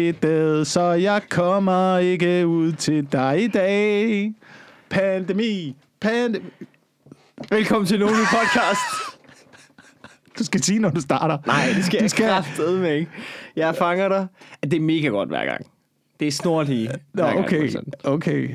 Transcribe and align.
det, 0.00 0.66
så 0.66 0.80
jeg 0.82 1.22
kommer 1.30 1.98
ikke 1.98 2.46
ud 2.46 2.72
til 2.72 3.12
dig 3.12 3.42
i 3.44 3.48
dag. 3.48 4.32
Pandemi, 4.90 5.76
pandemi. 6.00 6.44
Velkommen 7.50 7.86
til 7.86 7.98
Noni 7.98 8.12
Podcast. 8.12 8.80
Du 10.38 10.44
skal 10.44 10.62
sige, 10.62 10.78
når 10.78 10.90
du 10.90 11.00
starter. 11.00 11.38
Nej, 11.46 11.72
det 11.76 11.84
skal 11.84 11.98
Du 11.98 12.02
jeg 12.04 12.10
skal- 12.10 12.28
kraftedeme 12.28 12.80
med 12.80 12.94
ikke. 12.96 13.10
Jeg 13.56 13.74
fanger 13.76 14.08
dig. 14.08 14.26
Det 14.62 14.74
er 14.74 14.80
mega 14.80 15.08
godt 15.08 15.28
hver 15.28 15.44
gang. 15.44 15.66
Det 16.20 16.28
er 16.28 16.32
snorlige. 16.32 16.90
Nå, 17.14 17.22
okay, 17.24 17.70
okay. 18.04 18.50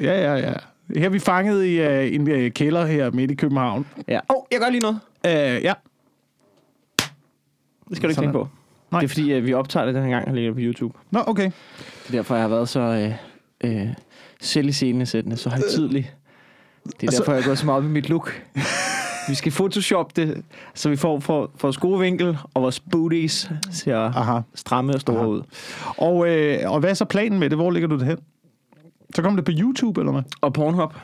Ja, 0.00 0.20
ja, 0.22 0.34
ja. 0.34 0.52
Her 0.96 1.04
er 1.04 1.08
vi 1.08 1.18
fanget 1.18 1.64
i 1.64 1.80
uh, 1.86 2.14
en 2.14 2.44
uh, 2.44 2.50
kælder 2.50 2.86
her 2.86 3.10
midt 3.10 3.30
i 3.30 3.34
København. 3.34 3.86
Ja. 4.08 4.16
Åh, 4.30 4.36
oh, 4.36 4.42
jeg 4.52 4.60
gør 4.60 4.68
lige 4.70 4.80
noget. 4.80 5.00
Uh, 5.26 5.30
ja. 5.64 5.72
Det 7.88 7.96
skal 7.96 8.02
du 8.02 8.08
ikke 8.08 8.14
Sådan. 8.14 8.14
tænke 8.14 8.32
på. 8.32 8.48
Nej. 8.94 9.00
Det 9.00 9.06
er 9.06 9.08
fordi, 9.08 9.22
vi 9.22 9.54
optager 9.54 9.86
det 9.86 9.94
den 9.94 10.02
her 10.04 10.10
gang 10.10 10.28
og 10.28 10.34
lægger 10.34 10.50
det 10.50 10.56
på 10.56 10.60
YouTube. 10.60 10.98
Nå, 11.10 11.20
okay. 11.26 11.44
Det 11.44 12.08
er 12.08 12.12
derfor, 12.12 12.34
jeg 12.34 12.42
har 12.44 12.48
været 12.48 12.68
så 12.68 12.80
øh, 12.80 13.12
øh, 13.82 13.88
selv 14.40 14.68
i 14.68 14.72
scenesættende, 14.72 15.36
så 15.36 15.48
højtidlig. 15.50 16.10
Det 17.00 17.06
er 17.06 17.12
så- 17.12 17.18
derfor, 17.18 17.32
jeg 17.34 17.44
går 17.44 17.54
så 17.54 17.66
meget 17.66 17.78
op 17.78 17.84
i 17.84 17.88
mit 17.88 18.08
look. 18.08 18.42
Vi 19.28 19.34
skal 19.34 19.52
photoshop 19.52 20.16
det, 20.16 20.42
så 20.74 20.88
vi 20.88 20.96
får 20.96 21.20
for, 21.20 21.50
for 21.56 21.68
vores 21.68 21.76
gode 21.76 22.00
vinkel, 22.00 22.38
og 22.54 22.62
vores 22.62 22.80
booties 22.80 23.50
ser 23.70 23.96
Aha. 23.98 24.40
stramme 24.54 24.92
og 24.94 25.00
store 25.00 25.16
Aha. 25.16 25.26
ud. 25.26 25.42
Og, 25.96 26.28
øh, 26.28 26.58
og 26.70 26.80
hvad 26.80 26.90
er 26.90 26.94
så 26.94 27.04
planen 27.04 27.38
med 27.38 27.50
det? 27.50 27.58
Hvor 27.58 27.70
ligger 27.70 27.88
du 27.88 27.98
det 27.98 28.06
hen? 28.06 28.18
Så 29.14 29.22
kommer 29.22 29.36
det 29.36 29.44
på 29.44 29.52
YouTube, 29.54 30.00
eller 30.00 30.12
hvad? 30.12 30.22
Og 30.40 30.52
Pornhub. 30.52 30.94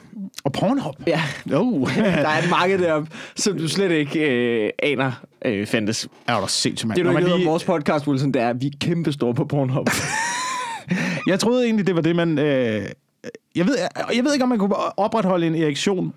Og 0.44 0.52
Pornhub? 0.52 0.94
Ja, 1.06 1.20
Oh. 1.54 1.94
der 1.96 2.02
er 2.28 2.42
et 2.42 2.50
marked 2.50 2.78
deroppe, 2.78 3.10
som 3.36 3.58
du 3.58 3.68
slet 3.68 3.90
ikke 3.90 4.20
øh, 4.30 4.70
aner 4.82 5.12
øh, 5.44 5.66
fandtes. 5.66 6.08
er 6.26 6.40
du 6.40 6.46
sindssygt, 6.48 6.88
mand. 6.88 6.96
Det, 6.96 7.04
du 7.04 7.10
ikke 7.10 7.24
ved 7.24 7.32
om 7.32 7.38
lige- 7.38 7.48
vores 7.48 7.64
podcast, 7.64 8.08
Wilson, 8.08 8.32
det 8.32 8.42
er, 8.42 8.48
at 8.48 8.60
vi 8.60 8.66
er 8.66 8.70
kæmpe 8.80 9.12
store 9.12 9.34
på 9.34 9.44
Pornhub. 9.44 9.88
Jeg 11.26 11.40
troede 11.40 11.64
egentlig, 11.64 11.86
det 11.86 11.94
var 11.94 12.00
det, 12.00 12.16
man... 12.16 12.38
Øh, 12.38 12.82
jeg, 13.56 13.66
ved, 13.66 13.76
jeg 14.14 14.24
ved 14.24 14.32
ikke, 14.32 14.42
om 14.42 14.48
man 14.48 14.58
kunne 14.58 14.76
opretholde 14.98 15.46
en 15.46 15.54
erektion, 15.54 16.14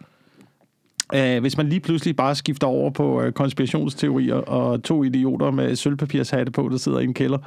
øh, 1.15 1.41
hvis 1.41 1.57
man 1.57 1.69
lige 1.69 1.79
pludselig 1.79 2.15
bare 2.15 2.35
skifter 2.35 2.67
over 2.67 2.89
på 2.89 3.21
øh, 3.21 3.31
konspirationsteorier 3.31 4.35
og 4.35 4.83
to 4.83 5.03
idioter 5.03 5.51
med 5.51 5.75
sølvpapirshatte 5.75 6.51
på, 6.51 6.69
der 6.71 6.77
sidder 6.77 6.99
i 6.99 7.03
en 7.03 7.13
kælder 7.13 7.37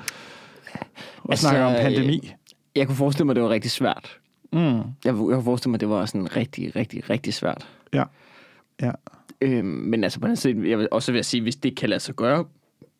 og 1.22 1.30
altså, 1.30 1.48
snakker 1.48 1.64
om 1.66 1.72
øh, 1.72 1.80
pandemi. 1.80 2.32
jeg 2.76 2.86
kunne 2.86 2.96
forestille 2.96 3.24
mig, 3.24 3.32
at 3.32 3.36
det 3.36 3.42
var 3.42 3.50
rigtig 3.50 3.70
svært. 3.70 4.16
Mm, 4.52 4.60
Jeg, 4.60 4.84
jeg 5.04 5.14
kunne 5.14 5.42
forestille 5.44 5.70
mig, 5.70 5.76
at 5.76 5.80
det 5.80 5.88
var 5.88 6.06
sådan 6.06 6.36
rigtig, 6.36 6.76
rigtig, 6.76 7.10
rigtig 7.10 7.34
svært. 7.34 7.68
ja. 7.92 8.04
ja. 8.82 8.90
Øhm, 9.40 9.64
men 9.66 10.04
altså 10.04 10.20
på 10.20 10.26
den 10.28 10.36
side, 10.36 10.70
jeg 10.70 10.78
vil 10.78 10.88
også 10.90 11.12
vil 11.12 11.18
jeg 11.18 11.24
sige, 11.24 11.40
hvis 11.40 11.56
det 11.56 11.76
kan 11.76 11.88
lade 11.88 12.00
sig 12.00 12.14
gøre 12.14 12.44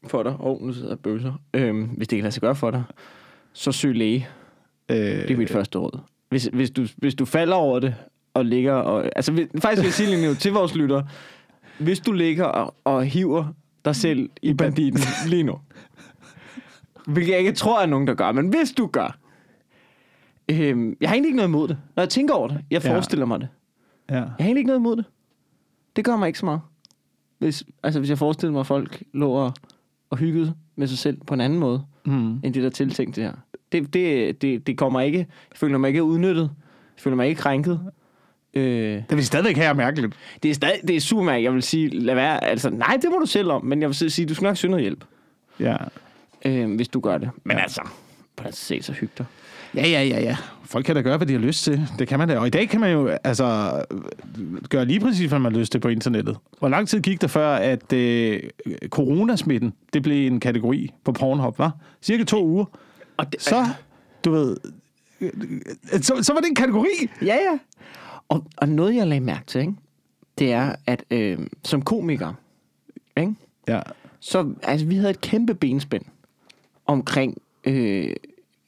for 0.07 0.23
dig, 0.23 0.33
og 0.33 0.61
oh, 0.61 0.67
nu 0.67 0.73
sidder 0.73 0.89
jeg 0.89 0.93
og 0.93 1.01
bøvser, 1.01 1.33
øhm, 1.55 1.83
hvis 1.85 2.09
det 2.09 2.17
kan 2.17 2.23
lade 2.23 2.33
sig 2.33 2.41
gøre 2.41 2.55
for 2.55 2.71
dig, 2.71 2.83
så 3.53 3.73
søg 3.73 3.95
læge. 3.95 4.29
Øh, 4.89 4.97
Det 4.97 5.31
er 5.31 5.37
mit 5.37 5.51
første 5.51 5.79
råd. 5.79 5.99
Hvis, 6.29 6.49
hvis, 6.53 6.71
du, 6.71 6.87
hvis 6.97 7.15
du 7.15 7.25
falder 7.25 7.55
over 7.57 7.79
det, 7.81 7.95
og 8.35 8.45
ligger 8.45 8.73
og... 8.73 9.11
Altså 9.17 9.33
hvis, 9.33 9.47
faktisk 9.59 9.81
vil 9.83 9.87
jeg 9.87 9.93
sige 9.93 10.11
lige 10.17 10.29
nu 10.29 10.35
til 10.35 10.53
vores 10.53 10.75
lytter, 10.75 11.03
hvis 11.79 12.01
du 12.01 12.13
ligger 12.13 12.45
og, 12.45 12.75
og 12.85 13.05
hiver 13.05 13.45
dig 13.85 13.97
selv 13.97 14.31
i 14.43 14.55
banditten 14.55 15.01
lige 15.27 15.43
nu, 15.43 15.59
hvilket 17.07 17.31
jeg 17.33 17.39
ikke 17.39 17.53
tror, 17.53 17.81
er 17.81 17.87
nogen, 17.87 18.07
der 18.07 18.15
gør, 18.15 18.33
men 18.33 18.49
hvis 18.49 18.73
du 18.73 18.87
gør, 18.87 19.19
øhm, 20.49 20.97
jeg 21.01 21.09
har 21.09 21.15
egentlig 21.15 21.29
ikke 21.29 21.37
noget 21.37 21.49
imod 21.49 21.69
det. 21.69 21.79
Når 21.97 22.03
jeg 22.03 22.11
tænker 22.11 22.35
over 22.35 22.49
det, 22.49 22.59
jeg 22.71 22.85
Ja. 22.85 22.93
forestiller 22.95 23.27
mig 23.27 23.41
det. 23.41 23.49
ja. 24.11 24.15
Jeg 24.15 24.23
har 24.25 24.37
egentlig 24.41 24.59
ikke 24.61 24.67
noget 24.69 24.81
imod 24.81 24.97
det. 24.97 25.05
Det 25.97 26.05
gør 26.05 26.17
mig 26.17 26.27
ikke 26.27 26.39
så 26.39 26.45
meget. 26.47 26.61
Hvis, 27.39 27.65
altså, 27.83 28.01
hvis 28.01 28.11
jeg 28.11 28.19
forestiller 28.19 28.53
mig, 28.53 28.61
at 28.61 28.67
folk 28.67 29.03
lå 29.13 29.31
og, 29.31 29.53
og 30.11 30.19
hyggede 30.19 30.55
med 30.77 30.87
sig 30.87 30.99
selv 30.99 31.19
på 31.27 31.35
en 31.35 31.41
anden 31.41 31.59
måde, 31.59 31.83
Mm. 32.09 32.33
end 32.45 32.55
det, 32.55 32.55
der 32.55 32.65
er 32.67 32.71
tiltænkt 32.71 33.17
det 33.17 33.25
her. 33.25 33.33
Det, 33.73 33.95
det, 33.95 34.43
det, 34.43 34.67
det 34.67 34.79
kommer 34.79 35.01
ikke... 35.01 35.19
Jeg 35.19 35.27
føler 35.55 35.79
mig 35.79 35.89
ikke 35.89 36.03
udnyttet. 36.03 36.43
Jeg 36.97 37.03
føler 37.03 37.17
mig 37.17 37.29
ikke 37.29 37.39
krænket. 37.41 37.81
Øh, 38.55 39.03
Det 39.11 39.17
vil 39.17 39.27
stadigvæk 39.27 39.57
have 39.57 39.75
mærkeligt. 39.75 40.15
det 40.43 40.51
er 40.51 40.55
stadig, 40.55 40.81
det 40.89 40.97
er 40.97 41.01
super 41.01 41.23
mærkeligt. 41.23 41.45
Jeg 41.45 41.55
vil 41.55 41.63
sige, 41.63 41.89
lad 41.89 42.15
være. 42.15 42.45
Altså, 42.45 42.71
nej, 42.71 42.99
det 43.03 43.11
må 43.11 43.19
du 43.19 43.27
selv 43.27 43.51
om. 43.51 43.65
Men 43.65 43.81
jeg 43.83 43.89
vil 43.89 44.11
sige, 44.11 44.27
du 44.27 44.35
skal 44.35 44.45
nok 44.45 44.57
søge 44.57 44.71
noget 44.71 44.83
hjælp, 44.83 45.05
Ja. 45.61 45.77
øh, 46.45 46.75
hvis 46.77 46.89
du 46.89 47.01
gør 47.01 47.19
det. 47.19 47.31
Men 47.45 47.57
Ja. 47.57 47.63
altså, 47.63 47.81
på 48.37 48.45
den 48.45 48.53
se, 48.53 48.83
så 48.83 48.93
hyg 48.93 49.11
dig. 49.19 49.27
Ja, 49.75 49.89
ja, 49.89 50.03
ja, 50.03 50.21
ja. 50.21 50.37
Folk 50.65 50.85
kan 50.85 50.95
da 50.95 51.01
gøre, 51.01 51.17
hvad 51.17 51.27
de 51.27 51.33
har 51.33 51.41
lyst 51.41 51.65
til. 51.65 51.89
Det 51.99 52.09
kan 52.09 52.19
man 52.19 52.29
da. 52.29 52.39
Og 52.39 52.47
i 52.47 52.51
dag 52.51 52.69
kan 52.69 52.81
man 52.81 52.93
jo 52.93 53.07
altså, 53.25 53.83
gøre 54.71 54.85
lige 54.85 55.01
præcis, 55.01 55.29
hvad 55.29 55.39
man 55.39 55.53
har 55.53 55.59
lyst 55.61 55.73
til 55.73 55.79
på 55.79 55.89
internettet. 55.89 56.37
Hvor 56.59 56.69
lang 56.69 56.89
tid 56.89 57.01
gik 57.01 57.21
der 57.21 57.27
før, 57.27 57.49
at 57.55 57.93
øh, 57.93 58.43
coronasmitten, 58.89 59.73
det 59.93 60.03
blev 60.03 60.27
en 60.27 60.41
kategori 60.41 60.91
på 61.05 61.13
Pornhub, 61.13 61.59
var? 61.59 61.77
Cirka 62.03 62.25
to 62.25 62.47
uger. 62.47 62.65
Og 63.17 63.33
det, 63.33 63.43
Så, 63.43 63.67
du 64.25 64.31
ved, 64.31 64.57
øh, 65.21 65.31
så, 66.03 66.23
så 66.23 66.33
var 66.33 66.41
det 66.41 66.49
en 66.49 66.55
kategori. 66.55 67.09
Ja, 67.23 67.35
ja. 67.35 67.59
Og, 68.29 68.45
og 68.57 68.69
noget, 68.69 68.95
jeg 68.95 69.07
lagde 69.07 69.21
mærke 69.25 69.47
til, 69.47 69.61
ikke? 69.61 69.73
det 70.39 70.53
er, 70.53 70.75
at 70.87 71.05
øh, 71.11 71.39
som 71.65 71.83
komiker, 71.83 72.33
ikke? 73.17 73.35
Ja. 73.69 73.81
så 74.21 74.55
altså, 74.63 74.87
vi 74.87 74.97
havde 74.97 75.11
et 75.11 75.21
kæmpe 75.21 75.55
benspænd 75.55 76.05
omkring, 76.87 77.39
øh, 77.65 78.11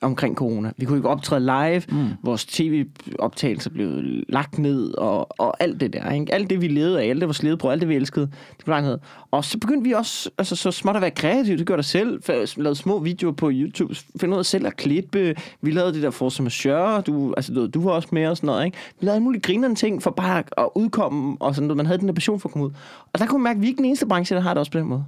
omkring 0.00 0.36
corona. 0.36 0.72
Vi 0.76 0.84
kunne 0.84 0.98
ikke 0.98 1.08
optræde 1.08 1.40
live, 1.40 1.82
mm. 1.88 2.08
vores 2.22 2.44
tv-optagelser 2.46 3.70
blev 3.70 3.90
lagt 4.28 4.58
ned, 4.58 4.94
og, 4.94 5.40
og 5.40 5.62
alt 5.62 5.80
det 5.80 5.92
der. 5.92 6.10
Ikke? 6.12 6.34
Alt 6.34 6.50
det, 6.50 6.60
vi 6.60 6.68
levede 6.68 7.02
af, 7.02 7.06
alt 7.08 7.20
det, 7.20 7.28
vores 7.28 7.42
levede 7.42 7.56
på, 7.56 7.70
alt 7.70 7.80
det, 7.80 7.88
vi 7.88 7.96
elskede, 7.96 8.26
det 8.26 8.64
blev 8.64 8.72
lagt 8.74 8.84
ned. 8.86 8.98
Og 9.30 9.44
så 9.44 9.58
begyndte 9.58 9.88
vi 9.88 9.92
også 9.94 10.30
altså, 10.38 10.56
så 10.56 10.70
småt 10.70 10.96
at 10.96 11.02
være 11.02 11.10
kreative. 11.10 11.56
Det 11.56 11.66
gjorde 11.66 11.76
der 11.76 11.82
selv. 11.82 12.22
Lavede 12.56 12.74
små 12.74 12.98
videoer 12.98 13.32
på 13.32 13.50
YouTube. 13.52 13.94
Finde 14.20 14.34
ud 14.34 14.38
af 14.38 14.46
selv 14.46 14.66
at 14.66 14.76
klippe. 14.76 15.34
Vi 15.62 15.70
lavede 15.70 15.92
det 15.94 16.02
der 16.02 16.10
Force 16.10 16.42
Majeure. 16.42 17.00
Du, 17.00 17.34
altså, 17.36 17.52
du, 17.54 17.66
du 17.66 17.82
var 17.82 17.90
også 17.90 18.08
med 18.12 18.26
og 18.26 18.36
sådan 18.36 18.46
noget. 18.46 18.64
Ikke? 18.64 18.78
Vi 19.00 19.06
lavede 19.06 19.20
mulige 19.20 19.42
grinerende 19.42 19.76
ting 19.78 20.02
for 20.02 20.10
bare 20.10 20.42
at 20.56 20.68
udkomme. 20.74 21.36
Og 21.40 21.54
sådan 21.54 21.66
noget. 21.66 21.76
Man 21.76 21.86
havde 21.86 21.98
den 21.98 22.08
der 22.08 22.14
passion 22.14 22.40
for 22.40 22.48
at 22.48 22.52
komme 22.52 22.66
ud. 22.66 22.72
Og 23.12 23.18
der 23.18 23.26
kunne 23.26 23.42
man 23.42 23.50
mærke, 23.50 23.56
at 23.56 23.62
vi 23.62 23.66
er 23.66 23.68
ikke 23.68 23.78
den 23.78 23.84
eneste 23.84 24.06
branche, 24.06 24.36
der 24.36 24.42
har 24.42 24.50
det 24.54 24.58
også 24.58 24.72
på 24.72 24.78
den 24.78 24.86
måde. 24.86 25.04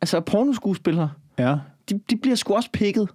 Altså 0.00 0.20
pornoskuespillere, 0.20 1.10
Ja. 1.38 1.56
de, 1.90 2.00
de 2.10 2.16
bliver 2.16 2.36
sgu 2.36 2.54
også 2.54 2.68
pikket 2.72 3.08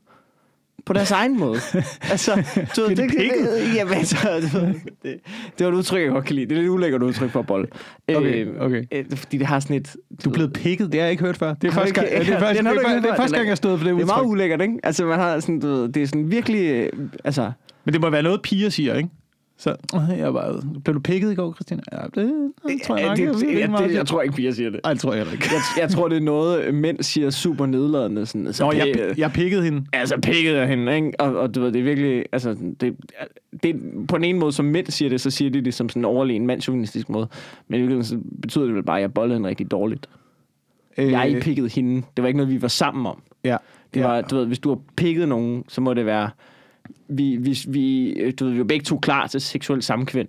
på 0.87 0.93
deres 0.93 1.11
egen 1.11 1.39
måde. 1.39 1.59
altså, 2.11 2.31
du 2.75 2.81
ved, 2.81 2.95
Bliver 2.95 3.07
de 3.07 3.15
pikket? 3.17 3.49
Jamen, 3.75 3.93
altså, 3.93 4.17
du 4.53 4.57
det, 5.03 5.15
det 5.59 5.65
var 5.65 5.71
et 5.71 5.75
udtryk, 5.75 6.01
jeg 6.01 6.09
godt 6.11 6.25
kan 6.25 6.35
lide. 6.35 6.45
Det 6.49 6.57
er 6.57 6.61
lidt 6.61 6.69
ulækkert 6.71 7.03
udtryk 7.03 7.29
for 7.31 7.41
bold. 7.41 7.67
Okay, 8.15 8.47
okay. 8.59 8.83
Øh, 8.91 9.05
fordi 9.15 9.37
det 9.37 9.47
har 9.47 9.59
sådan 9.59 9.75
et... 9.75 9.95
Du 10.25 10.29
er 10.29 10.33
blevet 10.33 10.53
pikket, 10.53 10.91
det 10.91 10.99
har 10.99 11.05
jeg 11.05 11.11
ikke 11.11 11.23
hørt 11.23 11.37
før. 11.37 11.53
Det 11.53 11.67
er 11.67 11.71
første 11.71 11.93
gang, 11.93 12.07
ikke- 12.07 12.19
det 12.25 12.33
er 12.33 12.39
første, 12.39 12.63
det 12.63 12.69
er, 12.69 12.99
det 13.01 13.13
første 13.17 13.35
gang, 13.37 13.49
jeg 13.49 13.57
stod 13.57 13.77
for 13.77 13.85
det 13.85 13.95
Det 13.95 14.01
er 14.01 14.05
meget 14.05 14.19
udtryk. 14.21 14.31
ulækkert, 14.31 14.61
ikke? 14.61 14.73
Altså, 14.83 15.05
man 15.05 15.19
har 15.19 15.39
sådan, 15.39 15.59
du 15.59 15.67
ved, 15.67 15.89
det 15.89 16.03
er 16.03 16.07
sådan 16.07 16.31
virkelig... 16.31 16.61
øh, 16.71 16.89
Altså, 17.23 17.51
Men 17.85 17.93
det 17.93 18.01
må 18.01 18.09
være 18.09 18.23
noget, 18.23 18.41
piger 18.41 18.69
siger, 18.69 18.95
ikke? 18.95 19.09
Så, 19.59 19.75
"Øh, 19.95 20.17
jeg 20.17 20.33
var, 20.33 20.63
blev 20.83 20.95
du 20.95 20.99
pikket 20.99 21.31
i 21.31 21.35
går, 21.35 21.53
Christina? 21.53 21.81
Ja, 21.91 21.97
det, 21.97 22.51
det 22.67 22.81
tror 22.85 22.97
jeg 22.97 23.03
Ja, 23.03 23.07
nok. 23.09 23.17
det, 23.17 23.23
jeg, 23.25 23.33
det, 23.33 23.59
jeg, 23.59 23.89
det, 23.89 23.95
jeg 23.95 24.07
tror 24.07 24.21
ikke, 24.21 24.35
piger 24.35 24.51
siger 24.51 24.69
det. 24.69 24.79
Ej, 24.83 24.93
det 24.93 25.01
tror 25.01 25.11
jeg 25.13 25.17
heller 25.19 25.33
ikke. 25.33 25.45
Jeg, 25.51 25.81
jeg 25.81 25.89
tror, 25.89 26.07
det 26.07 26.15
er 26.17 26.21
noget, 26.21 26.73
mænd 26.73 27.01
siger 27.03 27.29
super 27.29 27.65
nedladende. 27.65 28.25
Sådan, 28.25 28.47
altså, 28.47 28.63
Nå, 28.65 28.71
jeg, 28.71 29.13
jeg 29.17 29.31
pikkede 29.31 29.63
hende. 29.63 29.85
altså 29.93 30.19
pikket 30.21 30.53
af 30.55 30.67
hende, 30.67 30.95
ikke? 30.95 31.11
Og, 31.19 31.35
og 31.37 31.55
du 31.55 31.61
ved, 31.61 31.71
det 31.71 31.79
er 31.79 31.83
virkelig, 31.83 32.25
altså, 32.31 32.55
det, 32.81 32.95
det, 33.63 33.75
på 34.07 34.15
den 34.17 34.23
ene 34.23 34.39
måde, 34.39 34.51
som 34.51 34.65
mænd 34.65 34.87
siger 34.87 35.09
det, 35.09 35.21
så 35.21 35.29
siger 35.31 35.51
de 35.51 35.61
det 35.61 35.73
som 35.73 35.89
sådan 35.89 36.01
en 36.01 36.05
overlegen 36.05 36.47
mandsjuvenistisk 36.47 37.09
måde. 37.09 37.27
Men 37.67 37.79
i 37.79 37.81
virkeligheden 37.83 38.05
så 38.05 38.17
betyder 38.41 38.65
det 38.65 38.75
vel 38.75 38.83
bare, 38.83 38.97
at 38.97 39.01
jeg 39.01 39.13
bollede 39.13 39.35
hende 39.37 39.49
rigtig 39.49 39.71
dårligt. 39.71 40.09
Øh, 40.97 41.11
Jeg 41.11 41.37
pikkede 41.41 41.69
hende. 41.69 41.95
Det 42.17 42.21
var 42.21 42.27
ikke 42.27 42.37
noget, 42.37 42.53
vi 42.53 42.61
var 42.61 42.67
sammen 42.67 43.05
om. 43.05 43.21
Ja. 43.43 43.57
Det 43.93 44.03
var, 44.03 44.21
du 44.21 44.35
ved, 44.35 44.45
hvis 44.45 44.59
du 44.59 44.69
har 44.69 44.79
pikket 44.95 45.27
nogen, 45.29 45.63
så 45.67 45.81
må 45.81 45.93
det 45.93 46.05
være, 46.05 46.29
vi, 47.09 47.35
vi, 47.35 47.57
vi, 47.67 48.13
du 48.31 48.45
ved, 48.45 48.51
vi 48.53 48.57
var 48.59 48.65
begge 48.65 48.83
to 48.83 48.97
klar 48.99 49.27
til 49.27 49.41
seksuel 49.41 49.81
samkvem. 49.83 50.27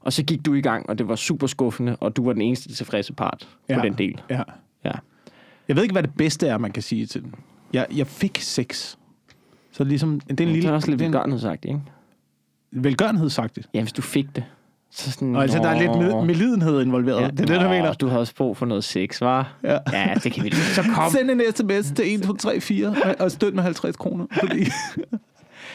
Og 0.00 0.12
så 0.12 0.22
gik 0.22 0.46
du 0.46 0.54
i 0.54 0.60
gang, 0.60 0.88
og 0.88 0.98
det 0.98 1.08
var 1.08 1.16
super 1.16 1.46
skuffende, 1.46 1.96
og 2.00 2.16
du 2.16 2.24
var 2.24 2.32
den 2.32 2.42
eneste 2.42 2.74
tilfredse 2.74 3.12
part 3.12 3.48
ja. 3.68 3.78
på 3.78 3.84
den 3.86 3.94
del. 3.98 4.20
Ja. 4.30 4.42
Ja. 4.84 4.92
Jeg 5.68 5.76
ved 5.76 5.82
ikke, 5.82 5.92
hvad 5.92 6.02
det 6.02 6.14
bedste 6.16 6.46
er, 6.46 6.58
man 6.58 6.70
kan 6.72 6.82
sige 6.82 7.06
til 7.06 7.22
den. 7.22 7.34
Jeg, 7.72 7.86
jeg 7.96 8.06
fik 8.06 8.38
sex. 8.40 8.96
Så 9.72 9.84
ligesom, 9.84 10.20
det 10.20 10.28
er 10.28 10.32
en 10.32 10.38
Det 10.38 10.48
lille... 10.48 10.68
er 10.68 10.72
også 10.72 10.88
lidt 10.90 10.98
det 10.98 11.04
er 11.04 11.08
en 11.08 11.12
velgørenhed 11.12 11.38
sagt, 11.40 11.64
ikke? 11.64 11.80
velgørenhedsagtigt. 12.72 13.68
Ja, 13.74 13.80
hvis 13.80 13.92
du 13.92 14.02
fik 14.02 14.26
det. 14.36 14.44
Så 14.90 15.12
sådan, 15.12 15.36
Og 15.36 15.42
altså, 15.42 15.58
der 15.58 15.68
er 15.68 15.78
lidt 15.78 15.90
med, 15.98 16.24
medlidenhed 16.24 16.82
involveret. 16.82 17.20
Ja, 17.22 17.26
det 17.28 17.40
er 17.40 17.44
det, 17.44 17.60
du 17.60 17.68
mener. 17.68 17.92
Du 17.92 18.06
har 18.08 18.18
også 18.18 18.34
brug 18.34 18.56
for 18.56 18.66
noget 18.66 18.84
sex, 18.84 19.20
var? 19.20 19.54
Ja. 19.62 19.78
ja, 19.92 20.14
det 20.24 20.32
kan 20.32 20.44
vi 20.44 20.50
Så 20.76 20.82
kom. 20.94 21.10
Send 21.12 21.30
en 21.30 21.40
sms 21.56 21.92
til 21.96 22.14
1, 22.14 22.22
2, 22.22 22.32
3, 22.36 22.60
4 22.60 22.88
og- 23.04 23.14
og 23.20 23.30
støt 23.30 23.54
med 23.54 23.62
50 23.62 23.96
kroner. 23.96 24.26
Fordi 24.40 24.64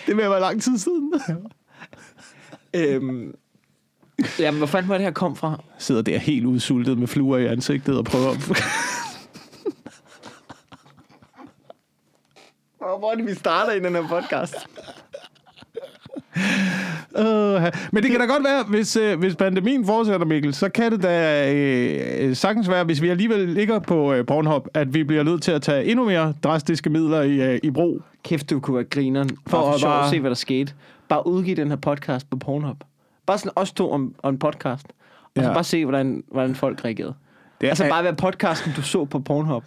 det 0.07 0.17
vil 0.17 0.29
være 0.29 0.39
lang 0.39 0.61
tid 0.61 0.77
siden. 0.77 1.13
øhm, 2.73 3.35
jamen, 4.39 4.57
hvor 4.57 4.67
fanden 4.67 4.89
var 4.89 4.97
det 4.97 5.03
her 5.03 5.11
kom 5.11 5.35
fra? 5.35 5.63
Sidder 5.77 6.01
der 6.01 6.17
helt 6.17 6.45
udsultet 6.45 6.97
med 6.97 7.07
fluer 7.07 7.37
i 7.37 7.45
ansigtet 7.45 7.97
og 7.97 8.05
prøver. 8.05 8.35
Hvor 12.99 13.11
er 13.11 13.15
det, 13.15 13.25
vi 13.25 13.33
starter 13.35 13.73
i 13.73 13.79
den 13.79 13.95
her 13.95 14.07
podcast? 14.07 14.55
Uh, 17.19 17.25
men 17.91 18.03
det 18.03 18.11
kan 18.11 18.19
da 18.19 18.25
godt 18.25 18.43
være, 18.43 18.63
hvis, 18.63 18.95
øh, 18.95 19.19
hvis 19.19 19.35
pandemien 19.35 19.85
fortsætter, 19.85 20.25
Mikkel, 20.25 20.53
så 20.53 20.69
kan 20.69 20.91
det 20.91 21.03
da 21.03 21.53
øh, 21.53 22.35
sagtens 22.35 22.69
være, 22.69 22.83
hvis 22.83 23.01
vi 23.01 23.09
alligevel 23.09 23.49
ligger 23.49 23.79
på 23.79 24.13
øh, 24.13 24.25
Pornhub, 24.25 24.67
at 24.73 24.93
vi 24.93 25.03
bliver 25.03 25.23
nødt 25.23 25.43
til 25.43 25.51
at 25.51 25.61
tage 25.61 25.85
endnu 25.85 26.05
mere 26.05 26.33
drastiske 26.43 26.89
midler 26.89 27.21
i, 27.21 27.53
øh, 27.53 27.59
i 27.63 27.71
brug. 27.71 28.01
Kæft, 28.23 28.49
du 28.49 28.59
kunne 28.59 28.75
være 28.75 28.83
grineren. 28.83 29.29
For, 29.29 29.57
For 29.57 29.71
at 29.73 29.81
bare- 29.81 30.09
se, 30.09 30.19
hvad 30.19 30.29
der 30.29 30.35
skete. 30.35 30.73
Bare 31.09 31.27
udgive 31.27 31.55
den 31.55 31.67
her 31.69 31.75
podcast 31.75 32.29
på 32.29 32.37
Pornhub. 32.37 32.77
Bare 33.25 33.37
sådan 33.37 33.51
os 33.55 33.71
to 33.71 33.91
om, 33.91 34.15
om 34.23 34.33
en 34.33 34.39
podcast. 34.39 34.85
Og 35.23 35.31
så 35.35 35.41
Ja. 35.43 35.53
bare 35.53 35.63
se, 35.63 35.85
hvordan, 35.85 36.23
hvordan 36.31 36.55
folk 36.55 36.85
reagerede. 36.85 37.13
Det 37.61 37.67
er, 37.67 37.71
Altså 37.71 37.87
bare 37.89 38.03
være 38.03 38.15
podcasten, 38.15 38.71
du 38.75 38.81
så 38.81 39.05
på 39.05 39.19
Pornhub. 39.19 39.63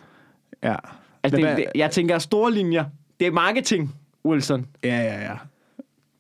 Ja. 0.63 0.75
Altså, 1.23 1.37
det, 1.37 1.57
det, 1.57 1.65
jeg 1.75 1.91
tænker 1.91 2.19
store 2.19 2.53
linjer. 2.53 2.85
Det 3.21 3.27
er 3.27 3.31
marketing, 3.33 3.95
Wilson. 4.25 4.67
Ja, 4.85 4.97
ja, 5.03 5.23
ja. 5.23 5.33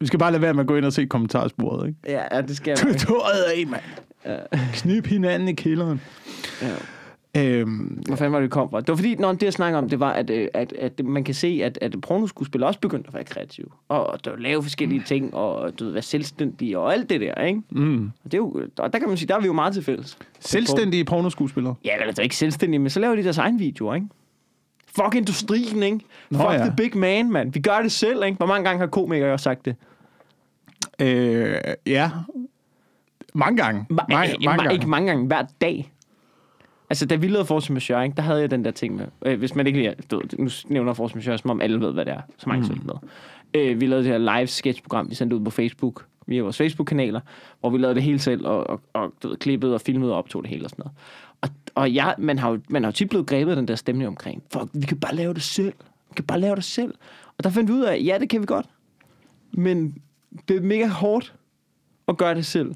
Vi 0.02 0.06
skal 0.06 0.18
bare 0.18 0.32
lade 0.32 0.42
være 0.42 0.54
med 0.54 0.60
at 0.60 0.66
gå 0.66 0.76
ind 0.76 0.84
og 0.84 0.92
se 0.92 1.06
kommentarsporet, 1.06 1.88
ikke? 1.88 1.98
Ja, 2.08 2.36
ja 2.36 2.40
det 2.40 2.56
skal 2.56 2.70
jeg 2.70 3.00
Du 3.08 3.14
af, 3.14 3.66
mand. 3.66 3.82
Knip 4.72 5.06
hinanden 5.06 5.48
i 5.48 5.52
kælderen. 5.52 6.00
Ja. 6.62 6.74
Øhm, 7.36 8.02
Hvor 8.06 8.16
fanden 8.16 8.32
var 8.32 8.40
det, 8.40 8.50
kom 8.50 8.70
fra? 8.70 8.80
Det 8.80 8.88
var 8.88 8.96
fordi, 8.96 9.14
når 9.14 9.32
det 9.32 9.42
jeg 9.42 9.52
snakker 9.52 9.78
om, 9.78 9.88
det 9.88 10.00
var, 10.00 10.12
at, 10.12 10.30
øh, 10.30 10.48
at, 10.54 10.72
at 10.72 11.04
man 11.04 11.24
kan 11.24 11.34
se, 11.34 11.60
at, 11.64 11.78
at 11.80 11.96
pornoskuespillere 12.02 12.68
også 12.68 12.80
begyndte 12.80 13.08
at 13.08 13.14
være 13.14 13.24
kreative. 13.24 13.66
Og, 13.88 14.06
og 14.06 14.24
der 14.24 14.36
lave 14.36 14.62
forskellige 14.62 15.02
ting, 15.06 15.34
og 15.34 15.78
du 15.78 15.84
ved, 15.84 15.92
være 15.92 16.02
selvstændige, 16.02 16.78
og 16.78 16.92
alt 16.92 17.10
det 17.10 17.20
der, 17.20 17.44
ikke? 17.44 17.62
mm. 17.70 18.10
Og, 18.24 18.32
det 18.32 18.34
er 18.34 18.38
jo, 18.38 18.60
og 18.78 18.92
der 18.92 18.98
kan 18.98 19.08
man 19.08 19.16
sige, 19.16 19.28
der 19.28 19.36
er 19.36 19.40
vi 19.40 19.46
jo 19.46 19.52
meget 19.52 19.74
til 19.74 19.82
fælles. 19.82 20.18
Selvstændige 20.40 21.04
pornoskuespillere. 21.04 21.74
Ja, 21.84 21.96
vel, 21.98 22.06
altså 22.06 22.22
ikke 22.22 22.36
selvstændige, 22.36 22.78
men 22.78 22.90
så 22.90 23.00
laver 23.00 23.14
de 23.14 23.24
deres 23.24 23.38
egen 23.38 23.58
videoer, 23.58 23.94
ikke? 23.94 24.06
Fuck 24.96 25.14
industrien, 25.14 25.82
ikke? 25.82 26.00
Nå, 26.30 26.38
Fuck 26.38 26.50
ja. 26.50 26.58
the 26.58 26.74
big 26.76 26.96
man, 26.96 27.30
mand. 27.30 27.52
Vi 27.52 27.60
gør 27.60 27.82
det 27.82 27.92
selv, 27.92 28.24
ikke? 28.24 28.36
Hvor 28.36 28.46
mange 28.46 28.64
gange 28.64 28.80
har 28.80 28.86
komikere 28.86 29.32
også 29.32 29.44
sagt 29.44 29.64
det? 29.64 29.76
Øh, 31.00 31.54
ja. 31.86 32.10
Mange 33.34 33.62
gange. 33.62 33.80
Ma- 33.80 33.94
mange, 33.94 34.34
mange 34.44 34.60
ma- 34.60 34.62
gange. 34.62 34.74
Ikke 34.74 34.88
mange 34.88 35.08
gange, 35.08 35.26
hver 35.26 35.42
dag. 35.60 35.92
Altså, 36.90 37.06
da 37.06 37.14
vi 37.14 37.28
lavede 37.28 37.46
Force 37.46 37.72
Majeure, 37.72 38.04
ikke, 38.04 38.16
der 38.16 38.22
havde 38.22 38.40
jeg 38.40 38.50
den 38.50 38.64
der 38.64 38.70
ting 38.70 38.96
med. 38.96 39.06
Øh, 39.26 39.38
hvis 39.38 39.54
man 39.54 39.66
ikke 39.66 39.78
lige... 39.78 39.94
Du, 40.10 40.22
nu 40.38 40.48
nævner 40.68 40.92
Force 40.92 41.14
Majeure, 41.14 41.38
som 41.38 41.50
om 41.50 41.60
alle 41.60 41.80
ved, 41.80 41.92
hvad 41.92 42.04
det 42.04 42.12
er. 42.12 42.20
Så 42.38 42.48
mange 42.48 42.74
mm. 42.74 42.80
med. 42.86 42.94
Øh, 43.54 43.80
vi 43.80 43.86
lavede 43.86 44.04
det 44.04 44.12
her 44.12 44.36
live 44.36 44.46
sketchprogram, 44.46 45.10
vi 45.10 45.14
sendte 45.14 45.36
ud 45.36 45.44
på 45.44 45.50
Facebook, 45.50 46.06
via 46.26 46.42
vores 46.42 46.56
Facebook-kanaler, 46.56 47.20
hvor 47.60 47.70
vi 47.70 47.78
lavede 47.78 47.94
det 47.94 48.02
hele 48.02 48.18
selv, 48.18 48.46
og, 48.46 48.70
og, 48.70 48.80
og 48.92 49.12
du 49.22 49.28
ved, 49.28 49.36
klippede 49.36 49.74
og 49.74 49.80
filmede 49.80 50.12
og 50.12 50.18
optog 50.18 50.42
det 50.42 50.50
hele 50.50 50.66
og 50.66 50.70
sådan 50.70 50.82
noget. 50.82 50.96
Og, 51.40 51.48
og 51.74 51.94
jeg, 51.94 52.14
man 52.18 52.38
har 52.38 52.50
jo 52.50 52.60
man 52.68 52.82
har 52.82 52.90
jo 52.90 52.92
tit 52.92 53.08
blevet 53.08 53.26
grebet 53.26 53.56
den 53.56 53.68
der 53.68 53.74
stemning 53.74 54.08
omkring, 54.08 54.42
fuck, 54.52 54.64
vi 54.72 54.86
kan 54.86 55.00
bare 55.00 55.14
lave 55.14 55.34
det 55.34 55.42
selv. 55.42 55.72
Vi 56.08 56.14
kan 56.16 56.24
bare 56.24 56.40
lave 56.40 56.56
det 56.56 56.64
selv. 56.64 56.94
Og 57.38 57.44
der 57.44 57.50
fandt 57.50 57.68
vi 57.68 57.74
ud 57.74 57.82
af, 57.82 58.00
ja, 58.04 58.18
det 58.20 58.28
kan 58.28 58.40
vi 58.40 58.46
godt. 58.46 58.66
Men 59.52 59.94
det 60.48 60.56
er 60.56 60.60
mega 60.60 60.86
hårdt 60.86 61.34
at 62.08 62.16
gøre 62.16 62.34
det 62.34 62.46
selv. 62.46 62.74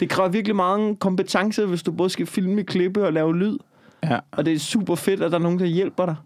Det 0.00 0.10
kræver 0.10 0.28
virkelig 0.28 0.56
meget 0.56 0.98
kompetence, 0.98 1.66
hvis 1.66 1.82
du 1.82 1.92
både 1.92 2.10
skal 2.10 2.26
filme, 2.26 2.64
klippe 2.64 3.06
og 3.06 3.12
lave 3.12 3.36
lyd. 3.36 3.58
Ja. 4.04 4.18
Og 4.30 4.44
det 4.44 4.52
er 4.52 4.58
super 4.58 4.94
fedt, 4.94 5.22
at 5.22 5.30
der 5.30 5.38
er 5.38 5.42
nogen, 5.42 5.58
der 5.58 5.66
hjælper 5.66 6.06
dig. 6.06 6.16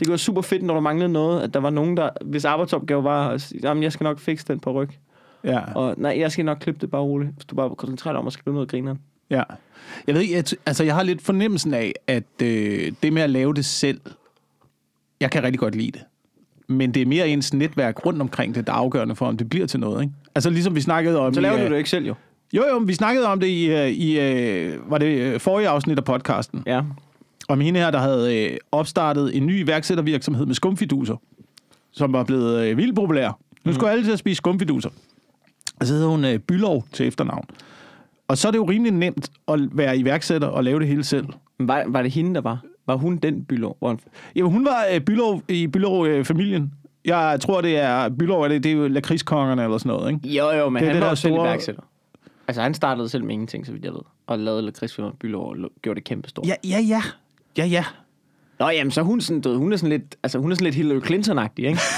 Det 0.00 0.08
være 0.08 0.18
super 0.18 0.42
fedt, 0.42 0.62
når 0.62 0.74
der 0.74 0.80
manglede 0.80 1.12
noget, 1.12 1.42
at 1.42 1.54
der 1.54 1.60
var 1.60 1.70
nogen, 1.70 1.96
der, 1.96 2.10
hvis 2.24 2.44
arbejdsopgave 2.44 3.04
var, 3.04 3.28
at 3.28 3.40
sige, 3.40 3.60
jamen, 3.62 3.82
jeg 3.82 3.92
skal 3.92 4.04
nok 4.04 4.18
fikse 4.18 4.46
den 4.48 4.60
på 4.60 4.72
ryg. 4.72 4.88
Ja. 5.44 5.72
Og 5.74 5.94
nej, 5.98 6.18
jeg 6.18 6.32
skal 6.32 6.44
nok 6.44 6.58
klippe 6.58 6.80
det 6.80 6.90
bare 6.90 7.02
roligt, 7.02 7.30
hvis 7.34 7.44
du 7.44 7.54
bare 7.54 7.74
koncentrerer 7.74 8.12
dig 8.12 8.20
om 8.20 8.26
at 8.26 8.32
skrive 8.32 8.54
noget 8.54 8.66
af 8.66 8.70
grineren. 8.70 8.98
Ja. 9.30 9.42
Jeg 10.06 10.14
ved 10.14 10.22
ikke, 10.22 10.34
jeg, 10.34 10.44
altså 10.66 10.84
jeg 10.84 10.94
har 10.94 11.02
lidt 11.02 11.22
fornemmelsen 11.22 11.74
af, 11.74 11.92
at 12.06 12.42
øh, 12.42 12.92
det 13.02 13.12
med 13.12 13.22
at 13.22 13.30
lave 13.30 13.54
det 13.54 13.64
selv, 13.64 14.00
jeg 15.20 15.30
kan 15.30 15.42
rigtig 15.42 15.60
godt 15.60 15.74
lide 15.74 15.92
det. 15.92 16.04
Men 16.68 16.94
det 16.94 17.02
er 17.02 17.06
mere 17.06 17.28
ens 17.28 17.54
netværk 17.54 18.06
rundt 18.06 18.20
omkring 18.20 18.54
det, 18.54 18.66
der 18.66 18.72
er 18.72 18.76
afgørende 18.76 19.14
for, 19.14 19.26
om 19.26 19.36
det 19.36 19.48
bliver 19.48 19.66
til 19.66 19.80
noget, 19.80 20.02
ikke? 20.02 20.14
Altså 20.34 20.50
ligesom 20.50 20.74
vi 20.74 20.80
snakkede 20.80 21.18
om... 21.18 21.34
Så 21.34 21.40
i, 21.40 21.42
laver 21.42 21.58
øh, 21.58 21.66
du 21.66 21.70
det 21.70 21.78
ikke 21.78 21.90
selv, 21.90 22.06
jo. 22.06 22.14
Jo, 22.52 22.62
jo, 22.72 22.78
vi 22.78 22.94
snakkede 22.94 23.26
om 23.26 23.40
det 23.40 23.46
i, 23.46 23.70
øh, 23.70 23.88
i 23.88 24.20
øh, 24.20 24.90
var 24.90 24.98
det 24.98 25.18
øh, 25.18 25.40
forrige 25.40 25.68
afsnit 25.68 25.98
af 25.98 26.04
podcasten. 26.04 26.62
Ja. 26.66 26.82
Om 27.48 27.60
hende 27.60 27.80
her, 27.80 27.90
der 27.90 27.98
havde 27.98 28.44
øh, 28.44 28.56
opstartet 28.72 29.36
en 29.36 29.46
ny 29.46 29.64
iværksættervirksomhed 29.64 30.46
med 30.46 30.54
skumfiduser, 30.54 31.16
som 31.92 32.12
var 32.12 32.24
blevet 32.24 32.66
øh, 32.66 32.76
vildt 32.76 32.94
populær. 32.94 33.38
Nu 33.64 33.72
skulle 33.72 33.90
alle 33.90 34.04
til 34.04 34.12
at 34.12 34.18
spise 34.18 34.36
skumfiduser. 34.36 34.90
Og 35.80 35.86
så 35.86 35.94
hedder 35.94 36.08
hun 36.08 36.24
øh, 36.24 36.38
Bylov 36.38 36.84
til 36.92 37.06
efternavn. 37.08 37.44
Og 38.28 38.38
så 38.38 38.48
er 38.48 38.52
det 38.52 38.58
jo 38.58 38.64
rimelig 38.64 38.92
nemt 38.92 39.30
at 39.48 39.60
være 39.72 39.98
iværksætter 39.98 40.48
og 40.48 40.64
lave 40.64 40.80
det 40.80 40.88
hele 40.88 41.04
selv. 41.04 41.26
Men 41.58 41.68
var, 41.68 41.84
var 41.86 42.02
det 42.02 42.10
hende, 42.10 42.34
der 42.34 42.40
var? 42.40 42.64
Var 42.86 42.96
hun 42.96 43.16
den 43.16 43.44
bylov? 43.44 43.76
Hvor 43.78 43.88
hun- 43.88 44.00
Jamen, 44.36 44.52
hun 44.52 44.64
var 44.64 44.84
øh, 44.94 45.00
Bylov 45.00 45.42
i 45.48 45.66
Bylov-familien. 45.66 46.72
Jeg 47.04 47.38
tror, 47.40 47.60
det 47.60 47.76
er 47.78 48.08
Bylov, 48.08 48.42
er 48.42 48.48
det, 48.48 48.62
det 48.64 48.72
er 48.72 48.76
jo 48.76 48.88
lakridskongerne 48.88 49.62
eller 49.64 49.78
sådan 49.78 49.88
noget, 49.90 50.12
ikke? 50.12 50.28
Jo, 50.36 50.50
jo, 50.50 50.68
men 50.68 50.80
Det 50.82 50.86
han 50.88 50.94
det 50.96 51.02
var 51.02 51.08
jo 51.08 51.14
selv 51.16 51.32
store- 51.32 51.46
iværksætter. 51.48 51.82
Altså, 52.48 52.62
han 52.62 52.74
startede 52.74 53.08
selv 53.08 53.24
med 53.24 53.32
ingenting, 53.32 53.66
så 53.66 53.72
vidt 53.72 53.84
jeg 53.84 53.92
ved. 53.92 54.00
Og 54.26 54.38
lavede 54.38 54.62
lakridsfilmer 54.62 55.10
bylov 55.20 55.48
og 55.50 55.56
gjorde 55.82 56.00
det 56.00 56.04
kæmpe 56.08 56.28
stort. 56.28 56.46
Ja, 56.46 56.54
ja, 56.64 56.78
ja. 56.80 57.02
Ja, 57.58 57.64
ja. 57.66 57.84
Nå, 58.58 58.68
jamen, 58.68 58.90
så 58.90 59.02
hun 59.02 59.20
sådan, 59.20 59.44
ved, 59.44 59.56
hun 59.56 59.72
er 59.72 59.76
sådan 59.76 59.88
lidt, 59.90 60.16
altså, 60.22 60.38
hun 60.38 60.50
er 60.50 60.54
sådan 60.54 60.64
lidt 60.64 60.74
Hillary 60.74 61.00
Clinton-agtig, 61.00 61.66
ikke? 61.66 61.78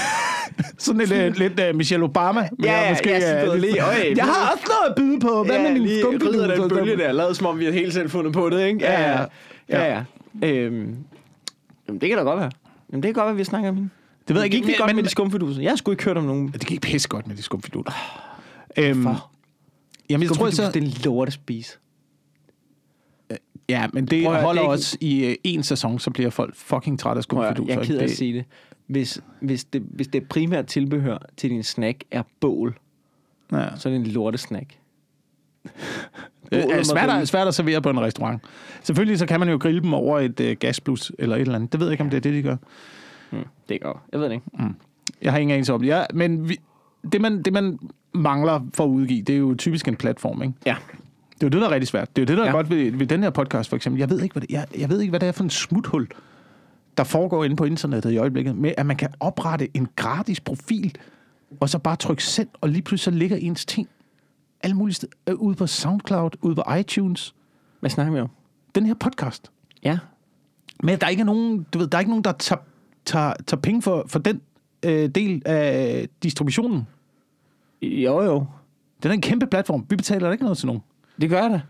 Sådan 0.77 0.99
lidt, 0.99 1.11
øh, 1.11 1.35
lidt 1.35 1.59
uh, 1.69 1.75
Michelle 1.75 2.03
Obama. 2.05 2.47
men 2.57 2.65
Ja, 2.65 2.81
ja, 2.83 2.89
måske, 2.91 3.09
ja, 3.09 3.19
sådan 3.19 3.47
øh, 3.47 3.53
lidt- 3.53 3.61
lige, 3.61 3.85
øj, 3.85 4.13
jeg 4.15 4.25
har 4.25 4.51
også 4.53 4.63
noget 4.67 4.89
at 4.89 4.95
byde 4.95 5.19
på. 5.19 5.43
Hvad 5.43 5.59
med 5.63 5.71
min 5.73 5.81
lige 5.81 6.05
rider 6.05 6.55
den 6.55 6.69
bølge 6.69 6.97
der, 6.97 7.11
lavet 7.11 7.37
som 7.37 7.47
om 7.47 7.59
vi 7.59 7.65
har 7.65 7.71
helt 7.71 7.93
selv 7.93 8.09
fundet 8.09 8.33
på 8.33 8.49
det, 8.49 8.67
ikke? 8.67 8.79
Ja, 8.79 9.11
ja. 9.11 9.25
ja, 9.69 9.93
ja. 9.95 10.03
Øhm, 10.43 10.97
jamen, 11.87 12.01
det 12.01 12.09
kan 12.09 12.17
da 12.17 12.23
godt 12.23 12.39
være. 12.39 12.51
Jamen, 12.91 13.03
det 13.03 13.07
kan 13.07 13.13
godt 13.13 13.25
være, 13.25 13.35
vi 13.35 13.43
snakker 13.43 13.69
om 13.69 13.75
hende. 13.75 13.89
Det 14.27 14.35
ved 14.35 14.41
jeg 14.41 14.51
Det 14.51 14.57
ikke, 14.57 14.67
gik 14.67 14.73
men, 14.73 14.77
godt 14.79 14.89
men 14.89 14.95
med 14.95 15.03
de 15.03 15.09
skumfiduser. 15.09 15.61
Jeg 15.61 15.71
har 15.71 15.75
sgu 15.75 15.91
ikke 15.91 16.03
hørt 16.03 16.17
om 16.17 16.23
nogen. 16.23 16.47
det 16.51 16.65
gik 16.67 16.81
pisse 16.81 17.07
godt 17.09 17.27
med 17.27 17.35
de 17.35 17.41
skumfiduser. 17.41 17.91
Øhm, 18.77 19.03
For. 19.03 19.31
jamen, 20.09 20.27
jeg 20.27 20.35
tror, 20.35 20.45
jeg 20.45 20.53
så, 20.53 20.71
det 20.71 20.83
er 20.83 21.03
lort 21.05 21.27
at 21.27 21.33
spise. 21.33 21.77
ja, 23.69 23.87
men 23.93 24.05
det 24.05 24.25
Prøv 24.25 24.35
holder 24.35 24.51
det 24.61 24.65
ikke- 24.65 24.71
også 24.71 24.97
i 25.01 25.25
øh, 25.25 25.35
en 25.43 25.63
sæson, 25.63 25.99
så 25.99 26.11
bliver 26.11 26.29
folk 26.29 26.55
fucking 26.55 26.99
trætte 26.99 27.17
af 27.19 27.23
skumfiduser. 27.23 27.73
jeg 27.73 27.81
er 27.81 27.85
ked 27.85 27.97
af 27.97 28.01
ikke? 28.03 28.11
at 28.11 28.17
sige 28.17 28.33
det. 28.33 28.45
Hvis, 28.87 29.21
hvis 29.41 29.63
det. 29.63 29.81
hvis 29.89 30.07
det 30.07 30.29
primært 30.29 30.65
tilbehør 30.67 31.17
til 31.37 31.49
din 31.49 31.63
snack 31.63 32.03
er 32.11 32.23
bål, 32.39 32.79
Ja. 33.51 33.75
så 33.75 33.89
er 33.89 33.93
det 33.93 33.99
en 33.99 34.07
lortesnack. 34.07 34.77
Det 36.51 36.63
Bål 36.63 36.71
er 36.71 36.83
svært, 36.83 37.09
at, 37.09 37.27
svært 37.27 37.47
at 37.47 37.55
servere 37.55 37.81
på 37.81 37.89
en 37.89 37.99
restaurant. 37.99 38.41
Selvfølgelig 38.83 39.19
så 39.19 39.25
kan 39.25 39.39
man 39.39 39.49
jo 39.49 39.57
grille 39.57 39.81
dem 39.81 39.93
over 39.93 40.19
et 40.19 40.39
øh, 40.39 40.57
gasplus 40.59 41.11
eller 41.19 41.35
et 41.35 41.41
eller 41.41 41.55
andet. 41.55 41.71
Det 41.71 41.79
ved 41.79 41.87
jeg 41.87 41.91
ikke, 41.91 42.03
om 42.03 42.09
det 42.09 42.17
er 42.17 42.21
det, 42.21 42.33
de 42.33 42.41
gør. 42.41 42.55
Hmm, 43.29 43.43
det 43.69 43.81
godt. 43.81 43.97
Jeg 44.11 44.19
ved 44.19 44.27
det 44.29 44.33
ikke. 44.33 44.45
Jeg 45.21 45.31
har 45.31 45.39
ingen 45.39 45.53
anelse 45.53 45.73
om 45.73 45.79
det. 45.79 45.87
Ja, 45.87 46.03
men 46.13 46.49
vi, 46.49 46.59
det, 47.11 47.21
man, 47.21 47.41
det, 47.41 47.53
man 47.53 47.79
mangler 48.13 48.61
for 48.73 48.83
at 48.83 48.89
udgive, 48.89 49.21
det 49.21 49.35
er 49.35 49.39
jo 49.39 49.55
typisk 49.55 49.87
en 49.87 49.95
platform, 49.95 50.41
ikke? 50.43 50.53
Ja. 50.65 50.75
Det 51.33 51.43
er 51.43 51.47
jo 51.47 51.49
det, 51.49 51.61
der 51.61 51.67
er 51.67 51.71
rigtig 51.71 51.87
svært. 51.87 52.15
Det 52.15 52.21
er 52.21 52.25
jo 52.25 52.27
det, 52.27 52.37
der. 52.37 52.43
Ja. 52.43 52.49
er 52.49 52.53
godt 52.53 52.69
ved, 52.69 52.91
ved 52.91 53.07
den 53.07 53.23
her 53.23 53.29
podcast, 53.29 53.69
for 53.69 53.75
eksempel. 53.75 53.99
Jeg 53.99 54.09
ved, 54.09 54.21
ikke, 54.21 54.33
hvad 54.33 54.41
det, 54.41 54.51
jeg, 54.51 54.65
jeg 54.77 54.89
ved 54.89 55.01
ikke, 55.01 55.09
hvad 55.09 55.19
det 55.19 55.27
er 55.27 55.31
for 55.31 55.43
en 55.43 55.49
smuthul, 55.49 56.07
der 56.97 57.03
foregår 57.03 57.43
inde 57.43 57.55
på 57.55 57.65
internettet 57.65 58.11
i 58.11 58.17
øjeblikket, 58.17 58.55
med 58.55 58.73
at 58.77 58.85
man 58.85 58.95
kan 58.95 59.09
oprette 59.19 59.67
en 59.73 59.87
gratis 59.95 60.39
profil, 60.39 60.97
og 61.59 61.69
så 61.69 61.79
bare 61.79 61.95
trykke 61.95 62.23
send, 62.23 62.47
og 62.61 62.69
lige 62.69 62.81
pludselig 62.81 63.13
så 63.13 63.19
ligger 63.19 63.37
ens 63.37 63.65
ting 63.65 63.87
alle 64.63 64.75
mulige 64.75 64.95
steder. 64.95 65.13
Øh, 65.27 65.35
Ude 65.35 65.55
på 65.55 65.67
SoundCloud, 65.67 66.31
ude 66.41 66.55
på 66.55 66.63
iTunes. 66.79 67.35
Hvad 67.79 67.89
snakker 67.89 68.13
vi 68.13 68.19
om? 68.19 68.29
Den 68.75 68.85
her 68.85 68.93
podcast. 68.93 69.51
Ja. 69.83 69.99
Men 70.83 70.99
der 70.99 71.05
er 71.05 71.09
ikke 71.09 71.23
nogen, 71.23 71.65
du 71.73 71.79
ved, 71.79 71.87
der 71.87 71.97
er 71.97 71.99
ikke 71.99 72.11
nogen, 72.11 72.23
der 72.23 72.31
tager, 72.31 72.61
tager, 73.05 73.33
tager 73.47 73.61
penge 73.61 73.81
for, 73.81 74.03
for 74.07 74.19
den 74.19 74.41
øh, 74.85 75.09
del 75.09 75.41
af 75.45 76.07
distributionen. 76.23 76.87
Jo, 77.81 78.21
jo. 78.21 78.45
Det 79.03 79.09
er 79.09 79.13
en 79.13 79.21
kæmpe 79.21 79.47
platform. 79.47 79.85
Vi 79.89 79.95
betaler 79.95 80.27
da 80.27 80.31
ikke 80.31 80.43
noget 80.43 80.57
til 80.57 80.67
nogen. 80.67 80.81
Det 81.21 81.29
gør 81.29 81.41
jeg 81.41 81.49
da. 81.51 81.61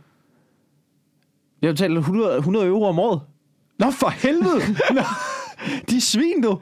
Jeg 1.61 1.73
betaler 1.73 1.99
100, 1.99 2.37
100 2.37 2.65
euro 2.67 2.83
om 2.85 2.99
året. 2.99 3.21
Nå, 3.79 3.91
for 3.91 4.09
helvede! 4.09 4.59
Nå. 4.95 5.01
De 5.89 5.95
er 5.97 6.01
svin, 6.01 6.41
du. 6.43 6.59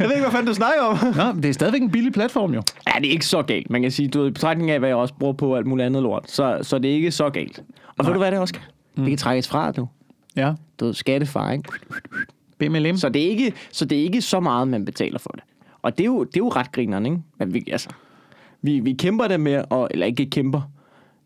Jeg 0.00 0.08
ved 0.08 0.10
ikke, 0.10 0.20
hvad 0.20 0.30
fanden 0.30 0.46
du 0.46 0.54
snakker 0.54 0.82
om. 0.82 0.96
Nå, 1.16 1.32
men 1.32 1.42
det 1.42 1.48
er 1.48 1.52
stadigvæk 1.52 1.82
en 1.82 1.90
billig 1.90 2.12
platform, 2.12 2.54
jo. 2.54 2.62
Ja, 2.86 3.00
det 3.00 3.06
er 3.06 3.12
ikke 3.12 3.26
så 3.26 3.42
galt. 3.42 3.70
Man 3.70 3.82
kan 3.82 3.90
sige, 3.90 4.08
du 4.08 4.20
ved, 4.20 4.28
i 4.28 4.30
betragtning 4.30 4.70
af, 4.70 4.78
hvad 4.78 4.88
jeg 4.88 4.96
også 4.96 5.14
bruger 5.14 5.32
på 5.32 5.56
alt 5.56 5.66
muligt 5.66 5.86
andet 5.86 6.02
lort, 6.02 6.30
så, 6.30 6.58
så 6.62 6.78
det 6.78 6.90
er 6.90 6.94
ikke 6.94 7.10
så 7.10 7.30
galt. 7.30 7.62
Og 7.98 8.06
ved 8.06 8.12
du, 8.12 8.18
hvad 8.18 8.30
det 8.30 8.38
også 8.38 8.54
kan? 8.54 8.62
Mm. 8.94 9.02
Det 9.02 9.10
kan 9.10 9.18
trækkes 9.18 9.48
fra, 9.48 9.72
du. 9.72 9.88
Ja. 10.36 10.52
Du 10.80 10.84
ved, 10.84 11.52
ikke? 11.52 11.70
BMLM. 12.58 12.96
Så 12.96 13.08
det, 13.08 13.22
er 13.24 13.30
ikke, 13.30 13.52
så 13.72 13.84
det 13.84 13.98
er 13.98 14.02
ikke 14.02 14.22
så 14.22 14.40
meget, 14.40 14.68
man 14.68 14.84
betaler 14.84 15.18
for 15.18 15.30
det. 15.30 15.42
Og 15.82 15.98
det 15.98 16.04
er 16.04 16.06
jo, 16.06 16.24
det 16.24 16.36
er 16.36 16.40
jo 16.40 16.48
ret 16.48 16.72
grineren, 16.72 17.06
ikke? 17.06 17.18
Men 17.38 17.54
vi, 17.54 17.64
altså, 17.72 17.88
vi, 18.62 18.80
vi 18.80 18.92
kæmper 18.92 19.28
det 19.28 19.40
med, 19.40 19.64
og, 19.70 19.88
eller 19.90 20.06
ikke 20.06 20.30
kæmper. 20.30 20.60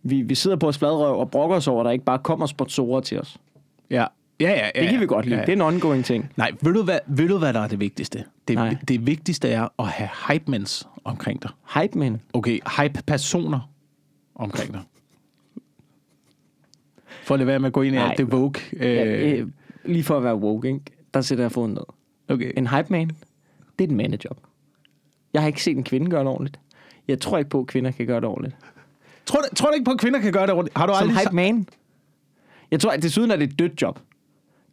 Vi, 0.02 0.22
vi 0.22 0.34
sidder 0.34 0.56
på 0.56 0.68
os 0.68 0.78
fladrøv 0.78 1.18
og 1.18 1.30
brokker 1.30 1.56
os 1.56 1.68
over, 1.68 1.80
at 1.80 1.84
der 1.84 1.90
ikke 1.90 2.04
bare 2.04 2.18
kommer 2.18 2.46
sponsorer 2.46 3.00
til 3.00 3.20
os. 3.20 3.36
Ja. 3.90 4.04
Ja, 4.40 4.50
ja, 4.50 4.70
ja. 4.74 4.80
Det 4.82 4.90
kan 4.90 5.00
vi 5.00 5.06
godt 5.06 5.26
lide. 5.26 5.34
Ja. 5.36 5.40
Ja. 5.40 5.46
Det 5.46 5.52
er 5.52 5.56
en 5.56 5.74
ongoing 5.74 6.04
ting. 6.04 6.32
Nej, 6.36 6.50
ved 6.62 6.72
du, 6.74 6.82
hvad, 6.82 6.98
ved 7.06 7.28
du, 7.28 7.38
hvad 7.38 7.52
der 7.52 7.60
er 7.60 7.68
det 7.68 7.80
vigtigste? 7.80 8.24
Det, 8.48 8.54
Nej. 8.56 8.76
det 8.88 9.06
vigtigste 9.06 9.48
er 9.48 9.68
at 9.78 9.86
have 9.88 10.08
hype-mens 10.28 10.88
omkring 11.04 11.42
dig. 11.42 11.50
Hype 11.74 11.98
man. 11.98 12.20
Okay, 12.32 12.58
hype-personer 12.80 13.70
omkring 14.34 14.72
dig. 14.72 14.80
For 17.22 17.34
at 17.34 17.38
lade 17.38 17.46
være 17.46 17.58
med 17.58 17.66
at 17.66 17.72
gå 17.72 17.82
ind 17.82 17.94
i 17.94 17.98
alt 17.98 18.18
det 18.18 18.32
Vogue. 18.32 18.54
Øh, 18.72 18.96
Ja, 18.96 19.04
øh, 19.32 19.48
lige 19.84 20.04
for 20.04 20.16
at 20.16 20.24
være 20.24 20.36
woke, 20.36 20.68
ikke? 20.68 20.80
der 21.14 21.20
sætter 21.20 21.44
jeg 21.44 21.52
foden 21.52 21.70
ned. 21.72 21.82
okay. 22.28 22.52
En 22.56 22.66
hype 22.66 22.86
man, 22.90 23.08
det 23.78 23.84
er 23.84 23.88
et 23.88 23.90
mandejob. 23.90 24.38
Jeg 25.32 25.42
har 25.42 25.46
ikke 25.46 25.62
set 25.62 25.76
en 25.76 25.84
kvinde 25.84 26.10
gøre 26.10 26.20
det 26.20 26.28
ordentligt. 26.28 26.60
Jeg 27.08 27.20
tror 27.20 27.38
ikke 27.38 27.50
på, 27.50 27.60
at 27.60 27.66
kvinder 27.66 27.90
kan 27.90 28.06
gøre 28.06 28.20
det 28.20 28.28
ordentligt. 28.28 28.56
Tror 29.26 29.40
du, 29.40 29.54
tror 29.54 29.68
du 29.68 29.74
ikke 29.74 29.84
på, 29.84 29.90
at 29.90 29.98
kvinder 29.98 30.20
kan 30.20 30.32
gøre 30.32 30.46
det 30.46 30.54
ordentligt? 30.54 30.78
Har 30.78 30.86
du 30.86 30.92
Som 30.98 31.08
aldrig... 31.08 31.24
hype 31.26 31.34
man. 31.36 31.66
Jeg 32.70 32.80
tror, 32.80 32.90
at 32.90 33.02
desuden 33.02 33.30
er 33.30 33.36
det 33.36 33.50
et 33.52 33.58
dødt 33.58 33.82
job. 33.82 34.00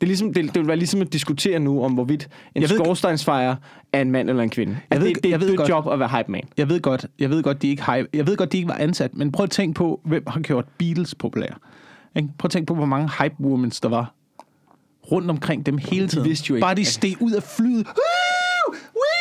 Det, 0.01 0.05
er 0.05 0.07
ligesom, 0.07 0.33
det, 0.33 0.43
det 0.45 0.55
vil 0.59 0.67
være 0.67 0.77
ligesom 0.77 1.01
at 1.01 1.13
diskutere 1.13 1.59
nu 1.59 1.83
om, 1.83 1.91
hvorvidt 1.93 2.27
en 2.55 2.67
skorstensfejer 2.67 3.55
er 3.93 4.01
en 4.01 4.11
mand 4.11 4.29
eller 4.29 4.43
en 4.43 4.49
kvinde. 4.49 4.77
Jeg 4.91 5.01
ved- 5.01 5.07
det, 5.07 5.15
det 5.15 5.25
er 5.25 5.29
jeg 5.29 5.39
ved 5.39 5.47
dødt 5.47 5.57
godt. 5.57 5.69
job 5.69 5.87
at 5.91 5.99
være 5.99 6.09
hype 6.09 6.31
man. 6.31 6.41
Jeg 6.57 6.69
ved 6.69 6.79
godt, 6.81 7.05
jeg 7.19 7.29
ved 7.29 7.43
godt, 7.43 7.61
de 7.61 7.67
ikke 7.67 7.83
hype. 7.91 8.07
Jeg 8.13 8.27
ved 8.27 8.37
godt, 8.37 8.51
de 8.51 8.57
ikke 8.57 8.69
var 8.69 8.75
ansat, 8.75 9.15
men 9.15 9.31
prøv 9.31 9.43
at 9.43 9.49
tænke 9.49 9.73
på, 9.73 10.01
hvem 10.05 10.23
har 10.27 10.39
gjort 10.39 10.65
Beatles 10.77 11.15
populære. 11.15 11.53
Prøv 12.15 12.23
at 12.43 12.51
tænke 12.51 12.65
på, 12.67 12.75
hvor 12.75 12.85
mange 12.85 13.09
hype 13.23 13.35
women 13.39 13.69
der 13.69 13.89
var 13.89 14.13
rundt 15.11 15.29
omkring 15.29 15.65
dem 15.65 15.77
hele 15.77 16.07
tiden. 16.07 16.25
vidste 16.29 16.45
jo 16.49 16.55
ikke, 16.55 16.63
Bare 16.65 16.75
de 16.75 16.85
steg 16.85 17.21
ud 17.21 17.31
af 17.31 17.43
flyet. 17.43 17.85
Woo! 17.87 18.75
Woo! 18.95 19.20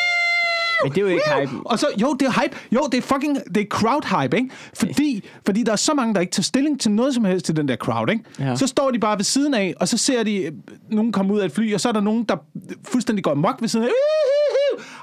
Men 0.84 0.92
det 0.92 0.98
er 0.98 1.02
jo 1.02 1.06
ikke 1.08 1.22
hype. 1.40 1.66
Og 1.66 1.78
så, 1.78 1.86
jo, 2.00 2.12
det 2.20 2.28
er 2.28 2.42
hype. 2.42 2.56
Jo, 2.72 2.88
det 2.92 2.98
er 2.98 3.02
fucking, 3.02 3.38
det 3.54 3.56
er 3.56 3.66
crowd 3.70 4.22
hype, 4.22 4.36
ikke? 4.36 4.50
Fordi, 4.74 5.24
fordi 5.46 5.62
der 5.62 5.72
er 5.72 5.76
så 5.76 5.94
mange, 5.94 6.14
der 6.14 6.20
ikke 6.20 6.30
tager 6.30 6.42
stilling 6.42 6.80
til 6.80 6.90
noget 6.90 7.14
som 7.14 7.24
helst 7.24 7.46
til 7.46 7.56
den 7.56 7.68
der 7.68 7.76
crowd, 7.76 8.10
ikke? 8.10 8.24
Ja. 8.38 8.56
Så 8.56 8.66
står 8.66 8.90
de 8.90 8.98
bare 8.98 9.16
ved 9.16 9.24
siden 9.24 9.54
af, 9.54 9.74
og 9.80 9.88
så 9.88 9.98
ser 9.98 10.22
de 10.22 10.36
øh, 10.36 10.52
nogen 10.90 11.12
komme 11.12 11.34
ud 11.34 11.40
af 11.40 11.44
et 11.44 11.52
fly, 11.52 11.74
og 11.74 11.80
så 11.80 11.88
er 11.88 11.92
der 11.92 12.00
nogen, 12.00 12.24
der 12.24 12.36
fuldstændig 12.84 13.24
går 13.24 13.34
mok 13.34 13.60
ved 13.60 13.68
siden 13.68 13.86
af. 13.86 13.90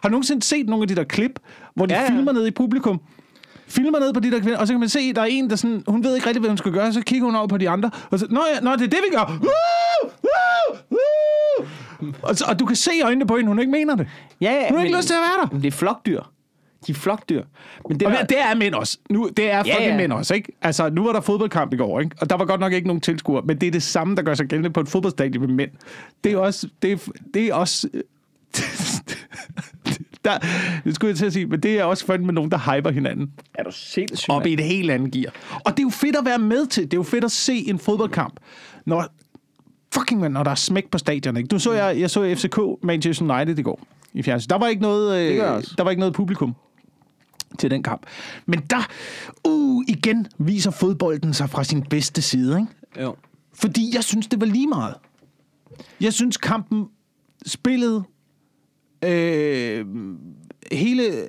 Har 0.01 0.09
du 0.09 0.11
nogensinde 0.11 0.43
set 0.43 0.69
nogle 0.69 0.83
af 0.83 0.87
de 0.87 0.95
der 0.95 1.03
klip, 1.03 1.39
hvor 1.75 1.85
de 1.85 1.93
ja. 1.93 2.01
ja. 2.01 2.09
filmer 2.09 2.31
ned 2.31 2.47
i 2.47 2.51
publikum? 2.51 3.01
Filmer 3.67 3.99
ned 3.99 4.13
på 4.13 4.19
de 4.19 4.31
der 4.31 4.39
kvinder, 4.39 4.57
og 4.57 4.67
så 4.67 4.73
kan 4.73 4.79
man 4.79 4.89
se, 4.89 4.99
at 4.99 5.15
der 5.15 5.21
er 5.21 5.25
en, 5.25 5.49
der 5.49 5.55
sådan, 5.55 5.83
hun 5.87 6.03
ved 6.03 6.15
ikke 6.15 6.27
rigtig, 6.27 6.39
hvad 6.39 6.49
hun 6.49 6.57
skal 6.57 6.71
gøre, 6.71 6.93
så 6.93 7.01
kigger 7.01 7.25
hun 7.25 7.35
over 7.35 7.47
på 7.47 7.57
de 7.57 7.69
andre, 7.69 7.91
og 8.11 8.19
så, 8.19 8.27
nå 8.29 8.41
ja, 8.55 8.59
nå, 8.61 8.71
det 8.71 8.81
er 8.81 8.87
det, 8.87 8.99
vi 9.09 9.15
gør. 9.15 9.25
Woo! 9.41 10.11
Woo! 10.23 10.77
Woo! 10.91 11.67
Og, 12.21 12.35
så, 12.35 12.45
og 12.47 12.59
du 12.59 12.65
kan 12.65 12.75
se 12.75 12.91
i 12.99 13.01
øjnene 13.01 13.27
på 13.27 13.35
hende, 13.37 13.47
hun 13.49 13.59
ikke 13.59 13.71
mener 13.71 13.95
det. 13.95 14.07
Ja, 14.41 14.51
ja, 14.53 14.67
Hun 14.67 14.77
har 14.77 14.83
ikke 14.83 14.93
men- 14.93 14.99
lyst 14.99 15.07
til 15.07 15.13
at 15.15 15.19
være 15.19 15.41
der. 15.43 15.49
Men 15.53 15.61
det 15.61 15.67
er 15.67 15.71
flokdyr. 15.77 16.21
De 16.87 16.91
er 16.91 16.95
flokdyr. 16.95 17.43
Men 17.89 17.99
det 17.99 18.07
Og 18.07 18.13
var, 18.13 18.21
det 18.21 18.39
er 18.39 18.55
mænd 18.55 18.73
også. 18.75 18.97
Nu, 19.09 19.29
det 19.37 19.51
er 19.51 19.63
fucking 19.63 19.81
ja. 19.85 19.97
mænd 19.97 20.11
også, 20.13 20.33
ikke? 20.33 20.51
Altså, 20.61 20.89
nu 20.89 21.03
var 21.03 21.13
der 21.13 21.21
fodboldkamp 21.21 21.73
i 21.73 21.77
går, 21.77 21.99
ikke? 21.99 22.15
Og 22.21 22.29
der 22.29 22.37
var 22.37 22.45
godt 22.45 22.59
nok 22.59 22.73
ikke 22.73 22.87
nogen 22.87 23.01
tilskuere, 23.01 23.41
men 23.45 23.57
det 23.61 23.67
er 23.67 23.71
det 23.71 23.83
samme, 23.83 24.15
der 24.15 24.21
gør 24.21 24.33
sig 24.33 24.45
gældende 24.47 24.69
på 24.69 24.79
et 24.79 24.89
fodboldstadion 24.89 25.45
med 25.45 25.53
mænd. 25.53 25.71
Det 26.23 26.31
er 26.31 26.37
også... 26.37 26.67
Det 26.81 26.91
er, 26.91 26.97
det 27.33 27.43
er 27.47 27.53
også... 27.53 27.87
der, 30.27 30.37
det 30.83 30.95
skulle 30.95 31.09
jeg 31.09 31.17
til 31.17 31.25
at 31.25 31.33
sige, 31.33 31.45
men 31.45 31.59
det 31.59 31.79
er 31.79 31.83
også 31.83 32.05
fandme 32.05 32.31
nogen, 32.31 32.51
der 32.51 32.57
hyper 32.57 32.91
hinanden 32.91 33.31
er 33.55 33.63
du 33.63 33.71
sindssyg, 33.71 34.29
op 34.29 34.45
i 34.45 34.53
et 34.53 34.59
helt 34.59 34.91
andet 34.91 35.11
gear. 35.11 35.33
Og 35.65 35.71
det 35.71 35.79
er 35.79 35.83
jo 35.83 35.89
fedt 35.89 36.15
at 36.15 36.25
være 36.25 36.39
med 36.39 36.65
til. 36.65 36.83
Det 36.83 36.93
er 36.93 36.97
jo 36.97 37.03
fedt 37.03 37.23
at 37.23 37.31
se 37.31 37.69
en 37.69 37.79
fodboldkamp, 37.79 38.39
når 38.85 39.07
fucking 39.93 40.21
man, 40.21 40.31
når 40.31 40.43
der 40.43 40.51
er 40.51 40.55
smæk 40.55 40.89
på 40.91 40.97
stadion. 40.97 41.37
Ikke? 41.37 41.53
Nu 41.53 41.59
så 41.59 41.73
jeg, 41.73 41.99
jeg 41.99 42.09
så 42.09 42.35
FCK 42.35 42.59
Manchester 42.83 43.35
United 43.35 43.59
i 43.59 43.61
går 43.61 43.79
i 44.13 44.23
fjernsyn. 44.23 44.49
Der 44.49 44.57
var 44.57 44.67
ikke 44.67 44.81
noget, 44.81 45.19
øh, 45.19 45.37
der 45.77 45.83
var 45.83 45.89
ikke 45.89 45.99
noget 45.99 46.13
publikum 46.13 46.55
til 47.59 47.71
den 47.71 47.83
kamp. 47.83 48.05
Men 48.45 48.59
der, 48.69 48.87
uh, 49.47 49.83
igen 49.87 50.27
viser 50.37 50.71
fodbolden 50.71 51.33
sig 51.33 51.49
fra 51.49 51.63
sin 51.63 51.83
bedste 51.83 52.21
side. 52.21 52.59
Ikke? 52.59 53.03
Jo. 53.03 53.15
Fordi 53.53 53.91
jeg 53.95 54.03
synes, 54.03 54.27
det 54.27 54.41
var 54.41 54.47
lige 54.47 54.67
meget. 54.67 54.95
Jeg 56.01 56.13
synes, 56.13 56.37
kampen, 56.37 56.85
spillet, 57.45 58.03
øh, 59.05 59.85
hele, 60.71 61.03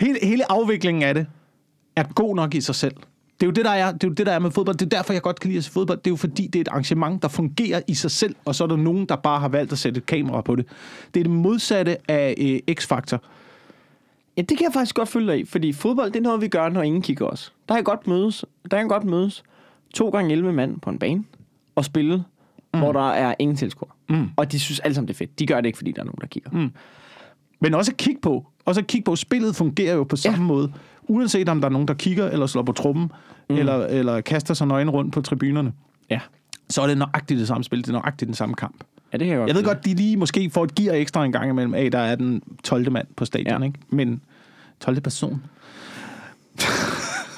hele, 0.00 0.18
hele 0.22 0.52
afviklingen 0.52 1.02
af 1.02 1.14
det, 1.14 1.26
er 1.96 2.02
god 2.14 2.36
nok 2.36 2.54
i 2.54 2.60
sig 2.60 2.74
selv. 2.74 2.94
Det 3.40 3.42
er 3.42 3.46
jo 3.46 3.52
det, 3.52 3.64
der 3.64 3.70
er, 3.70 3.92
det 3.92 4.04
er, 4.04 4.08
jo 4.08 4.14
det, 4.14 4.26
der 4.26 4.32
er 4.32 4.38
med 4.38 4.50
fodbold. 4.50 4.76
Det 4.76 4.86
er 4.86 4.96
derfor, 4.96 5.12
jeg 5.12 5.22
godt 5.22 5.40
kan 5.40 5.48
lide 5.48 5.58
at 5.58 5.64
se 5.64 5.70
fodbold. 5.70 5.98
Det 5.98 6.06
er 6.06 6.10
jo 6.12 6.16
fordi, 6.16 6.46
det 6.46 6.58
er 6.58 6.60
et 6.60 6.68
arrangement, 6.68 7.22
der 7.22 7.28
fungerer 7.28 7.80
i 7.88 7.94
sig 7.94 8.10
selv, 8.10 8.34
og 8.44 8.54
så 8.54 8.64
er 8.64 8.68
der 8.68 8.76
nogen, 8.76 9.06
der 9.06 9.16
bare 9.16 9.40
har 9.40 9.48
valgt 9.48 9.72
at 9.72 9.78
sætte 9.78 9.98
et 9.98 10.06
kamera 10.06 10.40
på 10.40 10.56
det. 10.56 10.66
Det 11.14 11.20
er 11.20 11.24
det 11.24 11.32
modsatte 11.32 12.10
af 12.10 12.34
øh, 12.38 12.74
X-Factor. 12.80 13.18
Ja, 14.36 14.42
det 14.42 14.58
kan 14.58 14.64
jeg 14.64 14.72
faktisk 14.72 14.94
godt 14.94 15.08
følge 15.08 15.32
dig 15.32 15.40
i, 15.40 15.44
fordi 15.44 15.72
fodbold, 15.72 16.10
det 16.10 16.18
er 16.18 16.22
noget, 16.22 16.40
vi 16.40 16.48
gør, 16.48 16.68
når 16.68 16.82
ingen 16.82 17.02
kigger 17.02 17.26
os. 17.26 17.52
Der 17.68 17.74
kan 17.74 17.84
godt 17.84 18.06
mødes, 18.06 18.44
der 18.70 18.78
kan 18.78 18.88
godt 18.88 19.04
mødes 19.04 19.42
to 19.94 20.08
gange 20.08 20.32
11 20.32 20.52
mand 20.52 20.80
på 20.80 20.90
en 20.90 20.98
bane 20.98 21.24
og 21.74 21.84
spille, 21.84 22.24
mm. 22.74 22.80
hvor 22.80 22.92
der 22.92 23.10
er 23.10 23.34
ingen 23.38 23.56
tilskuer. 23.56 23.95
Mm. 24.08 24.30
Og 24.36 24.52
de 24.52 24.60
synes 24.60 24.80
alle 24.80 24.94
sammen, 24.94 25.08
det 25.08 25.14
er 25.14 25.18
fedt. 25.18 25.38
De 25.38 25.46
gør 25.46 25.56
det 25.60 25.66
ikke, 25.66 25.76
fordi 25.76 25.92
der 25.92 26.00
er 26.00 26.04
nogen, 26.04 26.20
der 26.20 26.26
kigger. 26.26 26.50
Mm. 26.50 26.70
Men 27.60 27.74
også 27.74 27.94
kigge 27.98 28.20
på. 28.20 28.46
Også 28.64 28.80
at 28.80 28.86
kigge 28.86 29.04
på. 29.04 29.16
Spillet 29.16 29.56
fungerer 29.56 29.94
jo 29.94 30.04
på 30.04 30.16
samme 30.16 30.38
ja. 30.38 30.44
måde. 30.44 30.72
Uanset 31.02 31.48
om 31.48 31.60
der 31.60 31.68
er 31.68 31.72
nogen, 31.72 31.88
der 31.88 31.94
kigger, 31.94 32.30
eller 32.30 32.46
slår 32.46 32.62
på 32.62 32.72
trummen, 32.72 33.12
mm. 33.50 33.56
eller, 33.56 33.86
eller 33.86 34.20
kaster 34.20 34.54
sig 34.54 34.66
nøgen 34.66 34.90
rundt 34.90 35.12
på 35.12 35.20
tribunerne. 35.20 35.72
Ja. 36.10 36.20
Så 36.70 36.82
er 36.82 36.86
det 36.86 36.98
nøjagtigt 36.98 37.38
det 37.38 37.48
samme 37.48 37.64
spil. 37.64 37.78
Det 37.78 37.88
er 37.88 37.92
nøjagtigt 37.92 38.26
den 38.26 38.34
samme 38.34 38.54
kamp. 38.54 38.84
Ja, 39.12 39.18
det 39.18 39.26
kan 39.26 39.32
jeg 39.32 39.38
godt 39.38 39.48
Jeg 39.48 39.56
ved 39.56 39.64
godt, 39.64 39.84
de 39.84 39.94
lige 39.94 40.16
måske 40.16 40.50
får 40.50 40.64
et 40.64 40.74
gear 40.74 40.94
ekstra 40.94 41.24
en 41.24 41.32
gang 41.32 41.50
imellem. 41.50 41.74
af, 41.74 41.90
der 41.90 41.98
er 41.98 42.14
den 42.14 42.42
12. 42.64 42.92
mand 42.92 43.06
på 43.16 43.24
stadion, 43.24 43.62
ja. 43.62 43.66
ikke? 43.66 43.78
Men 43.90 44.20
12. 44.80 45.00
person. 45.00 45.42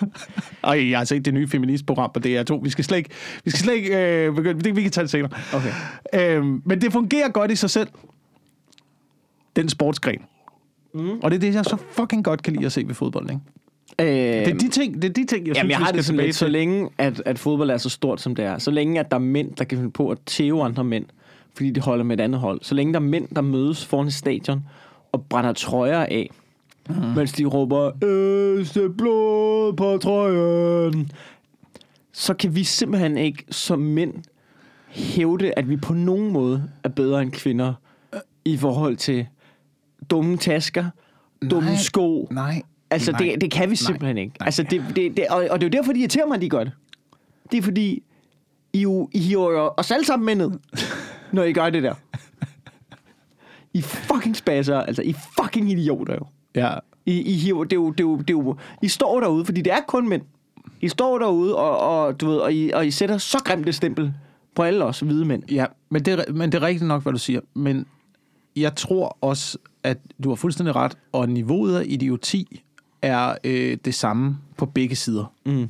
Ej, 0.64 0.90
jeg 0.90 0.98
har 0.98 1.04
set 1.04 1.24
det 1.24 1.34
nye 1.34 1.48
feministprogram 1.48 2.10
på 2.14 2.20
DR2. 2.26 2.60
Vi 2.62 2.70
skal 2.70 2.84
slet 2.84 2.96
ikke... 2.96 3.10
Vi 3.44 3.50
skal 3.50 3.60
slet 3.60 3.74
ikke 3.74 4.24
øh, 4.26 4.34
begynde, 4.34 4.60
det, 4.60 4.76
vi 4.76 4.82
kan 4.82 4.90
tage 4.90 5.02
det 5.02 5.10
senere. 5.10 5.30
Okay. 5.54 5.72
Øhm, 6.36 6.62
men 6.64 6.80
det 6.80 6.92
fungerer 6.92 7.28
godt 7.28 7.50
i 7.50 7.56
sig 7.56 7.70
selv. 7.70 7.88
Den 9.56 9.68
sportsgren. 9.68 10.20
Mm. 10.94 11.10
Og 11.22 11.30
det 11.30 11.36
er 11.36 11.40
det, 11.40 11.54
jeg 11.54 11.64
så 11.64 11.76
fucking 11.90 12.24
godt 12.24 12.42
kan 12.42 12.52
lide 12.52 12.66
at 12.66 12.72
se 12.72 12.84
ved 12.86 12.94
fodbold, 12.94 13.30
ikke? 13.30 13.40
Øh, 14.00 14.06
Det 14.46 14.54
er 14.54 14.58
de 14.58 14.68
ting, 14.68 14.94
det 14.94 15.04
er 15.04 15.12
de 15.12 15.24
ting 15.24 15.46
jeg 15.46 15.56
Jamen, 15.56 15.70
synes, 15.70 15.70
jeg 15.70 15.78
har 15.86 15.92
det 15.92 16.04
sådan 16.04 16.20
lidt, 16.20 16.36
så 16.36 16.48
længe 16.48 16.88
at, 16.98 17.22
at 17.26 17.38
fodbold 17.38 17.70
er 17.70 17.76
så 17.76 17.88
stort, 17.90 18.20
som 18.20 18.34
det 18.34 18.44
er, 18.44 18.58
så 18.58 18.70
længe 18.70 19.00
at 19.00 19.10
der 19.10 19.16
er 19.16 19.20
mænd, 19.20 19.52
der 19.54 19.64
kan 19.64 19.78
finde 19.78 19.90
på 19.90 20.10
at 20.10 20.18
tæve 20.26 20.62
andre 20.64 20.84
mænd, 20.84 21.04
fordi 21.54 21.70
de 21.70 21.80
holder 21.80 22.04
med 22.04 22.18
et 22.18 22.22
andet 22.22 22.40
hold, 22.40 22.60
så 22.62 22.74
længe 22.74 22.92
der 22.92 23.00
er 23.00 23.04
mænd, 23.04 23.28
der 23.36 23.40
mødes 23.40 23.86
foran 23.86 24.06
et 24.06 24.14
stadion 24.14 24.64
og 25.12 25.24
brænder 25.30 25.52
trøjer 25.52 26.00
af, 26.00 26.30
mm. 26.88 26.94
mens 27.16 27.32
de 27.32 27.44
råber, 27.44 28.04
Øste 28.04 28.90
blod 28.90 29.72
på 29.72 29.98
trøjen, 29.98 31.10
så 32.12 32.34
kan 32.34 32.54
vi 32.54 32.64
simpelthen 32.64 33.18
ikke 33.18 33.44
som 33.50 33.78
mænd 33.78 34.14
hævde, 34.88 35.52
at 35.56 35.68
vi 35.68 35.76
på 35.76 35.94
nogen 35.94 36.32
måde 36.32 36.70
er 36.84 36.88
bedre 36.88 37.22
end 37.22 37.32
kvinder 37.32 37.74
i 38.44 38.56
forhold 38.56 38.96
til 38.96 39.26
dumme 40.10 40.36
tasker, 40.36 40.84
dumme 41.50 41.68
Nej. 41.68 41.78
sko, 41.78 42.28
Nej. 42.30 42.62
Altså, 42.90 43.12
Nej. 43.12 43.20
det, 43.20 43.40
det 43.40 43.50
kan 43.50 43.62
vi 43.62 43.66
Nej. 43.66 43.74
simpelthen 43.74 44.18
ikke. 44.18 44.36
Nej. 44.40 44.46
Altså, 44.46 44.62
det, 44.62 44.82
det, 44.96 45.16
det, 45.16 45.26
og, 45.30 45.46
og 45.50 45.60
det 45.60 45.66
er 45.66 45.70
jo 45.72 45.78
derfor, 45.78 45.92
de 45.92 45.98
irriterer 45.98 46.26
mig, 46.26 46.50
gør 46.50 46.64
det. 46.64 46.72
Det 47.52 47.58
er 47.58 47.62
fordi, 47.62 48.02
I, 48.72 48.80
jo, 48.80 49.08
I 49.12 49.18
hiver 49.18 49.52
jo 49.52 49.70
os 49.76 49.90
alle 49.90 50.06
sammen 50.06 50.26
med 50.26 50.34
ned, 50.34 50.58
når 51.32 51.42
I 51.42 51.52
gør 51.52 51.70
det 51.70 51.82
der. 51.82 51.94
I 53.74 53.82
fucking 53.82 54.36
spasser, 54.36 54.80
altså, 54.80 55.02
I 55.02 55.12
fucking 55.12 55.70
idioter 55.70 56.14
jo. 56.14 56.26
Ja. 56.54 56.74
I, 57.06 57.20
I, 57.22 57.32
hiver, 57.32 57.64
det 57.64 57.72
er 57.72 57.76
jo, 57.76 57.90
det 57.90 58.00
er 58.00 58.04
jo, 58.04 58.16
det 58.16 58.30
er 58.30 58.34
jo, 58.34 58.56
I 58.82 58.88
står 58.88 59.20
derude, 59.20 59.44
fordi 59.44 59.60
det 59.62 59.72
er 59.72 59.80
kun 59.88 60.08
mænd. 60.08 60.22
I 60.80 60.88
står 60.88 61.18
derude, 61.18 61.56
og, 61.56 61.78
og, 61.78 62.20
du 62.20 62.26
ved, 62.28 62.36
og, 62.36 62.54
I, 62.54 62.70
og 62.70 62.86
I 62.86 62.90
sætter 62.90 63.18
så 63.18 63.38
grimt 63.44 63.68
et 63.68 63.74
stempel 63.74 64.12
på 64.54 64.62
alle 64.62 64.84
os 64.84 65.00
hvide 65.00 65.24
mænd. 65.24 65.42
Ja, 65.50 65.66
men 65.90 66.02
det, 66.04 66.12
er- 66.28 66.32
men 66.32 66.52
det 66.52 66.58
er 66.62 66.66
rigtigt 66.66 66.88
nok, 66.88 67.02
hvad 67.02 67.12
du 67.12 67.18
siger. 67.18 67.40
Men 67.54 67.86
jeg 68.56 68.74
tror 68.76 69.18
også, 69.20 69.58
at 69.82 69.98
du 70.24 70.28
har 70.28 70.36
fuldstændig 70.36 70.76
ret, 70.76 70.98
og 71.12 71.28
niveauet 71.28 71.76
af 71.76 71.84
idioti 71.88 72.62
er 73.02 73.34
øh, 73.44 73.78
det 73.84 73.94
samme 73.94 74.38
på 74.56 74.66
begge 74.66 74.96
sider. 74.96 75.32
Mm. 75.46 75.68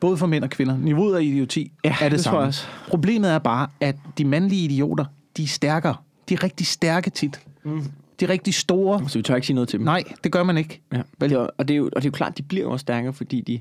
Både 0.00 0.16
for 0.16 0.26
mænd 0.26 0.44
og 0.44 0.50
kvinder. 0.50 0.76
Niveauet 0.78 1.16
af 1.16 1.22
idioti 1.22 1.72
Ja, 1.84 1.90
er 2.00 2.04
det, 2.04 2.12
det 2.12 2.20
samme. 2.20 2.40
også. 2.40 2.66
Problemet 2.88 3.30
er 3.30 3.38
bare, 3.38 3.68
at 3.80 3.96
de 4.18 4.24
mandlige 4.24 4.64
idioter, 4.64 5.04
de 5.36 5.42
er 5.42 5.46
stærkere. 5.46 5.94
De 6.28 6.34
er 6.34 6.42
rigtig 6.42 6.66
stærke 6.66 7.10
tit. 7.10 7.40
Mm. 7.64 7.82
De 8.20 8.24
er 8.24 8.28
rigtig 8.28 8.54
store. 8.54 9.08
Så 9.08 9.18
vi 9.18 9.22
tør 9.22 9.34
ikke 9.34 9.46
sige 9.46 9.54
noget 9.54 9.68
til 9.68 9.78
dem. 9.78 9.84
Nej, 9.84 10.02
det 10.24 10.32
gør 10.32 10.42
man 10.42 10.56
ikke. 10.56 10.80
Ja. 10.92 11.02
Er, 11.20 11.48
og, 11.58 11.68
det 11.68 11.74
er 11.74 11.78
jo, 11.78 11.84
og 11.84 12.02
det 12.02 12.04
er 12.04 12.08
jo 12.08 12.12
klart, 12.12 12.38
de 12.38 12.42
bliver 12.42 12.66
også 12.66 12.82
stærkere, 12.82 13.12
fordi 13.12 13.40
de, 13.40 13.60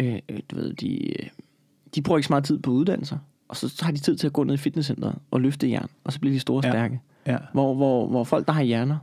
øh, 0.00 0.18
øh, 0.28 0.38
du 0.50 0.56
ved, 0.56 0.72
de, 0.72 1.08
øh, 1.22 1.28
de 1.94 2.02
bruger 2.02 2.18
ikke 2.18 2.26
så 2.26 2.32
meget 2.32 2.44
tid 2.44 2.58
på 2.58 2.70
uddannelser. 2.70 3.18
Og 3.48 3.56
så 3.56 3.84
har 3.84 3.92
de 3.92 3.98
tid 3.98 4.16
til 4.16 4.26
at 4.26 4.32
gå 4.32 4.44
ned 4.44 4.54
i 4.54 4.58
fitnesscenteret 4.58 5.14
og 5.30 5.40
løfte 5.40 5.70
jern, 5.70 5.88
og 6.04 6.12
så 6.12 6.20
bliver 6.20 6.34
de 6.34 6.40
store 6.40 6.58
og 6.58 6.64
Ja. 6.64 6.70
stærke. 6.70 7.00
Ja. 7.26 7.36
Hvor, 7.52 7.74
hvor, 7.74 8.06
hvor 8.06 8.24
folk, 8.24 8.46
der 8.46 8.52
har 8.52 8.62
hjerner, 8.62 8.98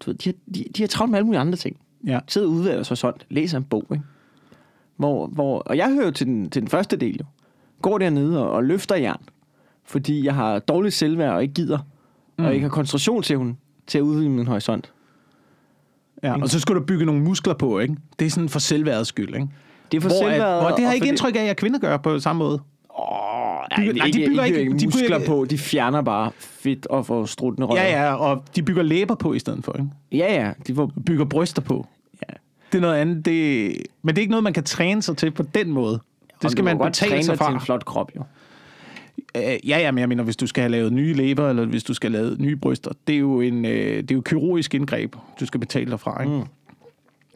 du 0.00 0.10
ved, 0.10 0.18
de, 0.18 0.28
har, 0.28 0.34
de, 0.54 0.64
de 0.76 0.82
har 0.82 0.88
travlt 0.88 1.10
med 1.10 1.18
alle 1.18 1.26
mulige 1.26 1.40
andre 1.40 1.56
ting. 1.56 1.76
Ja. 2.06 2.20
Sidder 2.28 2.46
og 2.48 2.52
udvælger 2.52 2.82
sig 2.82 2.98
sådan, 2.98 3.20
læser 3.28 3.58
en 3.58 3.64
bog, 3.64 3.86
ikke? 3.92 4.04
Hvor, 4.96 5.26
hvor, 5.26 5.58
og 5.58 5.76
jeg 5.76 5.90
hører 5.92 6.04
jo 6.04 6.10
til 6.10 6.26
den, 6.26 6.50
til 6.50 6.62
den 6.62 6.68
første 6.68 6.96
del 6.96 7.16
jo. 7.16 7.24
Går 7.82 7.98
dernede 7.98 8.44
og, 8.44 8.50
og 8.50 8.64
løfter 8.64 8.96
jern, 8.96 9.20
fordi 9.84 10.24
jeg 10.24 10.34
har 10.34 10.58
dårligt 10.58 10.94
selvværd 10.94 11.34
og 11.34 11.42
ikke 11.42 11.54
gider, 11.54 11.78
mm. 12.38 12.44
og 12.44 12.54
ikke 12.54 12.62
har 12.62 12.70
koncentrationsevnen 12.70 13.58
til 13.90 13.98
at 13.98 14.02
udvide 14.02 14.28
min 14.30 14.46
horisont. 14.46 14.92
ja. 16.22 16.40
Og 16.42 16.48
så 16.48 16.60
skal 16.60 16.74
du 16.74 16.80
bygge 16.80 17.04
nogle 17.06 17.20
muskler 17.22 17.54
på, 17.54 17.78
ikke? 17.78 17.96
Det 18.18 18.26
er 18.26 18.30
sådan 18.30 18.48
for 18.48 18.58
selvværdets 18.58 19.08
skyld, 19.08 19.34
ikke? 19.34 19.48
Det 19.92 19.96
er 19.96 20.00
for 20.00 20.08
Hvor, 20.08 20.18
selvværd. 20.18 20.40
at, 20.54 20.60
hvor 20.62 20.68
det 20.70 20.78
har 20.78 20.86
jeg 20.86 20.94
ikke 20.94 21.08
indtryk 21.08 21.36
af, 21.36 21.44
at 21.44 21.56
kvinder 21.56 21.78
gør 21.78 21.96
på 21.96 22.18
samme 22.20 22.38
måde. 22.38 22.60
Bygger- 23.76 23.92
nej, 23.92 24.06
de 24.06 24.12
bygger 24.28 24.44
ikke- 24.44 24.60
ikke 24.60 24.72
de 24.72 24.76
bygger 24.76 24.86
muskler 24.86 25.16
ikke- 25.16 25.28
på. 25.28 25.46
De 25.50 25.58
fjerner 25.58 26.02
bare 26.02 26.30
fedt 26.38 26.86
og 26.86 27.06
får 27.06 27.24
struttende 27.24 27.66
røv. 27.68 27.76
Ja, 27.76 28.02
ja, 28.06 28.14
og 28.14 28.44
de 28.56 28.62
bygger 28.62 28.82
læber 28.82 29.14
på 29.14 29.32
i 29.34 29.38
stedet 29.38 29.64
for, 29.64 29.72
ikke? 29.78 29.90
Ja, 30.12 30.42
ja. 30.44 30.52
De 30.66 30.74
får... 30.74 30.92
Bygger 31.06 31.24
bryster 31.24 31.62
på. 31.62 31.86
Ja. 32.28 32.34
Det 32.72 32.78
er 32.78 32.82
noget 32.82 32.94
andet. 32.96 33.24
Det, 33.24 33.72
men 34.02 34.14
det 34.14 34.18
er 34.18 34.22
ikke 34.22 34.30
noget, 34.30 34.44
man 34.44 34.52
kan 34.52 34.64
træne 34.64 35.02
sig 35.02 35.16
til 35.16 35.30
på 35.30 35.42
den 35.42 35.70
måde. 35.70 36.00
Det 36.42 36.50
skal 36.50 36.64
man 36.64 36.78
betale 36.78 37.10
træne 37.10 37.22
sig 37.24 37.32
dig 37.32 37.38
til 37.38 37.44
fra. 37.46 37.52
en 37.54 37.60
flot 37.60 37.84
krop, 37.84 38.10
jo. 38.16 38.22
Øh, 39.36 39.42
ja, 39.42 39.78
ja, 39.78 39.90
men 39.90 39.98
jeg 39.98 40.08
mener, 40.08 40.24
hvis 40.24 40.36
du 40.36 40.46
skal 40.46 40.62
have 40.62 40.70
lavet 40.70 40.92
nye 40.92 41.14
læber, 41.14 41.48
eller 41.48 41.64
hvis 41.64 41.84
du 41.84 41.94
skal 41.94 42.12
have 42.12 42.22
lavet 42.22 42.40
nye 42.40 42.56
bryster, 42.56 42.90
det 43.06 43.14
er 43.14 43.18
jo 43.18 43.40
en 43.40 43.64
øh, 43.64 43.96
det 43.96 44.10
er 44.10 44.14
jo 44.14 44.20
kirurgisk 44.20 44.74
indgreb, 44.74 45.16
du 45.40 45.46
skal 45.46 45.60
betale 45.60 45.90
derfra, 45.90 46.22
ikke? 46.22 46.36
Mm. 46.36 46.42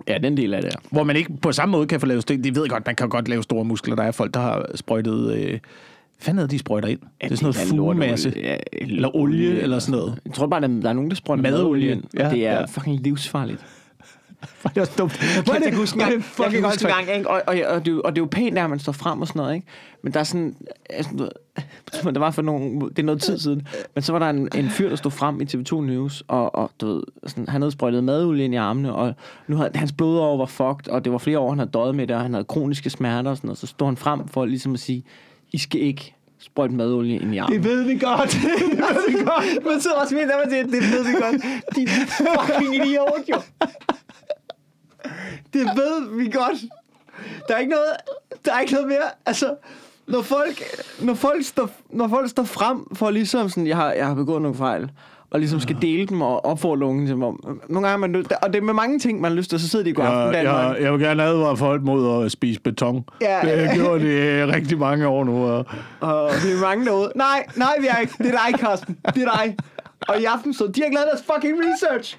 Ja, 0.09 0.19
den 0.19 0.37
del 0.37 0.55
af 0.55 0.63
det. 0.63 0.77
Hvor 0.91 1.05
man 1.05 1.17
ikke 1.17 1.33
på 1.43 1.53
samme 1.53 1.73
måde 1.73 1.87
kan 1.87 2.01
få 2.01 2.07
lavet... 2.07 2.29
Det, 2.29 2.45
det 2.45 2.57
ved 2.57 2.69
godt, 2.69 2.87
man 2.87 2.95
kan 2.95 3.09
godt 3.09 3.29
lave 3.29 3.43
store 3.43 3.65
muskler. 3.65 3.97
Der 3.97 4.03
er 4.03 4.11
folk, 4.11 4.35
der 4.35 4.41
har 4.41 4.67
sprøjtet... 4.75 5.35
Øh, 5.35 5.59
fanden 6.19 6.43
er 6.45 6.49
de 6.49 6.59
sprøjter 6.59 6.89
ind? 6.89 6.99
Ja, 7.23 7.29
det 7.29 7.33
er 7.33 7.37
sådan 7.37 7.55
noget 7.55 7.69
fuglemasse. 7.69 8.33
Ja, 8.37 8.57
eller 8.73 9.17
olie, 9.17 9.61
eller 9.61 9.79
sådan 9.79 10.01
noget. 10.01 10.19
Jeg 10.25 10.35
tror 10.35 10.47
bare, 10.47 10.61
der, 10.61 10.69
der 10.69 10.89
er 10.89 10.93
nogen, 10.93 11.11
der 11.11 11.17
sprøjter 11.17 11.43
madolie 11.43 11.91
ind. 11.91 12.03
Ja, 12.19 12.31
det 12.31 12.47
er 12.47 12.53
ja. 12.53 12.65
fucking 12.65 13.01
livsfarligt. 13.01 13.65
Det 14.75 14.77
var 14.77 14.91
dumt. 14.99 15.23
Jeg 15.37 15.45
kan 15.45 15.65
ikke 15.65 15.77
huske 15.77 15.95
engang, 15.95 16.13
jeg 16.39 16.51
kan 16.51 16.65
huske 16.65 16.85
engang, 16.85 17.17
ikke? 17.17 17.31
Og, 17.31 17.43
og, 17.47 17.57
og, 17.67 17.87
det, 17.87 18.03
og 18.03 18.13
det 18.13 18.21
er 18.21 18.23
jo 18.23 18.29
pænt, 18.31 18.59
at 18.59 18.71
man 18.71 18.79
står 18.79 18.93
frem 18.93 19.21
og 19.21 19.29
sådan 19.29 19.41
noget, 19.41 19.55
ikke? 19.55 19.67
Men 20.03 20.13
der 20.13 20.21
er 20.21 20.25
sådan, 20.25 20.57
altså, 20.91 21.31
der 22.15 22.19
var 22.19 22.31
for 22.31 22.43
nogle, 22.43 22.81
det 22.81 22.99
er 22.99 23.03
noget 23.03 23.23
tid 23.23 23.39
siden, 23.39 23.69
men 23.95 24.03
så 24.03 24.13
var 24.13 24.19
der 24.19 24.31
en, 24.31 24.49
en 24.55 24.71
fyr, 24.71 24.89
der 24.89 24.97
stod 24.97 25.11
frem 25.11 25.41
i 25.41 25.45
TV2 25.45 25.81
News, 25.81 26.23
og, 26.29 26.55
og 26.55 26.71
du 26.81 26.87
ved, 26.87 27.03
sådan, 27.27 27.49
han 27.49 27.63
havde 27.63 27.73
sprøjtet 27.73 28.05
madolie 28.05 28.45
ind 28.45 28.55
i 28.55 28.57
armene, 28.57 28.95
og 28.95 29.15
nu 29.47 29.57
havde, 29.57 29.71
hans 29.75 29.93
blodår 29.93 30.37
var 30.37 30.47
fucked, 30.47 30.89
og 30.89 31.05
det 31.05 31.13
var 31.13 31.19
flere 31.19 31.39
år, 31.39 31.49
han 31.49 31.59
havde 31.59 31.71
døjet 31.71 31.95
med 31.95 32.07
det, 32.07 32.17
og 32.17 32.23
han 32.23 32.33
havde 32.33 32.45
kroniske 32.45 32.91
smerter 32.91 33.31
og 33.31 33.37
sådan 33.37 33.49
noget, 33.49 33.59
så 33.59 33.67
stod 33.67 33.87
han 33.87 33.97
frem 33.97 34.29
for 34.29 34.45
ligesom 34.45 34.75
at 34.75 34.81
sige, 34.81 35.05
I 35.53 35.59
skal 35.59 35.81
ikke 35.81 36.15
sprøjt 36.45 36.73
madolie 36.73 37.21
ind 37.21 37.35
i 37.35 37.39
armen. 37.39 37.55
Det 37.57 37.65
ved 37.65 37.83
vi 37.83 37.99
godt. 37.99 38.31
det 38.31 38.43
ved 38.43 39.19
vi 39.19 39.25
godt. 39.25 39.65
Men 39.65 39.81
så 39.81 39.89
også 40.03 40.15
mere, 40.15 40.27
der 40.27 40.37
man 40.37 40.51
siger, 40.51 40.63
det 40.63 40.73
ved 40.73 41.05
vi 41.05 41.13
godt. 41.13 41.43
De 41.77 41.89
fucking 41.89 42.75
idiot, 42.75 43.29
jo. 43.31 43.37
Det 45.53 45.67
ved 45.77 46.17
vi 46.19 46.31
godt. 46.31 46.59
Der 47.49 47.55
er 47.55 47.59
ikke 47.59 47.71
noget, 47.71 47.87
der 48.45 48.53
er 48.55 48.61
ikke 48.61 48.73
noget 48.73 48.89
mere. 48.89 49.11
Altså, 49.27 49.55
når 50.07 50.23
folk, 50.23 50.63
når 51.01 51.15
folk, 51.15 51.45
står, 51.45 51.71
når 51.91 52.09
folk 52.09 52.31
står 52.31 52.45
frem 52.45 52.95
for 52.95 53.11
ligesom 53.11 53.49
sådan, 53.49 53.67
jeg 53.67 53.77
har, 53.77 53.93
jeg 53.93 54.07
har 54.07 54.15
begået 54.15 54.43
nogle 54.43 54.57
fejl, 54.57 54.91
og 55.31 55.41
ligesom 55.41 55.61
skal 55.61 55.77
dele 55.83 56.07
dem 56.07 56.23
og 56.23 56.45
opfordre 56.45 56.87
unge 56.87 57.07
til, 57.07 57.15
hvor, 57.15 57.59
nogle 57.69 57.89
gange 57.89 58.09
man, 58.09 58.27
og 58.43 58.53
det 58.53 58.59
er 58.59 58.63
med 58.63 58.75
mange 58.75 58.99
ting, 58.99 59.21
man 59.21 59.31
har 59.31 59.37
lyst 59.37 59.51
til, 59.51 59.61
så 59.61 59.69
sidder 59.69 59.85
de 59.85 59.91
i 59.91 59.93
går 59.93 60.03
aften. 60.03 60.43
Ja, 60.45 60.57
jeg, 60.57 60.83
jeg 60.83 60.93
vil 60.93 61.01
gerne 61.01 61.23
advare 61.23 61.57
folk 61.57 61.83
mod 61.83 62.25
at 62.25 62.33
spise 62.33 62.61
beton. 62.61 63.05
Ja, 63.21 63.41
det 63.43 63.69
har 63.69 63.75
gjort 63.75 64.01
det 64.01 64.49
rigtig 64.49 64.79
mange 64.79 65.07
år 65.07 65.25
nu. 65.25 65.47
Og, 65.47 65.67
og 66.01 66.31
det 66.43 66.53
er 66.55 66.61
mange 66.61 66.85
derude. 66.87 67.13
Nej, 67.15 67.47
nej, 67.57 67.75
vi 67.81 67.87
er 67.87 67.97
ikke. 67.99 68.15
Det 68.19 68.27
er 68.27 68.39
dig, 68.51 68.61
Carsten. 68.61 68.99
Det 69.15 69.23
er 69.23 69.37
dig. 69.37 69.57
Og 70.09 70.21
i 70.21 70.25
aften 70.25 70.55
så, 70.55 70.67
de 70.67 70.83
har 70.83 70.91
lavet 70.93 71.07
deres 71.13 71.25
fucking 71.35 71.59
research. 71.59 72.19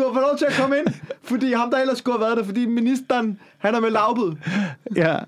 Du 0.00 0.06
har 0.06 0.12
fået 0.12 0.24
lov 0.28 0.38
til 0.38 0.44
at 0.44 0.52
komme 0.52 0.78
ind, 0.78 0.86
fordi 1.22 1.52
ham, 1.52 1.70
der 1.70 1.78
ellers 1.78 1.98
skulle 1.98 2.18
have 2.18 2.26
været 2.26 2.36
der, 2.36 2.44
fordi 2.44 2.66
ministeren, 2.66 3.40
han 3.58 3.74
er 3.74 3.80
med 3.80 3.90
lavbud. 3.90 4.36
Ja. 4.96 5.18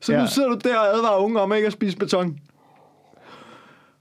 Så 0.00 0.12
ja. 0.12 0.20
nu 0.20 0.26
sidder 0.26 0.48
du 0.48 0.58
der 0.64 0.78
og 0.78 0.96
advarer 0.96 1.16
unge 1.16 1.40
om 1.40 1.52
ikke 1.52 1.66
at 1.66 1.72
spise 1.72 1.96
beton. 1.96 2.38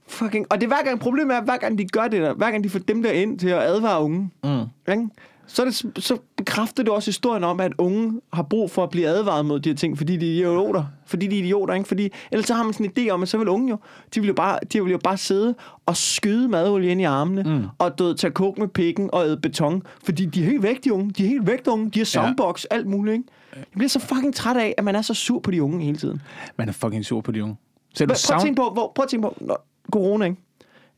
Fucking, 0.08 0.46
og 0.50 0.62
det 0.62 0.64
er 0.64 0.68
hver 0.68 0.84
gang, 0.84 1.00
problemet 1.00 1.36
er, 1.36 1.42
hver 1.42 1.58
gang 1.58 1.78
de 1.78 1.88
gør 1.88 2.08
det 2.08 2.22
der, 2.22 2.34
hver 2.34 2.52
gang 2.52 2.64
de 2.64 2.70
får 2.70 2.80
dem 2.80 3.04
der 3.04 3.12
ind 3.12 3.40
til 3.40 3.50
at 3.50 3.62
advare 3.62 4.04
unge, 4.04 4.32
mm. 4.44 4.92
ikke? 4.92 5.08
Så, 5.50 5.66
det, 5.66 6.04
så 6.04 6.18
bekræfter 6.38 6.84
det 6.84 6.94
også 6.94 7.08
historien 7.08 7.44
om, 7.44 7.60
at 7.60 7.72
unge 7.78 8.22
har 8.34 8.44
brug 8.44 8.72
for 8.72 8.84
at 8.84 8.90
blive 8.90 9.08
advaret 9.08 9.46
mod 9.46 9.60
de 9.60 9.70
her 9.70 9.76
ting, 9.76 9.98
fordi 9.98 10.18
de 10.18 10.28
er 10.28 10.32
idioter. 10.32 10.84
Fordi 11.06 11.28
de 11.28 11.36
er 11.36 11.40
idioter, 11.44 11.74
ikke? 11.74 11.88
Fordi, 11.88 12.10
ellers 12.32 12.48
så 12.48 12.54
har 12.54 12.64
man 12.64 12.74
sådan 12.74 12.92
en 12.98 13.08
idé 13.08 13.10
om, 13.10 13.22
at 13.22 13.30
så 13.30 13.38
vil 13.38 13.48
unge 13.48 13.70
jo, 13.70 13.78
de 14.16 14.20
vil 14.20 14.28
jo 14.28 14.34
bare, 14.34 14.60
de 14.74 14.84
vil 14.84 14.92
jo 14.92 15.00
bare 15.04 15.18
sidde 15.18 15.56
og 15.86 15.98
skyde 15.98 16.48
madolie 16.48 16.92
ind 16.92 17.02
i 17.02 17.04
armene, 17.04 17.44
mm. 17.44 17.64
og 17.78 18.00
død, 18.00 18.16
tage 18.16 18.32
kok 18.32 18.58
med 18.58 18.68
pikken 18.68 19.10
og 19.14 19.26
æde 19.26 19.38
beton, 19.38 19.84
fordi 20.04 20.26
de 20.26 20.42
er 20.42 20.46
helt 20.46 20.64
væk, 20.64 20.84
de 20.84 20.94
unge. 20.94 21.12
De 21.12 21.24
er 21.24 21.28
helt 21.28 21.48
væk, 21.48 21.66
de 21.66 21.72
unge. 21.72 21.90
De 21.90 22.00
har 22.00 22.06
soundbox, 22.06 22.66
ja. 22.72 22.76
alt 22.76 22.88
muligt, 22.88 23.14
ikke? 23.14 23.26
Jeg 23.56 23.64
bliver 23.76 23.90
så 23.90 24.00
fucking 24.00 24.36
træt 24.36 24.58
af, 24.58 24.76
at 24.78 24.84
man 24.84 24.96
er 24.96 25.02
så 25.02 25.14
sur 25.14 25.40
på 25.40 25.52
de 25.52 25.64
unge 25.64 25.86
hele 25.86 25.98
tiden. 25.98 26.22
Man 26.58 26.70
er 26.70 26.74
fucking 26.74 27.06
sur 27.06 27.22
på 27.22 27.32
de 27.32 27.44
unge. 27.44 27.56
Så 27.96 28.06
prøv, 28.06 28.16
sound... 28.16 28.42
at 28.42 28.46
tænke 28.46 28.62
på, 28.62 28.70
hvor, 28.74 28.92
prøv 28.96 29.04
at 29.04 29.10
tænke 29.10 29.28
på, 29.28 29.38
når, 29.42 29.68
corona, 29.92 30.26
ikke? 30.26 30.38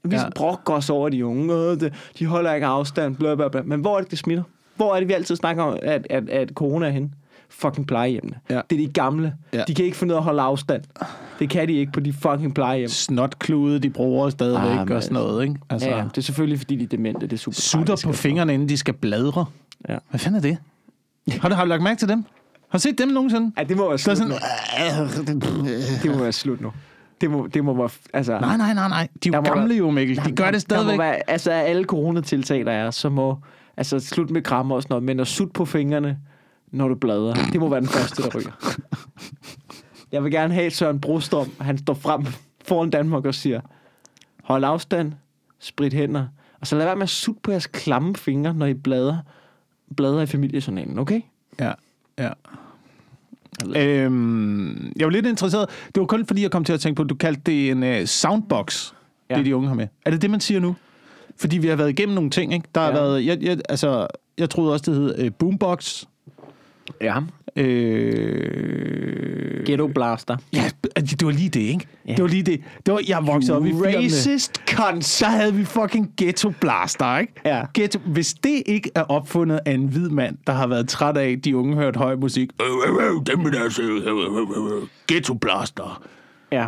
Vi 0.04 0.16
ja. 0.16 0.30
brokker 0.36 0.74
os 0.74 0.90
over 0.90 1.10
de 1.10 1.26
unge, 1.26 1.76
de, 1.76 1.92
de 2.20 2.26
holder 2.26 2.54
ikke 2.54 2.68
afstand, 2.68 3.16
bla, 3.16 3.36
bla, 3.36 3.48
bla. 3.48 3.62
Men 3.62 3.82
hvor 3.82 3.98
er 3.98 4.02
det, 4.02 4.12
det 4.12 4.20
smitter? 4.20 4.44
Hvor 4.76 4.96
er 4.96 5.00
det, 5.00 5.08
vi 5.08 5.14
altid 5.14 5.36
snakker 5.36 5.64
om, 5.64 5.78
at, 5.82 6.08
at, 6.10 6.30
at 6.30 6.50
corona 6.50 6.86
er 6.86 6.92
henne? 6.92 7.10
Fucking 7.50 7.88
plejehjemmene. 7.88 8.38
Ja. 8.50 8.62
Det 8.70 8.82
er 8.82 8.88
de 8.88 8.94
gamle. 8.94 9.34
Ja. 9.54 9.64
De 9.68 9.74
kan 9.74 9.86
ikke 9.86 9.98
finde 9.98 10.14
ud 10.14 10.16
af 10.16 10.20
at 10.20 10.24
holde 10.24 10.42
afstand. 10.42 10.84
Det 11.40 11.50
kan 11.50 11.68
de 11.68 11.74
ikke 11.74 11.92
på 11.92 12.00
de 12.00 12.14
fucking 12.14 12.54
plejehjem. 12.56 12.90
Snotklude, 12.90 13.80
de 13.80 13.90
bruger 13.90 14.30
stadigvæk 14.30 14.90
ah, 14.90 14.96
og 14.96 15.04
sådan 15.04 15.14
noget, 15.14 15.44
ikke? 15.44 15.56
Altså, 15.70 15.90
ja, 15.90 16.04
det 16.04 16.18
er 16.18 16.22
selvfølgelig, 16.22 16.60
fordi 16.60 16.76
de 16.76 16.84
er 16.84 16.88
demente. 16.88 17.22
Det 17.22 17.34
er 17.34 17.38
super 17.38 17.56
Sutter 17.56 18.02
på 18.04 18.14
fingrene, 18.14 18.54
inden 18.54 18.70
de 18.70 18.78
skal 18.78 18.94
bladre. 18.94 19.46
Ja. 19.90 19.98
Hvad 20.10 20.20
fanden 20.20 20.38
er 20.38 20.42
det? 20.42 20.58
Har 21.42 21.50
du, 21.50 21.56
har 21.56 21.64
du 21.64 21.70
lagt 21.70 21.84
mærke 21.84 22.00
til 22.00 22.08
dem? 22.08 22.26
Har 22.70 22.78
du 22.78 22.82
set 22.82 22.98
dem 22.98 23.08
nogensinde? 23.08 23.52
Ja, 23.58 23.64
det 23.64 23.78
må 23.78 23.90
være 23.90 23.98
slut 23.98 24.18
sådan, 24.18 24.32
nu. 24.32 24.38
det 26.04 26.12
må 26.12 26.18
være 26.18 26.32
slut 26.32 26.62
nu. 26.62 26.72
Det 27.22 27.32
må, 27.32 27.48
det 27.48 27.64
må 27.64 27.74
være, 27.74 27.90
altså... 28.14 28.40
Nej, 28.40 28.58
nej, 28.58 28.74
nej, 28.74 28.90
nej. 28.90 29.08
De 29.24 29.30
er 29.30 29.38
jo 29.38 29.42
gamle 29.42 29.76
jo, 29.76 29.90
Mikkel. 29.90 30.22
De 30.26 30.32
gør 30.32 30.52
det 30.52 30.62
stadigvæk. 30.62 30.92
Der 30.92 30.98
må 30.98 31.04
være, 31.04 31.30
altså, 31.30 31.52
alle 31.52 31.84
coronatiltag, 31.84 32.66
der 32.66 32.72
er, 32.72 32.92
så 32.92 33.10
må 33.10 33.38
Altså 33.78 34.00
slut 34.00 34.30
med 34.30 34.42
krammer 34.42 34.76
og 34.76 34.82
sådan 34.82 34.94
noget, 34.94 35.04
men 35.04 35.20
at 35.20 35.28
sut 35.28 35.54
på 35.54 35.66
fingrene, 35.66 36.20
når 36.72 36.88
du 36.88 36.96
bladrer, 36.96 37.34
det 37.52 37.60
må 37.60 37.70
være 37.70 37.80
den 37.80 37.90
første, 37.90 38.24
der 38.24 38.30
ryger. 38.36 38.52
Jeg 40.12 40.24
vil 40.24 40.32
gerne 40.32 40.54
have 40.54 40.72
Søren 40.72 41.02
Brostrøm, 41.02 41.52
han 41.62 41.78
står 41.78 41.94
frem 41.94 42.26
foran 42.66 42.90
Danmark 42.90 43.26
og 43.26 43.36
siger, 43.36 43.62
hold 44.44 44.64
afstand, 44.64 45.14
sprit 45.60 45.94
hænder, 45.94 46.28
og 46.60 46.68
så 46.68 46.76
lad 46.76 46.86
være 46.86 46.96
med 46.96 47.04
at 47.04 47.10
sutte 47.10 47.42
på 47.44 47.52
jeres 47.52 47.68
klamme 47.68 48.16
fingre, 48.16 48.54
når 48.54 48.66
I 48.66 48.74
bladrer, 48.74 49.18
bladrer 49.98 50.22
i 50.22 50.26
familiejournalen, 50.26 51.00
okay? 51.00 51.22
Ja, 51.60 51.72
ja. 52.18 52.30
Øhm, 53.76 54.92
jeg 54.96 55.06
var 55.06 55.12
lidt 55.12 55.26
interesseret. 55.26 55.70
Det 55.96 56.02
var 56.02 56.06
kun 56.08 56.26
fordi, 56.26 56.42
jeg 56.42 56.52
kom 56.52 56.64
til 56.64 56.74
at 56.74 56.80
tænke 56.80 56.96
på, 56.96 57.04
at 57.04 57.10
du 57.10 57.16
kaldte 57.16 57.42
det 57.46 57.72
en 57.72 57.84
uh, 57.84 58.06
soundbox, 58.06 58.92
ja. 59.30 59.36
det 59.36 59.46
de 59.46 59.56
unge 59.56 59.68
har 59.68 59.76
med. 59.76 59.88
Er 60.06 60.12
det 60.12 60.22
det, 60.22 60.30
man 60.30 60.40
siger 60.40 60.60
nu? 60.60 60.76
Fordi 61.38 61.58
vi 61.58 61.68
har 61.68 61.76
været 61.76 61.90
igennem 61.90 62.16
nogle 62.16 62.30
ting, 62.30 62.54
ikke? 62.54 62.68
Der 62.76 62.82
ja. 62.82 62.88
har 62.88 62.94
været, 62.94 63.26
jeg, 63.26 63.42
jeg, 63.42 63.60
altså, 63.70 64.08
jeg 64.38 64.50
troede 64.50 64.74
også, 64.74 64.92
det 64.92 65.00
hed 65.00 65.26
uh, 65.26 65.34
Boombox. 65.40 66.04
Ja. 67.02 67.20
Øh... 67.56 69.22
Ghetto 69.66 69.88
Blaster. 69.88 70.38
Ja, 70.54 70.70
det 70.96 71.26
var 71.26 71.32
lige 71.32 71.50
det, 71.50 71.60
ikke? 71.60 71.88
Ja. 72.08 72.14
Det 72.14 72.22
var 72.22 72.28
lige 72.28 72.44
det. 72.44 72.62
det 72.86 72.94
var, 72.94 73.02
jeg 73.08 73.28
voksede 73.28 73.58
op 73.58 73.66
i 73.66 73.72
Racist 73.72 74.62
cunt. 74.70 75.18
Der 75.20 75.30
havde 75.30 75.54
vi 75.54 75.66
fucking 75.66 76.14
Ghetto 76.18 76.52
Blaster, 76.62 77.18
ikke? 77.18 77.34
Ja. 77.46 77.64
Ghetto, 77.74 78.00
hvis 78.00 78.34
det 78.34 78.64
ikke 78.66 78.92
er 78.96 79.02
opfundet 79.04 79.60
af 79.66 79.72
en 79.72 79.88
hvid 79.88 80.10
mand, 80.10 80.38
der 80.48 80.54
har 80.54 80.68
været 80.68 80.90
træt 80.90 81.18
af, 81.18 81.30
at 81.32 81.46
de 81.46 81.58
unge 81.58 81.76
hørt 81.76 81.96
høj 81.96 82.16
musik. 82.16 82.50
Dem 83.26 83.40
med 83.40 83.52
deres 83.52 83.80
Ghetto 85.08 85.34
Blaster. 85.34 86.04
Ja. 86.52 86.68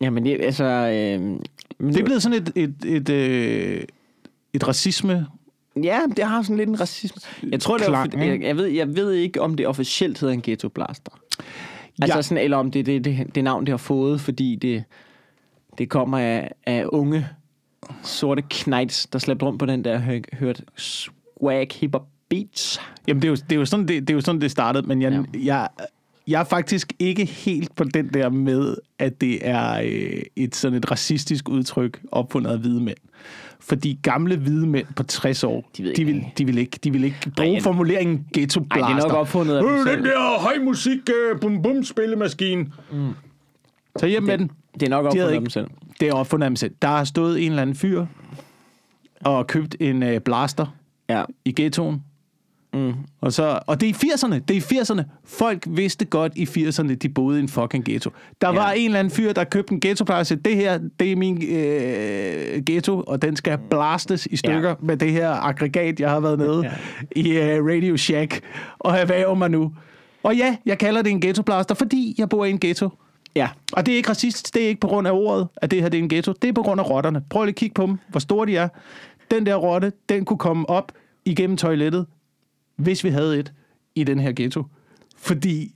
Jamen, 0.00 0.24
det, 0.24 0.40
altså... 0.40 0.64
Øh, 0.64 1.38
det 1.90 2.00
er 2.00 2.04
blevet 2.04 2.22
sådan 2.22 2.42
et, 2.42 2.52
et, 2.54 2.74
et, 2.84 2.96
et, 2.96 3.08
øh, 3.08 3.82
et 4.52 4.68
racisme 4.68 5.26
Ja, 5.82 6.00
det 6.16 6.24
har 6.24 6.42
sådan 6.42 6.56
lidt 6.56 6.68
en 6.68 6.80
racisme. 6.80 7.22
Jeg 7.50 7.60
tror, 7.60 7.78
det 7.78 7.88
er, 7.88 8.24
jeg, 8.24 8.42
jeg, 8.42 8.56
ved, 8.56 8.66
jeg 8.66 8.96
ved 8.96 9.12
ikke, 9.12 9.40
om 9.40 9.54
det 9.54 9.66
officielt 9.66 10.20
hedder 10.20 10.34
en 10.34 10.42
ghetto 10.42 10.68
blaster. 10.68 11.12
Altså 12.00 12.16
ja. 12.16 12.22
sådan, 12.22 12.44
eller 12.44 12.56
om 12.56 12.70
det 12.70 12.80
er 12.80 12.84
det, 12.84 13.04
det, 13.04 13.34
det 13.34 13.44
navn, 13.44 13.66
det 13.66 13.72
har 13.72 13.76
fået, 13.76 14.20
fordi 14.20 14.56
det, 14.56 14.84
det 15.78 15.88
kommer 15.88 16.18
af, 16.18 16.52
af 16.66 16.84
unge 16.88 17.26
sorte 18.02 18.42
knights, 18.50 19.06
der 19.06 19.18
slæbte 19.18 19.46
rundt 19.46 19.58
på 19.58 19.66
den 19.66 19.84
der, 19.84 19.98
hørt, 19.98 20.26
hørt 20.32 20.62
swag 20.76 21.68
hip 21.74 21.96
beats. 22.28 22.80
Jamen, 23.08 23.22
det 23.22 23.28
er 23.28 23.30
jo, 23.30 23.36
det 23.36 23.52
er 23.52 23.56
jo, 23.56 23.64
sådan, 23.64 23.88
det, 23.88 24.00
det 24.00 24.10
er 24.10 24.14
jo 24.14 24.20
sådan, 24.20 24.40
det 24.40 24.50
startede, 24.50 24.86
men 24.86 25.02
jeg, 25.02 25.12
ja. 25.12 25.44
jeg, 25.44 25.68
jeg 26.28 26.40
er 26.40 26.44
faktisk 26.44 26.92
ikke 26.98 27.24
helt 27.24 27.74
på 27.74 27.84
den 27.84 28.14
der 28.14 28.28
med, 28.28 28.76
at 28.98 29.20
det 29.20 29.48
er 29.48 29.80
øh, 29.84 30.22
et 30.36 30.54
sådan 30.54 30.78
et 30.78 30.90
racistisk 30.90 31.48
udtryk 31.48 32.00
opfundet 32.12 32.50
af 32.50 32.58
hvide 32.58 32.80
mænd. 32.80 32.98
Fordi 33.68 33.98
gamle 34.02 34.36
hvide 34.36 34.66
mænd 34.66 34.86
på 34.96 35.02
60 35.02 35.44
år, 35.44 35.70
de, 35.76 35.94
de, 35.96 36.04
vil, 36.04 36.24
de, 36.38 36.46
vil, 36.46 36.58
ikke, 36.58 36.78
de 36.84 36.92
vil 36.92 37.04
ikke 37.04 37.30
bruge 37.36 37.56
Ej, 37.56 37.60
formuleringen 37.60 38.26
ghetto 38.34 38.60
blaster. 38.60 38.86
Ej, 38.86 38.94
det 38.94 39.04
er 39.04 39.08
nok 39.08 39.16
opfundet 39.16 39.56
af 39.56 39.62
øh, 39.62 39.96
Den 39.96 40.04
der 40.04 40.38
høj 40.40 40.64
musik, 40.64 40.98
uh, 41.32 41.40
bum 41.40 41.62
bum 41.62 41.84
spillemaskine. 41.84 42.66
Mm. 42.92 43.10
Så 43.96 44.06
hjem 44.06 44.22
det, 44.22 44.26
med 44.26 44.38
den. 44.38 44.50
Det 44.74 44.82
er 44.82 44.90
nok 44.90 45.06
opfundet 45.06 45.28
af 45.28 45.40
dem 45.40 45.50
selv. 45.50 45.66
Det 46.00 46.08
er 46.08 46.12
opfundet 46.12 46.44
af 46.44 46.50
dem 46.50 46.56
selv. 46.56 46.74
Der 46.82 46.88
har 46.88 47.04
stået 47.04 47.44
en 47.44 47.50
eller 47.50 47.62
anden 47.62 47.76
fyr 47.76 48.06
og 49.24 49.46
købt 49.46 49.76
en 49.80 50.02
uh, 50.02 50.18
blaster 50.24 50.66
ja. 51.08 51.24
i 51.44 51.52
ghettoen 51.56 52.02
Mm. 52.76 52.94
Og, 53.20 53.32
så, 53.32 53.58
og 53.66 53.80
det 53.80 53.88
er 53.88 53.90
i 53.90 54.10
80'erne. 54.12 54.34
Det 54.48 54.56
er 54.56 54.74
i 54.74 54.80
80'erne. 54.80 55.02
Folk 55.24 55.64
vidste 55.66 56.04
godt 56.04 56.32
i 56.36 56.44
80'erne, 56.44 56.94
de 56.94 57.08
boede 57.08 57.38
i 57.38 57.42
en 57.42 57.48
fucking 57.48 57.84
ghetto. 57.84 58.10
Der 58.40 58.48
ja. 58.48 58.54
var 58.54 58.70
en 58.70 58.84
eller 58.84 58.98
anden 58.98 59.10
fyr, 59.10 59.32
der 59.32 59.44
købte 59.44 59.72
en 59.72 59.80
ghetto 59.80 60.04
og 60.08 60.26
sagde, 60.26 60.42
det 60.42 60.56
her, 60.56 60.78
det 61.00 61.12
er 61.12 61.16
min 61.16 61.42
øh, 61.42 62.62
ghetto, 62.66 63.02
og 63.06 63.22
den 63.22 63.36
skal 63.36 63.58
blastes 63.70 64.26
i 64.26 64.36
stykker 64.36 64.68
ja. 64.68 64.74
med 64.80 64.96
det 64.96 65.12
her 65.12 65.30
aggregat, 65.30 66.00
jeg 66.00 66.10
har 66.10 66.20
været 66.20 66.38
nede 66.38 66.62
ja. 66.62 66.70
i 67.20 67.38
øh, 67.38 67.66
Radio 67.66 67.96
Shack 67.96 68.40
og 68.78 68.96
erhverver 68.96 69.34
mig 69.34 69.50
nu. 69.50 69.72
Og 70.22 70.36
ja, 70.36 70.56
jeg 70.66 70.78
kalder 70.78 71.02
det 71.02 71.10
en 71.10 71.20
ghetto 71.20 71.42
blaster, 71.42 71.74
fordi 71.74 72.14
jeg 72.18 72.28
bor 72.28 72.44
i 72.44 72.50
en 72.50 72.60
ghetto. 72.60 72.88
Ja. 73.36 73.48
Og 73.72 73.86
det 73.86 73.92
er 73.92 73.96
ikke 73.96 74.10
racist, 74.10 74.54
det 74.54 74.64
er 74.64 74.68
ikke 74.68 74.80
på 74.80 74.86
grund 74.86 75.08
af 75.08 75.12
ordet, 75.12 75.48
at 75.56 75.70
det 75.70 75.82
her 75.82 75.88
det 75.88 75.98
er 75.98 76.02
en 76.02 76.08
ghetto. 76.08 76.32
Det 76.32 76.48
er 76.48 76.52
på 76.52 76.62
grund 76.62 76.80
af 76.80 76.90
rotterne. 76.90 77.22
Prøv 77.30 77.44
lige 77.44 77.50
at 77.50 77.56
kigge 77.56 77.74
på 77.74 77.86
dem, 77.86 77.98
hvor 78.08 78.20
store 78.20 78.46
de 78.46 78.56
er. 78.56 78.68
Den 79.30 79.46
der 79.46 79.54
rotte, 79.54 79.92
den 80.08 80.24
kunne 80.24 80.38
komme 80.38 80.70
op 80.70 80.92
igennem 81.24 81.56
toilettet 81.56 82.06
hvis 82.76 83.04
vi 83.04 83.08
havde 83.08 83.38
et 83.38 83.52
i 83.94 84.04
den 84.04 84.18
her 84.18 84.32
ghetto. 84.32 84.64
Fordi 85.16 85.74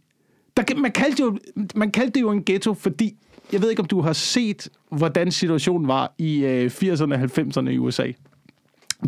der, 0.56 0.76
man, 0.76 0.92
kaldte 0.92 1.22
jo, 1.22 1.38
man 1.74 1.90
kaldte 1.90 2.12
det 2.14 2.20
jo 2.20 2.30
en 2.30 2.44
ghetto, 2.44 2.74
fordi 2.74 3.16
jeg 3.52 3.62
ved 3.62 3.70
ikke, 3.70 3.80
om 3.82 3.86
du 3.86 4.00
har 4.00 4.12
set, 4.12 4.68
hvordan 4.90 5.30
situationen 5.32 5.88
var 5.88 6.14
i 6.18 6.44
øh, 6.44 6.70
80'erne 6.70 7.14
og 7.14 7.20
90'erne 7.22 7.68
i 7.68 7.78
USA. 7.78 8.12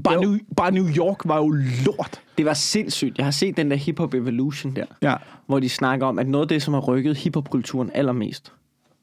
Bare. 0.04 0.20
New, 0.20 0.36
bare 0.56 0.70
New 0.72 0.88
York 0.96 1.16
var 1.24 1.36
jo 1.36 1.48
lort. 1.86 2.20
Det 2.38 2.46
var 2.46 2.54
sindssygt. 2.54 3.18
Jeg 3.18 3.26
har 3.26 3.30
set 3.30 3.56
den 3.56 3.70
der 3.70 3.76
Hip 3.76 3.98
Hop 3.98 4.14
Evolution 4.14 4.76
der, 4.76 4.84
Ja. 5.02 5.14
hvor 5.46 5.60
de 5.60 5.68
snakker 5.68 6.06
om, 6.06 6.18
at 6.18 6.28
noget 6.28 6.44
af 6.44 6.48
det, 6.48 6.62
som 6.62 6.74
har 6.74 6.80
rykket 6.80 7.16
hiphop-kulturen 7.16 7.90
allermest. 7.94 8.52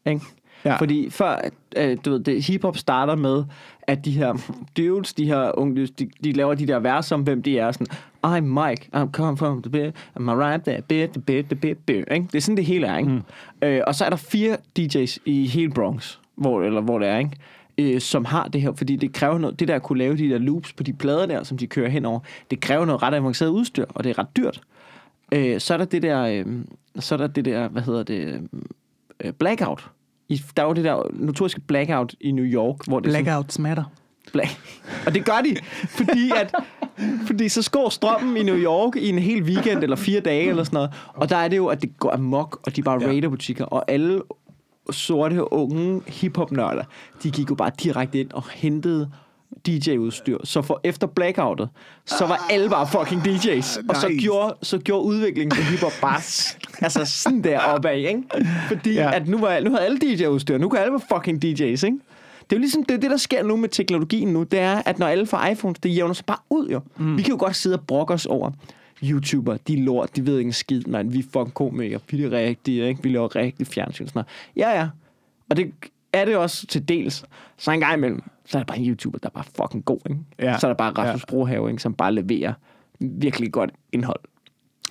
Ikke? 0.05 0.21
Ja. 0.65 0.75
Fordi 0.77 1.09
før, 1.09 1.37
øh, 1.77 1.97
du 2.05 2.11
ved, 2.11 2.19
det, 2.19 2.43
hiphop 2.43 2.77
starter 2.77 3.15
med, 3.15 3.43
at 3.89 4.05
de 4.05 4.11
her 4.11 4.33
dudes, 4.77 5.13
de 5.13 5.25
her 5.25 5.59
unge 5.59 5.87
de, 5.87 6.09
de 6.23 6.31
laver 6.31 6.53
de 6.53 6.67
der 6.67 6.79
vers 6.79 7.11
om, 7.11 7.21
hvem 7.21 7.43
de 7.43 7.59
er. 7.59 7.71
Sådan, 7.71 7.87
I'm 8.25 8.41
Mike, 8.41 8.89
I'm 8.95 9.11
come 9.11 9.37
from 9.37 9.61
the 9.61 9.71
bit, 9.71 9.95
I'm 10.19 10.31
right 10.31 10.63
there, 10.63 10.81
bit, 10.81 11.09
the 11.09 11.21
bit, 11.21 11.45
the 11.45 11.55
bit, 11.55 11.77
bit. 11.77 12.05
Ikke? 12.11 12.27
Det 12.31 12.35
er 12.35 12.41
sådan, 12.41 12.57
det 12.57 12.65
hele 12.65 12.87
er. 12.87 12.97
Ikke? 12.97 13.09
Mm. 13.09 13.21
Øh, 13.61 13.81
og 13.87 13.95
så 13.95 14.05
er 14.05 14.09
der 14.09 14.17
fire 14.17 14.57
DJ's 14.79 15.17
i 15.25 15.47
hele 15.47 15.71
Bronx, 15.71 16.17
hvor, 16.35 16.61
eller 16.61 16.81
hvor 16.81 16.99
det 16.99 17.07
er, 17.07 17.17
ikke? 17.17 17.31
Øh, 17.77 18.01
som 18.01 18.25
har 18.25 18.47
det 18.47 18.61
her, 18.61 18.73
fordi 18.73 18.95
det 18.95 19.13
kræver 19.13 19.37
noget, 19.37 19.59
det 19.59 19.67
der 19.67 19.75
at 19.75 19.83
kunne 19.83 19.99
lave 19.99 20.17
de 20.17 20.29
der 20.29 20.37
loops 20.37 20.73
på 20.73 20.83
de 20.83 20.93
plader 20.93 21.25
der, 21.25 21.43
som 21.43 21.57
de 21.57 21.67
kører 21.67 21.89
henover, 21.89 22.19
det 22.51 22.59
kræver 22.59 22.85
noget 22.85 23.03
ret 23.03 23.13
avanceret 23.13 23.49
udstyr, 23.49 23.85
og 23.89 24.03
det 24.03 24.09
er 24.09 24.19
ret 24.19 24.37
dyrt. 24.37 24.61
Øh, 25.31 25.59
så 25.59 25.73
er 25.73 25.77
der 25.77 25.85
det 25.85 26.01
der, 26.01 26.23
øh, 26.23 26.45
så 26.99 27.15
er 27.15 27.17
der 27.17 27.27
det 27.27 27.45
der, 27.45 27.67
hvad 27.67 27.81
hedder 27.81 28.03
det, 28.03 28.41
øh, 29.23 29.33
blackout. 29.33 29.89
I, 30.29 30.41
der 30.57 30.63
er 30.63 30.67
jo 30.67 30.73
det 30.73 30.83
der 30.83 31.03
notoriske 31.13 31.61
blackout 31.61 32.15
i 32.21 32.31
New 32.31 32.45
York, 32.45 32.87
hvor 32.87 32.99
det 32.99 33.07
er 33.07 33.11
sådan, 33.11 33.23
Blackouts 33.25 33.59
matter. 33.59 33.83
Black. 34.33 34.79
Og 35.05 35.13
det 35.13 35.25
gør 35.25 35.41
de, 35.45 35.55
fordi 35.89 36.31
at 36.35 36.55
fordi 37.27 37.49
så 37.49 37.69
går 37.71 37.89
strømmen 37.89 38.37
i 38.37 38.43
New 38.43 38.55
York 38.57 38.95
i 38.95 39.09
en 39.09 39.19
hel 39.19 39.43
weekend 39.43 39.83
eller 39.83 39.95
fire 39.95 40.19
dage 40.19 40.49
eller 40.49 40.63
sådan 40.63 40.75
noget. 40.77 40.91
Og 41.13 41.29
der 41.29 41.35
er 41.35 41.47
det 41.47 41.57
jo, 41.57 41.67
at 41.67 41.81
det 41.81 41.97
går 41.99 42.11
amok, 42.11 42.59
og 42.65 42.75
de 42.75 42.83
bare 42.83 43.01
Ja. 43.01 43.07
raider 43.07 43.29
butikker. 43.29 43.65
Og 43.65 43.91
alle 43.91 44.21
sorte, 44.91 45.53
unge 45.53 46.01
hiphop-nørder, 46.07 46.83
de 47.23 47.31
gik 47.31 47.49
jo 47.49 47.55
bare 47.55 47.71
direkte 47.83 48.19
ind 48.19 48.31
og 48.31 48.43
hentede 48.53 49.09
DJ-udstyr. 49.67 50.37
Så 50.43 50.61
for 50.61 50.81
efter 50.83 51.07
blackoutet, 51.07 51.69
så 52.05 52.25
var 52.25 52.47
alle 52.51 52.69
bare 52.69 52.87
fucking 52.87 53.21
DJ's. 53.21 53.81
Og 53.89 53.95
så 53.95 54.17
gjorde, 54.21 54.55
så 54.61 54.77
gjorde 54.77 55.03
udviklingen 55.05 55.49
på 55.57 55.61
hiphop 55.71 55.91
bare 56.01 56.21
altså 56.81 57.05
sådan 57.05 57.43
der 57.43 57.59
opad, 57.59 57.95
ikke? 57.97 58.23
Fordi 58.67 58.93
Ja. 58.93 59.15
at 59.15 59.27
nu, 59.27 59.37
var, 59.37 59.59
nu 59.59 59.69
havde 59.71 59.85
alle 59.85 59.97
DJ-udstyr. 59.99 60.57
Nu 60.57 60.69
kan 60.69 60.79
alle 60.79 60.91
være 60.91 61.01
fucking 61.17 61.45
DJ's, 61.45 61.85
ikke? 61.85 61.99
Det 62.49 62.55
er 62.55 62.57
jo 62.57 62.59
ligesom 62.59 62.83
det, 62.83 63.01
det, 63.01 63.11
der 63.11 63.17
sker 63.17 63.43
nu 63.43 63.55
med 63.57 63.69
teknologien 63.69 64.27
nu, 64.27 64.43
det 64.43 64.59
er, 64.59 64.81
at 64.85 64.99
når 64.99 65.07
alle 65.07 65.25
får 65.25 65.45
iPhones, 65.51 65.79
det 65.79 65.95
jævner 65.95 66.13
sig 66.13 66.25
bare 66.25 66.37
ud, 66.49 66.69
jo. 66.69 66.81
Mm. 66.97 67.17
Vi 67.17 67.21
kan 67.21 67.31
jo 67.31 67.37
godt 67.39 67.55
sidde 67.55 67.75
og 67.75 67.81
brokke 67.87 68.13
os 68.13 68.25
over 68.25 68.51
YouTuber, 69.03 69.57
de 69.67 69.73
er 69.73 69.81
lort, 69.83 70.15
de 70.15 70.25
ved 70.25 70.37
ikke 70.37 70.47
en 70.47 70.53
skid, 70.53 70.81
man. 70.87 71.13
Vi 71.13 71.19
er 71.19 71.23
fucking 71.23 71.53
komikere, 71.53 71.99
vi 72.11 72.17
er 72.23 72.29
det 72.29 72.31
rigtige, 72.39 72.87
ikke? 72.87 73.03
Vi 73.03 73.09
laver 73.09 73.35
rigtig 73.35 73.67
fjernsyn 73.67 74.07
sådan 74.07 74.11
noget. 74.19 74.27
Ja, 74.71 74.79
ja. 74.79 74.87
Og 75.49 75.57
det 75.57 75.71
er 76.13 76.25
det 76.25 76.35
også 76.35 76.67
til 76.67 76.87
dels. 76.89 77.23
Så 77.57 77.71
en 77.71 77.79
gang 77.79 77.93
imellem, 77.97 78.23
så 78.45 78.57
er 78.57 78.59
der 78.59 78.65
bare 78.65 78.79
en 78.79 78.89
YouTuber, 78.89 79.19
der 79.19 79.29
er 79.29 79.33
bare 79.33 79.43
fucking 79.63 79.85
god, 79.85 79.99
ikke? 80.09 80.21
Ja. 80.39 80.57
Så 80.59 80.67
er 80.67 80.69
der 80.69 80.77
bare 80.77 80.91
Rasmus 80.91 81.21
Ja. 81.21 81.25
Brohave, 81.31 81.69
ikke? 81.69 81.81
som 81.81 81.93
bare 81.93 82.13
leverer 82.13 82.53
virkelig 82.99 83.51
godt 83.51 83.71
indhold. 83.91 84.19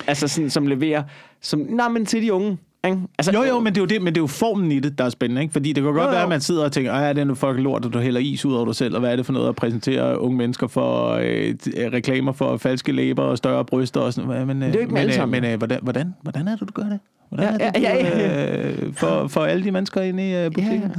Altså 0.07 0.27
sådan, 0.27 0.49
som 0.49 0.67
leverer, 0.67 1.03
som, 1.41 1.59
nej, 1.59 1.89
men 1.89 2.05
til 2.05 2.21
de 2.21 2.33
unge, 2.33 2.57
ikke? 2.85 2.97
Altså, 3.17 3.31
Jo, 3.31 3.43
jo, 3.43 3.59
men 3.59 3.73
det 3.73 3.77
er 3.77 3.81
jo, 3.81 3.85
det, 3.85 4.01
men 4.01 4.15
det 4.15 4.19
er 4.19 4.23
jo 4.23 4.27
formen 4.27 4.71
i 4.71 4.79
det, 4.79 4.97
der 4.97 5.03
er 5.03 5.09
spændende, 5.09 5.41
ikke? 5.41 5.51
Fordi 5.51 5.73
det 5.73 5.83
kan 5.83 5.93
godt 5.93 6.05
Jo, 6.05 6.09
være, 6.11 6.23
at 6.23 6.29
man 6.29 6.41
sidder 6.41 6.63
og 6.63 6.71
tænker, 6.71 6.93
at 6.93 7.15
det 7.15 7.21
er 7.21 7.25
noget 7.25 7.37
fucking 7.37 7.59
lort, 7.63 7.85
at 7.85 7.93
du 7.93 7.99
hælder 7.99 8.19
is 8.21 8.45
ud 8.45 8.53
over 8.53 8.65
dig 8.65 8.75
selv, 8.75 8.93
og 8.93 8.99
hvad 8.99 9.11
er 9.11 9.15
det 9.15 9.25
for 9.25 9.33
noget 9.33 9.49
at 9.49 9.55
præsentere 9.55 10.19
unge 10.21 10.37
mennesker 10.37 10.67
for 10.67 11.09
øh, 11.09 11.55
reklamer 11.93 12.31
for 12.31 12.57
falske 12.57 12.91
læber 12.91 13.23
og 13.23 13.37
større 13.37 13.65
bryster 13.65 14.01
og 14.01 14.13
sådan 14.13 14.27
noget. 14.27 14.47
Men, 14.47 14.61
Det 14.61 14.67
er 14.69 14.73
jo 14.73 14.79
ikke 14.79 14.93
med 14.93 15.07
men, 15.07 15.21
øh, 15.21 15.29
men 15.29 15.45
øh, 15.45 15.57
hvordan, 15.57 15.79
hvordan, 15.81 16.13
hvordan 16.21 16.47
er 16.47 16.55
det, 16.55 16.67
du 16.67 16.73
gør 16.73 16.83
det? 16.89 16.99
Hvordan 17.29 17.59
Ja, 17.59 17.67
er 17.67 17.71
det, 17.71 17.81
ja, 17.81 17.95
ja, 17.95 18.19
ja. 18.19 18.69
øh, 18.71 18.93
for, 18.93 19.27
for 19.33 19.41
alle 19.45 19.63
de 19.63 19.71
mennesker 19.71 20.01
inde 20.01 20.29
i 20.29 20.35
øh, 20.45 20.51
butikken? 20.51 20.91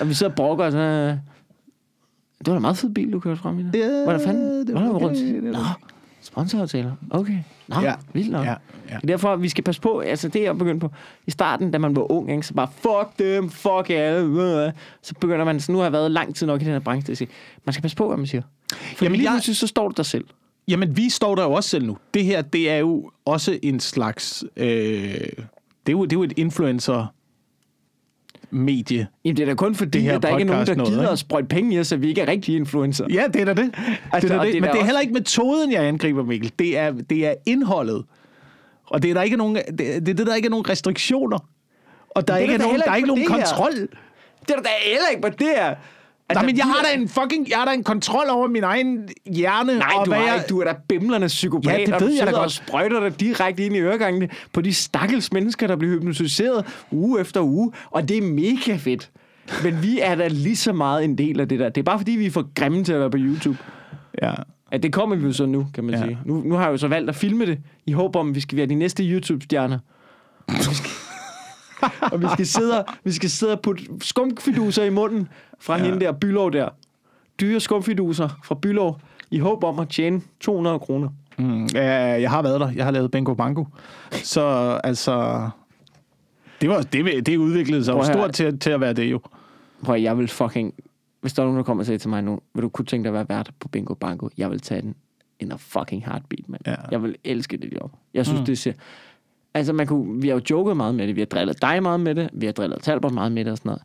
Og 0.00 0.08
vi 0.08 0.14
sidder 0.14 0.30
og 0.32 0.36
brokker 0.36 0.64
og 0.64 0.72
så... 0.72 0.78
Det 2.38 2.46
var 2.46 2.52
da 2.52 2.56
en 2.56 2.62
meget 2.62 2.76
fed 2.76 2.90
bil, 2.94 3.12
du 3.12 3.20
kørte 3.20 3.36
frem 3.40 3.58
i. 3.58 3.62
Ja, 3.78 4.02
Hvor 4.04 4.12
der 4.12 4.18
fanden? 4.26 4.66
det 4.66 4.70
Hvor 4.70 4.80
var 4.80 4.94
okay, 4.94 5.04
rundt? 5.06 5.42
Nå, 5.52 5.58
sponsoraftaler. 6.20 6.92
Okay. 7.10 7.38
Nå, 7.68 7.76
Ja. 7.80 7.88
ja. 7.88 7.94
vildt 8.12 8.30
nok. 8.30 8.44
Ja, 8.46 8.50
Ja. 8.50 8.56
ja. 8.90 8.94
Det 8.94 9.02
er 9.02 9.06
derfor, 9.06 9.36
vi 9.36 9.48
skal 9.48 9.64
passe 9.64 9.80
på, 9.80 9.98
altså 9.98 10.28
det 10.28 10.42
jeg 10.42 10.58
begyndte 10.58 10.88
på, 10.88 10.92
i 11.26 11.30
starten, 11.30 11.70
da 11.70 11.78
man 11.78 11.96
var 11.96 12.12
ung, 12.12 12.30
ikke, 12.30 12.46
så 12.46 12.54
bare, 12.54 12.68
fuck 12.74 13.18
dem, 13.18 13.50
fuck 13.50 13.90
alle, 13.90 14.66
øh. 14.66 14.72
så 15.02 15.14
begynder 15.20 15.44
man, 15.44 15.60
så 15.60 15.72
nu 15.72 15.78
har 15.78 15.84
jeg 15.84 15.92
været 15.92 16.10
lang 16.10 16.34
tid 16.34 16.46
nok 16.46 16.62
i 16.62 16.64
den 16.64 16.72
her 16.72 16.78
branche, 16.80 17.04
til 17.06 17.12
at 17.12 17.18
sige, 17.18 17.28
man 17.64 17.72
skal 17.72 17.82
passe 17.82 17.96
på, 17.96 18.06
hvad 18.08 18.16
man 18.16 18.26
siger. 18.26 18.42
For 18.96 19.04
Jamen, 19.04 19.16
lige 19.16 19.30
jeg- 19.30 19.36
pludselig, 19.36 19.56
så 19.56 19.66
står 19.66 19.88
du 19.88 19.94
der 19.96 20.02
selv. 20.02 20.24
Jamen, 20.68 20.96
vi 20.96 21.08
står 21.10 21.34
der 21.34 21.42
jo 21.44 21.52
også 21.52 21.68
selv 21.70 21.86
nu. 21.86 21.96
Det 22.14 22.24
her, 22.24 22.42
det 22.42 22.70
er 22.70 22.76
jo 22.76 23.10
også 23.24 23.58
en 23.62 23.80
slags... 23.80 24.44
Øh, 24.56 24.66
det, 24.66 25.28
er 25.86 25.92
jo, 25.92 26.04
det 26.04 26.12
er 26.12 26.16
jo 26.16 26.22
et 26.22 26.32
influencer-medie. 26.36 29.06
Jamen, 29.24 29.36
det 29.36 29.42
er 29.42 29.46
da 29.46 29.54
kun 29.54 29.74
fordi, 29.74 29.90
Det 29.90 30.02
her 30.02 30.16
at 30.16 30.22
der 30.22 30.28
ikke 30.28 30.40
er 30.42 30.46
nogen, 30.46 30.66
der 30.66 30.74
noget, 30.74 30.90
gider 30.92 31.02
ikke? 31.02 31.12
at 31.12 31.18
sprøjte 31.18 31.48
penge 31.48 31.74
i 31.74 31.78
os, 31.80 31.86
så 31.86 31.96
vi 31.96 32.08
ikke 32.08 32.20
er 32.20 32.28
rigtige 32.28 32.56
influencer. 32.56 33.06
Ja, 33.12 33.24
det 33.32 33.40
er 33.40 33.44
da 33.44 33.54
det. 33.62 33.74
Altså, 34.12 34.28
det, 34.28 34.34
er 34.34 34.38
da 34.38 34.44
det. 34.46 34.52
det 34.52 34.56
er 34.56 34.60
Men 34.60 34.62
det 34.62 34.68
er 34.68 34.72
også- 34.72 34.84
heller 34.84 35.00
ikke 35.00 35.12
metoden, 35.12 35.72
jeg 35.72 35.84
angriber, 35.84 36.24
Mikkel. 36.24 36.52
Det 36.58 36.78
er, 36.78 36.90
det 36.92 37.26
er 37.26 37.34
indholdet. 37.46 38.04
Og 38.86 39.02
det 39.02 39.10
er 39.10 39.14
der 39.14 39.22
ikke 39.22 39.36
nogen, 39.36 39.56
det, 39.56 39.64
det 39.78 40.08
er 40.08 40.14
det, 40.14 40.26
der 40.26 40.34
ikke 40.34 40.46
er 40.46 40.50
nogen 40.50 40.68
restriktioner. 40.68 41.38
Og 42.10 42.28
der 42.28 42.34
er 42.34 42.38
er 42.38 42.42
ikke 42.42 42.58
der 42.58 42.64
nogen, 42.64 42.80
der 42.80 42.90
er 42.90 42.96
ikke 42.96 43.08
nogen 43.08 43.24
kontrol. 43.26 43.72
Det 43.72 43.88
er 44.50 44.54
der 44.62 44.68
heller 44.84 45.08
ikke 45.10 45.22
på 45.22 45.28
det 45.28 45.46
her. 45.56 45.74
Nej, 46.34 46.46
men 46.46 46.56
jeg 46.56 46.64
har 46.64 46.82
da 46.82 47.00
en 47.00 47.08
fucking, 47.08 47.50
jeg 47.50 47.58
har 47.58 47.64
da 47.64 47.72
en 47.72 47.84
kontrol 47.84 48.24
over 48.30 48.48
min 48.48 48.64
egen 48.64 49.08
hjerne. 49.34 49.78
Nej, 49.78 49.88
og 49.98 50.06
du, 50.06 50.10
hvad 50.10 50.18
har 50.20 50.34
jeg, 50.34 50.44
du 50.48 50.60
er 50.60 50.64
da 50.64 50.74
bimlerne 50.88 51.26
psykopat, 51.26 51.80
Ja, 51.80 51.84
det 51.84 52.00
ved 52.00 52.12
jeg 52.12 52.26
da 52.26 52.32
godt. 52.32 52.44
og 52.44 52.50
sprøjter 52.50 53.00
dig 53.00 53.20
direkte 53.20 53.64
ind 53.66 53.76
i 53.76 53.78
øregangene 53.78 54.28
på 54.52 54.60
de 54.60 54.74
stakkels 54.74 55.32
mennesker, 55.32 55.66
der 55.66 55.76
bliver 55.76 55.94
hypnotiseret 55.94 56.64
uge 56.90 57.20
efter 57.20 57.40
uge, 57.40 57.72
og 57.90 58.08
det 58.08 58.18
er 58.18 58.22
mega 58.22 58.76
fedt. 58.76 59.10
Men 59.64 59.82
vi 59.82 59.98
er 60.02 60.14
da 60.14 60.28
lige 60.28 60.56
så 60.56 60.72
meget 60.72 61.04
en 61.04 61.18
del 61.18 61.40
af 61.40 61.48
det 61.48 61.58
der. 61.58 61.68
Det 61.68 61.80
er 61.80 61.84
bare 61.84 61.98
fordi, 61.98 62.12
vi 62.12 62.26
er 62.26 62.30
for 62.30 62.48
grimme 62.54 62.84
til 62.84 62.92
at 62.92 63.00
være 63.00 63.10
på 63.10 63.18
YouTube. 63.20 63.58
Ja. 64.22 64.32
Ja, 64.72 64.76
det 64.76 64.92
kommer 64.92 65.16
vi 65.16 65.26
jo 65.26 65.32
så 65.32 65.46
nu, 65.46 65.66
kan 65.74 65.84
man 65.84 65.94
ja. 65.94 66.00
sige. 66.02 66.18
Nu, 66.24 66.42
nu 66.44 66.54
har 66.54 66.62
jeg 66.64 66.72
jo 66.72 66.76
så 66.76 66.88
valgt 66.88 67.08
at 67.08 67.16
filme 67.16 67.46
det, 67.46 67.58
i 67.86 67.92
håb 67.92 68.16
om, 68.16 68.28
at 68.28 68.34
vi 68.34 68.40
skal 68.40 68.56
være 68.58 68.66
de 68.66 68.74
næste 68.74 69.02
YouTube-stjerner. 69.02 69.78
Og 72.12 72.20
vi 72.22 72.26
skal, 72.32 72.46
sidde, 72.46 72.78
og- 72.84 72.94
vi 73.04 73.12
skal 73.12 73.30
sidde 73.30 73.52
og 73.52 73.60
putte 73.60 73.84
skumfiduser 74.00 74.84
i 74.84 74.90
munden 74.90 75.28
fra 75.58 75.76
ja. 75.76 75.84
hende 75.84 76.00
der, 76.00 76.12
Bylov 76.12 76.52
der. 76.52 76.68
Dyre 77.40 77.60
skumfiduser 77.60 78.28
fra 78.44 78.54
Bylov, 78.54 79.00
i 79.30 79.38
håb 79.38 79.64
om 79.64 79.78
at 79.78 79.88
tjene 79.88 80.20
200 80.40 80.78
kroner. 80.78 81.08
Mm, 81.38 81.66
ja, 81.74 82.20
jeg 82.20 82.30
har 82.30 82.42
været 82.42 82.60
der. 82.60 82.70
Jeg 82.70 82.84
har 82.84 82.92
lavet 82.92 83.10
Bengo 83.10 83.34
Bango. 83.34 83.64
Så 84.12 84.40
altså... 84.84 85.48
Det, 86.60 86.68
var, 86.68 86.82
det, 86.82 87.26
det 87.26 87.36
udviklede 87.36 87.84
sig 87.84 87.92
jo 87.92 88.04
stort 88.04 88.32
til, 88.32 88.58
til 88.58 88.70
at 88.70 88.80
være 88.80 88.92
det 88.92 89.10
jo. 89.10 89.20
Prøv 89.84 89.94
at 89.94 90.02
jeg 90.02 90.18
vil 90.18 90.28
fucking... 90.28 90.74
Hvis 91.20 91.32
der 91.32 91.42
er 91.42 91.46
nogen, 91.46 91.56
der 91.56 91.62
kommer 91.64 91.82
og 91.82 91.86
siger 91.86 91.98
til 91.98 92.10
mig 92.10 92.22
nu, 92.22 92.40
vil 92.54 92.62
du 92.62 92.68
kunne 92.68 92.84
tænke 92.84 93.04
dig 93.04 93.08
at 93.08 93.14
være 93.14 93.36
vært 93.36 93.50
på 93.60 93.68
Bingo 93.68 93.94
Bango? 93.94 94.28
Jeg 94.38 94.50
vil 94.50 94.60
tage 94.60 94.82
den 94.82 94.94
in 95.40 95.52
a 95.52 95.56
fucking 95.58 96.04
heartbeat, 96.04 96.48
mand. 96.48 96.62
Ja. 96.66 96.74
Jeg 96.90 97.02
vil 97.02 97.16
elske 97.24 97.56
det 97.56 97.72
job. 97.72 97.90
Jeg 98.14 98.26
synes, 98.26 98.40
mm. 98.40 98.46
det 98.46 98.58
ser... 98.58 98.72
Altså, 99.54 99.72
man 99.72 99.86
kunne, 99.86 100.22
vi 100.22 100.28
har 100.28 100.34
jo 100.34 100.40
joket 100.50 100.76
meget 100.76 100.94
med 100.94 101.06
det. 101.06 101.16
Vi 101.16 101.20
har 101.20 101.26
drillet 101.26 101.62
dig 101.62 101.82
meget 101.82 102.00
med 102.00 102.14
det. 102.14 102.30
Vi 102.32 102.46
har 102.46 102.52
drillet 102.52 102.82
Talbot 102.82 103.12
meget 103.12 103.32
med 103.32 103.44
det 103.44 103.52
og 103.52 103.58
sådan 103.58 103.68
noget. 103.68 103.82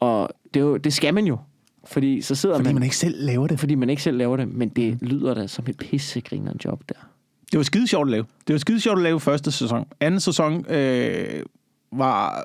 Og 0.00 0.30
det, 0.54 0.60
er 0.60 0.64
jo, 0.64 0.76
det 0.76 0.92
skal 0.92 1.14
man 1.14 1.26
jo. 1.26 1.38
Fordi 1.84 2.20
så 2.20 2.34
sidder 2.34 2.56
Fordi 2.56 2.68
man... 2.68 2.74
man 2.74 2.82
ikke 2.82 2.96
selv 2.96 3.14
laver 3.18 3.46
det. 3.46 3.60
Fordi 3.60 3.74
man 3.74 3.90
ikke 3.90 4.02
selv 4.02 4.16
laver 4.16 4.36
det. 4.36 4.48
Men 4.48 4.68
det 4.68 4.98
lyder 5.02 5.34
da 5.34 5.46
som 5.46 5.64
et 5.68 5.76
pissegriner 5.76 6.52
job 6.64 6.82
der. 6.88 6.94
Det 7.52 7.58
var 7.58 7.64
skide 7.64 7.88
sjovt 7.88 8.06
at 8.06 8.10
lave. 8.10 8.24
Det 8.46 8.54
var 8.54 8.58
skide 8.58 8.80
sjovt 8.80 8.98
at 8.98 9.02
lave 9.02 9.20
første 9.20 9.52
sæson. 9.52 9.86
Anden 10.00 10.20
sæson 10.20 10.66
øh, 10.68 11.42
var, 11.92 12.44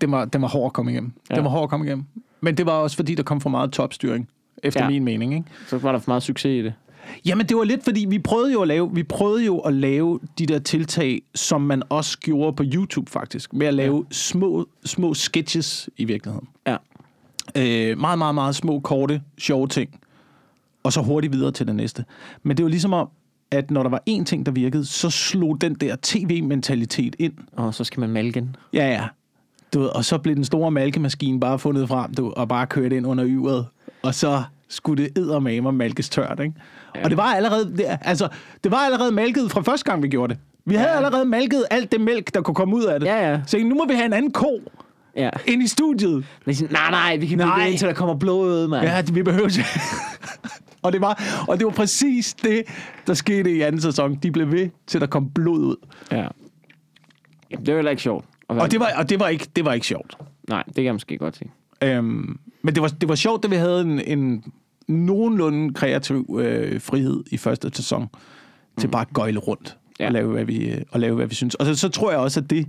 den 0.00 0.10
var... 0.12 0.24
Den 0.24 0.42
var 0.42 0.48
hård 0.48 0.66
at 0.66 0.72
komme 0.72 0.90
igennem. 0.90 1.12
Ja. 1.30 1.34
Den 1.34 1.44
var 1.44 1.50
hård 1.50 1.62
at 1.62 1.70
komme 1.70 1.86
igennem. 1.86 2.04
Men 2.40 2.56
det 2.56 2.66
var 2.66 2.72
også 2.72 2.96
fordi, 2.96 3.14
der 3.14 3.22
kom 3.22 3.40
for 3.40 3.50
meget 3.50 3.72
topstyring. 3.72 4.28
Efter. 4.62 4.82
Ja. 4.82 4.90
min 4.90 5.04
mening, 5.04 5.34
ikke? 5.34 5.46
Så 5.66 5.78
var 5.78 5.92
der 5.92 5.98
for 5.98 6.10
meget 6.10 6.22
succes 6.22 6.50
i 6.50 6.62
det. 6.62 6.74
Jamen, 7.24 7.46
det 7.46 7.56
var 7.56 7.64
lidt 7.64 7.84
fordi, 7.84 8.06
vi 8.08 8.18
prøvede 8.18 8.52
jo 8.52 8.62
at 8.62 8.68
lave, 8.68 8.94
vi 8.94 9.02
prøvede 9.02 9.44
jo 9.44 9.58
at 9.58 9.74
lave 9.74 10.20
de 10.38 10.46
der 10.46 10.58
tiltag, 10.58 11.22
som 11.34 11.60
man 11.60 11.82
også 11.88 12.18
gjorde 12.18 12.56
på 12.56 12.62
YouTube 12.66 13.10
faktisk, 13.10 13.52
med 13.52 13.66
at 13.66 13.74
lave 13.74 13.96
ja. 13.96 14.14
små, 14.14 14.68
små 14.84 15.14
sketches 15.14 15.90
i 15.96 16.04
virkeligheden. 16.04 16.48
Ja. 16.66 16.76
Øh, 17.56 17.98
meget, 17.98 18.18
meget, 18.18 18.34
meget 18.34 18.56
små, 18.56 18.80
korte, 18.80 19.22
sjove 19.38 19.68
ting. 19.68 20.00
Og 20.82 20.92
så 20.92 21.02
hurtigt 21.02 21.32
videre 21.32 21.52
til 21.52 21.66
det 21.66 21.74
næste. 21.74 22.04
Men 22.42 22.56
det 22.56 22.62
var 22.64 22.70
ligesom 22.70 22.92
om, 22.92 23.08
at 23.50 23.70
når 23.70 23.82
der 23.82 23.90
var 23.90 24.02
én 24.10 24.24
ting, 24.24 24.46
der 24.46 24.52
virkede, 24.52 24.84
så 24.84 25.10
slog 25.10 25.60
den 25.60 25.74
der 25.74 25.96
tv-mentalitet 26.02 27.16
ind. 27.18 27.32
Og 27.52 27.74
så 27.74 27.84
skal 27.84 28.00
man 28.00 28.10
malke 28.10 28.40
den. 28.40 28.56
Ja, 28.72 28.90
ja. 28.90 29.04
Du 29.74 29.80
ved, 29.80 29.88
og 29.88 30.04
så 30.04 30.18
blev 30.18 30.34
den 30.34 30.44
store 30.44 30.70
malkemaskine 30.70 31.40
bare 31.40 31.58
fundet 31.58 31.88
frem, 31.88 32.14
du, 32.14 32.32
og 32.36 32.48
bare 32.48 32.66
kørt 32.66 32.92
ind 32.92 33.06
under 33.06 33.26
yveret. 33.28 33.66
Og 34.02 34.14
så 34.14 34.42
skulle 34.68 35.04
det 35.04 35.18
eddermame 35.18 35.72
malkes 35.72 36.08
tørt, 36.08 36.40
ikke? 36.40 36.54
Ja. 36.96 37.04
Og 37.04 37.10
det 37.10 37.16
var 37.16 37.22
allerede, 37.34 37.76
det, 37.76 37.84
altså, 38.02 38.28
det 38.64 38.72
var 38.72 38.78
allerede 38.78 39.12
malket 39.12 39.50
fra 39.50 39.60
første 39.62 39.90
gang, 39.90 40.02
vi 40.02 40.08
gjorde 40.08 40.34
det. 40.34 40.42
Vi 40.64 40.74
havde 40.74 40.90
Ja. 40.90 40.96
allerede 40.96 41.24
malket 41.24 41.64
alt 41.70 41.92
det 41.92 42.00
mælk, 42.00 42.34
der 42.34 42.40
kunne 42.42 42.54
komme 42.54 42.76
ud 42.76 42.84
af 42.84 43.00
det. 43.00 43.06
Ja, 43.06 43.30
ja. 43.30 43.40
Så 43.46 43.58
nu 43.58 43.74
må 43.74 43.86
vi 43.88 43.94
have 43.94 44.06
en 44.06 44.12
anden 44.12 44.32
ko 44.32 44.60
Ja. 45.16 45.30
ind 45.46 45.62
i 45.62 45.66
studiet. 45.66 46.24
Men 46.46 46.54
sådan, 46.54 46.72
nej, 46.72 46.90
nej, 46.90 47.16
vi 47.16 47.26
kan 47.26 47.38
blive 47.38 47.70
indtil 47.70 47.88
der 47.88 47.94
kommer 47.94 48.14
blod 48.14 48.48
ud, 48.62 48.68
mand. 48.68 48.86
Ja, 48.86 49.02
vi 49.12 49.22
behøver 49.22 49.48
til. 49.48 49.64
og, 50.82 50.92
det 50.92 51.00
var, 51.00 51.44
og 51.48 51.58
det 51.58 51.64
var 51.66 51.72
præcis 51.72 52.34
det, 52.34 52.62
der 53.06 53.14
skete 53.14 53.52
i 53.56 53.60
anden 53.62 53.80
sæson. 53.80 54.14
De 54.14 54.30
blev 54.32 54.52
ved, 54.52 54.68
til 54.86 55.00
der 55.00 55.06
kom 55.06 55.30
blod 55.30 55.58
ud. 55.58 55.76
ja. 56.12 56.26
Jamen, 57.50 57.66
det 57.66 57.72
jo 57.72 57.76
heller 57.76 57.90
ikke 57.90 58.02
sjovt. 58.02 58.24
Og 58.48 58.70
det 58.70 58.80
var, 58.80 58.90
og 58.96 59.08
det 59.10 59.20
var, 59.20 59.28
ikke, 59.28 59.46
det 59.56 59.64
var 59.64 59.72
ikke 59.72 59.86
sjovt. 59.86 60.16
Nej, 60.48 60.62
det 60.66 60.74
kan 60.74 60.84
jeg 60.84 60.92
måske 60.94 61.18
godt 61.18 61.36
se. 61.36 61.44
Øhm, 61.82 62.38
men 62.62 62.74
det 62.74 62.82
var, 62.82 62.88
det 62.88 63.08
var 63.08 63.14
sjovt, 63.14 63.44
at 63.44 63.50
vi 63.50 63.56
havde 63.56 63.80
en, 63.80 64.00
en 64.00 64.44
nogenlunde 64.88 65.74
kreativ 65.74 66.38
øh, 66.40 66.80
frihed 66.80 67.24
i 67.30 67.36
første 67.36 67.70
sæson 67.74 68.06
til 68.78 68.88
bare 68.88 69.02
at 69.02 69.12
gøjle 69.12 69.38
rundt 69.38 69.76
Ja. 70.00 70.06
og, 70.06 70.12
lave, 70.12 70.32
hvad 70.32 70.44
vi, 70.44 70.70
øh, 70.70 70.82
og 70.90 71.00
lave, 71.00 71.14
hvad 71.16 71.26
vi 71.26 71.34
synes. 71.34 71.54
Og 71.54 71.66
så, 71.66 71.74
så 71.74 71.88
tror 71.88 72.10
jeg 72.10 72.20
også, 72.20 72.40
at 72.40 72.50
det, 72.50 72.66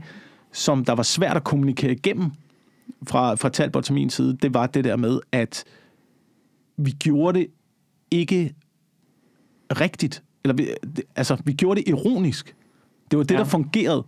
som 0.51 0.85
der 0.85 0.93
var 0.93 1.03
svært 1.03 1.37
at 1.37 1.43
kommunikere 1.43 1.91
igennem 1.91 2.31
fra, 3.07 3.35
fra 3.35 3.49
Talbot 3.49 3.83
til 3.83 3.93
min 3.93 4.09
side, 4.09 4.37
det 4.41 4.53
var 4.53 4.67
det 4.67 4.83
der 4.83 4.95
med, 4.95 5.19
at 5.31 5.63
vi 6.77 6.91
gjorde 6.91 7.39
det 7.39 7.47
ikke 8.11 8.53
rigtigt. 9.71 10.23
Eller 10.43 10.55
vi, 10.55 10.67
altså, 11.15 11.37
vi 11.45 11.53
gjorde 11.53 11.81
det 11.81 11.89
ironisk. 11.89 12.55
Det 13.11 13.17
var 13.17 13.23
det, 13.23 13.35
Ja. 13.35 13.39
der 13.39 13.45
fungerede. 13.45 14.03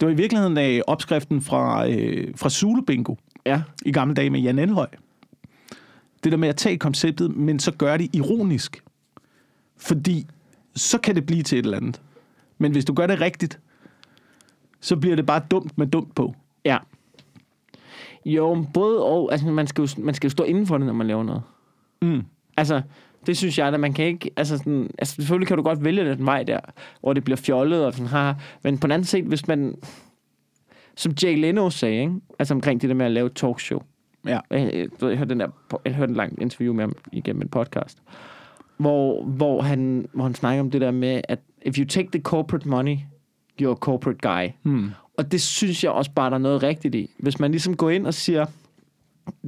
Det 0.00 0.06
var 0.06 0.12
i 0.12 0.16
virkeligheden 0.16 0.58
øh, 0.58 0.80
opskriften 0.86 1.42
fra, 1.42 1.88
øh, 1.90 2.32
fra 2.36 2.50
Zulu 2.50 2.80
Bingo 2.82 3.14
Ja, 3.48 3.62
i 3.84 3.92
gamle 3.92 4.14
dage 4.14 4.30
med 4.30 4.40
Jan 4.40 4.58
Elhøj. 4.58 4.88
Det 6.24 6.32
der 6.32 6.38
med 6.38 6.48
at 6.48 6.56
tage 6.56 6.78
konceptet, 6.78 7.36
men 7.36 7.58
så 7.58 7.72
gøre 7.72 7.98
det 7.98 8.14
ironisk. 8.14 8.82
Fordi 9.76 10.26
så 10.74 10.98
kan 10.98 11.14
det 11.14 11.26
blive 11.26 11.42
til 11.42 11.58
et 11.58 11.64
eller 11.64 11.76
andet. 11.76 12.02
Men 12.58 12.72
hvis 12.72 12.84
du 12.84 12.94
gør 12.94 13.06
det 13.06 13.20
rigtigt, 13.20 13.60
så 14.80 14.96
bliver 14.96 15.16
det 15.16 15.26
bare 15.26 15.42
dumt 15.50 15.78
med 15.78 15.86
dumt 15.86 16.14
på. 16.14 16.34
ja. 16.64 16.78
Jo, 18.24 18.66
både 18.74 19.04
og. 19.04 19.32
Altså, 19.32 19.46
man 19.46 19.66
skal, 19.66 19.82
jo, 19.82 19.88
man 19.98 20.14
skal 20.14 20.28
jo 20.28 20.30
stå 20.30 20.44
inden 20.44 20.66
for 20.66 20.78
det, 20.78 20.86
når 20.86 20.92
man 20.92 21.06
laver 21.06 21.22
noget. 21.22 21.42
Mm. 22.02 22.24
Altså, 22.56 22.82
det 23.26 23.36
synes 23.36 23.58
jeg, 23.58 23.68
at 23.68 23.80
man 23.80 23.92
kan 23.92 24.04
ikke... 24.04 24.30
Altså, 24.36 24.58
sådan, 24.58 24.90
altså, 24.98 25.14
selvfølgelig 25.14 25.48
kan 25.48 25.56
du 25.56 25.62
godt 25.62 25.84
vælge 25.84 26.04
den 26.04 26.26
vej 26.26 26.42
der, 26.42 26.60
hvor 27.00 27.12
det 27.12 27.24
bliver 27.24 27.36
fjollet 27.36 27.86
og 27.86 27.92
sådan 27.92 28.06
har. 28.06 28.42
Men 28.62 28.78
på 28.78 28.86
den 28.86 28.92
anden 28.92 29.06
side, 29.06 29.22
hvis 29.22 29.48
man... 29.48 29.76
Som 30.98 31.12
Jay 31.22 31.40
Leno 31.40 31.70
sagde, 31.70 32.00
ikke? 32.00 32.14
Altså 32.38 32.54
omkring 32.54 32.80
det 32.80 32.88
der 32.88 32.94
med 32.94 33.06
at 33.06 33.12
lave 33.12 33.26
et 33.26 33.34
talkshow. 33.34 33.82
Ja. 34.26 34.40
Jeg, 34.50 34.70
jeg, 34.74 34.88
jeg, 35.02 35.16
hørte 35.16 35.30
den 35.30 35.40
der, 35.40 35.48
jeg 35.84 35.94
hørte 35.94 36.10
en 36.10 36.16
lang 36.16 36.42
interview 36.42 36.74
med 36.74 36.84
ham 36.84 36.92
igennem 37.12 37.42
en 37.42 37.48
podcast, 37.48 38.02
hvor, 38.76 39.24
hvor, 39.24 39.62
han, 39.62 40.08
hvor 40.12 40.24
han 40.24 40.34
snakker 40.34 40.60
om 40.60 40.70
det 40.70 40.80
der 40.80 40.90
med, 40.90 41.20
at 41.28 41.38
if 41.62 41.78
you 41.78 41.86
take 41.86 42.08
the 42.12 42.20
corporate 42.20 42.68
money, 42.68 42.96
you're 43.62 43.70
a 43.70 43.74
corporate 43.74 44.18
guy. 44.22 44.48
Mm. 44.62 44.90
Og 45.16 45.32
det 45.32 45.42
synes 45.42 45.84
jeg 45.84 45.92
også 45.92 46.10
bare, 46.10 46.30
der 46.30 46.36
er 46.36 46.40
noget 46.40 46.62
rigtigt 46.62 46.94
i. 46.94 47.10
Hvis 47.18 47.40
man 47.40 47.50
ligesom 47.50 47.76
går 47.76 47.90
ind 47.90 48.06
og 48.06 48.14
siger, 48.14 48.46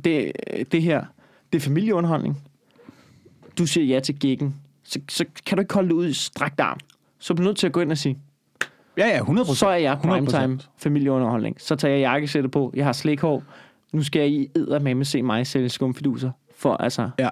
det, 0.04 0.32
det 0.72 0.82
her, 0.82 1.04
det 1.52 1.58
er 1.58 1.62
familieunderholdning. 1.62 2.42
Du 3.58 3.66
siger 3.66 3.84
ja 3.84 4.00
til 4.00 4.18
giggen. 4.18 4.54
Så, 4.82 5.00
så 5.08 5.24
kan 5.46 5.56
du 5.56 5.60
ikke 5.60 5.74
holde 5.74 5.88
det 5.88 5.94
ud 5.94 6.06
i 6.06 6.12
strakt 6.12 6.60
arm. 6.60 6.78
Så 7.18 7.32
er 7.32 7.36
du 7.36 7.42
nødt 7.42 7.56
til 7.56 7.66
at 7.66 7.72
gå 7.72 7.80
ind 7.80 7.90
og 7.90 7.98
sige, 7.98 8.18
Ja, 8.98 9.09
ja, 9.09 9.16
100 9.16 9.55
så 9.55 9.68
er 9.68 9.76
jeg 9.76 9.92
100%. 9.92 10.09
primetime 10.09 10.61
familieunderholdning. 10.79 11.57
Så 11.61 11.76
tager 11.76 11.92
jeg 11.92 12.00
jakkesættet 12.00 12.50
på, 12.53 12.72
jeg 12.76 12.85
har 12.85 12.92
slikhår. 12.92 13.42
Nu 13.92 14.03
skal 14.03 14.33
I 14.33 14.48
eddermame 14.57 15.05
se 15.05 15.22
mig 15.22 15.46
sælge 15.46 15.68
skumfiduser. 15.68 16.31
For 16.57 16.74
altså, 16.74 17.11
Ja. 17.18 17.29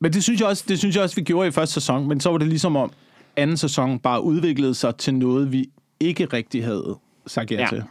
Men 0.00 0.12
det 0.12 0.22
synes, 0.22 0.40
jeg 0.40 0.48
også, 0.48 0.64
det 0.68 0.78
synes 0.78 0.94
jeg 0.96 1.02
også, 1.04 1.16
vi 1.16 1.22
gjorde 1.22 1.48
i 1.48 1.50
første 1.50 1.74
sæson. 1.74 2.08
Men 2.08 2.20
så 2.20 2.30
var 2.30 2.38
det 2.38 2.48
ligesom 2.48 2.76
om 2.76 2.90
anden 3.36 3.56
sæson 3.56 3.98
bare 3.98 4.22
udviklede 4.22 4.74
sig 4.74 4.96
til 4.96 5.14
noget, 5.14 5.52
vi 5.52 5.70
ikke 6.00 6.24
rigtig 6.24 6.64
havde 6.64 6.96
sagt 7.26 7.50
ja, 7.50 7.56
Ja. 7.60 7.66
til. 7.68 7.82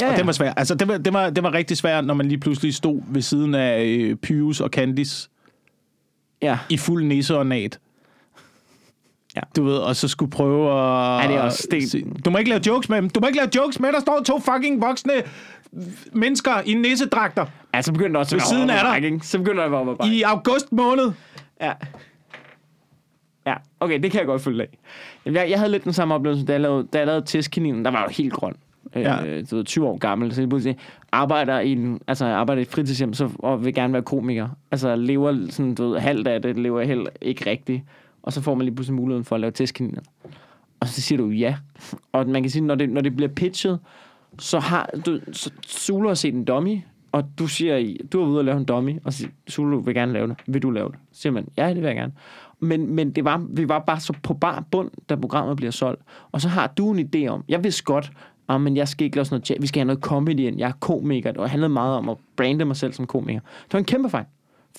ja, 0.00 0.10
Og 0.12 0.16
det 0.16 0.26
var 0.26 0.32
svært. 0.32 0.54
Altså, 0.56 0.74
det 0.74 0.88
var, 0.88 0.98
det, 0.98 1.12
var, 1.12 1.30
det 1.30 1.42
var 1.42 1.54
rigtig 1.54 1.76
svært, 1.76 2.04
når 2.04 2.14
man 2.14 2.28
lige 2.28 2.38
pludselig 2.38 2.74
stod 2.74 3.00
ved 3.06 3.22
siden 3.22 3.54
af 3.54 3.84
øh, 3.84 4.16
Pius 4.16 4.60
og 4.60 4.68
Candice 4.68 5.28
ja. 6.42 6.58
i 6.68 6.76
fuld 6.76 7.04
nisse 7.04 7.36
og 7.38 7.46
nat. 7.46 7.78
Ja. 9.36 9.40
Du 9.56 9.64
ved, 9.64 9.76
og 9.76 9.96
så 9.96 10.08
skulle 10.08 10.30
prøve 10.30 10.70
at... 10.70 11.22
Ja, 11.22 11.28
det 11.28 11.36
er 11.36 11.40
også 11.40 11.62
sten. 11.62 12.12
Du 12.24 12.30
må 12.30 12.38
ikke 12.38 12.50
lave 12.50 12.62
jokes 12.66 12.88
med 12.88 12.96
dem. 12.96 13.10
Du 13.10 13.20
må 13.20 13.26
ikke 13.26 13.38
lave 13.38 13.50
jokes 13.56 13.80
med, 13.80 13.92
der 13.92 14.00
står 14.00 14.22
to 14.26 14.38
fucking 14.38 14.82
voksne 14.82 15.12
mennesker 16.12 16.50
i 16.66 16.74
nissedragter 16.74 17.46
Ja, 17.74 17.82
så 17.82 17.92
begynder 17.92 18.10
det 18.10 18.16
også 18.16 18.36
Ved 18.36 18.40
siden 18.40 18.70
af 18.70 19.00
dig. 19.00 19.24
Så 19.24 19.38
begynder 19.38 19.68
det 19.68 19.96
at 20.00 20.08
i 20.12 20.22
august 20.22 20.72
måned. 20.72 21.12
Ja. 21.60 21.72
Ja, 23.46 23.54
okay, 23.80 24.02
det 24.02 24.10
kan 24.10 24.18
jeg 24.18 24.26
godt 24.26 24.42
følge 24.42 24.62
af. 24.62 24.78
Jeg, 25.24 25.50
jeg 25.50 25.58
havde 25.58 25.72
lidt 25.72 25.84
den 25.84 25.92
samme 25.92 26.14
oplevelse, 26.14 26.46
da 26.46 26.52
jeg 26.52 26.60
lavede, 26.60 26.88
da 26.92 26.98
jeg 26.98 27.06
lavede 27.06 27.26
testkaninen. 27.26 27.84
Der 27.84 27.90
var 27.90 27.98
jeg 27.98 28.08
jo 28.08 28.22
helt 28.22 28.32
grøn. 28.32 28.54
Ja. 28.94 29.24
Øh, 29.24 29.44
du 29.50 29.56
ved, 29.56 29.64
20 29.64 29.86
år 29.86 29.98
gammel. 29.98 30.34
Så 30.34 30.40
jeg 30.40 30.48
pludselig 30.48 30.76
arbejder 31.12 31.60
i 31.60 31.72
en, 31.72 32.00
altså 32.06 32.26
jeg 32.26 32.36
arbejder 32.36 32.60
i 32.60 32.62
et 32.62 32.68
fritidshjem, 32.68 33.14
så, 33.14 33.30
og 33.38 33.64
vil 33.64 33.74
gerne 33.74 33.92
være 33.92 34.02
komiker. 34.02 34.48
Altså 34.70 34.96
lever 34.96 35.46
sådan, 35.50 35.74
du 35.74 35.88
ved, 35.88 35.98
halvt 35.98 36.28
af 36.28 36.42
det, 36.42 36.58
lever 36.58 36.80
jeg 36.80 36.88
heller 36.88 37.10
ikke 37.20 37.50
rigtigt. 37.50 37.82
Og 38.22 38.32
så 38.32 38.40
får 38.40 38.54
man 38.54 38.64
lige 38.64 38.74
pludselig 38.74 38.96
muligheden 38.96 39.24
for 39.24 39.34
at 39.34 39.40
lave 39.40 39.50
testkaniner. 39.50 40.00
Og 40.80 40.88
så 40.88 41.00
siger 41.00 41.16
du 41.18 41.28
ja. 41.28 41.56
Og 42.12 42.28
man 42.28 42.42
kan 42.42 42.50
sige, 42.50 42.62
når 42.62 42.74
det, 42.74 42.90
når 42.90 43.00
det 43.00 43.16
bliver 43.16 43.28
pitchet, 43.28 43.78
så 44.38 44.58
har 44.58 44.90
du, 45.06 45.20
så, 45.32 45.50
Zulu 45.66 46.08
har 46.08 46.14
set 46.14 46.34
en 46.34 46.44
dummy, 46.44 46.78
og 47.12 47.24
du 47.38 47.46
siger, 47.46 47.96
du 48.12 48.22
er 48.22 48.26
ude 48.26 48.38
og 48.38 48.44
lave 48.44 48.58
en 48.58 48.64
dummy, 48.64 48.98
og 49.04 49.12
siger, 49.12 49.30
Zulu 49.50 49.80
vil 49.80 49.94
gerne 49.94 50.12
lave 50.12 50.28
det. 50.28 50.36
Vil 50.46 50.62
du 50.62 50.70
lave 50.70 50.88
det? 50.88 50.98
Så 51.12 51.20
siger 51.20 51.32
man, 51.32 51.48
ja, 51.56 51.68
det 51.68 51.76
vil 51.76 51.84
jeg 51.84 51.96
gerne. 51.96 52.12
Men, 52.60 52.94
men 52.94 53.10
det 53.10 53.24
var, 53.24 53.46
vi 53.50 53.68
var 53.68 53.78
bare 53.78 54.00
så 54.00 54.12
på 54.22 54.34
bar 54.34 54.64
bund, 54.70 54.90
da 55.08 55.16
programmet 55.16 55.56
bliver 55.56 55.70
solgt. 55.70 56.02
Og 56.32 56.40
så 56.40 56.48
har 56.48 56.66
du 56.66 56.92
en 56.92 57.10
idé 57.14 57.26
om, 57.26 57.44
jeg 57.48 57.64
vidste 57.64 57.84
godt, 57.84 58.12
ah, 58.48 58.60
men 58.60 58.76
jeg 58.76 58.88
skal 58.88 59.04
ikke 59.04 59.16
lave 59.16 59.24
sådan 59.24 59.42
noget, 59.48 59.62
vi 59.62 59.66
skal 59.66 59.80
have 59.80 59.86
noget 59.86 60.02
comedy 60.02 60.40
ind, 60.40 60.58
jeg 60.58 60.68
er 60.68 60.72
komiker, 60.80 61.30
og 61.30 61.42
det 61.42 61.50
handlede 61.50 61.72
meget 61.72 61.96
om 61.96 62.08
at 62.08 62.16
brande 62.36 62.64
mig 62.64 62.76
selv 62.76 62.92
som 62.92 63.06
komiker. 63.06 63.40
Det 63.40 63.72
var 63.72 63.78
en 63.78 63.84
kæmpe 63.84 64.10
fejl 64.10 64.24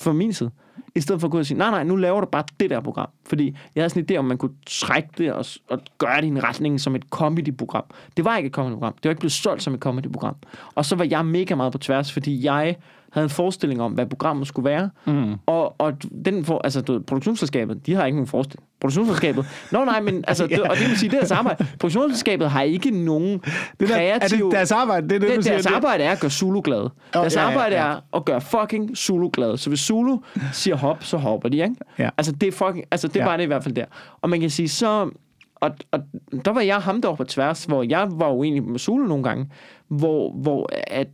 fra 0.01 0.13
min 0.13 0.33
side. 0.33 0.51
I 0.95 1.01
stedet 1.01 1.21
for 1.21 1.27
at 1.27 1.31
gå 1.31 1.39
og 1.39 1.45
sige, 1.45 1.57
nej, 1.57 1.69
nej, 1.69 1.83
nu 1.83 1.95
laver 1.95 2.21
du 2.21 2.27
bare 2.27 2.43
det 2.59 2.69
der 2.69 2.79
program. 2.79 3.09
Fordi 3.25 3.57
jeg 3.75 3.81
havde 3.81 3.89
sådan 3.89 4.05
en 4.09 4.15
idé 4.15 4.19
om, 4.19 4.25
man 4.25 4.37
kunne 4.37 4.51
trække 4.65 5.09
det 5.17 5.33
og, 5.33 5.45
og 5.69 5.79
gøre 5.97 6.17
det 6.17 6.23
i 6.23 6.27
en 6.27 6.43
retning 6.43 6.81
som 6.81 6.95
et 6.95 7.03
comedy-program. 7.09 7.83
Det 8.17 8.25
var 8.25 8.37
ikke 8.37 8.47
et 8.47 8.53
comedy-program. 8.53 8.93
Det 8.93 9.03
var 9.03 9.09
ikke 9.09 9.19
blevet 9.19 9.31
solgt 9.31 9.63
som 9.63 9.73
et 9.73 9.79
comedy-program. 9.79 10.35
Og 10.75 10.85
så 10.85 10.95
var 10.95 11.05
jeg 11.09 11.25
mega 11.25 11.55
meget 11.55 11.71
på 11.71 11.77
tværs, 11.77 12.13
fordi 12.13 12.45
jeg 12.45 12.75
havde 13.11 13.23
en 13.25 13.29
forestilling 13.29 13.81
om, 13.81 13.91
hvad 13.91 14.05
programmet 14.05 14.47
skulle 14.47 14.69
være. 14.69 14.89
Mm. 15.05 15.33
Og, 15.45 15.75
og 15.81 15.93
den 16.25 16.45
for, 16.45 16.61
altså, 16.63 16.81
du 16.81 16.93
ved, 16.93 17.01
produktionsselskabet, 17.01 17.85
de 17.85 17.93
har 17.93 18.05
ikke 18.05 18.15
nogen 18.15 18.27
forestilling. 18.27 18.67
Produktionsselskabet, 18.81 19.45
nå 19.71 19.85
nej, 19.85 20.01
men 20.01 20.23
altså, 20.27 20.47
det, 20.47 20.61
og 20.61 20.77
det 20.77 20.89
vil 20.89 20.97
sige, 20.97 21.09
det 21.09 21.15
er 21.15 21.19
deres 21.19 21.31
arbejde. 21.31 21.65
Produktionsselskabet 21.79 22.49
har 22.49 22.61
ikke 22.61 22.91
nogen 22.91 23.41
Det 23.79 23.89
der, 23.89 23.95
er 23.95 24.19
kreative... 24.19 24.45
det 24.45 24.51
deres 24.55 24.71
arbejde? 24.71 25.09
Det 25.09 25.15
er 25.15 25.19
det, 25.19 25.29
Det, 25.29 25.37
du 25.37 25.41
siger, 25.41 25.53
deres 25.53 25.65
det- 25.65 25.73
arbejde 25.73 26.03
er 26.03 26.11
at 26.11 26.19
gøre 26.19 26.31
Zulu 26.31 26.61
glad. 26.63 26.89
Deres 27.13 27.35
ja, 27.35 27.41
ja, 27.41 27.47
arbejde 27.47 27.75
ja. 27.75 27.87
er 27.91 27.99
at 28.13 28.25
gøre 28.25 28.41
fucking 28.41 28.97
Zulu 28.97 29.29
glad. 29.33 29.57
Så 29.57 29.69
hvis 29.69 29.79
Zulu 29.79 30.17
siger 30.53 30.75
hop, 30.75 31.03
så 31.03 31.17
hopper 31.17 31.49
de, 31.49 31.57
ikke? 31.57 31.75
Ja. 31.99 32.09
Altså, 32.17 32.31
det 32.31 32.47
er, 32.47 32.51
fucking, 32.51 32.85
altså, 32.91 33.07
det 33.07 33.15
Ja. 33.15 33.25
var 33.25 33.37
det 33.37 33.43
i 33.43 33.47
hvert 33.47 33.63
fald 33.63 33.75
der. 33.75 33.85
Og 34.21 34.29
man 34.29 34.39
kan 34.39 34.49
sige, 34.49 34.69
så... 34.69 35.09
Og, 35.55 35.71
og 35.91 35.99
der 36.45 36.51
var 36.51 36.61
jeg 36.61 36.77
ham 36.77 37.01
der 37.01 37.15
på 37.15 37.23
tværs, 37.23 37.65
hvor 37.65 37.83
jeg 37.89 38.07
var 38.11 38.29
uenig 38.31 38.63
med 38.63 38.79
Zulu 38.79 39.07
nogle 39.07 39.23
gange, 39.23 39.49
hvor, 39.87 40.31
hvor 40.41 40.69
at, 40.87 41.07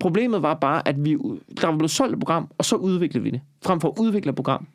problemet 0.00 0.42
var 0.42 0.54
bare, 0.54 0.88
at 0.88 1.04
vi, 1.04 1.16
der 1.60 1.66
var 1.66 1.76
blevet 1.76 1.90
solgt 1.90 2.12
et 2.12 2.20
program, 2.20 2.50
og 2.58 2.64
så 2.64 2.76
udviklede 2.76 3.24
vi 3.24 3.30
det. 3.30 3.40
Frem 3.62 3.80
for 3.80 3.88
at 3.88 3.94
udvikle 3.98 4.28
et 4.28 4.36
program, 4.36 4.66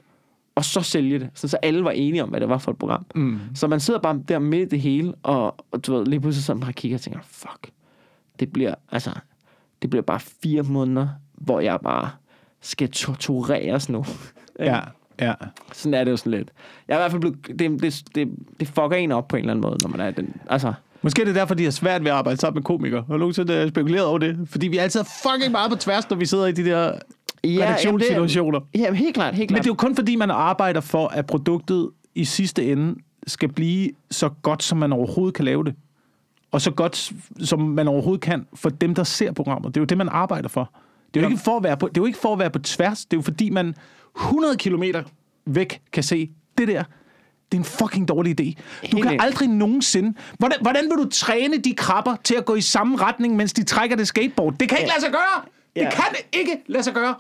og 0.55 0.65
så 0.65 0.81
sælge 0.81 1.19
det. 1.19 1.29
Så, 1.33 1.47
så 1.47 1.57
alle 1.57 1.83
var 1.83 1.91
enige 1.91 2.23
om, 2.23 2.29
hvad 2.29 2.39
det 2.39 2.49
var 2.49 2.57
for 2.57 2.71
et 2.71 2.77
program. 2.77 3.05
Mm. 3.15 3.39
Så 3.55 3.67
man 3.67 3.79
sidder 3.79 3.99
bare 3.99 4.21
der 4.27 4.39
med 4.39 4.67
det 4.67 4.81
hele, 4.81 5.13
og, 5.23 5.55
og 5.71 5.85
du 5.85 5.95
ved, 5.95 6.05
lige 6.05 6.19
pludselig 6.19 6.43
sådan 6.43 6.59
bare 6.59 6.73
kigger 6.73 6.97
og 6.97 7.01
tænker, 7.01 7.19
fuck, 7.23 7.71
det 8.39 8.53
bliver, 8.53 8.75
altså, 8.91 9.11
det 9.81 9.89
bliver 9.89 10.03
bare 10.03 10.19
fire 10.19 10.63
måneder, 10.63 11.07
hvor 11.33 11.59
jeg 11.59 11.79
bare 11.83 12.09
skal 12.61 12.91
tortureres 12.91 13.89
nu. 13.89 14.05
Ja, 14.59 14.79
ja. 15.19 15.33
Sådan 15.73 15.93
er 15.93 16.03
det 16.03 16.11
jo 16.11 16.17
sådan 16.17 16.31
lidt. 16.31 16.51
Jeg 16.87 16.93
er 16.93 16.97
i 16.97 17.01
hvert 17.01 17.11
fald 17.11 17.21
blevet, 17.21 17.47
det, 17.59 17.81
det, 17.81 18.03
det, 18.15 18.35
det 18.59 18.67
fucker 18.67 18.93
en 18.95 19.11
op 19.11 19.27
på 19.27 19.35
en 19.35 19.39
eller 19.39 19.53
anden 19.53 19.61
måde, 19.61 19.77
når 19.81 19.89
man 19.89 19.99
er 19.99 20.07
i 20.07 20.11
den, 20.11 20.35
altså, 20.49 20.73
Måske 21.05 21.21
er 21.21 21.25
det 21.25 21.35
derfor, 21.35 21.55
de 21.55 21.63
har 21.63 21.71
svært 21.71 22.03
ved 22.03 22.11
at 22.11 22.17
arbejde 22.17 22.39
sammen 22.39 22.59
med 22.59 22.63
komikere. 22.63 23.03
Har 23.07 23.13
du 23.13 23.17
nogensinde 23.17 23.53
øh, 23.53 23.69
spekuleret 23.69 24.05
over 24.05 24.17
det? 24.17 24.37
Fordi 24.45 24.67
vi 24.67 24.77
er 24.77 24.83
altid 24.83 25.03
fucking 25.23 25.51
meget 25.51 25.71
på 25.71 25.77
tværs, 25.77 26.09
når 26.09 26.17
vi 26.17 26.25
sidder 26.25 26.45
i 26.45 26.51
de 26.51 26.65
der 26.65 26.91
redaktionssituationer. 27.45 28.59
Ja, 28.75 28.79
jamen, 28.79 28.95
helt 28.95 29.13
klart, 29.15 29.33
helt 29.35 29.51
Men 29.51 29.55
klart. 29.55 29.63
det 29.63 29.69
er 29.69 29.71
jo 29.71 29.75
kun 29.75 29.95
fordi, 29.95 30.15
man 30.15 30.31
arbejder 30.31 30.81
for, 30.81 31.07
at 31.07 31.25
produktet 31.25 31.89
i 32.15 32.25
sidste 32.25 32.71
ende 32.71 32.95
skal 33.27 33.49
blive 33.53 33.89
så 34.11 34.29
godt, 34.41 34.63
som 34.63 34.77
man 34.77 34.93
overhovedet 34.93 35.35
kan 35.35 35.45
lave 35.45 35.63
det. 35.63 35.75
Og 36.51 36.61
så 36.61 36.71
godt, 36.71 37.11
som 37.39 37.59
man 37.59 37.87
overhovedet 37.87 38.21
kan 38.21 38.45
for 38.53 38.69
dem, 38.69 38.95
der 38.95 39.03
ser 39.03 39.31
programmet. 39.31 39.75
Det 39.75 39.77
er 39.77 39.81
jo 39.81 39.85
det, 39.85 39.97
man 39.97 40.09
arbejder 40.09 40.49
for. 40.49 40.71
Det 41.13 41.19
er 41.19 41.23
jo, 41.23 41.29
ikke, 41.29 41.41
for 41.41 41.57
at 41.57 41.63
være 41.63 41.77
på, 41.77 41.87
det 41.87 41.97
er 41.97 42.01
jo 42.01 42.05
ikke 42.05 42.19
for 42.19 42.33
at 42.33 42.39
være 42.39 42.49
på 42.49 42.59
tværs. 42.59 43.05
Det 43.05 43.13
er 43.13 43.17
jo 43.17 43.21
fordi, 43.21 43.49
man 43.49 43.75
100 44.17 44.57
kilometer 44.57 45.03
væk 45.45 45.81
kan 45.91 46.03
se, 46.03 46.29
det 46.57 46.67
der, 46.67 46.83
det 47.51 47.57
er 47.57 47.61
en 47.61 47.65
fucking 47.65 48.07
dårlig 48.07 48.41
idé. 48.41 48.61
Du 48.91 48.97
Helt 48.97 49.07
kan 49.07 49.21
aldrig 49.21 49.47
nogensinde... 49.47 50.13
Hvordan, 50.39 50.57
hvordan 50.61 50.83
vil 50.83 51.05
du 51.05 51.09
træne 51.09 51.57
de 51.57 51.73
krabber 51.75 52.15
til 52.23 52.35
at 52.35 52.45
gå 52.45 52.55
i 52.55 52.61
samme 52.61 52.97
retning, 52.97 53.35
mens 53.35 53.53
de 53.53 53.63
trækker 53.63 53.95
det 53.95 54.07
skateboard? 54.07 54.53
Det 54.53 54.69
kan 54.69 54.77
ikke 54.77 54.89
lade 54.89 55.01
sig 55.01 55.11
gøre! 55.11 55.43
Det 55.75 55.93
kan 55.93 56.15
ikke 56.33 56.63
lade 56.67 56.83
sig 56.83 56.93
gøre! 56.93 57.15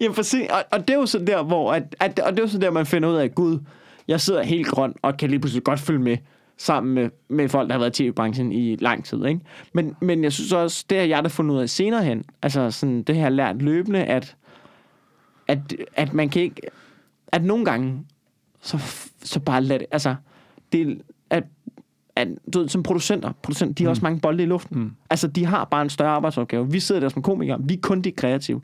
Jamen 0.00 0.14
for 0.14 0.22
se, 0.22 0.46
og, 0.50 0.64
og 0.70 0.88
det 0.88 0.94
er 0.94 0.98
jo 0.98 1.06
så 1.06 1.18
der, 1.18 1.42
hvor, 1.42 1.72
at, 1.72 1.96
at, 2.00 2.18
og 2.18 2.32
det 2.32 2.38
er 2.38 2.42
jo 2.42 2.48
så 2.48 2.58
der, 2.58 2.70
man 2.70 2.86
finder 2.86 3.08
ud 3.08 3.14
af, 3.14 3.34
Gud, 3.34 3.58
jeg 4.08 4.20
sidder 4.20 4.42
helt 4.42 4.66
grøn, 4.66 4.94
og 5.02 5.16
kan 5.16 5.30
lige 5.30 5.40
pludselig 5.40 5.64
godt 5.64 5.80
følge 5.80 6.00
med, 6.00 6.16
sammen 6.56 6.94
med, 6.94 7.10
med 7.28 7.48
folk, 7.48 7.68
der 7.68 7.74
har 7.74 7.78
været 7.78 8.00
i 8.00 8.02
tv-branchen 8.02 8.52
i 8.52 8.76
lang 8.76 9.04
tid, 9.04 9.26
ikke? 9.26 9.40
Men, 9.72 9.96
men 10.00 10.24
jeg 10.24 10.32
synes 10.32 10.52
også, 10.52 10.84
det 10.90 10.98
har 10.98 11.06
jeg 11.06 11.22
da 11.22 11.28
fundet 11.28 11.54
ud 11.54 11.60
af 11.60 11.70
senere 11.70 12.04
hen, 12.04 12.24
altså 12.42 12.70
sådan, 12.70 13.02
det 13.02 13.16
har 13.16 13.22
jeg 13.22 13.32
lært 13.32 13.62
løbende, 13.62 14.04
at, 14.04 14.36
at, 15.48 15.58
at 15.94 16.14
man 16.14 16.28
kan 16.28 16.42
ikke, 16.42 16.60
at 17.32 17.44
nogle 17.44 17.64
gange, 17.64 18.04
så, 18.62 18.78
så 19.22 19.40
bare 19.40 19.62
lad 19.62 19.78
det, 19.78 19.86
altså, 19.90 20.14
det, 20.72 21.02
at, 21.30 21.44
at 22.16 22.28
du 22.54 22.58
ved, 22.58 22.68
som 22.68 22.82
producenter, 22.82 23.32
producenter 23.42 23.74
de 23.74 23.84
har 23.84 23.88
mm. 23.88 23.90
også 23.90 24.02
mange 24.02 24.20
bolde 24.20 24.42
i 24.42 24.46
luften. 24.46 24.78
Mm. 24.78 24.92
Altså, 25.10 25.26
de 25.26 25.44
har 25.44 25.64
bare 25.64 25.82
en 25.82 25.90
større 25.90 26.10
arbejdsopgave. 26.10 26.70
Vi 26.70 26.80
sidder 26.80 27.00
der 27.00 27.08
som 27.08 27.22
komikere, 27.22 27.58
vi 27.64 27.74
er 27.74 27.80
kun 27.82 28.02
de 28.02 28.12
kreative. 28.12 28.60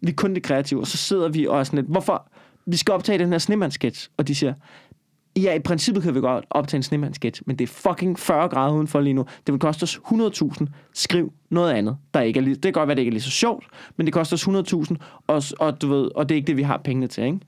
Vi 0.00 0.10
er 0.10 0.14
kun 0.14 0.34
de 0.34 0.40
kreative, 0.40 0.80
og 0.80 0.86
så 0.86 0.96
sidder 0.96 1.28
vi 1.28 1.46
og 1.46 1.58
er 1.58 1.64
sådan 1.64 1.76
lidt, 1.76 1.90
hvorfor? 1.90 2.28
Vi 2.66 2.76
skal 2.76 2.94
optage 2.94 3.18
den 3.18 3.28
her 3.28 3.38
snemandssketch, 3.38 4.08
og 4.16 4.28
de 4.28 4.34
siger, 4.34 4.54
Ja, 5.36 5.54
i 5.54 5.58
princippet 5.58 6.02
kan 6.02 6.14
vi 6.14 6.20
godt 6.20 6.44
optage 6.50 6.76
en 6.76 6.82
snemandssketch, 6.82 7.42
men 7.46 7.56
det 7.56 7.64
er 7.64 7.72
fucking 7.72 8.18
40 8.18 8.48
grader 8.48 8.74
udenfor 8.74 9.00
lige 9.00 9.14
nu. 9.14 9.24
Det 9.46 9.52
vil 9.52 9.60
koste 9.60 9.82
os 9.82 10.00
100.000. 10.06 10.66
Skriv 10.92 11.32
noget 11.50 11.72
andet, 11.72 11.96
der 12.14 12.20
ikke 12.20 12.38
er 12.38 12.42
lige, 12.42 12.54
Det 12.54 12.62
kan 12.62 12.72
godt 12.72 12.88
være, 12.88 12.94
det 12.94 13.00
ikke 13.00 13.10
er 13.10 13.12
lige 13.12 13.22
så 13.22 13.30
sjovt, 13.30 13.66
men 13.96 14.06
det 14.06 14.14
koster 14.14 14.36
os 14.36 14.72
100.000, 14.72 14.96
og, 15.26 15.42
og, 15.60 15.82
du 15.82 15.88
ved, 15.88 16.10
og 16.14 16.28
det 16.28 16.34
er 16.34 16.36
ikke 16.36 16.46
det, 16.46 16.56
vi 16.56 16.62
har 16.62 16.76
pengene 16.76 17.06
til, 17.06 17.24
ikke? 17.24 17.38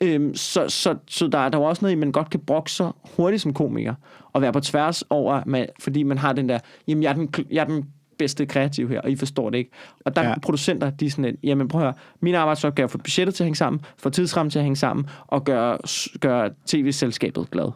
Øhm, 0.00 0.34
så 0.34 0.68
så, 0.68 0.96
så 1.06 1.26
der, 1.26 1.48
der 1.48 1.58
er 1.58 1.62
også 1.62 1.84
noget 1.84 1.96
i, 1.96 1.98
man 1.98 2.12
godt 2.12 2.30
kan 2.30 2.40
brokse 2.40 2.76
sig 2.76 2.92
hurtigt 3.16 3.42
som 3.42 3.54
komiker, 3.54 3.94
og 4.32 4.42
være 4.42 4.52
på 4.52 4.60
tværs 4.60 5.02
over, 5.10 5.42
med, 5.46 5.66
fordi 5.78 6.02
man 6.02 6.18
har 6.18 6.32
den 6.32 6.48
der, 6.48 6.58
jamen 6.88 7.02
jeg 7.02 7.10
er 7.10 7.14
den, 7.14 7.34
jeg 7.50 7.60
er 7.60 7.64
den 7.64 7.84
bedste 8.18 8.46
kreativ 8.46 8.88
her, 8.88 9.00
og 9.00 9.10
I 9.10 9.16
forstår 9.16 9.50
det 9.50 9.58
ikke. 9.58 9.70
Og 10.04 10.16
der 10.16 10.22
ja. 10.22 10.28
er 10.28 10.38
producenter, 10.42 10.90
de 10.90 11.06
er 11.06 11.10
sådan 11.10 11.24
et, 11.24 11.36
jamen 11.42 11.68
prøv 11.68 11.80
at 11.80 11.84
høre, 11.84 11.94
min 12.20 12.34
arbejdsopgave 12.34 12.84
er 12.84 12.86
at 12.86 12.90
få 12.90 12.98
budgettet 12.98 13.34
til 13.34 13.42
at 13.42 13.46
hænge 13.46 13.56
sammen, 13.56 13.80
få 13.98 14.10
tidsrammen 14.10 14.50
til 14.50 14.58
at 14.58 14.62
hænge 14.62 14.76
sammen, 14.76 15.06
og 15.26 15.44
gøre, 15.44 15.78
gøre 16.20 16.50
tv-selskabet 16.66 17.50
glad. 17.50 17.70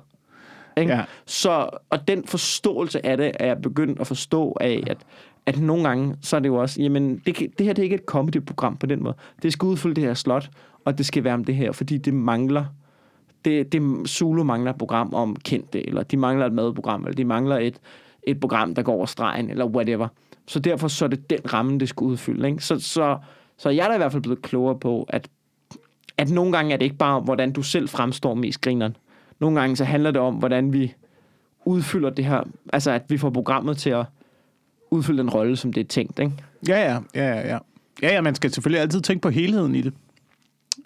Ikke? 0.77 0.93
Ja. 0.93 1.05
Så, 1.27 1.69
og 1.91 2.09
den 2.09 2.27
forståelse 2.27 3.07
af 3.07 3.17
det, 3.17 3.33
er 3.41 3.47
jeg 3.47 3.57
begyndt 3.63 4.01
at 4.01 4.07
forstå 4.07 4.57
af, 4.61 4.83
at, 4.87 4.99
at 5.49 5.61
nogle 5.61 5.89
gange, 5.89 6.17
så 6.21 6.37
er 6.37 6.41
det 6.41 6.49
jo 6.49 6.57
også, 6.57 6.83
jamen, 6.83 7.23
det, 7.27 7.37
det 7.59 7.67
her 7.67 7.73
det 7.73 7.79
er 7.79 7.83
ikke 7.83 7.95
et 7.95 8.05
comedy-program 8.07 8.77
på 8.77 8.87
den 8.87 9.03
måde. 9.03 9.15
Det 9.43 9.53
skal 9.53 9.67
udfylde 9.67 9.95
det 9.95 10.05
her 10.05 10.15
slot, 10.15 10.51
og 10.85 10.99
det 10.99 11.07
skal 11.07 11.25
være 11.25 11.35
om 11.35 11.45
det 11.45 11.55
her, 11.55 11.73
fordi 11.73 11.99
det 11.99 12.15
mangler 12.15 12.65
det, 13.45 13.73
det 13.73 14.09
Zulu 14.09 14.43
mangler 14.43 14.71
et 14.71 14.79
program 14.79 15.15
om 15.15 15.37
kendte, 15.37 15.87
eller 15.87 16.03
de 16.03 16.17
mangler 16.17 16.47
et 16.47 16.53
madprogram, 16.53 17.05
eller 17.05 17.15
de 17.15 17.25
mangler 17.25 17.59
et, 17.59 17.81
et 18.23 18.41
program, 18.41 18.75
der 18.75 18.83
går 18.83 18.93
over 18.93 19.07
stregen, 19.07 19.51
eller 19.51 19.67
whatever. 19.67 20.09
Så 20.47 20.59
derfor 20.59 20.89
så 20.89 21.05
er 21.05 21.09
det 21.09 21.31
den 21.31 21.53
ramme, 21.53 21.79
det 21.79 21.89
skal 21.89 22.05
udfylde. 22.05 22.49
Ikke? 22.49 22.65
Så, 22.65 22.79
så, 22.79 23.19
så 23.57 23.71
jeg 23.71 23.85
er 23.85 23.89
da 23.89 23.95
i 23.95 23.99
hvert 23.99 24.13
fald 24.13 24.23
blevet 24.23 24.43
klogere 24.43 24.79
på, 24.79 25.07
at, 25.09 25.29
at 26.19 26.31
nogle 26.31 26.53
gange 26.53 26.73
er 26.73 26.77
det 26.77 26.85
ikke 26.85 26.97
bare, 26.97 27.21
hvordan 27.21 27.53
du 27.53 27.63
selv 27.63 27.89
fremstår 27.89 28.35
mest 28.35 28.61
grineren. 28.61 28.97
Nogle 29.41 29.61
gange 29.61 29.77
så 29.77 29.85
handler 29.85 30.11
det 30.11 30.21
om, 30.21 30.35
hvordan 30.35 30.73
vi 30.73 30.95
udfylder 31.65 32.11
det 32.11 32.25
her, 32.25 32.43
altså 32.73 32.91
at 32.91 33.03
vi 33.09 33.19
får 33.19 33.31
programmet 33.31 33.79
til 33.79 33.91
at 33.91 34.07
udfylde 34.91 35.19
den 35.19 35.31
rolle, 35.31 35.57
som 35.57 35.73
det 35.73 35.81
er 35.81 35.85
tænkt. 35.85 36.19
Ikke? 36.19 36.33
Ja, 36.69 36.93
ja, 36.93 36.99
ja, 37.15 37.29
ja, 37.29 37.49
ja. 37.49 37.59
Ja, 38.03 38.15
ja, 38.15 38.21
man 38.21 38.35
skal 38.35 38.53
selvfølgelig 38.53 38.81
altid 38.81 39.01
tænke 39.01 39.23
på 39.23 39.31
helheden 39.31 39.75
i 39.75 39.81
det. 39.81 39.93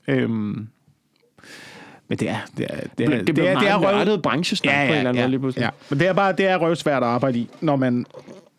Øhm, 0.09 0.69
men 2.09 2.19
det 2.19 2.31
er... 2.31 2.37
Det 2.57 2.67
er, 2.71 2.81
det 2.99 3.07
er, 3.07 3.11
det, 3.11 3.27
det, 3.27 3.37
det 3.37 3.49
er, 3.49 3.59
det 3.59 3.69
er 3.69 4.07
røv... 4.07 4.23
branchesnak 4.23 4.75
ja, 4.75 4.81
ja, 4.81 4.87
på 4.87 4.93
en 4.93 4.99
eller 4.99 5.09
anden 5.09 5.21
ja, 5.21 5.23
måde 5.23 5.31
lige 5.31 5.41
pludselig. 5.41 5.63
Ja. 5.63 5.71
Men 5.91 5.99
det 5.99 6.09
er 6.09 6.13
bare 6.13 6.33
det 6.33 6.47
er 6.47 6.57
røvsvært 6.57 7.03
at 7.03 7.09
arbejde 7.09 7.39
i, 7.39 7.49
når 7.61 7.77
man, 7.77 8.07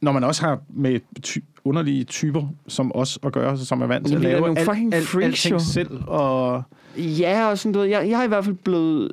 når 0.02 0.12
man 0.12 0.24
også 0.24 0.42
har 0.46 0.60
med 0.70 1.00
ty- 1.22 1.40
underlige 1.64 2.04
typer 2.04 2.48
som 2.68 2.92
os 2.96 3.20
at 3.24 3.32
gøre, 3.32 3.58
som 3.58 3.82
er 3.82 3.88
vant 3.88 4.08
til 4.08 4.16
at 4.16 4.22
lave 4.22 4.50
alt, 4.50 4.60
fucking 4.60 4.94
alt, 4.94 5.16
alting 5.22 5.62
selv. 5.62 6.02
Og... 6.08 6.64
Ja, 6.98 7.50
og 7.50 7.58
sådan 7.58 7.72
noget. 7.72 7.90
Jeg, 7.90 8.10
jeg 8.10 8.18
har 8.18 8.26
i 8.26 8.28
hvert 8.28 8.46
fald 8.46 8.56
blevet... 8.56 9.12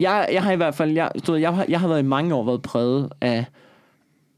Jeg, 0.00 0.28
jeg 0.32 0.42
har 0.42 0.52
i 0.52 0.56
hvert 0.56 0.74
fald... 0.74 0.90
Jeg, 0.90 1.10
du 1.26 1.32
ved, 1.32 1.40
jeg, 1.40 1.54
har, 1.54 1.66
jeg 1.68 1.80
har 1.80 1.88
været 1.88 2.00
i 2.00 2.06
mange 2.06 2.34
år 2.34 2.44
været 2.44 2.62
præget 2.62 3.10
af, 3.20 3.44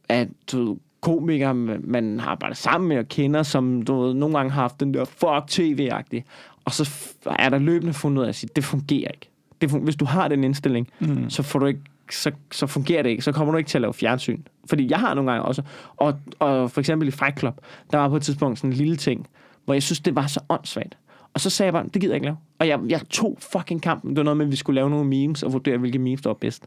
af 0.09 0.29
du 0.53 0.79
komikere, 1.01 1.55
man 1.55 2.21
har 2.21 2.35
bare 2.35 2.55
sammen 2.55 2.88
med 2.88 2.99
og 2.99 3.09
kender, 3.09 3.42
som 3.42 3.83
du 3.83 4.01
ved, 4.01 4.14
nogle 4.14 4.37
gange 4.37 4.53
har 4.53 4.61
haft 4.62 4.81
den 4.81 4.94
der 4.94 5.05
fuck 5.05 5.47
tv-agtige. 5.47 6.25
Og 6.64 6.73
så 6.73 6.90
er 7.27 7.49
der 7.49 7.59
løbende 7.59 7.92
fundet 7.92 8.18
ud 8.18 8.25
af 8.25 8.29
at 8.29 8.35
sige, 8.35 8.51
det 8.57 8.64
fungerer 8.64 9.11
ikke. 9.11 9.31
Det 9.61 9.71
fun- 9.71 9.85
hvis 9.85 9.97
du 9.97 10.05
har 10.05 10.29
den 10.29 10.44
indstilling, 10.44 10.88
mm. 11.01 11.31
så 11.31 11.42
får 11.42 11.59
du 11.59 11.66
ikke 11.66 11.81
så, 12.11 12.31
så 12.53 12.66
fungerer 12.66 13.03
det 13.03 13.11
ikke. 13.11 13.23
Så 13.23 13.33
kommer 13.33 13.53
du 13.53 13.59
ikke 13.59 13.68
til 13.68 13.79
at 13.79 13.83
lave 13.83 13.94
fjernsyn. 13.94 14.42
Fordi 14.68 14.90
jeg 14.90 14.99
har 14.99 15.14
nogle 15.14 15.31
gange 15.31 15.44
også. 15.44 15.62
Og, 15.97 16.14
og 16.38 16.71
for 16.71 16.81
eksempel 16.81 17.09
i 17.09 17.11
Fight 17.11 17.38
Club, 17.38 17.61
der 17.92 17.99
var 17.99 18.09
på 18.09 18.16
et 18.16 18.23
tidspunkt 18.23 18.59
sådan 18.59 18.71
en 18.71 18.77
lille 18.77 18.97
ting, 18.97 19.27
hvor 19.64 19.75
jeg 19.75 19.83
synes, 19.83 20.01
det 20.01 20.16
var 20.16 20.27
så 20.27 20.40
åndssvagt. 20.49 20.99
Og 21.35 21.40
så 21.40 21.51
sagde 21.51 21.66
jeg 21.66 21.73
bare, 21.73 21.85
det 21.94 22.01
gider 22.01 22.14
jeg 22.14 22.16
ikke 22.16 22.27
lave. 22.27 22.37
Og 22.59 22.68
jeg, 22.68 22.81
jeg 22.88 23.01
tog 23.11 23.38
fucking 23.53 23.83
kampen. 23.83 24.11
Det 24.11 24.16
var 24.16 24.23
noget 24.23 24.37
med, 24.37 24.47
at 24.47 24.51
vi 24.53 24.57
skulle 24.57 24.75
lave 24.75 24.90
nogle 24.90 25.09
memes 25.09 25.42
og 25.42 25.53
vurdere, 25.53 25.79
hvilke 25.79 25.99
memes 25.99 26.21
der 26.21 26.29
var 26.31 26.35
bedst. 26.35 26.66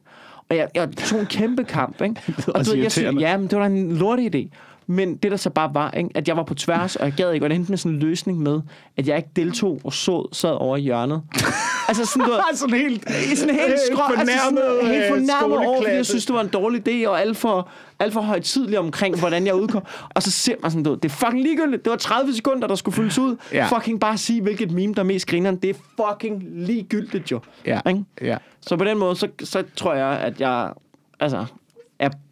Og 0.52 0.58
jeg, 0.58 0.68
jeg 0.76 0.92
tog 0.92 1.20
en 1.20 1.26
kæmpe 1.26 1.64
kamp, 1.64 2.02
ikke? 2.02 2.16
og 2.56 2.66
du, 2.66 2.74
jeg 2.74 2.92
synes, 2.92 3.22
ja, 3.22 3.38
men 3.38 3.48
det 3.48 3.60
var 3.60 3.66
en 3.66 3.98
lortig 3.98 4.36
idé. 4.36 4.50
Men 4.88 5.16
det 5.16 5.32
der 5.32 5.38
så 5.38 5.50
bare 5.50 5.74
var, 5.74 5.92
ikke, 5.92 6.10
at 6.16 6.28
jeg 6.28 6.38
var 6.38 6.44
på 6.44 6.54
tværs, 6.54 6.96
og 6.96 7.06
jeg 7.06 7.14
gad 7.14 7.32
ikke, 7.32 7.46
og 7.46 7.50
det 7.50 7.56
endte 7.56 7.72
med 7.72 7.78
sådan 7.78 7.92
en 7.92 8.00
løsning 8.00 8.40
med, 8.40 8.62
at 8.98 9.08
jeg 9.08 9.18
ikke 9.18 9.30
deltog 9.36 9.82
og 9.84 9.94
så, 9.94 10.28
sad 10.32 10.52
over 10.52 10.78
i 10.78 10.82
hjørnet. 10.82 11.22
altså 11.88 12.06
sådan 12.06 12.28
noget... 12.28 12.42
sådan 12.54 12.76
helt... 12.76 13.10
Sådan 13.40 13.56
helt 13.56 13.80
skrå, 13.92 14.14
altså 14.18 14.38
sådan 14.50 14.92
helt 14.92 15.08
fornærmet 15.10 15.58
over, 15.58 15.82
fordi 15.82 15.96
jeg 15.96 16.06
synes, 16.06 16.26
det 16.26 16.36
var 16.36 16.42
en 16.42 16.48
dårlig 16.48 16.88
idé, 16.88 17.10
og 17.10 17.22
alt 17.22 17.38
for, 17.38 17.70
alt 18.00 18.14
for 18.14 18.22
højtidlig 18.22 18.80
omkring, 18.80 19.20
hvordan 19.20 19.46
jeg 19.46 19.56
udkom. 19.56 19.84
Og 20.10 20.24
så 20.24 20.32
ser 20.32 20.56
man 20.62 20.72
sådan 20.72 20.84
noget. 20.84 21.04
Det 21.04 21.12
er 21.12 21.16
fucking 21.16 21.44
ligegyldigt. 21.44 21.86
Det 21.86 21.92
var 21.92 21.98
30 21.98 22.34
sekunder, 22.34 22.68
der 22.68 22.76
skulle 22.76 22.96
fyldes 22.96 23.18
ud. 23.18 23.36
Ja. 23.54 23.68
Fucking 23.68 24.00
bare 24.00 24.18
sige, 24.18 24.42
hvilket 24.42 24.72
meme, 24.72 24.94
der 24.94 25.00
er 25.00 25.06
mest 25.06 25.28
grineren. 25.28 25.56
Det 25.56 25.70
er 25.70 25.74
fucking 26.08 26.44
ligegyldigt 26.46 27.32
jo. 27.32 27.40
Ja. 27.66 27.80
Ikke? 27.88 28.04
ja. 28.22 28.38
Så 28.62 28.78
på 28.78 28.84
den 28.84 28.98
måde, 28.98 29.16
så, 29.16 29.28
så 29.44 29.64
tror 29.76 29.94
jeg, 29.94 30.08
at 30.08 30.42
jeg... 30.42 30.70
Altså, 31.20 31.46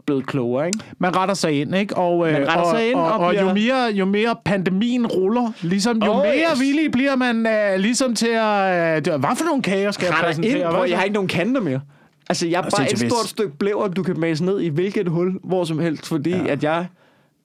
blevet 0.10 0.28
klogere, 0.28 0.68
ikke? 0.68 0.80
Man 1.00 1.16
retter 1.16 1.36
sig 1.36 1.62
ind, 1.62 1.76
ikke? 1.76 1.98
Og, 1.98 2.26
man 2.26 2.48
retter 2.48 2.64
og, 2.64 2.76
sig 2.76 2.90
ind, 2.90 2.96
og, 2.96 3.06
og, 3.06 3.20
og, 3.20 3.30
bliver... 3.30 3.48
jo, 3.48 3.54
mere, 3.54 3.92
jo 3.94 4.06
mere 4.06 4.36
pandemien 4.46 5.08
ruller, 5.08 5.52
ligesom, 5.62 6.04
jo 6.06 6.12
oh, 6.12 6.18
mere 6.18 6.52
yes. 6.52 6.60
villig 6.60 6.92
bliver 6.92 7.16
man 7.16 7.36
uh, 7.48 7.80
ligesom 7.80 8.16
til 8.16 8.28
at... 8.28 9.08
Uh, 9.08 9.20
hvad 9.20 9.36
for 9.36 9.46
nogle 9.46 9.62
kager 9.62 9.92
skal 9.92 10.06
jeg 10.06 10.16
præsentere? 10.24 10.60
Ind, 10.60 10.64
prøv, 10.64 10.86
jeg 10.90 10.98
har 10.98 11.04
ikke 11.04 11.14
nogen 11.14 11.28
kanter 11.28 11.62
mere. 11.62 11.82
Altså, 12.30 12.48
jeg 12.48 12.58
er 12.58 12.70
bare 12.78 12.92
et 12.92 13.00
stort 13.00 13.26
stykke 13.26 13.58
blæver, 13.58 13.88
du 13.88 14.04
kan 14.04 14.20
mase 14.20 14.46
ned 14.46 14.60
i 14.60 14.68
hvilket 14.68 15.08
hul, 15.08 15.40
hvor 15.44 15.64
som 15.64 15.80
helst, 15.80 16.08
fordi 16.08 16.30
ja. 16.30 16.48
at 16.48 16.64
jeg... 16.64 16.88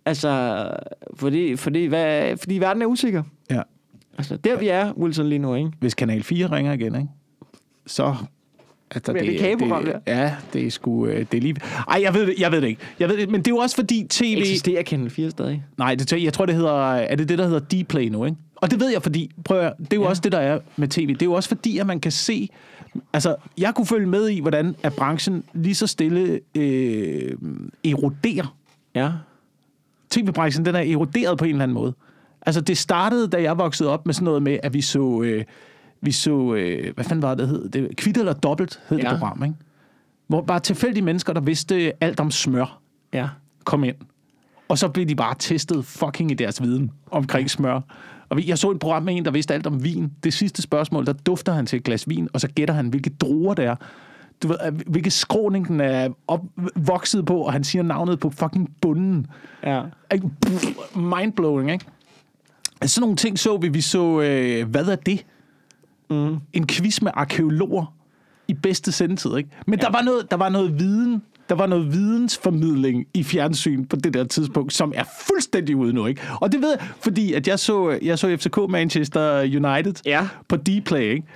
Altså, 0.07 0.67
fordi, 1.15 1.57
fordi, 1.57 1.87
hvad, 1.87 2.37
fordi 2.37 2.59
verden 2.59 2.83
er 2.83 2.87
usikker. 2.87 3.23
Ja. 3.51 3.63
Altså, 4.19 4.37
der 4.37 4.57
vi 4.59 4.69
er, 4.69 4.93
Wilson, 4.93 5.27
lige 5.27 5.39
nu, 5.39 5.55
ikke? 5.55 5.71
Hvis 5.81 5.95
Kanal 5.95 6.23
4 6.23 6.47
ringer 6.47 6.73
igen, 6.73 6.95
ikke? 6.95 7.09
Så 7.87 8.15
Altså, 8.95 9.13
det, 9.13 9.23
det, 9.23 9.39
kageprogram, 9.39 9.85
det, 9.85 10.01
ja, 10.07 10.35
det 10.53 10.67
er 10.67 10.71
sgu... 10.71 11.07
Øh, 11.07 11.27
det 11.33 11.37
er 11.39 11.41
lige... 11.41 11.57
Ej, 11.89 12.01
jeg 12.03 12.15
ved 12.15 12.27
det, 12.27 12.35
jeg 12.39 12.53
ved 12.53 12.61
det 12.61 12.69
ikke. 12.69 12.81
Jeg 12.99 13.09
ved 13.09 13.17
det, 13.17 13.31
men 13.31 13.41
det 13.41 13.47
er 13.47 13.55
jo 13.55 13.59
også 13.59 13.77
fordi 13.77 14.07
tv... 14.11 14.35
Eksisterer 14.39 14.83
Kanal 14.83 15.11
4 15.11 15.31
stadig? 15.31 15.65
Nej, 15.79 15.95
det, 15.95 16.13
jeg 16.25 16.33
tror, 16.33 16.47
det 16.47 16.55
hedder... 16.55 16.93
Er 16.93 17.17
det 17.17 17.29
det, 17.29 17.39
der 17.39 17.47
hedder 17.47 17.83
Dplay 17.85 18.09
nu, 18.09 18.25
ikke? 18.25 18.37
Og 18.57 18.71
det 18.71 18.81
ved 18.81 18.91
jeg, 18.93 19.03
fordi... 19.03 19.31
Prøv 19.45 19.59
at, 19.59 19.73
det 19.79 19.93
er 19.93 19.97
jo 19.97 20.03
ja. 20.03 20.09
også 20.09 20.23
det, 20.23 20.33
der 20.33 20.39
er 20.39 20.59
med 20.77 20.89
tv. 20.89 21.09
Det 21.09 21.23
er 21.23 21.27
jo 21.27 21.33
også 21.33 21.49
fordi, 21.49 21.79
at 21.79 21.87
man 21.87 22.01
kan 22.01 22.13
se... 22.13 22.49
Altså, 23.13 23.37
jeg 23.59 23.75
kunne 23.75 23.87
følge 23.87 24.07
med 24.07 24.29
i, 24.29 24.41
hvordan 24.41 24.77
at 24.83 24.93
branchen 24.93 25.45
lige 25.53 25.75
så 25.75 25.87
stille 25.87 26.41
øh, 26.55 27.33
eroderer. 27.85 28.57
Ja. 28.95 29.11
TV-branchen, 30.11 30.65
den 30.65 30.75
er 30.75 30.81
eroderet 30.81 31.39
på 31.39 31.45
en 31.45 31.51
eller 31.51 31.63
anden 31.63 31.75
måde. 31.75 31.95
Altså, 32.47 32.61
det 32.61 32.79
startede, 32.79 33.29
da 33.29 33.43
jeg 33.43 33.59
voksede 33.59 33.89
op 33.91 34.07
med 34.07 34.15
sådan 34.15 34.25
noget 34.25 34.43
med, 34.43 34.59
at 34.63 34.75
vi 34.75 34.81
så... 34.81 35.23
Øh, 35.23 35.45
vi 36.05 36.13
så, 36.13 36.55
øh, 36.55 36.95
hvad 36.95 37.05
fanden 37.05 37.23
var 37.23 37.35
det, 37.35 37.49
hed? 37.49 37.69
det 37.69 37.97
Kvitt 37.97 38.17
eller 38.17 38.33
dobbelt 38.33 38.81
hed 38.89 38.99
ja. 38.99 39.11
det 39.11 39.19
program, 39.19 39.45
ikke? 39.45 39.57
Hvor 40.27 40.41
bare 40.41 40.61
tilfældige 40.61 41.05
mennesker, 41.05 41.33
der 41.33 41.41
vidste 41.41 41.93
alt 42.01 42.21
om 42.21 42.31
smør, 42.31 42.81
ja. 43.13 43.29
kom 43.65 43.85
ind. 43.85 43.97
Og 44.69 44.79
så 44.79 44.89
blev 44.89 45.07
de 45.07 45.15
bare 45.15 45.35
testet 45.39 45.85
fucking 45.85 46.31
i 46.31 46.35
deres 46.35 46.63
viden 46.63 46.91
omkring 47.11 47.51
smør. 47.51 47.81
Og 48.29 48.49
jeg 48.49 48.59
så 48.59 48.71
et 48.71 48.79
program 48.79 49.03
med 49.03 49.17
en, 49.17 49.25
der 49.25 49.31
vidste 49.31 49.55
alt 49.55 49.67
om 49.67 49.85
vin. 49.85 50.13
Det 50.25 50.35
sidste 50.35 50.63
spørgsmål, 50.63 51.07
der 51.07 51.13
dufter 51.13 51.53
han 51.53 51.67
til 51.67 51.77
et 51.77 51.85
glas 51.85 52.09
vin, 52.09 52.29
og 52.33 52.41
så 52.41 52.49
gætter 52.49 52.75
han, 52.75 52.89
hvilke 52.89 53.11
druer 53.11 53.55
det 53.55 53.65
er. 53.65 53.77
Du 54.43 54.49
ved, 54.49 54.57
hvilke 54.87 55.11
skråning 55.11 55.69
den 55.69 55.81
er 55.81 56.09
opvokset 56.29 57.27
på, 57.27 57.37
og 57.37 57.53
han 57.53 57.65
siger 57.65 57.83
navnet 57.83 58.21
på 58.21 58.31
fucking 58.31 58.71
bunden. 58.81 59.27
Ja. 59.67 59.83
Mindblowing, 60.95 61.73
ikke? 61.73 61.85
Sådan 62.83 63.01
nogle 63.01 63.17
ting 63.17 63.39
så 63.39 63.57
vi. 63.57 63.69
Vi 63.69 63.81
så, 63.81 64.21
øh, 64.21 64.69
hvad 64.69 64.87
er 64.87 64.97
det? 64.97 65.25
Mm. 66.11 66.37
en 66.53 66.67
quiz 66.67 67.03
med 67.03 67.11
arkeologer 67.15 67.95
i 68.49 68.55
bedste 68.55 68.93
sendetid, 68.93 69.37
ikke? 69.37 69.51
Men 69.67 69.79
ja. 69.79 69.87
der, 69.87 69.93
var 69.93 70.03
noget, 70.03 70.31
der 70.31 70.37
var 70.37 70.49
noget 70.49 70.79
viden, 70.79 71.23
der 71.49 71.55
var 71.55 71.67
noget 71.67 71.93
vidensformidling 71.93 73.07
i 73.15 73.23
fjernsyn 73.23 73.85
på 73.85 73.97
det 73.97 74.15
der 74.15 74.25
tidspunkt, 74.25 74.73
som 74.73 74.93
er 74.97 75.05
fuldstændig 75.27 75.77
ude 75.77 75.93
nu, 75.93 76.07
ikke? 76.07 76.23
Og 76.41 76.53
det 76.53 76.63
ved 76.63 76.71
jeg, 76.71 76.89
fordi 77.01 77.33
at 77.33 77.49
jeg 77.49 77.59
så, 77.59 77.99
jeg 78.03 78.19
så 78.19 78.37
FCK 78.37 78.59
Manchester 78.69 79.41
United 79.41 79.95
ja. 80.05 80.29
på 80.49 80.57
Dplay, 80.57 81.15
ikke? 81.15 81.27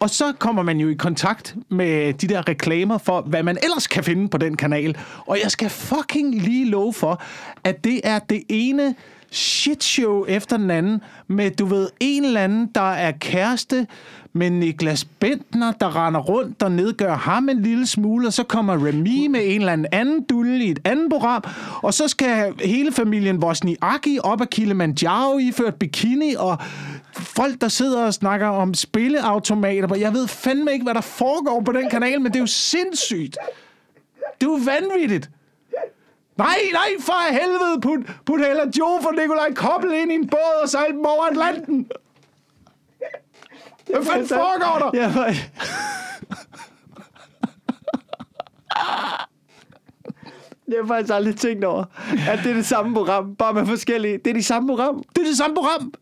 Og 0.00 0.10
så 0.10 0.32
kommer 0.38 0.62
man 0.62 0.80
jo 0.80 0.88
i 0.88 0.94
kontakt 0.94 1.56
med 1.68 2.12
de 2.12 2.28
der 2.28 2.48
reklamer 2.48 2.98
for, 2.98 3.20
hvad 3.20 3.42
man 3.42 3.58
ellers 3.62 3.86
kan 3.86 4.04
finde 4.04 4.28
på 4.28 4.38
den 4.38 4.56
kanal. 4.56 4.96
Og 5.26 5.38
jeg 5.42 5.50
skal 5.50 5.70
fucking 5.70 6.34
lige 6.34 6.70
love 6.70 6.92
for, 6.92 7.22
at 7.64 7.84
det 7.84 8.00
er 8.04 8.18
det 8.18 8.42
ene 8.48 8.94
shitshow 9.30 10.24
efter 10.24 10.56
den 10.56 10.70
anden 10.70 11.00
med, 11.26 11.50
du 11.50 11.64
ved, 11.64 11.88
en 12.00 12.24
eller 12.24 12.40
anden, 12.40 12.70
der 12.74 12.92
er 12.92 13.12
kæreste 13.12 13.86
med 14.32 14.50
Niklas 14.50 15.04
Bentner, 15.04 15.72
der 15.72 16.06
render 16.06 16.20
rundt 16.20 16.62
og 16.62 16.72
nedgør 16.72 17.14
ham 17.14 17.48
en 17.48 17.62
lille 17.62 17.86
smule, 17.86 18.26
og 18.26 18.32
så 18.32 18.42
kommer 18.42 18.86
Remy 18.86 19.26
med 19.26 19.40
en 19.44 19.60
eller 19.60 19.86
anden 19.92 20.22
dulle 20.22 20.64
i 20.64 20.70
et 20.70 20.78
andet 20.84 21.10
program, 21.10 21.44
og 21.82 21.94
så 21.94 22.08
skal 22.08 22.54
hele 22.64 22.92
familien 22.92 23.42
Vosniaki 23.42 24.18
op 24.22 24.40
af 24.40 24.50
Kilimanjaro 24.50 25.38
iført 25.38 25.74
bikini, 25.74 26.34
og 26.38 26.58
folk, 27.12 27.60
der 27.60 27.68
sidder 27.68 28.04
og 28.04 28.14
snakker 28.14 28.46
om 28.46 28.74
spilleautomater. 28.74 29.96
Jeg 29.96 30.12
ved 30.12 30.28
fandme 30.28 30.72
ikke, 30.72 30.84
hvad 30.84 30.94
der 30.94 31.00
foregår 31.00 31.62
på 31.62 31.72
den 31.72 31.90
kanal, 31.90 32.20
men 32.20 32.32
det 32.32 32.36
er 32.36 32.42
jo 32.42 32.46
sindssygt. 32.46 33.36
Det 34.40 34.46
er 34.46 34.50
jo 34.50 34.58
vanvittigt. 34.64 35.30
Nej, 36.38 36.58
nej, 36.72 36.88
for 37.00 37.32
helvede, 37.32 37.80
put, 37.82 38.00
put 38.26 38.40
heller 38.40 38.64
Joe 38.78 39.02
for 39.02 39.10
Nikolaj 39.20 39.52
Koppel 39.54 39.90
ind 40.02 40.12
i 40.12 40.14
en 40.14 40.28
båd 40.28 40.62
og 40.62 40.68
sejl 40.68 40.92
dem 40.92 41.04
over 41.04 41.24
Atlanten. 41.30 41.86
Hvad 43.94 44.04
fanden 44.06 44.28
foregår 44.28 44.90
der? 44.92 45.00
Ja, 45.00 45.08
for... 45.08 45.26
Jeg 50.68 50.78
har 50.82 50.86
faktisk 50.86 51.14
aldrig 51.14 51.36
tænkt 51.36 51.64
over, 51.64 51.84
at 52.28 52.38
det 52.44 52.50
er 52.50 52.54
det 52.54 52.66
samme 52.66 52.94
program, 52.94 53.34
bare 53.36 53.54
med 53.54 53.66
forskellige. 53.66 54.18
Det 54.18 54.30
er 54.30 54.34
de 54.34 54.42
samme 54.42 54.68
program. 54.68 55.02
Det 55.16 55.22
er 55.22 55.26
det 55.26 55.36
samme 55.36 55.54
program. 55.56 55.92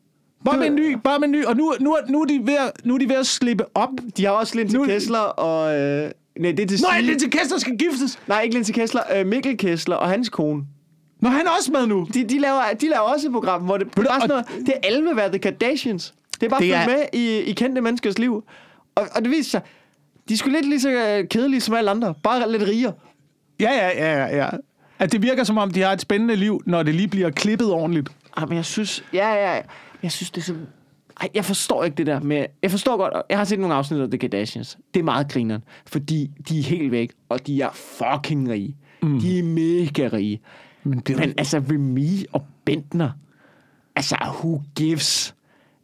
Bare 0.44 0.58
med 0.58 0.66
en 0.66 0.74
ny, 0.74 0.96
bare 1.04 1.18
med 1.18 1.28
en 1.28 1.32
ny. 1.32 1.44
Og 1.44 1.56
nu, 1.56 1.72
nu, 1.80 1.92
er- 1.94 2.00
nu, 2.08 2.20
er 2.20 2.24
de 2.26 2.40
ved 2.44 2.54
at, 2.56 2.72
nu 2.84 2.94
er 2.94 2.98
de 2.98 3.08
ved 3.08 3.16
at 3.16 3.26
slippe 3.26 3.64
op. 3.76 3.88
De 4.16 4.24
har 4.24 4.32
også 4.32 4.56
Lindsay 4.56 4.78
Nu- 4.78 4.84
Kessler 4.86 5.18
og... 5.18 5.78
Øh, 5.78 6.10
nej, 6.40 6.52
det 6.52 6.60
er 6.60 6.66
til 6.66 6.80
Nej. 6.82 7.00
Lindsay 7.00 7.28
Kessler 7.28 7.58
skal 7.58 7.76
giftes. 7.78 8.18
Nej, 8.26 8.40
ikke 8.42 8.54
Lindsay 8.54 8.72
Kessler. 8.74 9.02
Øh, 9.16 9.26
Mikkel 9.26 9.56
Kessler 9.58 9.96
og 9.96 10.08
hans 10.08 10.28
kone. 10.28 10.62
Nå, 11.20 11.28
han 11.28 11.46
er 11.46 11.50
også 11.58 11.72
med 11.72 11.86
nu. 11.86 12.06
De, 12.14 12.24
de, 12.24 12.38
laver, 12.38 12.60
de 12.80 12.88
laver 12.88 13.00
også 13.02 13.26
et 13.26 13.32
program, 13.32 13.62
hvor 13.62 13.76
det, 13.76 13.86
det 13.96 13.98
er 13.98 14.08
bare 14.08 14.20
sådan 14.20 14.36
og- 14.36 14.44
noget, 14.50 14.66
det 14.66 14.74
er 14.82 14.86
alle 14.88 15.16
være 15.16 15.28
The 15.28 15.38
Kardashians. 15.38 16.14
Det 16.40 16.46
er 16.46 16.50
bare 16.50 16.60
Det 16.60 16.74
er- 16.74 16.86
med 16.86 17.02
i, 17.12 17.38
i 17.38 17.52
kendte 17.52 17.80
menneskers 17.80 18.18
liv. 18.18 18.44
Og, 18.94 19.08
og 19.16 19.22
det 19.22 19.30
viser 19.30 19.50
sig, 19.50 19.60
de 20.28 20.36
sgu 20.36 20.50
lidt 20.50 20.68
lige 20.68 20.80
så 20.80 20.90
øh, 20.90 21.28
kedelige 21.28 21.60
som 21.60 21.74
alle 21.74 21.90
andre. 21.90 22.14
Bare 22.22 22.52
lidt 22.52 22.62
rigere. 22.62 22.92
Ja, 23.60 23.70
ja, 23.72 23.88
ja, 23.88 24.26
ja, 24.26 24.36
ja. 24.44 24.48
At 24.98 25.12
det 25.12 25.22
virker 25.22 25.44
som 25.44 25.58
om, 25.58 25.70
de 25.70 25.80
har 25.82 25.92
et 25.92 26.00
spændende 26.00 26.36
liv, 26.36 26.62
når 26.66 26.82
det 26.82 26.94
lige 26.94 27.08
bliver 27.08 27.30
klippet 27.30 27.70
ordentligt. 27.72 28.08
Ah, 28.36 28.48
men 28.48 28.56
jeg 28.56 28.64
synes, 28.64 29.04
ja, 29.12 29.28
ja, 29.34 29.54
ja. 29.56 29.62
Jeg 30.02 30.12
synes, 30.12 30.30
det 30.30 30.40
er 30.40 30.44
så... 30.44 30.54
Ej, 31.20 31.28
jeg 31.34 31.44
forstår 31.44 31.84
ikke 31.84 31.94
det 31.96 32.06
der 32.06 32.20
med... 32.20 32.46
Jeg 32.62 32.70
forstår 32.70 32.96
godt... 32.96 33.14
Jeg 33.30 33.38
har 33.38 33.44
set 33.44 33.58
nogle 33.58 33.74
afsnit 33.74 34.00
af 34.00 34.10
The 34.10 34.18
Kardashians. 34.18 34.78
Det 34.94 35.00
er 35.00 35.04
meget 35.04 35.32
grineren, 35.32 35.64
fordi 35.86 36.30
de 36.48 36.58
er 36.58 36.62
helt 36.62 36.90
væk, 36.92 37.10
og 37.28 37.46
de 37.46 37.60
er 37.62 37.70
fucking 37.72 38.48
rige. 38.50 38.76
Mm. 39.02 39.20
De 39.20 39.38
er 39.38 39.42
mega 39.42 40.08
rige. 40.12 40.40
Men 40.84 40.98
det 40.98 41.16
Men 41.16 41.34
altså, 41.38 41.58
Remy 41.70 42.24
og 42.32 42.46
Bentner... 42.64 43.10
Altså, 43.96 44.16
who 44.22 44.62
gives? 44.76 45.34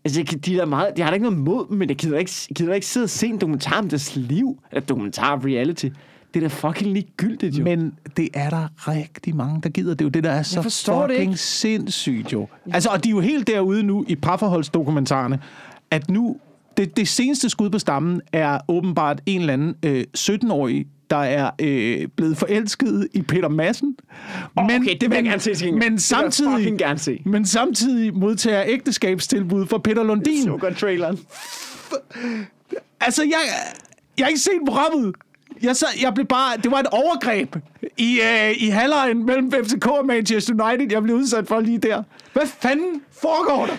Altså, 0.05 0.21
jeg 0.21 0.45
de, 0.45 0.59
er 0.59 0.65
meget, 0.67 0.97
de 0.97 1.03
har 1.03 1.11
da 1.11 1.15
ikke 1.15 1.25
noget 1.25 1.39
mod 1.39 1.67
dem, 1.69 1.79
men 1.79 1.89
jeg 1.89 1.97
gider 1.97 2.19
ikke, 2.19 2.33
gider 2.55 2.75
ikke 2.75 2.87
sidde 2.87 3.05
og 3.05 3.11
se 3.11 3.27
en 3.27 3.39
dokumentar 3.39 3.79
om 3.79 3.89
deres 3.89 4.17
liv. 4.17 4.59
Eller 4.73 4.87
dokumentar 4.87 5.45
reality. 5.45 5.89
Det 6.35 6.45
er 6.45 6.49
da 6.49 6.55
fucking 6.55 6.93
ligegyldigt, 6.93 7.59
jo. 7.59 7.65
Men 7.65 7.93
det 8.17 8.29
er 8.35 8.51
der 8.51 8.69
rigtig 8.89 9.37
mange, 9.37 9.61
der 9.63 9.69
gider. 9.69 9.95
Det 9.95 10.01
er 10.01 10.05
jo 10.05 10.11
det, 10.11 10.25
der 10.25 10.31
er 10.31 10.43
så 10.43 10.63
det 10.63 11.11
fucking 11.11 11.39
sindssygt 11.39 12.33
jo. 12.33 12.49
Altså, 12.73 12.89
og 12.89 13.05
de 13.05 13.09
er 13.09 13.11
jo 13.11 13.21
helt 13.21 13.47
derude 13.47 13.83
nu 13.83 14.05
i 14.09 14.17
parforholdsdokumentarerne, 14.17 15.41
at 15.91 16.11
nu, 16.11 16.37
det, 16.77 16.97
det 16.97 17.09
seneste 17.09 17.49
skud 17.49 17.71
på 17.71 17.79
stammen 17.79 18.21
er 18.33 18.59
åbenbart 18.69 19.21
en 19.27 19.41
eller 19.41 19.53
anden 19.53 19.75
øh, 19.83 20.05
17-årig, 20.19 20.87
der 21.11 21.17
er 21.17 21.51
øh, 21.61 22.09
blevet 22.17 22.37
forelsket 22.37 23.09
i 23.13 23.23
Peter 23.23 23.49
Madsen. 23.49 23.97
Åh, 24.59 24.65
okay, 24.65 24.97
det 25.01 25.11
vil 25.11 25.15
jeg 25.17 25.25
gerne 25.25 25.41
se 25.41 25.51
gengæld. 25.51 25.73
Men 25.75 25.93
Det 25.93 26.03
samtidig, 26.03 26.53
fucking 26.57 26.79
gerne 26.79 26.99
se. 26.99 27.23
men 27.27 27.47
samtidig 27.47 28.15
modtager 28.15 28.63
ægteskabstilbud 28.67 29.67
fra 29.67 29.79
Peter 29.79 30.03
Lundin. 30.03 30.43
så 30.45 30.57
godt 30.57 30.77
traileren. 30.77 31.19
Altså, 33.01 33.23
jeg, 33.23 33.41
jeg 34.19 34.25
har 34.25 34.29
ikke 34.29 34.41
set 34.41 34.53
programmet. 34.67 35.15
Jeg, 35.63 35.77
så, 35.77 35.87
jeg 36.03 36.15
blev 36.15 36.27
bare, 36.27 36.57
det 36.57 36.71
var 36.71 36.79
et 36.81 36.87
overgreb 36.87 37.57
i, 37.97 38.21
øh, 38.21 38.51
i 38.63 38.69
halvlejen 38.69 39.27
mellem 39.27 39.53
FCK 39.65 39.87
og 39.87 40.07
Manchester 40.07 40.65
United, 40.65 40.93
jeg 40.93 41.03
blev 41.03 41.17
udsat 41.17 41.47
for 41.49 41.61
lige 41.61 41.79
der. 41.79 42.03
Hvad 42.33 42.47
fanden 42.63 43.01
foregår 43.23 43.67
der? 43.67 43.75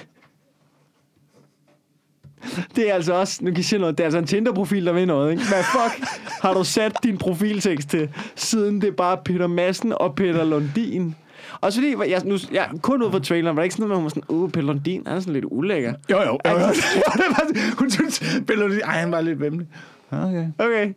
Det 2.76 2.90
er 2.90 2.94
altså 2.94 3.14
også, 3.14 3.38
nu 3.42 3.50
kan 3.50 3.58
jeg 3.58 3.66
sige 3.66 3.80
noget, 3.80 3.98
det 3.98 4.04
er 4.04 4.06
altså 4.06 4.20
en 4.20 4.26
Tinder-profil, 4.28 4.86
der 4.86 4.94
vil 4.94 5.08
noget, 5.08 5.32
ikke? 5.32 5.44
Hvad 5.44 5.64
fuck 5.64 6.08
har 6.42 6.54
du 6.54 6.64
sat 6.64 6.92
din 7.04 7.18
profiltekst 7.18 7.90
til, 7.90 8.10
siden 8.36 8.82
det 8.82 8.88
er 8.88 8.92
bare 8.92 9.18
Peter 9.26 9.48
Madsen 9.48 9.94
og 9.98 10.16
Peter 10.16 10.44
Lundin? 10.44 11.16
Også 11.62 11.80
fordi, 11.82 12.12
jeg, 12.12 12.22
nu, 12.26 12.38
jeg 12.52 12.70
kun 12.82 13.04
ud 13.04 13.12
fra 13.12 13.20
traileren, 13.20 13.56
var 13.56 13.62
det 13.62 13.66
ikke 13.66 13.76
sådan 13.76 13.88
noget, 13.90 14.04
med, 14.04 14.12
at 14.12 14.14
hun 14.16 14.22
var 14.26 14.28
sådan, 14.30 14.44
uh, 14.44 14.50
Peter 14.52 14.68
Lundin, 14.68 15.04
han 15.08 15.16
er 15.16 15.20
sådan 15.20 15.34
lidt 15.34 15.46
ulækker. 15.52 15.94
Jo, 16.12 16.18
jo. 16.22 16.40
jo, 16.46 16.60
jo. 16.60 16.68
hun 17.80 17.90
synes, 17.92 18.24
Belloni, 18.48 18.76
ej, 18.80 18.92
han 19.00 19.12
var 19.12 19.22
lidt 19.22 19.40
vemmelig. 19.42 19.68
Okay. 20.12 20.46
Okay. 20.60 20.94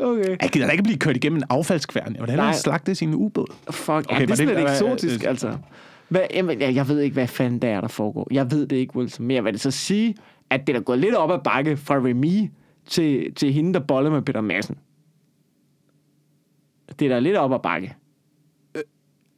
Okay. 0.00 0.36
Jeg 0.42 0.50
gider 0.52 0.66
da 0.66 0.72
ikke 0.72 0.82
blive 0.84 0.98
kørt 0.98 1.16
igennem 1.16 1.36
en 1.36 1.44
affaldskværn. 1.50 2.12
Jeg 2.14 2.20
vil 2.22 2.30
hellere 2.30 2.46
Nej. 2.46 2.56
slagte 2.56 2.94
sin 2.94 3.14
ubåd. 3.14 3.46
Fuck, 3.70 3.88
okay, 3.90 4.20
ja, 4.20 4.20
det 4.20 4.30
er 4.30 4.34
sådan 4.34 4.48
det- 4.48 4.56
lidt 4.58 4.70
eksotisk, 4.70 5.24
øh, 5.24 5.30
altså. 5.30 5.52
Hvad, 6.08 6.20
jamen, 6.34 6.60
jeg, 6.60 6.74
jeg 6.74 6.88
ved 6.88 7.00
ikke, 7.00 7.14
hvad 7.14 7.26
fanden 7.26 7.58
der 7.62 7.68
er, 7.68 7.80
der 7.80 7.88
foregår. 7.88 8.28
Jeg 8.30 8.50
ved 8.50 8.66
det 8.66 8.76
ikke, 8.76 8.96
Wilson. 8.96 9.26
Men 9.26 9.36
jeg 9.36 9.44
vil 9.44 9.60
så 9.60 9.70
sige, 9.70 10.14
at 10.52 10.66
det 10.66 10.76
er 10.76 10.80
gået 10.80 10.98
lidt 10.98 11.14
op 11.14 11.30
ad 11.30 11.38
bakke 11.44 11.76
fra 11.76 11.94
Remy 11.94 12.50
til, 12.86 13.34
til 13.34 13.52
hende, 13.52 13.74
der 13.74 13.80
boller 13.80 14.10
med 14.10 14.22
Peter 14.22 14.40
Madsen. 14.40 14.76
Det 16.98 17.04
er 17.04 17.08
da 17.08 17.18
lidt 17.18 17.36
op 17.36 17.52
ad 17.52 17.58
bakke. 17.62 17.94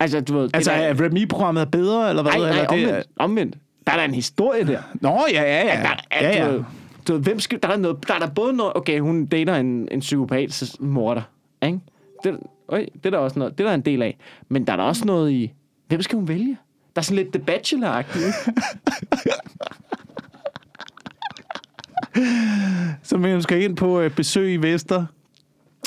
Altså, 0.00 0.20
du 0.20 0.38
ved... 0.38 0.50
Altså, 0.54 0.72
er, 0.72 0.76
er 0.76 1.00
Remy-programmet 1.00 1.60
er 1.60 1.64
bedre, 1.64 2.08
eller 2.08 2.22
hvad? 2.22 2.32
nej, 2.32 2.40
nej, 2.40 2.48
eller 2.48 2.66
det, 2.66 2.86
omvendt, 2.86 3.06
omvendt. 3.16 3.58
Der 3.86 3.92
er 3.92 3.96
da 3.96 4.04
en 4.04 4.14
historie 4.14 4.66
der. 4.66 4.82
Nå, 4.94 5.24
ja, 5.32 5.42
ja, 5.42 5.66
ja. 5.66 5.82
Der, 5.82 5.96
er, 6.10 6.28
ja, 6.28 6.44
Du, 6.44 6.50
ja. 6.50 6.52
ved, 6.52 6.64
du 7.08 7.12
ved, 7.12 7.22
hvem 7.22 7.40
skal, 7.40 7.62
der, 7.62 7.68
er 7.68 7.76
noget, 7.76 8.08
der 8.08 8.14
er 8.14 8.18
der 8.18 8.30
både 8.30 8.52
noget... 8.52 8.76
Okay, 8.76 9.00
hun 9.00 9.26
dater 9.26 9.56
en, 9.56 9.88
en 9.90 10.00
psykopat 10.00 10.76
morder. 10.80 11.22
Ikke? 11.62 11.80
Det, 12.24 12.38
øj, 12.68 12.86
det 12.94 13.06
er 13.06 13.10
der 13.10 13.18
også 13.18 13.38
noget, 13.38 13.58
det 13.58 13.64
er 13.64 13.68
der 13.68 13.74
en 13.74 13.80
del 13.80 14.02
af. 14.02 14.16
Men 14.48 14.66
der 14.66 14.72
er 14.72 14.76
der 14.76 14.84
også 14.84 15.04
noget 15.04 15.30
i... 15.30 15.52
Hvem 15.88 16.02
skal 16.02 16.16
hun 16.16 16.28
vælge? 16.28 16.58
Der 16.94 17.00
er 17.00 17.04
sådan 17.04 17.16
lidt 17.16 17.32
The 17.32 17.42
Bachelor-agtigt, 17.42 18.50
Så 23.02 23.16
man 23.18 23.42
skal 23.42 23.62
ind 23.62 23.76
på 23.76 24.00
øh, 24.00 24.10
besøg 24.16 24.52
i 24.52 24.56
Vester, 24.56 25.06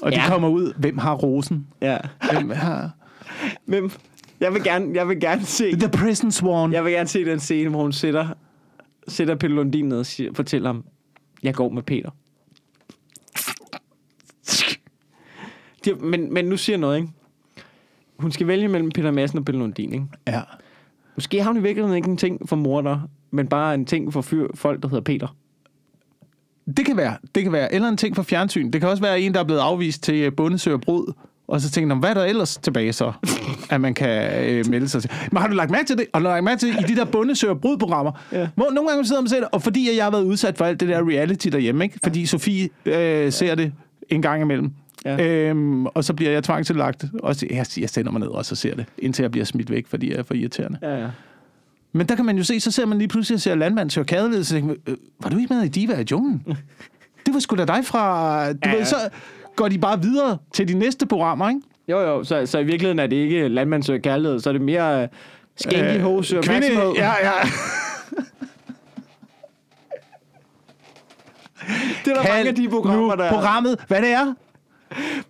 og 0.01 0.11
de 0.11 0.17
Ja. 0.17 0.27
kommer 0.27 0.49
ud. 0.49 0.73
Hvem 0.77 0.97
har 0.97 1.13
rosen? 1.13 1.67
Ja. 1.81 1.97
Hvem 2.31 2.49
har... 2.49 2.91
Men 3.65 3.91
jeg 4.39 4.53
vil 4.53 4.63
gerne, 4.63 4.91
jeg 4.93 5.07
vil 5.07 5.19
gerne 5.19 5.45
se... 5.45 5.71
The 5.79 5.89
Prison 5.89 6.31
Swan. 6.31 6.73
Jeg 6.73 6.83
vil 6.85 6.93
gerne 6.93 7.07
se 7.07 7.25
den 7.25 7.39
scene, 7.39 7.69
hvor 7.69 7.81
hun 7.81 7.91
sætter, 7.93 8.27
sætter 9.07 9.35
Peter 9.35 9.53
Lundin 9.55 9.85
ned 9.85 9.99
og 9.99 10.05
siger, 10.05 10.31
fortæller 10.33 10.69
ham, 10.69 10.83
jeg 11.43 11.53
går 11.55 11.69
med 11.69 11.83
Peter. 11.83 12.09
De, 15.85 15.93
men, 15.95 16.33
men 16.33 16.45
nu 16.45 16.57
siger 16.57 16.77
noget, 16.77 16.97
ikke? 16.97 17.09
Hun 18.19 18.31
skal 18.31 18.47
vælge 18.47 18.67
mellem 18.67 18.91
Peter 18.91 19.11
Madsen 19.11 19.39
og 19.39 19.45
Peter 19.45 19.59
Lundin, 19.59 19.93
ikke? 19.93 20.05
Ja. 20.27 20.41
Måske 21.15 21.43
har 21.43 21.49
hun 21.49 21.57
i 21.57 21.61
virkeligheden 21.61 21.95
ikke 21.97 22.09
en 22.09 22.17
ting 22.17 22.49
for 22.49 22.55
morder, 22.55 22.99
men 23.31 23.47
bare 23.47 23.73
en 23.73 23.85
ting 23.85 24.13
for 24.13 24.21
fyr, 24.21 24.47
folk, 24.55 24.81
der 24.83 24.87
hedder 24.89 25.03
Peter. 25.03 25.35
Det 26.77 26.85
kan 26.85 26.97
være. 26.97 27.17
Det 27.35 27.43
kan 27.43 27.51
være. 27.51 27.73
Eller 27.73 27.87
en 27.89 27.97
ting 27.97 28.15
for 28.15 28.23
fjernsyn. 28.23 28.71
Det 28.71 28.81
kan 28.81 28.89
også 28.89 29.03
være 29.03 29.21
en, 29.21 29.33
der 29.33 29.39
er 29.39 29.43
blevet 29.43 29.59
afvist 29.61 30.03
til 30.03 30.15
øh, 30.15 30.31
Bundesø. 30.33 30.77
Og 31.47 31.61
så 31.61 31.69
tænker 31.71 31.87
man, 31.87 31.97
hvad 31.99 32.09
er 32.09 32.13
der 32.13 32.23
ellers 32.23 32.57
tilbage 32.57 32.93
så, 32.93 33.11
at 33.69 33.81
man 33.81 33.93
kan 33.93 34.43
øh, 34.45 34.69
melde 34.69 34.87
sig 34.89 35.01
til? 35.01 35.11
Men 35.31 35.41
har 35.41 35.47
du 35.47 35.53
lagt 35.55 35.71
mærke 35.71 35.85
til 35.87 35.97
det? 35.97 36.05
Har 36.13 36.21
du 36.21 36.23
lagt 36.27 36.43
mærke 36.43 36.59
til 36.59 36.69
i 36.69 36.83
de 36.87 36.95
der 36.95 37.05
Bundesø 37.05 37.53
Brud-programmer? 37.53 38.11
Ja. 38.31 38.47
Hvor 38.55 38.69
nogle 38.73 38.89
gange 38.89 39.05
sidder 39.05 39.21
man 39.21 39.27
og 39.33 39.37
det, 39.41 39.47
og 39.51 39.61
fordi 39.61 39.97
jeg 39.97 40.05
har 40.05 40.11
været 40.11 40.23
udsat 40.23 40.57
for 40.57 40.65
alt 40.65 40.79
det 40.79 40.89
der 40.89 41.09
reality 41.09 41.47
derhjemme, 41.47 41.83
ikke? 41.83 41.99
fordi 42.03 42.25
Sofie 42.25 42.69
øh, 42.85 43.31
ser 43.31 43.55
det 43.55 43.73
en 44.09 44.21
gang 44.21 44.41
imellem. 44.41 44.71
Ja. 45.05 45.25
Øhm, 45.25 45.85
og 45.85 46.03
så 46.03 46.13
bliver 46.13 46.31
jeg 46.31 46.43
tvangstillagt. 46.43 47.05
Og 47.23 47.35
så- 47.35 47.47
jeg, 47.49 47.65
jeg 47.79 47.89
sender 47.89 48.11
mig 48.11 48.19
ned 48.19 48.27
og 48.27 48.45
så 48.45 48.55
ser 48.55 48.75
det, 48.75 48.85
indtil 48.97 49.23
jeg 49.23 49.31
bliver 49.31 49.45
smidt 49.45 49.71
væk, 49.71 49.87
fordi 49.87 50.11
jeg 50.11 50.17
er 50.19 50.23
for 50.23 50.33
irriterende. 50.33 50.77
Ja, 50.81 50.97
ja. 51.01 51.07
Men 51.97 52.07
der 52.07 52.15
kan 52.15 52.25
man 52.25 52.37
jo 52.37 52.43
se, 52.43 52.59
så 52.59 52.71
ser 52.71 52.85
man 52.85 52.97
lige 52.97 53.07
pludselig, 53.07 53.41
ser 53.41 53.55
landmand 53.55 53.89
søger 53.89 54.05
kærlighed, 54.05 54.43
så 54.43 54.53
tænker 54.53 54.67
man, 54.67 54.77
øh, 54.87 54.97
var 55.19 55.29
du 55.29 55.37
ikke 55.37 55.53
med 55.53 55.63
i 55.63 55.67
Diva 55.67 55.99
i 55.99 56.05
junglen? 56.11 56.43
Det 57.25 57.33
var 57.33 57.39
sgu 57.39 57.55
da 57.55 57.65
dig 57.65 57.85
fra... 57.85 58.53
Du 58.53 58.57
Ja, 58.65 58.75
ved, 58.75 58.85
så 58.85 58.95
går 59.55 59.67
de 59.67 59.77
bare 59.77 60.01
videre 60.01 60.37
til 60.53 60.67
de 60.67 60.73
næste 60.73 61.05
programmer, 61.05 61.49
ikke? 61.49 61.61
Jo, 61.87 61.99
jo, 61.99 62.23
så, 62.23 62.45
så 62.45 62.59
i 62.59 62.63
virkeligheden 62.63 62.99
er 62.99 63.07
det 63.07 63.15
ikke 63.15 63.47
landmand 63.47 63.83
søger 63.83 63.99
kærlighed, 63.99 64.39
så 64.39 64.49
er 64.49 64.53
det 64.53 64.61
mere 64.61 65.03
uh, 65.03 65.09
skænke 65.55 65.93
øh, 65.93 66.01
hos 66.01 66.27
søger 66.27 66.43
kvinde, 66.43 66.67
ja, 66.97 67.11
ja. 67.23 67.31
Det 72.05 72.11
er 72.11 72.21
der 72.21 72.33
mange 72.33 72.49
af 72.49 72.55
de 72.55 72.69
programmer, 72.69 73.15
nu 73.15 73.15
der 73.15 73.23
er. 73.23 73.31
programmet, 73.31 73.79
hvad 73.87 74.01
det 74.01 74.09
er? 74.11 74.33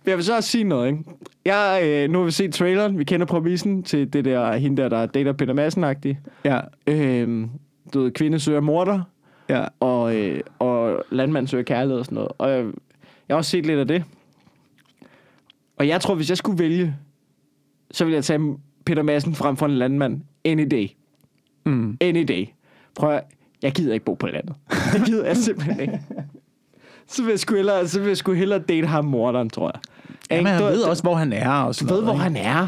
Jeg 0.06 0.16
vil 0.16 0.24
så 0.24 0.36
også 0.36 0.50
sige 0.50 0.64
noget, 0.64 0.86
ikke? 0.88 1.04
Jeg, 1.48 1.80
øh, 1.84 2.10
nu 2.10 2.18
har 2.18 2.24
vi 2.24 2.30
set 2.30 2.54
traileren, 2.54 2.98
vi 2.98 3.04
kender 3.04 3.26
præmissen 3.26 3.82
til 3.82 4.12
det 4.12 4.24
der, 4.24 4.56
hende 4.56 4.82
der, 4.82 4.88
der 4.88 5.06
dater 5.06 5.32
Peter 5.32 5.54
Madsen-agtig. 5.54 6.18
Ja, 6.44 6.60
Øh, 6.86 7.46
du 7.94 8.00
ved, 8.00 8.10
kvinde 8.10 8.40
søger 8.40 8.60
morder, 8.60 9.00
ja. 9.48 9.64
og, 9.80 10.16
øh, 10.16 10.40
og 10.58 11.02
landmand 11.10 11.46
søger 11.46 11.64
kærlighed 11.64 11.98
og 11.98 12.04
sådan 12.04 12.14
noget. 12.16 12.32
Og 12.38 12.50
jeg, 12.50 12.64
jeg 13.28 13.34
har 13.34 13.36
også 13.36 13.50
set 13.50 13.66
lidt 13.66 13.78
af 13.78 13.88
det. 13.88 14.04
Og 15.76 15.88
jeg 15.88 16.00
tror, 16.00 16.14
hvis 16.14 16.28
jeg 16.28 16.36
skulle 16.36 16.58
vælge, 16.58 16.96
så 17.90 18.04
ville 18.04 18.14
jeg 18.14 18.24
tage 18.24 18.56
Peter 18.86 19.02
Madsen 19.02 19.34
frem 19.34 19.56
for 19.56 19.66
en 19.66 19.74
landmand 19.74 20.20
any 20.44 20.66
day. 20.70 20.88
Mm. 21.66 21.96
Any 22.00 22.24
day. 22.28 22.46
Prøv 22.94 23.12
at, 23.12 23.22
jeg 23.62 23.72
gider 23.72 23.94
ikke 23.94 24.04
bo 24.04 24.14
på 24.14 24.26
landet. 24.26 24.54
Det 24.92 25.02
gider 25.06 25.26
jeg 25.26 25.36
simpelthen 25.36 25.80
ikke. 25.80 26.00
Så 27.10 27.22
vil 27.22 27.30
jeg 27.30 27.38
sgu 27.38 27.54
hellere, 27.54 27.88
så 27.88 28.00
vil 28.00 28.08
jeg 28.08 28.16
sgu 28.16 28.32
hellere 28.32 28.58
date 28.58 28.86
ham 28.86 29.04
morderen, 29.04 29.50
tror 29.50 29.70
jeg. 29.74 29.80
Ja, 30.30 30.36
men 30.36 30.38
Ikke? 30.40 30.50
han 30.50 30.60
Du- 30.62 30.66
ved 30.68 30.82
også, 30.82 31.02
hvor 31.02 31.14
han 31.14 31.32
er 31.32 31.50
og 31.50 31.74
sådan 31.74 31.88
du 31.88 31.94
ved, 31.94 32.02
hvor 32.02 32.12
noget, 32.12 32.22
han 32.22 32.36
er. 32.36 32.66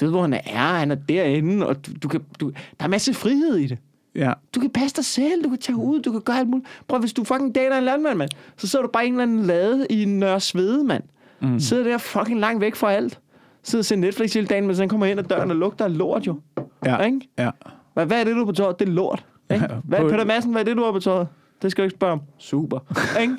Du 0.00 0.04
ved, 0.04 0.12
hvor 0.12 0.22
han 0.22 0.32
er. 0.32 0.78
Han 0.78 0.90
er 0.90 0.94
derinde, 0.94 1.66
og 1.66 1.86
du, 1.86 1.90
du 2.02 2.08
kan, 2.08 2.20
du, 2.40 2.50
der 2.50 2.84
er 2.84 2.88
masser 2.88 3.12
af 3.12 3.16
frihed 3.16 3.56
i 3.56 3.62
det. 3.62 3.70
ikke? 3.70 3.82
Ja. 4.14 4.32
Du 4.54 4.60
kan 4.60 4.70
passe 4.70 4.96
dig 4.96 5.04
selv, 5.04 5.44
du 5.44 5.48
kan 5.48 5.58
tage 5.58 5.76
ud, 5.76 6.00
du 6.02 6.12
kan 6.12 6.20
gøre 6.20 6.38
alt 6.38 6.48
muligt. 6.48 6.68
Prøv, 6.88 7.00
hvis 7.00 7.12
du 7.12 7.24
fucking 7.24 7.54
dater 7.54 7.78
en 7.78 7.84
landmand, 7.84 8.18
mand, 8.18 8.30
så 8.56 8.66
sidder 8.68 8.82
du 8.86 8.90
bare 8.92 9.04
i 9.04 9.08
en 9.08 9.12
eller 9.14 9.22
anden 9.22 9.42
lade 9.46 9.86
i 9.90 10.04
Nørre 10.04 10.40
Svede, 10.40 10.84
mand. 10.84 11.02
Mm. 11.40 11.60
Sidder 11.60 11.84
der 11.84 11.98
fucking 11.98 12.40
langt 12.40 12.60
væk 12.60 12.74
fra 12.74 12.92
alt. 12.92 13.20
Sidder 13.62 13.80
og 13.80 13.84
ser 13.86 13.96
Netflix 13.96 14.34
hele 14.34 14.46
dagen, 14.46 14.66
men 14.66 14.76
så 14.76 14.86
kommer 14.86 15.06
ind 15.06 15.18
ad 15.20 15.24
døren 15.24 15.50
og 15.50 15.56
lugter 15.56 15.84
af 15.84 15.98
lort 15.98 16.26
jo. 16.26 16.40
Ja. 16.86 16.98
Ikke? 17.02 17.20
Ja. 17.38 17.50
Hvad, 17.94 18.06
hvad 18.06 18.20
er 18.20 18.24
det, 18.24 18.32
du 18.32 18.38
har 18.38 18.44
på 18.46 18.52
tøjet? 18.52 18.78
Det 18.78 18.88
er 18.88 18.92
lort. 18.92 19.24
Ikke? 19.54 19.66
Hvad, 19.84 19.98
Peter 19.98 20.24
Madsen, 20.24 20.52
hvad 20.52 20.60
er 20.60 20.64
det, 20.64 20.76
du 20.76 20.84
har 20.84 20.92
på 20.92 20.98
tøjet? 21.00 21.28
Det 21.62 21.70
skal 21.70 21.82
du 21.82 21.84
ikke 21.86 21.96
spørge 21.96 22.12
om. 22.12 22.20
Super. 22.38 22.78
ikke? 23.20 23.36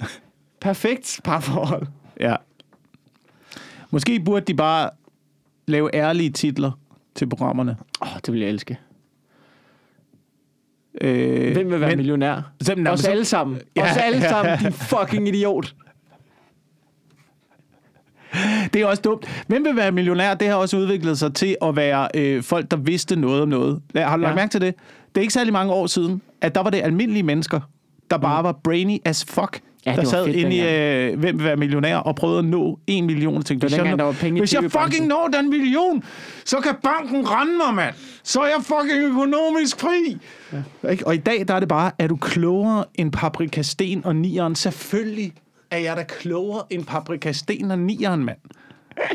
Perfekt 0.62 1.20
parforhold. 1.24 1.88
ja. 2.20 2.36
Måske 3.95 4.19
burde 4.19 4.45
de 4.45 4.53
bare 4.53 4.89
lave 5.67 5.95
ærlige 5.95 6.29
titler 6.29 6.71
til 7.15 7.29
programmerne. 7.29 7.77
Åh, 8.01 8.07
oh, 8.13 8.19
det 8.25 8.33
vil 8.33 8.41
jeg 8.41 8.49
elske. 8.49 8.77
Øh, 11.01 11.53
Hvem 11.53 11.71
vil 11.71 11.79
være 11.81 11.89
men- 11.89 11.97
millionær? 11.97 12.51
Nå, 12.77 12.89
Os 12.91 12.99
så- 12.99 13.09
alle 13.11 13.25
sammen. 13.25 13.59
Ja, 13.75 13.91
Os 13.91 13.97
alle 13.97 14.17
ja, 14.19 14.29
sammen, 14.33 14.59
din 14.59 14.71
fucking 14.73 15.27
idiot. 15.27 15.75
Det 18.73 18.81
er 18.81 18.85
også 18.85 19.01
dumt. 19.01 19.43
Hvem 19.47 19.65
vil 19.65 19.75
være 19.75 19.91
millionær? 19.91 20.33
Det 20.33 20.47
har 20.47 20.55
også 20.55 20.77
udviklet 20.77 21.17
sig 21.19 21.33
til 21.33 21.57
at 21.61 21.75
være 21.75 22.07
øh, 22.15 22.43
folk, 22.43 22.71
der 22.71 22.77
vidste 22.77 23.15
noget 23.15 23.41
om 23.41 23.47
noget. 23.47 23.81
Har 23.95 24.17
du 24.17 24.21
lagt 24.21 24.31
Ja. 24.31 24.35
mærke 24.35 24.51
til 24.51 24.61
det? 24.61 24.75
Det 25.07 25.17
er 25.17 25.21
ikke 25.21 25.33
særlig 25.33 25.53
mange 25.53 25.73
år 25.73 25.87
siden, 25.87 26.21
at 26.41 26.55
der 26.55 26.61
var 26.61 26.69
det 26.69 26.81
almindelige 26.81 27.23
mennesker, 27.23 27.59
der 28.11 28.17
bare 28.17 28.43
var 28.43 28.51
brainy 28.63 28.97
as 29.05 29.25
fuck. 29.25 29.59
Ja, 29.86 29.95
der 29.95 30.03
sad 30.03 30.25
fedt 30.25 30.36
inde 30.38 30.55
i 30.55 30.61
øh, 31.11 31.19
Hvem 31.19 31.38
vil 31.38 31.45
være 31.45 31.55
millionær 31.55 31.97
og 31.97 32.15
prøvede 32.15 32.39
at 32.39 32.45
nå 32.45 32.79
en 32.88 33.05
million. 33.05 33.33
Var 33.36 33.41
hvis 33.41 33.71
jeg, 33.71 33.71
dengang, 33.71 33.97
var 33.99 34.11
penge 34.11 34.39
hvis 34.41 34.53
jeg 34.53 34.71
fucking 34.71 35.07
når 35.07 35.27
den 35.33 35.49
million, 35.49 36.03
så 36.45 36.57
kan 36.59 36.75
banken 36.83 37.29
rende 37.31 37.53
mig, 37.65 37.73
mand. 37.73 37.95
Så 38.23 38.39
er 38.41 38.45
jeg 38.45 38.57
fucking 38.63 39.03
økonomisk 39.03 39.79
fri. 39.79 40.17
Ja. 40.83 40.89
Ikke? 40.91 41.07
Og 41.07 41.15
i 41.15 41.17
dag, 41.17 41.45
der 41.47 41.53
er 41.53 41.59
det 41.59 41.69
bare, 41.69 41.91
er 41.99 42.07
du 42.07 42.15
klogere 42.15 42.86
end 42.95 43.11
Paprika 43.11 43.61
Sten 43.61 44.05
og 44.05 44.15
Nieren? 44.15 44.55
Selvfølgelig 44.55 45.33
er 45.71 45.77
jeg 45.77 45.97
da 45.97 46.03
klogere 46.03 46.63
end 46.69 46.86
Paprika 46.86 47.31
Sten 47.31 47.71
og 47.71 47.79
Nieren, 47.79 48.25
mand. 48.25 48.38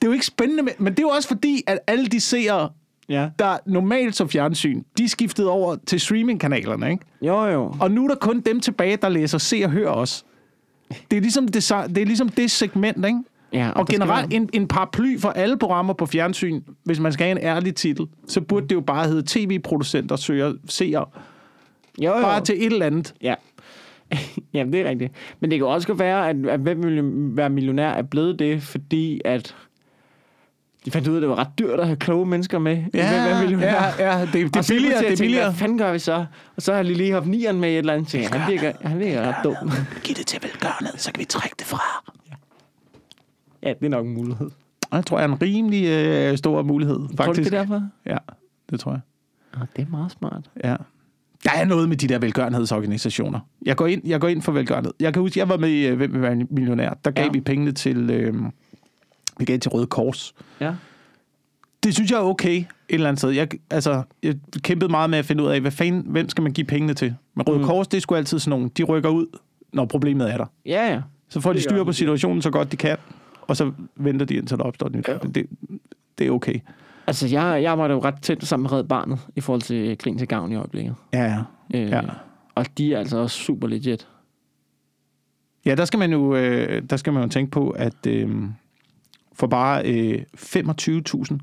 Det 0.00 0.04
er 0.04 0.08
jo 0.08 0.12
ikke 0.12 0.26
spændende, 0.26 0.62
men- 0.62 0.74
men 0.78 0.92
det 0.92 0.98
er 0.98 1.02
jo 1.02 1.08
også 1.08 1.28
fordi, 1.28 1.62
at 1.66 1.78
alle 1.86 2.06
de 2.06 2.20
seere, 2.20 2.68
Ja. 3.08 3.28
der 3.38 3.56
normalt 3.66 4.16
så 4.16 4.26
fjernsyn, 4.26 4.82
de 4.98 5.08
skiftede 5.08 5.50
over 5.50 5.76
til 5.86 6.00
streamingkanalerne, 6.00 6.90
ikke? 6.90 7.04
Jo, 7.22 7.44
jo. 7.44 7.74
Og 7.80 7.90
nu 7.90 8.04
er 8.04 8.08
der 8.08 8.14
kun 8.14 8.40
dem 8.40 8.60
tilbage, 8.60 8.96
der 8.96 9.08
læser, 9.08 9.38
ser 9.38 9.66
og 9.66 9.72
hører 9.72 9.90
os. 9.90 10.24
Det 11.10 11.16
er 11.16 11.20
ligesom 11.20 11.48
det, 11.48 11.54
det, 11.94 11.98
er 12.02 12.06
ligesom 12.06 12.28
det 12.28 12.50
segment, 12.50 13.06
ikke? 13.06 13.18
Ja, 13.52 13.68
Og, 13.70 13.76
og 13.76 13.86
generelt 13.86 14.30
være- 14.30 14.36
en, 14.40 14.50
en 14.52 14.68
paraply 14.68 15.18
for 15.18 15.28
alle 15.28 15.58
programmer 15.58 15.94
på 15.94 16.06
fjernsyn, 16.06 16.60
hvis 16.84 17.00
man 17.00 17.12
skal 17.12 17.24
have 17.26 17.40
en 17.40 17.46
ærlig 17.46 17.74
titel, 17.74 18.06
så 18.26 18.40
burde 18.40 18.68
det 18.68 18.74
jo 18.74 18.80
bare 18.80 19.08
hedde 19.08 19.22
tv-producenter 19.26 20.16
søger 20.16 20.52
seere. 20.68 21.06
Jo, 22.02 22.16
jo. 22.16 22.20
Bare 22.22 22.40
til 22.44 22.54
et 22.66 22.72
eller 22.72 22.86
andet. 22.86 23.14
Ja. 23.22 23.34
Jamen, 24.54 24.72
det 24.72 24.80
er 24.80 24.88
rigtigt. 24.90 25.12
Men 25.40 25.50
det 25.50 25.58
kan 25.58 25.66
også 25.66 25.86
godt 25.88 25.98
være, 25.98 26.28
at, 26.28 26.36
at 26.46 26.60
hvem 26.60 26.82
vil 26.82 27.00
være 27.36 27.50
millionær 27.50 27.90
er 27.90 28.02
blevet 28.02 28.38
det, 28.38 28.62
fordi 28.62 29.20
at 29.24 29.56
de 30.88 30.92
fandt 30.92 31.08
ud 31.08 31.12
af, 31.14 31.16
at 31.16 31.22
det 31.22 31.28
var 31.28 31.38
ret 31.38 31.58
dyrt 31.58 31.80
at 31.80 31.86
have 31.86 31.96
kloge 31.96 32.26
mennesker 32.26 32.58
med. 32.58 32.76
i 32.76 32.80
Hvem 32.92 32.92
er 33.04 33.40
millionær. 33.40 33.66
ja, 33.98 34.18
ja, 34.18 34.20
det, 34.20 34.32
det 34.32 34.56
er 34.56 34.66
billigere, 34.68 34.98
det 34.98 35.04
er 35.06 35.08
jeg, 35.10 35.18
billigere. 35.18 35.44
Hvad 35.44 35.54
fanden 35.54 35.78
gør 35.78 35.92
vi 35.92 35.98
så? 35.98 36.26
Og 36.56 36.62
så 36.62 36.72
har 36.72 36.78
jeg 36.78 36.96
lige 36.96 37.12
haft 37.12 37.26
nieren 37.26 37.60
med 37.60 37.68
i 37.68 37.72
et 37.72 37.78
eller 37.78 37.92
andet 37.92 38.08
ting. 38.08 38.28
Han 38.32 38.52
virker, 38.52 38.72
han 38.80 38.98
virker 38.98 39.22
ret 39.22 39.34
dum. 39.44 39.54
Giv 40.04 40.14
det 40.14 40.26
til 40.26 40.38
velgørenhed, 40.42 40.98
så 40.98 41.12
kan 41.12 41.20
vi 41.20 41.24
trække 41.24 41.54
det 41.58 41.66
fra. 41.66 41.80
ja, 43.62 43.68
det 43.80 43.86
er 43.86 43.88
nok 43.90 44.06
en 44.06 44.14
mulighed. 44.14 44.50
Det 44.92 45.06
tror 45.06 45.18
jeg 45.18 45.28
er 45.28 45.32
en 45.32 45.42
rimelig 45.42 45.86
øh, 45.88 46.38
stor 46.38 46.62
mulighed, 46.62 46.98
faktisk. 47.00 47.16
Tror 47.18 47.32
du 47.32 47.40
det 47.40 47.46
er 47.46 47.50
derfor? 47.50 47.82
Ja, 48.06 48.16
det 48.70 48.80
tror 48.80 48.90
jeg. 48.92 49.00
Ah, 49.60 49.66
det 49.76 49.82
er 49.82 49.90
meget 49.90 50.10
smart. 50.12 50.50
Ja. 50.64 50.76
Der 51.44 51.50
er 51.56 51.64
noget 51.64 51.88
med 51.88 51.96
de 51.96 52.06
der 52.08 52.18
velgørenhedsorganisationer. 52.18 53.40
Jeg 53.66 53.76
går 53.76 53.86
ind, 53.86 54.02
jeg 54.04 54.20
går 54.20 54.28
ind 54.28 54.42
for 54.42 54.52
velgørenhed. 54.52 54.92
Jeg 55.00 55.12
kan 55.12 55.22
huske, 55.22 55.38
jeg 55.38 55.48
var 55.48 55.56
med 55.56 55.68
i 55.68 55.86
øh, 55.86 55.96
Hvem 55.96 56.12
vil 56.12 56.22
være 56.22 56.34
millionær. 56.50 56.94
Der 57.04 57.10
gav 57.10 57.22
Ja. 57.22 57.26
ja. 57.26 57.32
vi 57.32 57.40
pengene 57.40 57.72
til, 57.72 58.10
øh, 58.10 58.34
vi 59.38 59.44
gav 59.44 59.58
til 59.58 59.70
Røde 59.70 59.86
Kors. 59.86 60.34
Ja. 60.60 60.74
Det 61.82 61.94
synes 61.94 62.10
jeg 62.10 62.16
er 62.18 62.22
okay 62.22 62.56
et 62.58 62.66
eller 62.88 63.08
andet 63.08 63.18
sted. 63.20 63.30
Jeg, 63.30 63.48
altså, 63.70 64.02
jeg 64.22 64.36
kæmpede 64.62 64.90
meget 64.90 65.10
med 65.10 65.18
at 65.18 65.24
finde 65.24 65.44
ud 65.44 65.48
af, 65.48 65.60
hvad 65.60 65.70
fanden, 65.70 66.04
hvem 66.06 66.28
skal 66.28 66.42
man 66.42 66.52
give 66.52 66.64
pengene 66.66 66.94
til? 66.94 67.14
Men 67.34 67.48
Røde 67.48 67.58
Mm. 67.58 67.64
Kors, 67.64 67.88
det 67.88 67.96
er 67.96 68.00
sgu 68.00 68.14
altid 68.14 68.38
sådan 68.38 68.50
nogen. 68.50 68.68
De 68.68 68.82
rykker 68.82 69.08
ud, 69.10 69.26
når 69.72 69.84
problemet 69.84 70.32
er 70.32 70.36
der. 70.36 70.46
Ja, 70.66 70.92
ja. 70.92 71.00
Så 71.28 71.40
får 71.40 71.52
de 71.52 71.60
styr 71.60 71.84
på 71.84 71.92
situationen 71.92 72.42
så 72.42 72.50
godt 72.50 72.72
de 72.72 72.76
kan, 72.76 72.96
og 73.42 73.56
så 73.56 73.72
venter 73.96 74.26
de 74.26 74.34
indtil 74.34 74.56
der 74.58 74.64
opstår 74.64 74.88
nyt. 74.88 75.08
Ja. 75.08 75.14
Det, 75.34 75.46
det 76.18 76.26
er 76.26 76.30
okay. 76.30 76.54
Altså, 77.06 77.26
jeg, 77.26 77.62
jeg 77.62 77.72
arbejder 77.72 77.94
jo 77.94 78.00
ret 78.04 78.22
tæt 78.22 78.44
sammen 78.44 78.62
med 78.62 78.72
Red 78.72 78.84
Barnet 78.84 79.18
i 79.36 79.40
forhold 79.40 79.62
til 79.62 79.98
Kling 79.98 80.18
til 80.18 80.28
Gavn 80.28 80.52
i 80.52 80.56
øjeblikket. 80.56 80.94
Ja, 81.12 81.24
ja. 81.24 81.38
Øh, 81.80 81.90
Ja. 81.90 82.00
Og 82.54 82.66
de 82.78 82.94
er 82.94 82.98
altså 82.98 83.18
også 83.18 83.36
super 83.38 83.68
legit. 83.68 84.08
Ja, 85.66 85.74
der 85.74 85.84
skal 85.84 85.98
man 85.98 86.12
jo, 86.12 86.34
øh, 86.36 86.82
der 86.90 86.96
skal 86.96 87.12
man 87.12 87.22
jo 87.22 87.28
tænke 87.28 87.50
på, 87.50 87.70
at 87.70 88.06
øh, 88.06 88.30
for 89.38 89.46
bare 89.46 89.82
øh, 89.86 90.22
25.000, 90.36 91.38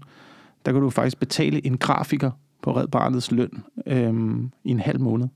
der 0.66 0.72
kan 0.72 0.82
du 0.82 0.90
faktisk 0.90 1.20
betale 1.20 1.66
en 1.66 1.78
grafiker 1.78 2.32
på 2.64 2.78
Red 2.78 2.88
Barnets 2.88 3.32
løn 3.32 3.64
øh, 3.88 4.14
i 4.64 4.70
en 4.72 4.80
halv 4.80 5.00
måned. 5.00 5.28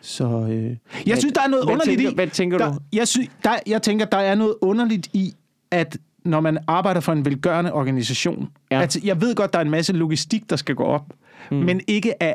Så 0.00 0.24
øh, 0.24 0.62
jeg 0.64 0.76
Hvad- 1.06 1.16
synes, 1.16 1.32
der 1.32 1.40
er 1.42 1.48
noget 1.48 1.64
hvad 1.64 1.72
underligt 1.72 1.98
tænker, 1.98 2.10
i. 2.12 2.14
Hvad 2.14 2.26
tænker 2.28 2.58
der, 2.58 2.72
du? 2.72 2.78
Jeg, 2.92 3.08
synes, 3.08 3.28
der, 3.44 3.50
jeg 3.66 3.82
tænker, 3.82 4.04
der 4.04 4.16
er 4.18 4.34
noget 4.34 4.54
underligt 4.60 5.08
i, 5.12 5.32
at 5.70 5.98
når 6.24 6.40
man 6.40 6.58
arbejder 6.66 7.00
for 7.00 7.12
en 7.12 7.24
velgørende 7.24 7.72
organisation, 7.72 8.48
Ja. 8.70 8.82
at 8.82 8.96
jeg 9.04 9.20
ved 9.20 9.34
godt, 9.34 9.52
der 9.52 9.58
er 9.58 9.62
en 9.64 9.70
masse 9.70 9.92
logistik, 9.92 10.50
der 10.50 10.56
skal 10.56 10.74
gå 10.74 10.84
op, 10.84 11.12
mm. 11.50 11.56
men 11.56 11.80
ikke 11.86 12.22
af 12.22 12.34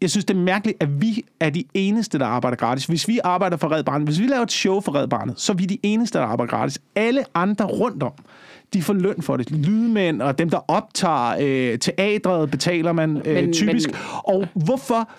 jeg 0.00 0.10
synes, 0.10 0.24
det 0.24 0.36
er 0.36 0.40
mærkeligt, 0.40 0.82
at 0.82 1.00
vi 1.00 1.24
er 1.40 1.50
de 1.50 1.64
eneste, 1.74 2.18
der 2.18 2.26
arbejder 2.26 2.56
gratis. 2.56 2.86
Hvis 2.86 3.08
vi 3.08 3.20
arbejder 3.24 3.56
for 3.56 3.72
Red 3.72 3.84
Barnet, 3.84 4.08
hvis 4.08 4.20
vi 4.20 4.26
laver 4.26 4.42
et 4.42 4.52
show 4.52 4.80
for 4.80 4.94
Red 4.94 5.08
Barnet, 5.08 5.40
så 5.40 5.52
er 5.52 5.56
vi 5.56 5.64
de 5.64 5.78
eneste, 5.82 6.18
der 6.18 6.24
arbejder 6.24 6.50
gratis. 6.50 6.78
Alle 6.94 7.24
andre 7.34 7.64
rundt 7.64 8.02
om, 8.02 8.12
de 8.72 8.82
får 8.82 8.92
løn 8.94 9.22
for 9.22 9.36
det. 9.36 9.50
Lydmænd 9.50 10.22
og 10.22 10.38
dem, 10.38 10.50
der 10.50 10.58
optager 10.70 11.36
øh, 11.40 11.78
teatret, 11.78 12.50
betaler 12.50 12.92
man 12.92 13.16
øh, 13.24 13.34
Men- 13.34 13.52
typisk. 13.52 13.88
men- 13.90 13.98
Og 14.24 14.46
hvorfor, 14.54 15.10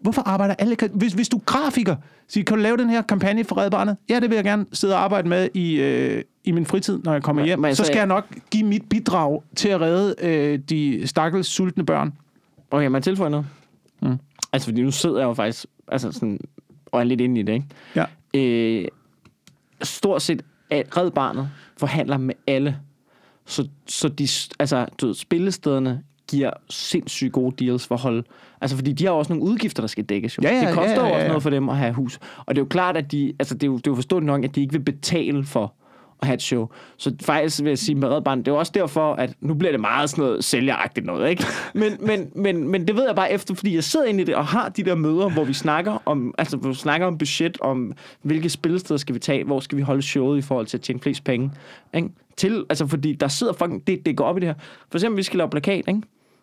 hvorfor 0.00 0.22
arbejder 0.22 0.54
alle... 0.58 0.76
Hvis, 0.94 1.12
hvis 1.12 1.28
du 1.28 1.36
er 1.36 1.40
grafiker, 1.46 1.96
så 2.28 2.42
kan 2.46 2.56
du 2.56 2.62
lave 2.62 2.76
den 2.76 2.90
her 2.90 3.02
kampagne 3.02 3.44
for 3.44 3.58
Red 3.58 3.70
Barnet? 3.70 3.96
Ja, 4.08 4.20
det 4.20 4.30
vil 4.30 4.36
jeg 4.36 4.44
gerne 4.44 4.66
sidde 4.72 4.94
og 4.94 5.00
arbejde 5.04 5.28
med 5.28 5.48
i, 5.54 5.74
øh, 5.80 6.22
i 6.44 6.50
min 6.52 6.66
fritid, 6.66 6.98
når 7.04 7.12
jeg 7.12 7.22
kommer 7.22 7.44
hjem. 7.44 7.58
men 7.58 7.74
så 7.74 7.84
skal 7.84 7.96
jeg 7.96 8.06
nok 8.06 8.26
give 8.50 8.66
mit 8.66 8.82
bidrag 8.90 9.42
til 9.56 9.68
at 9.68 9.80
redde 9.80 10.14
øh, 10.22 10.58
de 10.58 11.02
stakkels 11.06 11.46
sultne 11.46 11.86
børn. 11.86 12.12
Okay, 12.70 12.86
man 12.86 13.02
tilføjer 13.02 13.30
noget. 13.30 13.46
Mm. 14.02 14.16
Altså, 14.52 14.66
fordi 14.68 14.82
nu 14.82 14.90
sidder 14.90 15.18
jeg 15.18 15.26
jo 15.26 15.34
faktisk 15.34 15.66
altså 15.88 16.12
sådan, 16.12 16.38
og 16.92 17.00
er 17.00 17.04
lidt 17.04 17.20
inde 17.20 17.40
i 17.40 17.42
det, 17.42 17.52
ikke? 17.52 17.66
Ja. 17.96 18.04
Øh, 18.34 18.88
stort 19.82 20.22
set 20.22 20.42
at 20.70 20.96
Red 20.96 21.10
Barnet 21.10 21.48
forhandler 21.76 22.16
med 22.16 22.34
alle. 22.46 22.78
Så, 23.46 23.68
så 23.86 24.08
de, 24.08 24.28
altså, 24.58 24.86
du 25.00 25.06
ved, 25.06 25.14
spillestederne 25.14 26.02
giver 26.30 26.50
sindssygt 26.70 27.32
gode 27.32 27.64
deals 27.64 27.86
for 27.86 27.94
at 27.94 28.00
holde. 28.00 28.22
Altså, 28.60 28.76
fordi 28.76 28.92
de 28.92 29.04
har 29.04 29.12
også 29.12 29.32
nogle 29.32 29.50
udgifter, 29.50 29.82
der 29.82 29.86
skal 29.86 30.04
dækkes. 30.04 30.38
Jo. 30.38 30.42
Ja, 30.42 30.54
ja, 30.54 30.66
det 30.66 30.74
koster 30.74 30.94
ja, 30.94 31.06
ja, 31.06 31.08
ja, 31.08 31.14
også 31.14 31.28
noget 31.28 31.42
for 31.42 31.50
dem 31.50 31.68
at 31.68 31.76
have 31.76 31.92
hus. 31.92 32.18
Og 32.38 32.54
det 32.54 32.60
er 32.60 32.64
jo 32.64 32.68
klart, 32.68 32.96
at 32.96 33.12
de, 33.12 33.32
altså, 33.38 33.54
det 33.54 33.62
er 33.62 33.66
jo, 33.66 33.76
det 33.76 33.86
er 33.86 33.90
jo 33.90 33.94
forståeligt 33.94 34.26
nok, 34.26 34.44
at 34.44 34.54
de 34.54 34.60
ikke 34.60 34.72
vil 34.72 34.80
betale 34.80 35.44
for 35.44 35.74
at 36.22 36.26
have 36.26 36.34
et 36.34 36.42
show. 36.42 36.68
Så 36.96 37.14
faktisk 37.22 37.62
vil 37.62 37.68
jeg 37.68 37.78
sige 37.78 37.94
med 37.94 38.08
Red 38.08 38.22
Barnet, 38.22 38.46
det 38.46 38.52
er 38.52 38.56
også 38.56 38.72
derfor, 38.74 39.14
at 39.14 39.34
nu 39.40 39.54
bliver 39.54 39.72
det 39.72 39.80
meget 39.80 40.10
sådan 40.10 40.24
noget 40.24 40.44
sælgeragtigt 40.44 41.06
noget, 41.06 41.30
ikke? 41.30 41.44
Men, 41.74 41.92
men, 42.00 42.30
men, 42.34 42.68
men 42.68 42.88
det 42.88 42.96
ved 42.96 43.06
jeg 43.06 43.16
bare 43.16 43.32
efter, 43.32 43.54
fordi 43.54 43.74
jeg 43.74 43.84
sidder 43.84 44.06
inde 44.06 44.20
i 44.20 44.24
det 44.24 44.34
og 44.34 44.46
har 44.46 44.68
de 44.68 44.82
der 44.82 44.94
møder, 44.94 45.28
hvor 45.30 45.44
vi 45.44 45.52
snakker 45.52 46.02
om, 46.06 46.34
altså 46.38 46.56
hvor 46.56 46.68
vi 46.68 46.74
snakker 46.74 47.06
om 47.06 47.18
budget, 47.18 47.60
om 47.60 47.92
hvilke 48.22 48.48
spillesteder 48.48 48.98
skal 48.98 49.14
vi 49.14 49.20
tage, 49.20 49.44
hvor 49.44 49.60
skal 49.60 49.78
vi 49.78 49.82
holde 49.82 50.02
showet 50.02 50.38
i 50.38 50.42
forhold 50.42 50.66
til 50.66 50.76
at 50.76 50.82
tjene 50.82 51.00
flest 51.00 51.24
penge, 51.24 51.50
ikke? 51.94 52.08
Til, 52.36 52.64
altså 52.68 52.86
fordi 52.86 53.12
der 53.12 53.28
sidder 53.28 53.52
fucking, 53.52 53.86
det, 53.86 54.06
det 54.06 54.16
går 54.16 54.24
op 54.24 54.36
i 54.36 54.40
det 54.40 54.48
her. 54.48 54.54
For 54.90 54.98
eksempel, 54.98 55.16
vi 55.16 55.22
skal 55.22 55.38
lave 55.38 55.50
plakat, 55.50 55.84
ikke? 55.88 56.02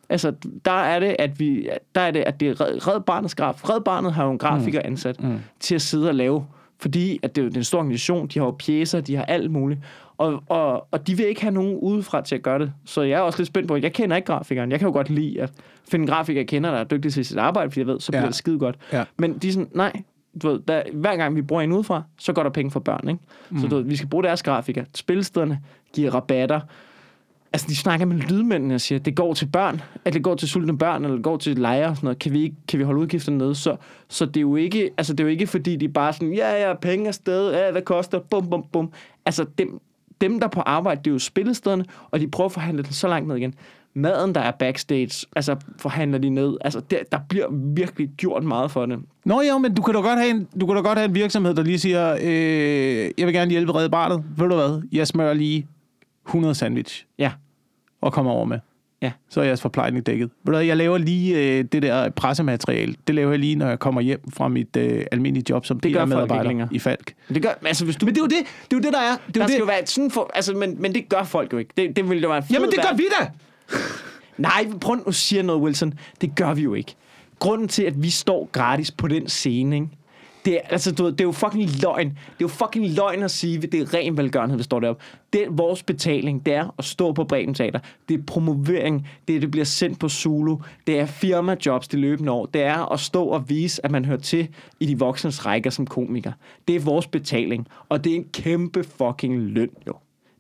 Altså, 0.09 0.33
der 0.65 0.71
er 0.71 0.99
det, 0.99 1.15
at 1.19 1.39
vi, 1.39 1.69
der 1.95 2.01
er 2.01 2.11
det, 2.11 2.19
at 2.19 2.39
det 2.39 2.47
er 2.47 2.87
Red, 2.87 3.01
Barnets 3.01 3.35
graf. 3.35 3.69
Red 3.69 3.81
Barnet 3.81 4.13
har 4.13 4.25
jo 4.25 4.31
en 4.31 4.37
grafiker 4.37 4.81
ansat 4.85 5.23
mm. 5.23 5.39
til 5.59 5.75
at 5.75 5.81
sidde 5.81 6.09
og 6.09 6.15
lave, 6.15 6.45
fordi 6.81 7.19
at 7.23 7.35
det 7.35 7.41
er 7.41 7.45
det 7.45 7.55
er 7.55 7.59
en 7.59 7.63
stor 7.63 7.77
organisation, 7.79 8.27
de 8.27 8.39
har 8.39 8.45
jo 8.45 8.51
pjæser, 8.51 9.01
de 9.01 9.15
har 9.15 9.23
alt 9.25 9.51
muligt. 9.51 9.79
Og, 10.17 10.43
og, 10.49 10.87
og 10.91 11.07
de 11.07 11.17
vil 11.17 11.25
ikke 11.25 11.41
have 11.41 11.53
nogen 11.53 11.77
udefra 11.77 12.21
til 12.21 12.35
at 12.35 12.41
gøre 12.41 12.59
det. 12.59 12.73
Så 12.85 13.01
jeg 13.01 13.17
er 13.17 13.21
også 13.21 13.39
lidt 13.39 13.47
spændt 13.47 13.67
på, 13.67 13.75
jeg 13.75 13.93
kender 13.93 14.15
ikke 14.15 14.25
grafikeren. 14.25 14.71
Jeg 14.71 14.79
kan 14.79 14.87
jo 14.87 14.93
godt 14.93 15.09
lide 15.09 15.41
at 15.41 15.51
finde 15.91 16.03
en 16.03 16.07
grafiker, 16.07 16.39
jeg 16.41 16.47
kender, 16.47 16.71
der 16.71 16.77
er 16.77 16.83
dygtig 16.83 17.13
til 17.13 17.25
sit 17.25 17.37
arbejde, 17.37 17.71
fordi 17.71 17.79
jeg 17.79 17.87
ved, 17.87 17.99
så 17.99 18.11
bliver 18.11 18.21
Ja. 18.21 18.27
det 18.27 18.35
skide 18.35 18.59
godt. 18.59 18.75
Ja. 18.93 19.03
Men 19.17 19.37
de 19.37 19.47
er 19.47 19.51
sådan, 19.51 19.69
nej, 19.75 20.01
du 20.41 20.49
ved, 20.49 20.59
der, 20.67 20.81
hver 20.93 21.15
gang 21.15 21.35
vi 21.35 21.41
bruger 21.41 21.61
en 21.61 21.71
udefra, 21.71 22.03
så 22.19 22.33
går 22.33 22.43
der 22.43 22.49
penge 22.49 22.71
for 22.71 22.79
børn, 22.79 23.07
ikke? 23.09 23.19
Mm. 23.49 23.59
Så 23.59 23.67
du 23.67 23.75
ved, 23.75 23.83
vi 23.83 23.95
skal 23.95 24.09
bruge 24.09 24.23
deres 24.23 24.43
grafiker. 24.43 24.83
Spilstederne 24.95 25.59
giver 25.93 26.11
rabatter. 26.15 26.59
Altså, 27.53 27.67
de 27.67 27.75
snakker 27.75 28.05
med 28.05 28.17
lydmændene 28.17 28.75
og 28.75 28.81
siger, 28.81 28.99
det 28.99 29.15
går 29.15 29.33
til 29.33 29.45
børn, 29.45 29.81
at 30.05 30.13
det 30.13 30.23
går 30.23 30.35
til 30.35 30.49
sultne 30.49 30.77
børn, 30.77 31.03
eller 31.03 31.15
det 31.15 31.23
går 31.23 31.37
til 31.37 31.57
lejre 31.57 31.87
og 31.87 31.95
sådan 31.95 32.05
noget. 32.05 32.19
Kan 32.19 32.33
vi, 32.33 32.43
ikke, 32.43 32.55
kan 32.67 32.79
vi 32.79 32.83
holde 32.83 33.01
udgifterne 33.01 33.37
nede? 33.37 33.55
Så, 33.55 33.75
så 34.07 34.25
det, 34.25 34.37
er 34.37 34.41
jo 34.41 34.55
ikke, 34.55 34.91
altså, 34.97 35.13
det 35.13 35.19
er 35.19 35.23
jo 35.23 35.29
ikke, 35.29 35.47
fordi 35.47 35.75
de 35.75 35.89
bare 35.89 36.13
sådan, 36.13 36.33
ja, 36.33 36.67
ja, 36.67 36.73
penge 36.73 37.07
er 37.07 37.11
sted, 37.11 37.51
ja, 37.53 37.71
hvad 37.71 37.81
koster, 37.81 38.19
bum, 38.19 38.49
bum, 38.49 38.65
bum. 38.71 38.91
Altså, 39.25 39.45
dem, 39.57 39.79
dem, 40.21 40.39
der 40.39 40.47
er 40.47 40.51
på 40.51 40.61
arbejde, 40.61 41.01
det 41.03 41.07
er 41.07 41.11
jo 41.13 41.19
spillestederne, 41.19 41.85
og 42.11 42.19
de 42.19 42.27
prøver 42.27 42.45
at 42.45 42.51
forhandle 42.51 42.83
den 42.83 42.93
så 42.93 43.07
langt 43.07 43.27
ned 43.27 43.37
igen. 43.37 43.53
Maden, 43.93 44.35
der 44.35 44.41
er 44.41 44.51
backstage, 44.51 45.27
altså 45.35 45.55
forhandler 45.77 46.17
de 46.17 46.29
ned. 46.29 46.57
Altså, 46.61 46.79
der, 46.91 46.97
der 47.11 47.19
bliver 47.29 47.47
virkelig 47.75 48.09
gjort 48.17 48.43
meget 48.43 48.71
for 48.71 48.85
det. 48.85 48.99
Nå 49.25 49.41
jo, 49.41 49.57
men 49.57 49.75
du 49.75 49.81
kan 49.81 49.93
da 49.93 49.99
godt 49.99 50.19
have 50.19 50.29
en, 50.29 50.47
du 50.59 50.65
kan 50.65 50.75
da 50.75 50.81
godt 50.81 50.97
have 50.97 51.09
en 51.09 51.15
virksomhed, 51.15 51.53
der 51.53 51.63
lige 51.63 51.79
siger, 51.79 52.17
øh, 52.21 53.11
jeg 53.17 53.25
vil 53.27 53.33
gerne 53.33 53.51
hjælpe 53.51 53.75
redde 53.75 53.89
barnet. 53.89 54.23
Ved 54.37 54.49
du 54.49 54.55
hvad? 54.55 54.81
Jeg 54.91 55.07
smører 55.07 55.33
lige 55.33 55.67
100 56.31 56.55
sandwich 56.55 57.05
Ja, 57.19 57.31
og 58.01 58.13
kommer 58.13 58.31
over 58.31 58.45
med. 58.45 58.59
ja. 59.01 59.11
Så 59.29 59.41
er 59.41 59.45
jeres 59.45 59.61
forplejning 59.61 60.05
dækket. 60.05 60.29
Ved 60.43 60.53
du 60.53 60.59
jeg 60.59 60.77
laver 60.77 60.97
lige 60.97 61.37
øh, 61.57 61.63
det 61.71 61.81
der 61.81 62.09
pressemateriale. 62.09 62.95
Det 63.07 63.15
laver 63.15 63.29
jeg 63.31 63.39
lige, 63.39 63.55
når 63.55 63.67
jeg 63.67 63.79
kommer 63.79 64.01
hjem 64.01 64.31
fra 64.33 64.47
mit 64.47 64.75
øh, 64.77 65.05
almindelige 65.11 65.45
job 65.49 65.65
som 65.65 65.79
Det 65.79 65.93
gør 65.93 66.43
længere. 66.43 66.67
i 66.71 66.79
Falk. 66.79 67.13
Det 67.29 67.41
gør, 67.41 67.49
altså 67.65 67.85
hvis 67.85 67.95
du... 67.95 68.05
Men 68.05 68.15
det 68.15 68.21
er 68.21 68.23
jo 68.23 68.27
det, 68.27 68.37
det, 68.71 68.73
er 68.75 68.77
jo 68.77 68.79
det 68.79 68.93
der 68.93 68.99
er. 68.99 69.17
Det 69.27 69.27
er 69.27 69.31
der 69.33 69.41
jo 69.41 69.47
skal 69.47 69.53
det. 69.53 69.59
jo 69.59 69.65
være 69.65 69.85
sådan 69.85 70.11
for... 70.11 70.31
Altså, 70.33 70.53
men, 70.55 70.75
men 70.81 70.93
det 70.95 71.09
gør 71.09 71.23
folk 71.23 71.53
jo 71.53 71.57
ikke. 71.57 71.71
Det, 71.77 71.95
det 71.95 72.09
ville 72.09 72.23
jo 72.23 72.29
være 72.29 72.43
Jamen 72.51 72.69
det 72.71 72.79
gør 72.89 72.95
vi 72.97 73.03
da! 73.19 73.31
Nej, 74.37 74.67
prøv 74.81 74.95
nu 74.95 75.03
at 75.07 75.15
sige 75.15 75.43
noget, 75.43 75.61
Wilson. 75.61 75.93
Det 76.21 76.35
gør 76.35 76.53
vi 76.53 76.61
jo 76.61 76.73
ikke. 76.73 76.95
Grunden 77.39 77.67
til, 77.67 77.83
at 77.83 78.03
vi 78.03 78.09
står 78.09 78.49
gratis 78.51 78.91
på 78.91 79.07
den 79.07 79.27
scene, 79.27 79.75
ikke? 79.75 79.87
Det 80.45 80.53
er, 80.53 80.59
altså, 80.69 80.91
du 80.91 81.03
ved, 81.03 81.11
det 81.11 81.21
er 81.21 81.25
jo 81.25 81.31
fucking 81.31 81.69
løgn. 81.81 82.09
Det 82.09 82.15
er 82.15 82.35
jo 82.41 82.47
fucking 82.47 82.87
løgn 82.87 83.23
at 83.23 83.31
sige, 83.31 83.57
at 83.57 83.71
det 83.71 83.81
er 83.81 83.93
ren 83.93 84.17
velgørenhed, 84.17 84.57
vi 84.57 84.63
står 84.63 84.79
deroppe. 84.79 85.03
Det 85.33 85.43
er 85.43 85.49
vores 85.49 85.83
betaling, 85.83 86.45
det 86.45 86.53
er 86.53 86.75
at 86.77 86.85
stå 86.85 87.11
på 87.13 87.23
Bremen 87.23 87.53
Teater. 87.53 87.79
Det 88.09 88.19
er 88.19 88.23
promovering, 88.27 89.07
det 89.27 89.35
er, 89.35 89.39
det 89.39 89.51
bliver 89.51 89.65
sendt 89.65 89.99
på 89.99 90.09
Zulu. 90.09 90.57
Det 90.87 90.99
er 90.99 91.05
firmajobs 91.05 91.87
de 91.87 91.97
løbende 91.97 92.31
år. 92.31 92.45
Det 92.45 92.61
er 92.61 92.91
at 92.93 92.99
stå 92.99 93.25
og 93.25 93.49
vise, 93.49 93.85
at 93.85 93.91
man 93.91 94.05
hører 94.05 94.19
til 94.19 94.47
i 94.79 94.85
de 94.85 94.99
voksnes 94.99 95.45
rækker 95.45 95.69
som 95.69 95.87
komiker. 95.87 96.31
Det 96.67 96.75
er 96.75 96.79
vores 96.79 97.07
betaling, 97.07 97.67
og 97.89 98.03
det 98.03 98.11
er 98.11 98.15
en 98.15 98.27
kæmpe 98.33 98.83
fucking 98.83 99.41
løn, 99.41 99.69
jo. 99.87 99.93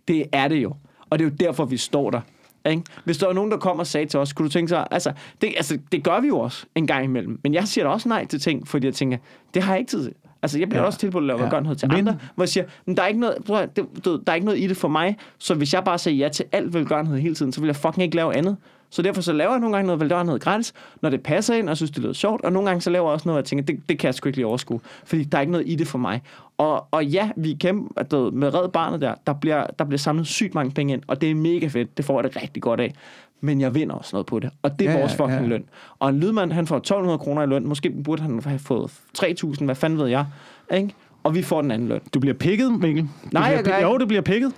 Det 0.07 0.25
er 0.31 0.47
det 0.47 0.63
jo. 0.63 0.73
Og 1.09 1.19
det 1.19 1.25
er 1.25 1.29
jo 1.29 1.35
derfor, 1.39 1.65
vi 1.65 1.77
står 1.77 2.09
der. 2.09 2.21
Ikke? 2.65 2.81
Hvis 3.05 3.17
der 3.17 3.25
var 3.25 3.33
nogen, 3.33 3.51
der 3.51 3.57
kom 3.57 3.79
og 3.79 3.87
sagde 3.87 4.05
til 4.05 4.19
os, 4.19 4.33
kunne 4.33 4.47
du 4.47 4.51
tænke 4.51 4.69
sig, 4.69 4.87
altså 4.91 5.13
det, 5.41 5.53
altså, 5.57 5.77
det 5.91 6.03
gør 6.03 6.19
vi 6.19 6.27
jo 6.27 6.39
også 6.39 6.65
en 6.75 6.87
gang 6.87 7.03
imellem. 7.03 7.39
Men 7.43 7.53
jeg 7.53 7.67
siger 7.67 7.85
da 7.85 7.91
også 7.91 8.09
nej 8.09 8.25
til 8.25 8.39
ting, 8.39 8.67
fordi 8.67 8.85
jeg 8.87 8.93
tænker, 8.93 9.17
det 9.53 9.63
har 9.63 9.73
jeg 9.73 9.79
ikke 9.79 9.89
tid 9.89 10.03
til. 10.03 10.13
Altså, 10.43 10.59
jeg 10.59 10.69
bliver 10.69 10.81
Ja. 10.81 10.85
også 10.87 10.99
tilbudt 10.99 11.21
at 11.23 11.27
lave 11.27 11.55
Ja. 11.55 11.59
noget 11.59 11.77
til 11.77 11.87
Men- 11.87 11.97
andre, 11.97 12.17
hvor 12.35 12.43
jeg 12.43 12.49
siger, 12.49 12.65
men 12.85 12.97
der 12.97 13.03
er, 13.03 13.07
ikke 13.07 13.19
noget, 13.19 13.37
prøv, 13.45 13.65
det, 13.75 13.85
der 14.05 14.19
er 14.27 14.33
ikke 14.33 14.45
noget 14.45 14.59
i 14.59 14.67
det 14.67 14.77
for 14.77 14.87
mig, 14.87 15.17
så 15.37 15.53
hvis 15.55 15.73
jeg 15.73 15.83
bare 15.83 15.97
siger 15.97 16.15
ja 16.15 16.29
til 16.29 16.45
alt 16.51 16.73
velgørenhed 16.73 17.17
hele 17.19 17.35
tiden, 17.35 17.51
så 17.53 17.61
vil 17.61 17.67
jeg 17.67 17.75
fucking 17.75 18.03
ikke 18.03 18.15
lave 18.15 18.35
andet. 18.35 18.57
Så 18.89 19.01
derfor 19.01 19.21
så 19.21 19.33
laver 19.33 19.51
jeg 19.51 19.59
nogle 19.59 19.75
gange 19.75 19.87
noget 19.87 19.99
velgørenhed 20.01 20.39
gratis, 20.39 20.73
når 21.01 21.09
det 21.09 21.21
passer 21.23 21.53
ind, 21.55 21.69
og 21.69 21.77
synes, 21.77 21.91
det 21.91 22.03
lyder 22.03 22.13
sjovt, 22.13 22.45
og 22.45 22.51
nogle 22.53 22.67
gange 22.69 22.81
så 22.81 22.89
laver 22.89 23.05
jeg 23.09 23.13
også 23.13 23.27
noget, 23.29 23.37
jeg 23.37 23.45
tænker, 23.45 23.65
det, 23.65 23.79
det 23.89 23.99
kan 23.99 24.05
jeg 24.07 24.15
sgu 24.15 24.29
ikke 24.29 24.37
lige 24.37 24.45
overskue, 24.45 24.79
fordi 25.05 25.23
der 25.23 25.37
er 25.37 25.41
ikke 25.41 25.51
noget 25.51 25.69
i 25.69 25.75
det 25.75 25.87
for 25.87 25.97
mig. 25.97 26.21
Og, 26.61 26.87
og 26.91 27.05
ja, 27.05 27.29
vi 27.35 27.51
er 27.51 27.55
kæmpe, 27.59 28.03
du 28.03 28.31
med 28.33 28.53
Red 28.53 28.69
Barnet 28.69 29.01
der, 29.01 29.13
der 29.27 29.33
bliver, 29.33 29.65
der 29.79 29.85
bliver 29.85 29.97
samlet 29.97 30.27
sygt 30.27 30.55
mange 30.55 30.71
penge 30.71 30.93
ind, 30.93 31.01
og 31.07 31.21
det 31.21 31.31
er 31.31 31.35
mega 31.35 31.67
fedt, 31.67 31.97
det 31.97 32.05
får 32.05 32.21
jeg 32.21 32.23
det 32.33 32.41
rigtig 32.41 32.63
godt 32.63 32.79
af. 32.79 32.93
Men 33.41 33.61
jeg 33.61 33.75
vinder 33.75 33.95
også 33.95 34.09
noget 34.15 34.25
på 34.25 34.39
det, 34.39 34.49
og 34.61 34.79
det 34.79 34.87
er 34.87 34.91
Ja, 34.91 34.99
vores 34.99 35.15
fucking 35.15 35.41
ja. 35.41 35.47
løn. 35.47 35.63
Og 35.99 36.09
en 36.09 36.19
lydmand, 36.19 36.51
han 36.51 36.67
får 36.67 36.77
1200 36.77 37.17
kroner 37.19 37.43
i 37.43 37.45
løn, 37.45 37.67
måske 37.67 37.89
burde 38.03 38.21
han 38.21 38.41
have 38.45 38.59
fået 38.59 38.91
3000, 39.13 39.67
hvad 39.67 39.75
fanden 39.75 39.99
ved 39.99 40.07
jeg, 40.07 40.25
ikke? 40.73 40.93
Og 41.23 41.35
vi 41.35 41.41
får 41.41 41.61
den 41.61 41.71
anden 41.71 41.87
løn. 41.87 41.99
Du 42.13 42.19
bliver 42.19 42.33
pikket, 42.33 42.79
Mikkel. 42.79 43.03
Du 43.03 43.09
Nej, 43.31 43.43
jeg 43.43 43.63
gør 43.63 43.77
ikke. 43.77 43.89
Jo, 43.89 43.97
du 43.97 44.05
bliver 44.05 44.21
pikket. 44.21 44.53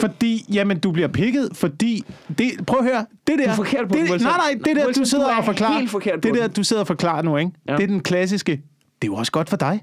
Fordi, 0.00 0.44
jamen, 0.52 0.78
du 0.78 0.92
bliver 0.92 1.08
pikket, 1.08 1.48
fordi... 1.52 2.04
Det, 2.38 2.66
prøv 2.66 2.78
at 2.78 2.84
høre, 2.84 3.06
det 3.26 3.38
der... 3.38 3.44
Du 3.44 3.50
er 3.50 3.54
forkert 3.54 3.88
på 3.88 3.94
det, 3.94 4.10
den. 4.10 4.20
Nej, 4.20 4.36
nej, 4.36 4.60
det 4.64 4.76
der, 4.76 4.92
du 4.92 5.04
sidder 5.04 5.30
du 5.32 5.38
og 5.38 5.44
forklarer... 5.44 5.78
helt 5.78 5.90
forkert 5.90 6.20
på 6.20 6.28
det 6.28 6.34
der, 6.34 6.48
du 6.48 6.62
sidder 6.62 6.82
og 6.82 6.86
forklarer 6.86 7.22
nu, 7.22 7.36
ikke? 7.36 7.50
Ja. 7.68 7.76
Det 7.76 7.82
er 7.82 7.86
den 7.86 8.00
klassiske... 8.00 8.52
Det 8.52 9.08
er 9.08 9.12
jo 9.12 9.14
også 9.14 9.32
godt 9.32 9.48
for 9.48 9.56
dig. 9.56 9.80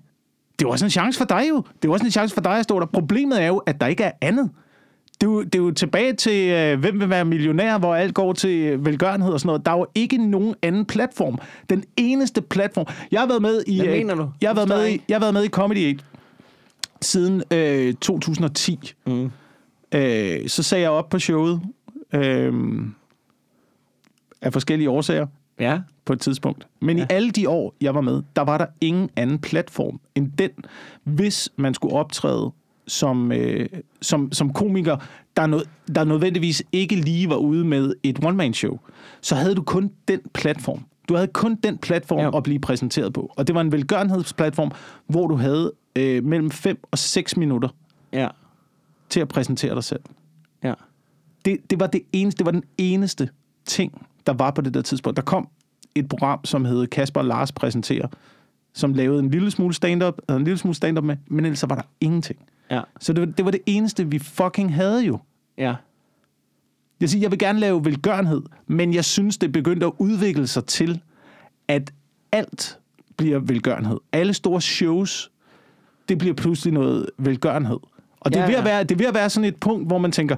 Det 0.60 0.66
er 0.66 0.70
jo 0.70 0.72
også 0.72 0.86
en 0.86 0.92
chance 0.92 1.18
for 1.18 1.26
dig, 1.26 1.46
jo. 1.50 1.56
Det 1.56 1.66
er 1.66 1.86
jo 1.86 1.94
også 1.94 2.06
en 2.06 2.12
chance 2.12 2.34
for 2.34 2.42
dig 2.42 2.58
at 2.58 2.64
stå 2.64 2.80
der. 2.80 2.86
Problemet 2.86 3.42
er 3.44 3.48
jo, 3.48 3.58
at 3.58 3.82
der 3.82 3.88
ikke 3.88 4.04
er 4.04 4.12
andet. 4.22 4.50
Det 5.22 5.28
er, 5.28 5.32
jo, 5.32 5.44
det 5.44 5.56
er 5.56 5.60
jo 5.60 5.72
tilbage 5.72 6.14
til, 6.14 6.50
øh, 6.50 6.80
hvem 6.80 7.00
vil 7.00 7.10
være 7.10 7.26
millionær, 7.26 7.78
hvor 7.78 7.96
alt 7.96 8.14
går 8.14 8.34
til 8.34 8.60
øh, 8.60 8.86
velgørenhed 8.86 9.34
og 9.34 9.40
sådan 9.40 9.48
noget. 9.48 9.66
Der 9.66 9.72
er 9.72 9.78
jo 9.78 9.86
ikke 9.96 10.18
nogen 10.18 10.56
anden 10.62 10.86
platform. 10.86 11.40
Den 11.70 11.84
eneste 11.98 12.42
platform. 12.42 12.86
Jeg 13.12 13.20
har 13.20 13.28
været 13.28 13.42
med 13.42 13.64
i... 13.68 13.78
Hvad 13.78 13.88
øh, 13.88 13.94
mener 13.94 14.16
du? 14.16 14.30
Jeg 14.42 14.50
har, 14.50 14.56
været 14.56 14.68
med 14.68 14.90
i, 14.90 15.02
jeg 15.10 15.16
har 15.16 15.20
været 15.20 15.34
med 15.34 15.44
i 15.44 15.50
Comedy 15.50 15.94
8 15.94 16.04
siden 17.02 17.44
øh, 17.52 17.94
2010. 17.94 18.94
Mm. 19.06 19.32
Øh, 19.92 20.48
så 20.48 20.64
sagde 20.64 20.82
jeg 20.82 20.92
op 20.92 21.10
på 21.10 21.20
showet 21.20 21.62
øh, 22.14 22.54
af 24.42 24.54
forskellige 24.54 24.90
årsager 24.90 25.28
Ja. 25.60 25.80
på 26.06 26.14
et 26.14 26.20
tidspunkt. 26.22 26.68
Men 26.82 26.98
ja. 26.98 27.04
i 27.04 27.08
alle 27.10 27.32
de 27.32 27.50
år, 27.50 27.76
jeg 27.82 27.96
var 27.96 28.02
med, 28.02 28.24
der 28.36 28.42
var 28.42 28.58
der 28.58 28.66
ingen 28.82 29.10
anden 29.16 29.40
platform 29.40 30.00
end 30.16 30.32
den, 30.38 30.50
hvis 31.04 31.50
man 31.56 31.74
skulle 31.74 31.96
optræde 31.96 32.52
som, 32.88 33.32
øh, 33.32 33.70
som, 34.02 34.32
som 34.32 34.54
komiker, 34.54 34.98
der, 35.38 35.48
nød, 35.48 35.62
der 35.96 36.04
nødvendigvis 36.04 36.64
ikke 36.72 36.96
lige 36.96 37.30
var 37.30 37.36
ude 37.36 37.66
med 37.66 37.94
et 38.04 38.26
one-man-show. 38.26 38.80
Så 39.22 39.36
havde 39.36 39.56
du 39.56 39.62
kun 39.64 39.92
den 40.08 40.20
platform. 40.34 40.86
Du 41.10 41.16
havde 41.16 41.28
kun 41.28 41.56
den 41.56 41.78
platform. 41.78 42.20
Ja. 42.20 42.38
at 42.38 42.44
blive 42.44 42.60
præsenteret 42.60 43.14
på. 43.14 43.34
Og 43.38 43.48
det 43.48 43.56
var 43.56 43.62
en 43.62 43.72
velgørenhedsplatform, 43.72 44.72
hvor 45.08 45.28
du 45.28 45.36
havde 45.36 45.72
øh, 45.96 46.24
mellem 46.24 46.52
5 46.52 46.80
og 46.92 46.98
6 46.98 47.38
minutter 47.38 47.70
Ja. 48.14 48.28
til 49.10 49.20
at 49.20 49.28
præsentere 49.28 49.76
dig 49.76 49.84
selv. 49.84 50.02
Ja. 50.64 50.74
det, 51.46 51.58
det, 51.70 51.80
var 51.80 51.88
det, 51.88 52.02
eneste, 52.14 52.38
det 52.38 52.46
var 52.46 52.52
den 52.52 52.64
eneste 52.78 53.30
ting, 53.66 54.08
der 54.28 54.34
var 54.34 54.52
på 54.52 54.62
det 54.62 54.74
der 54.74 54.82
tidspunkt. 54.82 55.18
Der 55.18 55.24
kom 55.24 55.48
et 55.96 56.10
program, 56.10 56.46
som 56.46 56.66
hed 56.66 56.88
Kasper 56.88 57.22
Lars 57.22 57.52
præsenterer, 57.52 58.08
som 58.74 58.94
lavede 58.94 59.20
en 59.20 59.30
lille 59.30 59.52
smule 59.52 59.74
stand-up, 59.74 60.22
havde 60.30 60.40
en 60.40 60.44
lille 60.46 60.58
smule 60.58 60.76
stand-up 60.76 61.04
med, 61.04 61.18
men 61.28 61.46
ellers 61.46 61.60
så 61.60 61.68
var 61.68 61.76
der 61.76 61.84
ingenting. 62.02 62.40
Ja. 62.72 62.82
Så 63.00 63.14
det 63.14 63.22
var, 63.22 63.34
det 63.34 63.46
var 63.46 63.52
det 63.52 63.62
eneste, 63.66 64.10
vi 64.10 64.20
fucking 64.20 64.76
havde 64.76 65.06
jo. 65.06 65.20
Ja. 65.58 65.76
Jeg 67.02 67.10
siger, 67.10 67.22
jeg 67.22 67.32
vil 67.32 67.40
gerne 67.40 67.60
lave 67.60 67.86
velgørenhed, 67.86 68.42
men 68.68 68.94
jeg 68.94 69.06
synes, 69.06 69.38
det 69.38 69.52
begyndte 69.52 69.86
at 69.86 69.92
udvikle 69.98 70.48
sig 70.48 70.66
til, 70.66 71.02
at 71.68 71.94
alt 72.32 72.80
bliver 73.18 73.40
velgørenhed. 73.40 73.98
Alle 74.12 74.34
store 74.34 74.62
shows, 74.62 75.32
det 76.10 76.18
bliver 76.18 76.34
pludselig 76.34 76.74
noget 76.74 77.10
velgørenhed. 77.18 77.78
Og 78.20 78.34
det, 78.34 78.40
er 78.40 78.42
Ja, 78.42 78.46
ved 78.48 78.54
ja. 78.54 78.60
at 78.60 78.66
være, 78.66 78.84
det 78.84 78.92
er 78.92 78.98
ved 78.98 79.06
at 79.06 79.14
være 79.14 79.30
sådan 79.30 79.48
et 79.48 79.56
punkt, 79.56 79.88
hvor 79.88 79.98
man 79.98 80.12
tænker, 80.12 80.36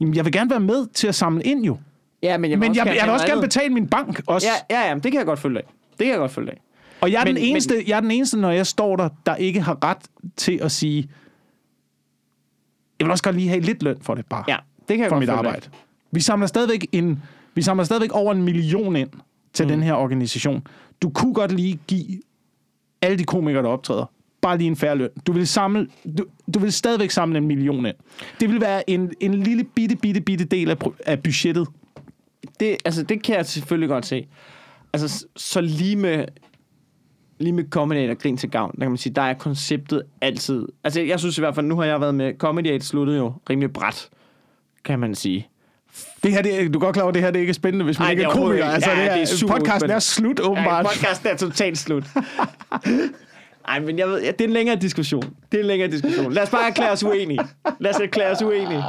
jamen, 0.00 0.14
jeg 0.14 0.24
vil 0.24 0.32
gerne 0.32 0.50
være 0.50 0.60
med 0.60 0.86
til 0.86 1.06
at 1.06 1.14
samle 1.14 1.42
ind 1.42 1.64
jo. 1.64 1.78
Ja, 2.22 2.38
men 2.38 2.50
jeg 2.50 2.58
Men 2.58 2.74
jeg, 2.76 2.86
jeg 2.86 3.04
vil 3.04 3.10
også 3.12 3.26
gerne 3.26 3.40
betale 3.40 3.74
min 3.74 3.86
bank 3.88 4.22
også. 4.26 4.46
Ja, 4.70 4.76
ja, 4.80 4.88
ja, 4.88 4.94
men 4.94 5.02
det 5.02 5.12
kan 5.12 5.18
jeg 5.18 5.26
godt 5.26 5.38
følge 5.38 5.58
af. 5.58 5.64
Det 5.90 5.98
kan 5.98 6.08
jeg 6.08 6.18
godt 6.18 6.30
følge 6.32 6.50
af. 6.50 6.60
og 7.00 7.12
jeg 7.12 7.20
er, 7.20 7.24
men- 7.24 7.36
den 7.36 7.44
eneste, 7.44 7.84
jeg 7.86 7.96
er 7.96 8.00
den 8.00 8.10
eneste, 8.10 8.36
når 8.38 8.50
jeg 8.50 8.66
står 8.66 8.96
der, 8.96 9.08
der 9.26 9.36
ikke 9.36 9.60
har 9.60 9.84
ret 9.84 9.98
til 10.36 10.58
at 10.62 10.72
sige, 10.72 11.08
jeg 13.00 13.06
vil 13.06 13.10
også 13.10 13.24
godt 13.24 13.36
lige 13.36 13.48
have 13.48 13.60
lidt 13.60 13.82
løn 13.82 13.96
for 14.00 14.14
det 14.14 14.26
bare. 14.26 14.44
Ja, 14.48 14.56
det 14.88 14.96
kan 14.96 14.98
jeg 14.98 15.08
for 15.08 15.14
godt 15.14 15.20
mit 15.20 15.28
følge 15.28 15.32
af. 15.32 15.38
arbejde. 15.38 15.66
Vi 16.10 16.20
samler 16.20 16.46
stadigvæk 16.46 16.86
en, 16.92 17.22
vi 17.54 17.62
samler 17.62 17.84
stadigvæk 17.84 18.12
over 18.12 18.32
en 18.32 18.42
million 18.42 18.96
ind 18.96 19.08
til 19.52 19.64
mm. 19.66 19.72
den 19.72 19.82
her 19.82 19.92
organisation. 19.94 20.66
Du 21.02 21.10
kunne 21.10 21.34
godt 21.34 21.52
lige 21.52 21.78
give 21.86 22.20
alle 23.02 23.18
de 23.18 23.24
komikere, 23.24 23.62
der 23.62 23.68
optræder, 23.68 24.04
bare 24.42 24.58
lige 24.58 24.68
en 24.68 24.76
færre 24.76 24.96
løn. 24.96 25.10
Du 25.26 25.32
vil, 25.32 25.46
samle, 25.48 25.88
du, 26.18 26.24
du 26.54 26.58
vil 26.58 26.72
stadigvæk 26.72 27.10
samle 27.10 27.38
en 27.38 27.46
million 27.46 27.86
ind. 27.86 27.96
Det 28.40 28.48
vil 28.50 28.60
være 28.60 28.90
en, 28.90 29.12
en 29.20 29.34
lille 29.34 29.64
bitte, 29.64 29.96
bitte, 29.96 30.20
bitte 30.20 30.44
del 30.44 30.70
af, 30.70 30.76
af 31.06 31.22
budgettet. 31.22 31.68
Det, 32.60 32.76
altså, 32.84 33.02
det 33.02 33.22
kan 33.22 33.36
jeg 33.36 33.46
selvfølgelig 33.46 33.88
godt 33.88 34.06
se. 34.06 34.26
Altså, 34.92 35.26
så 35.36 35.60
lige 35.60 35.96
med, 35.96 36.24
lige 37.38 37.52
med 37.52 37.64
Comedy 37.70 38.10
og 38.10 38.18
Grin 38.18 38.36
til 38.36 38.50
Gavn, 38.50 38.72
der 38.74 38.80
kan 38.80 38.90
man 38.90 38.98
sige, 38.98 39.14
der 39.14 39.22
er 39.22 39.34
konceptet 39.34 40.02
altid... 40.20 40.66
Altså, 40.84 41.00
jeg 41.00 41.18
synes 41.20 41.38
i 41.38 41.40
hvert 41.40 41.54
fald, 41.54 41.66
nu 41.66 41.76
har 41.76 41.84
jeg 41.84 42.00
været 42.00 42.14
med... 42.14 42.32
Comedy 42.38 42.66
Aid 42.70 42.80
sluttede 42.80 43.18
jo 43.18 43.32
rimelig 43.50 43.72
bræt, 43.72 44.08
kan 44.84 44.98
man 44.98 45.14
sige. 45.14 45.48
Det 46.22 46.32
her, 46.32 46.42
det, 46.42 46.62
er- 46.62 46.68
du 46.68 46.78
er 46.78 46.80
godt 46.80 46.92
klar 46.94 47.02
over, 47.02 47.10
at 47.10 47.14
det 47.14 47.22
her 47.22 47.30
det 47.30 47.38
ikke 47.40 47.50
er 47.50 47.54
spændende, 47.54 47.84
hvis 47.84 47.98
man 47.98 48.06
Ej, 48.06 48.10
ikke 48.10 48.22
er 48.22 48.28
er 48.28 48.32
komiker. 48.32 48.64
Altså, 48.64 48.90
Ja, 48.90 48.96
det 48.96 49.10
er, 49.10 49.24
det 49.24 49.42
er 49.42 49.46
podcasten 49.46 49.90
er 49.90 49.98
slut, 49.98 50.40
åbenbart. 50.40 50.84
Ja, 50.84 50.88
podcasten 50.90 51.28
er 51.28 51.36
totalt 51.36 51.78
slut. 51.78 52.04
Ej, 53.68 53.80
men 53.80 53.98
jeg 53.98 54.08
ved, 54.08 54.22
ja, 54.22 54.30
det 54.30 54.40
er 54.40 54.44
en 54.44 54.50
længere 54.54 54.76
diskussion. 54.76 55.22
Det 55.52 55.58
er 55.58 55.62
en 55.62 55.66
længere 55.66 55.90
diskussion. 55.90 56.32
Lad 56.32 56.42
os 56.42 56.50
bare 56.50 56.68
erklære 56.68 56.90
os 56.90 57.04
uenige. 57.04 57.38
Lad 57.80 57.90
os 57.94 58.00
erklære 58.00 58.30
os 58.30 58.42
uenige. 58.42 58.84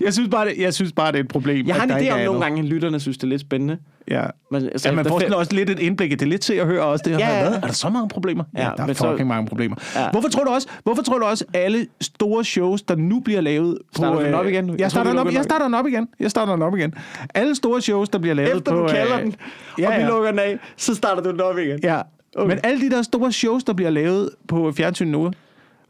Jeg 0.00 0.12
synes 0.14 0.28
bare, 0.30 0.48
det, 0.48 0.54
jeg 0.58 0.74
synes 0.74 0.92
bare, 0.92 1.12
det 1.12 1.18
er 1.18 1.22
et 1.22 1.28
problem. 1.28 1.66
Jeg 1.66 1.74
har 1.74 1.82
en 1.84 1.90
idé 1.90 2.10
om 2.10 2.20
nogle 2.20 2.40
gange, 2.40 2.58
at 2.58 2.64
lytterne 2.64 3.00
synes, 3.00 3.18
det 3.18 3.24
er 3.24 3.28
lidt 3.28 3.40
spændende. 3.40 3.78
Ja. 4.10 4.24
Men, 4.50 4.62
altså, 4.64 4.88
Ja, 4.88 4.94
man 4.94 5.00
efter 5.00 5.10
får 5.10 5.20
sådan 5.20 5.34
også 5.34 5.52
lidt 5.54 5.70
et 5.70 5.78
indblik. 5.78 6.10
Det 6.10 6.22
er 6.22 6.26
lidt 6.26 6.40
til 6.40 6.54
at 6.54 6.66
høre 6.66 6.82
også. 6.82 7.02
Det 7.06 7.16
her. 7.16 7.28
Ja, 7.28 7.42
ja. 7.42 7.48
Hvad? 7.48 7.58
Er 7.58 7.66
der 7.66 7.72
så 7.72 7.88
mange 7.88 8.08
problemer? 8.08 8.44
Ja, 8.56 8.62
Ja, 8.62 8.70
der 8.76 8.82
er 8.82 8.86
men 8.86 8.94
så- 8.94 9.10
fucking 9.10 9.28
mange 9.28 9.48
problemer. 9.48 9.76
Ja. 9.96 10.10
Hvorfor 10.10 10.28
tror 10.28 10.44
du 10.44 10.50
også, 10.50 10.68
hvorfor 10.82 11.02
tror 11.02 11.18
du 11.18 11.24
også 11.24 11.44
alle 11.54 11.86
store 12.00 12.44
shows, 12.44 12.82
der 12.82 12.96
nu 12.96 13.20
bliver 13.20 13.40
lavet 13.40 13.78
på... 13.86 13.96
Starter 13.96 14.18
den 14.20 14.32
øh, 14.34 14.38
op 14.40 14.46
igen? 14.46 14.68
Jeg 14.70 14.80
Jeg 14.80 14.90
starter, 14.90 15.10
den 15.10 15.18
op, 15.18 15.32
jeg 15.32 15.44
starter 15.44 15.64
den 15.64 15.74
op 15.74 15.86
igen. 15.86 16.08
Jeg 16.20 16.30
starter 16.30 16.52
den 16.52 16.62
op 16.62 16.76
igen. 16.76 16.94
Alle 17.34 17.54
store 17.54 17.80
shows, 17.80 18.08
der 18.08 18.18
bliver 18.18 18.34
lavet 18.34 18.56
Efter 18.56 18.72
på... 18.72 18.78
du 18.80 18.86
kalder 18.88 19.16
øh, 19.18 19.22
den, 19.22 19.34
ja, 19.78 19.86
og 19.88 19.94
vi 19.96 20.00
ja. 20.02 20.08
lukker 20.08 20.30
den 20.30 20.38
af, 20.38 20.58
så 20.76 20.94
starter 20.94 21.22
du 21.22 21.30
den 21.30 21.40
op 21.40 21.58
igen. 21.58 21.80
Ja. 21.82 22.00
Okay. 22.36 22.48
Men 22.48 22.60
alle 22.64 22.80
de 22.80 22.90
der 22.90 23.02
store 23.02 23.32
shows, 23.32 23.64
der 23.64 23.72
bliver 23.72 23.90
lavet 23.90 24.30
på 24.48 24.72
fjernsyn 24.72 25.08
nu, 25.08 25.30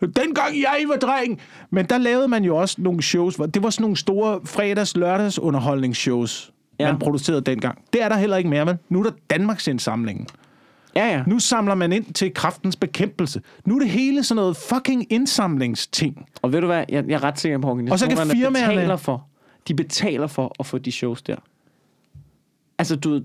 dengang 0.00 0.60
jeg 0.60 0.84
var 0.88 0.96
dreng, 0.96 1.40
men 1.70 1.86
der 1.86 1.98
lavede 1.98 2.28
man 2.28 2.44
jo 2.44 2.56
også 2.56 2.76
nogle 2.78 3.02
shows, 3.02 3.36
hvor 3.36 3.46
det 3.46 3.62
var 3.62 3.70
sådan 3.70 3.82
nogle 3.82 3.96
store 3.96 4.40
fredags-lørdags 4.44 5.38
underholdningsshows, 5.38 6.52
ja. 6.78 6.86
Man 6.92 6.98
producerede 6.98 7.40
dengang. 7.40 7.78
Det 7.92 8.02
er 8.02 8.08
der 8.08 8.16
heller 8.16 8.36
ikke 8.36 8.50
mere, 8.50 8.66
vel? 8.66 8.78
Nu 8.88 8.98
er 8.98 9.02
der 9.02 9.10
Danmarks 9.30 9.66
indsamlingen. 9.68 10.26
Ja, 10.96 11.06
ja. 11.06 11.22
Nu 11.26 11.38
samler 11.38 11.74
man 11.74 11.92
ind 11.92 12.04
til 12.14 12.34
kraftens 12.34 12.76
bekæmpelse. 12.76 13.40
Nu 13.66 13.74
er 13.76 13.78
det 13.80 13.88
hele 13.90 14.24
sådan 14.24 14.36
noget 14.36 14.56
fucking 14.56 15.12
indsamlingsting. 15.12 16.26
Og 16.42 16.52
ved 16.52 16.60
du 16.60 16.66
hvad, 16.66 16.84
jeg, 16.88 17.04
jeg 17.08 17.14
er 17.14 17.24
ret 17.24 17.40
sikker 17.40 17.58
på, 17.58 17.72
at 17.72 17.90
Og 17.90 17.98
så 17.98 18.06
kan 18.08 18.18
firmaerne- 18.18 18.68
betaler 18.68 18.96
for, 18.96 19.26
de 19.68 19.74
betaler 19.74 20.26
for 20.26 20.54
at 20.60 20.66
få 20.66 20.78
de 20.78 20.92
shows 20.92 21.22
der. 21.22 21.36
Altså, 22.78 22.96
du 22.96 23.20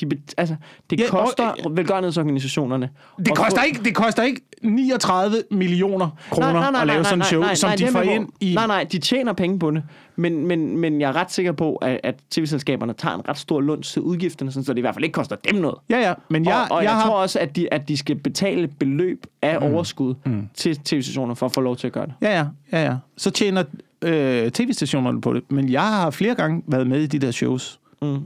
de, 0.00 0.06
altså, 0.36 0.56
det 0.90 1.00
Ja, 1.00 1.04
og- 1.04 1.10
koster 1.10 1.70
velgørenhedsorganisationerne. 1.70 2.90
Det 3.18 3.28
at 3.28 3.36
koster, 3.36 3.62
ikke, 3.62 3.84
det 3.84 3.94
koster 3.94 4.22
ikke 4.22 4.40
39 4.62 5.36
millioner 5.50 6.08
kroner 6.30 6.80
at 6.80 6.86
lave 6.86 7.04
sådan 7.04 7.18
en 7.18 7.24
show, 7.24 7.44
som 7.54 7.70
det 7.70 7.78
de 7.78 7.86
får 7.86 8.02
ind 8.02 8.28
i... 8.40 8.54
Nej, 8.54 8.66
nej, 8.66 8.86
de 8.92 8.98
tjener 8.98 9.32
penge 9.32 9.58
på 9.58 9.70
det. 9.70 9.82
Men, 10.16 10.46
men, 10.46 10.78
men 10.78 11.00
jeg 11.00 11.08
er 11.08 11.16
ret 11.16 11.32
sikker 11.32 11.52
på, 11.52 11.76
at, 11.76 12.00
at 12.02 12.14
tv-selskaberne 12.30 12.92
tager 12.92 13.14
en 13.14 13.28
ret 13.28 13.38
stor 13.38 13.60
lunds 13.60 13.92
til 13.92 14.02
udgifterne, 14.02 14.52
sådan, 14.52 14.64
så 14.64 14.72
det 14.72 14.78
i 14.78 14.80
hvert 14.80 14.94
fald 14.94 15.04
ikke 15.04 15.14
koster 15.14 15.36
dem 15.36 15.54
noget. 15.60 15.76
Ja, 15.90 15.98
ja, 15.98 16.14
men 16.30 16.44
jeg, 16.44 16.66
og 16.70 16.76
og 16.76 16.82
jeg, 16.82 16.88
jeg, 16.88 16.96
har... 16.96 17.06
tror 17.06 17.16
også, 17.16 17.38
at 17.38 17.56
de, 17.56 17.74
at 17.74 17.88
de 17.88 17.96
skal 17.96 18.16
betale 18.16 18.68
beløb 18.68 19.26
af 19.42 19.60
mm. 19.60 19.74
overskud 19.74 20.14
mm. 20.26 20.48
til 20.54 20.76
tv-stationer 20.76 21.34
for 21.34 21.46
at 21.46 21.52
få 21.52 21.60
lov 21.60 21.76
til 21.76 21.86
at 21.86 21.92
gøre 21.92 22.06
det. 22.06 22.14
Ja, 22.22 22.38
ja, 22.38 22.46
ja, 22.72 22.84
ja. 22.84 22.96
Så 23.16 23.30
tjener 23.30 23.64
øh, 24.02 24.50
tv-stationerne 24.50 25.20
på 25.20 25.32
det. 25.32 25.42
Men 25.48 25.72
jeg 25.72 25.82
har 25.82 26.10
flere 26.10 26.34
gange 26.34 26.62
været 26.66 26.86
med 26.86 27.00
i 27.00 27.06
de 27.06 27.18
der 27.18 27.30
shows. 27.30 27.80
Mm. 28.02 28.18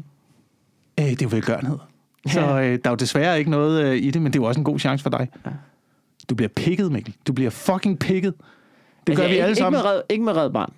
Øh, 0.98 1.04
det 1.04 1.22
er 1.22 1.26
jo 1.26 1.28
velgørenhed. 1.32 1.78
Så 2.26 2.40
øh, 2.40 2.46
der 2.56 2.78
er 2.84 2.90
jo 2.90 2.94
desværre 2.96 3.38
ikke 3.38 3.50
noget 3.50 3.84
øh, 3.84 3.96
i 3.96 4.10
det, 4.10 4.22
men 4.22 4.32
det 4.32 4.38
er 4.38 4.42
jo 4.42 4.46
også 4.48 4.60
en 4.60 4.64
god 4.64 4.78
chance 4.78 5.02
for 5.02 5.10
dig. 5.10 5.28
Ja. 5.46 5.50
Du 6.30 6.34
bliver 6.34 6.48
pikket, 6.56 6.92
Mikkel. 6.92 7.14
Du 7.26 7.32
bliver 7.32 7.50
fucking 7.50 7.98
pikket. 7.98 8.34
Det 9.06 9.12
Altså, 9.12 9.22
gør 9.22 9.28
vi 9.28 9.32
ikke, 9.34 9.42
alle 9.42 9.50
ikke 9.50 9.58
sammen. 9.58 9.78
Med 9.82 9.90
red, 9.90 10.00
ikke 10.10 10.24
med 10.24 10.36
red 10.36 10.50
barn. 10.50 10.72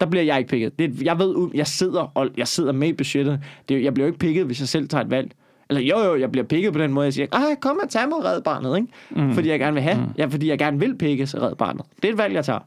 Der 0.00 0.06
bliver 0.06 0.22
jeg 0.22 0.38
ikke 0.38 0.50
pikket. 0.50 0.78
Det, 0.78 1.02
jeg 1.02 1.18
ved, 1.18 1.34
ud- 1.34 1.50
jeg 1.54 1.66
sidder, 1.66 2.00
og 2.14 2.28
jeg 2.36 2.48
sidder 2.48 2.72
med 2.72 2.88
i 2.88 2.92
budgettet. 2.92 3.40
Det, 3.68 3.84
jeg 3.84 3.94
bliver 3.94 4.06
jo 4.06 4.08
ikke 4.08 4.18
pikket, 4.18 4.46
hvis 4.46 4.60
jeg 4.60 4.68
selv 4.68 4.88
tager 4.88 5.04
et 5.04 5.10
valg. 5.10 5.30
Eller 5.70 5.82
jo, 5.82 5.98
jo, 5.98 6.16
jeg 6.20 6.30
bliver 6.32 6.44
pikket 6.44 6.72
på 6.72 6.78
den 6.78 6.92
måde, 6.92 7.04
jeg 7.04 7.12
siger, 7.12 7.26
Ej, 7.32 7.54
kom 7.60 7.78
og 7.82 7.88
tag 7.90 8.08
mig 8.08 8.24
red 8.24 8.42
barnet, 8.42 8.76
ikke? 8.76 8.88
Mm. 9.10 9.34
Fordi 9.34 9.48
jeg 9.48 9.58
gerne 9.58 9.74
vil 9.74 9.82
have. 9.82 9.96
Mm. 9.96 10.06
Ja, 10.18 10.26
fordi 10.26 10.48
jeg 10.48 10.58
gerne 10.58 10.78
vil 10.80 10.94
pikkes 10.98 11.34
af 11.34 11.40
red 11.40 11.54
barnet. 11.54 11.82
Det 12.02 12.08
er 12.08 12.12
et 12.12 12.18
valg, 12.18 12.34
jeg 12.34 12.44
tager. 12.44 12.58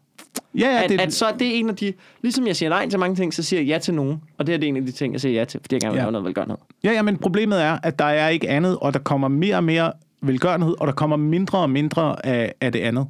Ja, 0.56 0.60
ja, 0.68 0.84
at, 0.84 0.90
det, 0.90 1.02
at 1.02 1.14
så 1.14 1.26
er 1.26 1.32
det 1.32 1.60
en 1.60 1.70
af 1.70 1.76
de... 1.76 1.94
Ligesom 2.22 2.48
jeg 2.48 2.56
siger 2.56 2.70
nej 2.70 2.90
til 2.90 3.00
mange 3.00 3.16
ting, 3.16 3.34
så 3.34 3.44
siger 3.44 3.60
jeg 3.60 3.68
ja 3.68 3.78
til 3.78 3.94
nogen. 3.94 4.22
Og 4.38 4.48
det 4.48 4.54
er 4.56 4.60
det 4.60 4.70
en 4.70 4.78
af 4.78 4.86
de 4.86 4.92
ting, 4.92 5.14
jeg 5.14 5.22
siger 5.22 5.34
ja 5.40 5.46
til, 5.46 5.60
fordi 5.64 5.76
jeg 5.76 5.82
gerne 5.82 5.92
vil 5.94 5.98
Ja. 6.00 6.04
lave 6.04 6.12
noget 6.12 6.26
velgørenhed. 6.26 6.58
ja, 6.84 6.92
ja, 6.92 7.02
men 7.02 7.18
problemet 7.18 7.64
er, 7.64 7.78
at 7.84 8.00
der 8.00 8.06
er 8.06 8.30
ikke 8.30 8.50
andet, 8.50 8.78
og 8.82 8.94
der 8.94 9.00
kommer 9.00 9.28
mere 9.28 9.56
og 9.56 9.64
mere 9.64 9.92
velgørenhed, 10.22 10.76
og 10.80 10.88
der 10.88 10.94
kommer 10.94 11.18
mindre 11.18 11.60
og 11.60 11.70
mindre 11.70 12.26
af, 12.26 12.54
af 12.62 12.72
det 12.72 12.80
andet. 12.80 13.08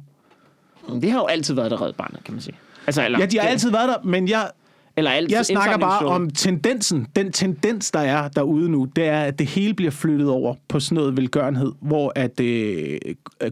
Det 1.02 1.10
har 1.10 1.18
jo 1.18 1.26
altid 1.26 1.54
været 1.54 1.70
der 1.70 1.82
red 1.86 1.92
barnet, 1.92 2.24
kan 2.24 2.34
man 2.34 2.40
sige. 2.40 2.54
Altså, 2.86 3.04
eller, 3.04 3.18
Ja, 3.18 3.26
de 3.26 3.36
har 3.38 3.44
det- 3.44 3.52
altid 3.52 3.70
været 3.70 3.88
der, 3.88 3.96
men 4.04 4.28
jeg, 4.28 4.50
Eller 4.96 5.10
altid 5.10 5.36
Jeg 5.36 5.46
snakker 5.46 5.78
bare 5.78 6.06
om 6.06 6.30
tendensen. 6.30 7.06
Den 7.16 7.32
tendens, 7.32 7.90
der 7.90 8.00
er 8.00 8.28
derude 8.28 8.68
nu, 8.68 8.88
det 8.96 9.04
er, 9.04 9.20
at 9.20 9.38
det 9.38 9.46
hele 9.46 9.74
bliver 9.74 9.90
flyttet 9.90 10.28
over 10.28 10.54
på 10.68 10.80
sådan 10.80 10.96
noget 10.96 11.16
velgørenhed, 11.16 11.72
hvor 11.80 12.12
at 12.16 12.40
øh, 12.40 12.98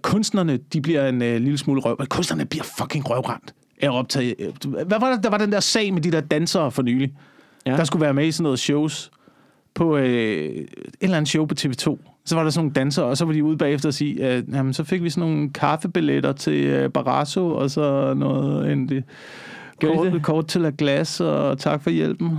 kunstnerne, 0.02 0.56
de 0.72 0.80
bliver 0.80 1.08
en 1.08 1.22
øh, 1.22 1.40
lille 1.40 1.58
smule 1.58 1.80
røv. 1.80 1.96
Kunstnerne 2.08 2.44
bliver 2.44 2.64
fucking 2.78 3.10
røvrendt. 3.10 3.54
Er 3.80 3.90
optaget. 3.90 4.34
Hvad 4.86 5.00
var 5.00 5.14
det? 5.14 5.22
Der 5.22 5.30
var 5.30 5.38
den 5.38 5.52
der 5.52 5.60
sag 5.60 5.94
med 5.94 6.02
de 6.02 6.10
der 6.12 6.20
dansere 6.20 6.70
for 6.70 6.82
nylig. 6.82 7.12
Ja. 7.66 7.76
Der 7.76 7.84
skulle 7.84 8.02
være 8.02 8.14
med 8.14 8.26
i 8.26 8.32
sådan 8.32 8.42
noget 8.42 8.58
shows 8.58 9.10
på 9.74 9.96
øh, 9.96 10.04
et 10.06 10.66
eller 11.00 11.16
andet 11.16 11.28
show 11.28 11.46
på 11.46 11.54
TV2. 11.60 11.98
Så 12.24 12.34
var 12.34 12.42
der 12.42 12.50
sådan 12.50 12.64
nogle 12.64 12.72
dansere, 12.72 13.06
og 13.06 13.16
så 13.16 13.24
var 13.24 13.32
de 13.32 13.44
ude 13.44 13.56
bagefter 13.56 13.88
og 13.88 13.94
sige, 13.94 14.24
at 14.24 14.44
jamen, 14.52 14.74
så 14.74 14.84
fik 14.84 15.02
vi 15.02 15.10
sådan 15.10 15.28
nogle 15.30 15.50
kaffebilletter 15.52 16.32
til 16.32 16.64
øh, 16.64 16.90
Barrasso, 16.90 17.50
og 17.50 17.70
så 17.70 18.14
noget 18.14 18.72
en, 18.72 19.04
de 19.80 19.86
kort, 19.96 20.12
det? 20.12 20.22
kort 20.22 20.46
til 20.46 20.64
at 20.64 20.76
glas, 20.76 21.20
og 21.20 21.58
tak 21.58 21.82
for 21.82 21.90
hjælpen. 21.90 22.28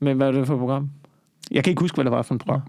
Men 0.00 0.16
hvad 0.16 0.28
er 0.28 0.32
det 0.32 0.46
for 0.46 0.54
et 0.54 0.58
program? 0.58 0.90
Jeg 1.50 1.64
kan 1.64 1.70
ikke 1.70 1.80
huske, 1.80 1.94
hvad 1.94 2.04
det 2.04 2.12
var 2.12 2.22
for 2.22 2.34
et 2.34 2.40
program. 2.40 2.60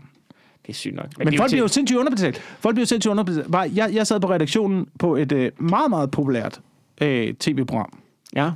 Det 0.66 0.70
er 0.70 0.74
sygt 0.74 0.96
nok. 0.96 1.06
Men 1.18 1.28
er 1.34 1.38
folk 1.38 1.50
bliver 1.52 1.62
jo 1.64 1.68
sindssygt 1.68 1.98
underbetalt. 2.00 2.38
Folk 2.38 2.76
bliver 2.76 2.84
jo 2.84 2.88
sindssygt 2.88 3.12
underbetalt. 3.12 3.52
Bare, 3.52 3.72
jeg, 3.76 3.90
jeg 3.94 4.08
sad 4.08 4.20
på 4.20 4.30
redaktionen 4.30 4.88
på 5.00 5.16
et 5.16 5.32
øh, 5.32 5.52
meget, 5.60 5.90
meget 5.90 6.12
populært 6.12 6.62
øh, 7.02 7.34
tv-program 7.34 7.98
Ja. 8.36 8.52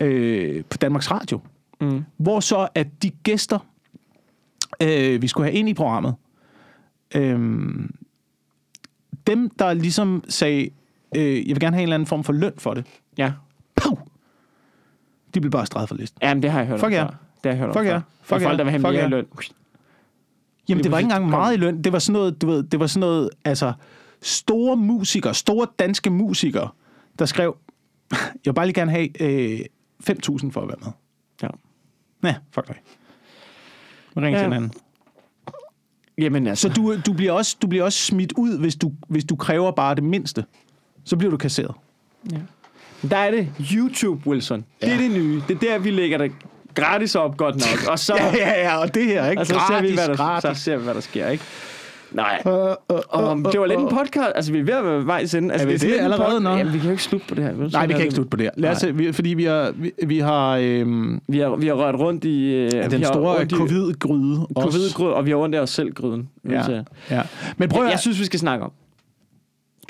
øh, 0.00 0.64
på 0.70 0.78
Danmarks 0.78 1.10
Radio, 1.10 1.40
Mm. 1.82 2.04
hvor 2.16 2.40
så 2.40 2.68
at 2.74 2.86
de 3.02 3.10
gæster, 3.10 3.58
øh, 4.82 5.22
vi 5.22 5.28
skulle 5.28 5.44
have 5.50 5.58
ind 5.58 5.68
i 5.68 5.74
programmet, 5.74 6.14
øh, 7.16 7.38
dem, 9.26 9.50
der 9.58 9.72
ligesom 9.74 10.24
sagde, 10.28 10.70
øh, 11.16 11.36
jeg 11.48 11.54
vil 11.56 11.60
gerne 11.60 11.76
have 11.76 11.82
en 11.82 11.86
eller 11.88 11.94
anden 11.94 12.06
form 12.06 12.24
for 12.24 12.32
løn 12.32 12.52
for 12.58 12.74
det, 12.74 12.84
Ja. 13.20 13.32
Puh! 13.76 13.98
de 15.34 15.40
blev 15.40 15.50
bare 15.50 15.66
streget 15.66 15.88
fra 15.88 15.96
listen. 15.96 16.18
Jamen, 16.22 16.42
det 16.42 16.50
har 16.50 16.58
jeg 16.58 16.68
hørt 16.68 16.80
Fuck 16.80 16.86
om 16.86 16.92
ja. 16.92 17.02
før. 17.02 17.08
Det 17.08 17.16
har 17.44 17.50
jeg 17.50 17.58
hørt 17.58 17.68
om 17.68 17.74
Fuck 17.74 17.86
ja. 17.86 17.94
før. 17.94 18.00
Fuck 18.22 18.40
ja. 18.42 18.46
folk, 18.46 18.58
der 18.58 18.64
vil 18.64 18.70
have 18.70 18.80
Fuck 18.80 18.92
mere 18.92 19.02
ja. 19.02 19.08
løn. 19.08 19.26
Jamen, 20.68 20.84
det 20.84 20.92
var 20.92 20.98
ikke 20.98 21.06
engang 21.06 21.28
meget 21.28 21.54
i 21.54 21.56
løn. 21.56 21.84
Det 21.84 21.92
var 21.92 21.98
sådan 21.98 22.12
noget, 22.12 22.42
du 22.42 22.46
ved, 22.46 22.62
det 22.62 22.80
var 22.80 22.86
sådan 22.86 23.00
noget, 23.00 23.30
altså, 23.44 23.72
store 24.22 24.76
musikere, 24.76 25.34
store 25.34 25.66
danske 25.78 26.10
musikere, 26.10 26.68
der 27.18 27.24
skrev, 27.26 27.56
jeg 28.12 28.20
vil 28.44 28.52
bare 28.52 28.66
lige 28.66 28.74
gerne 28.74 28.90
have 28.90 29.22
øh, 29.22 29.60
5.000 30.10 30.50
for 30.50 30.60
at 30.60 30.68
være 30.68 30.76
med. 30.84 30.92
Ja. 31.42 31.48
Nej, 32.22 32.34
fuck 32.52 32.68
dig. 32.68 32.76
Vi 34.14 34.20
ringer 34.20 34.30
Ja. 34.30 34.44
til 34.44 34.52
hinanden. 34.52 34.72
Jamen 36.18 36.46
altså. 36.46 36.68
Så 36.68 36.74
du, 36.74 36.96
du, 37.06 37.12
bliver 37.12 37.32
også, 37.32 37.56
du 37.62 37.66
bliver 37.66 37.84
også 37.84 37.98
smidt 37.98 38.32
ud, 38.36 38.58
hvis 38.58 38.76
du, 38.76 38.92
hvis 39.08 39.24
du 39.24 39.36
kræver 39.36 39.70
bare 39.70 39.94
det 39.94 40.04
mindste. 40.04 40.44
Så 41.04 41.16
bliver 41.16 41.30
du 41.30 41.36
kasseret. 41.36 41.74
Der 43.10 43.16
er 43.16 43.30
det 43.30 43.48
YouTube, 43.72 44.26
Wilson. 44.26 44.64
Det 44.80 44.88
er 44.88 44.94
Ja. 44.96 45.02
det 45.02 45.10
nye. 45.10 45.42
Det 45.48 45.54
er 45.56 45.60
der, 45.72 45.78
vi 45.78 45.90
lægger 45.90 46.18
det 46.18 46.32
gratis 46.74 47.14
op 47.14 47.36
godt 47.36 47.54
nok. 47.54 47.88
Og 47.92 47.98
så, 47.98 48.14
Ja, 48.16 48.32
ja, 48.36 48.60
ja, 48.62 48.76
og 48.76 48.94
det 48.94 49.04
her, 49.04 49.30
ikke? 49.30 49.40
og 49.40 49.46
så, 49.46 49.60
ser, 49.68 49.82
vi, 49.82 49.94
hvad 49.94 50.08
der, 50.08 50.16
gratis. 50.16 50.58
så 50.58 50.64
ser 50.64 50.76
vi, 50.76 50.84
hvad 50.84 50.94
der 50.94 51.00
sker, 51.00 51.28
ikke? 51.28 51.44
Nej. 52.12 52.42
Uh, 52.44 52.52
uh, 52.52 52.66
Og 53.08 53.52
det 53.52 53.60
var 53.60 53.66
lidt 53.66 53.80
en 53.80 53.88
podcast. 53.88 54.32
Altså, 54.34 54.52
vi 54.52 54.58
er 54.58 54.62
ved 54.64 54.74
at 54.74 54.84
være 54.84 55.06
vej 55.06 55.26
sende. 55.26 55.52
Altså, 55.52 55.68
Er 55.68 55.72
vi 55.72 55.76
det 55.78 55.98
en 55.98 56.04
allerede 56.04 56.40
nå? 56.40 56.50
Jamen, 56.50 56.72
vi 56.72 56.78
kan 56.78 56.86
jo 56.86 56.90
ikke 56.90 57.02
slutte 57.02 57.26
på 57.28 57.34
det 57.34 57.44
her. 57.44 57.52
Nej, 57.72 57.86
vi 57.86 57.92
kan 57.92 58.00
ikke 58.00 58.04
det. 58.08 58.12
slutte 58.14 58.30
på 58.30 58.36
det 58.36 58.44
her. 58.44 58.50
Lad 58.56 58.70
os, 58.70 58.78
se, 58.78 58.94
vi, 58.96 59.12
fordi 59.12 59.28
vi 59.28 59.44
har, 59.44 59.72
vi, 59.76 59.92
vi 60.06 60.18
har 60.18 60.56
øhm, 60.62 61.20
Vi 61.28 61.38
har, 61.38 61.56
vi 61.56 61.66
har 61.66 61.74
rørt 61.74 61.94
rundt 61.94 62.24
i... 62.24 62.54
Øh, 62.54 62.90
den 62.90 63.04
store 63.04 63.46
covid-gryde. 63.46 64.46
også. 64.56 64.78
Covid-grød, 64.78 65.12
og 65.12 65.26
vi 65.26 65.30
har 65.30 65.36
rundt 65.36 65.54
i 65.54 65.58
os 65.58 65.70
selv 65.70 65.92
gryden. 65.94 66.28
Ja, 66.50 66.62
ja. 67.10 67.22
Men 67.56 67.68
prøv 67.68 67.82
Jeg, 67.82 67.86
at... 67.88 67.92
jeg 67.92 68.00
synes, 68.00 68.20
vi 68.20 68.24
skal 68.24 68.40
snakke 68.40 68.64
om. 68.64 68.72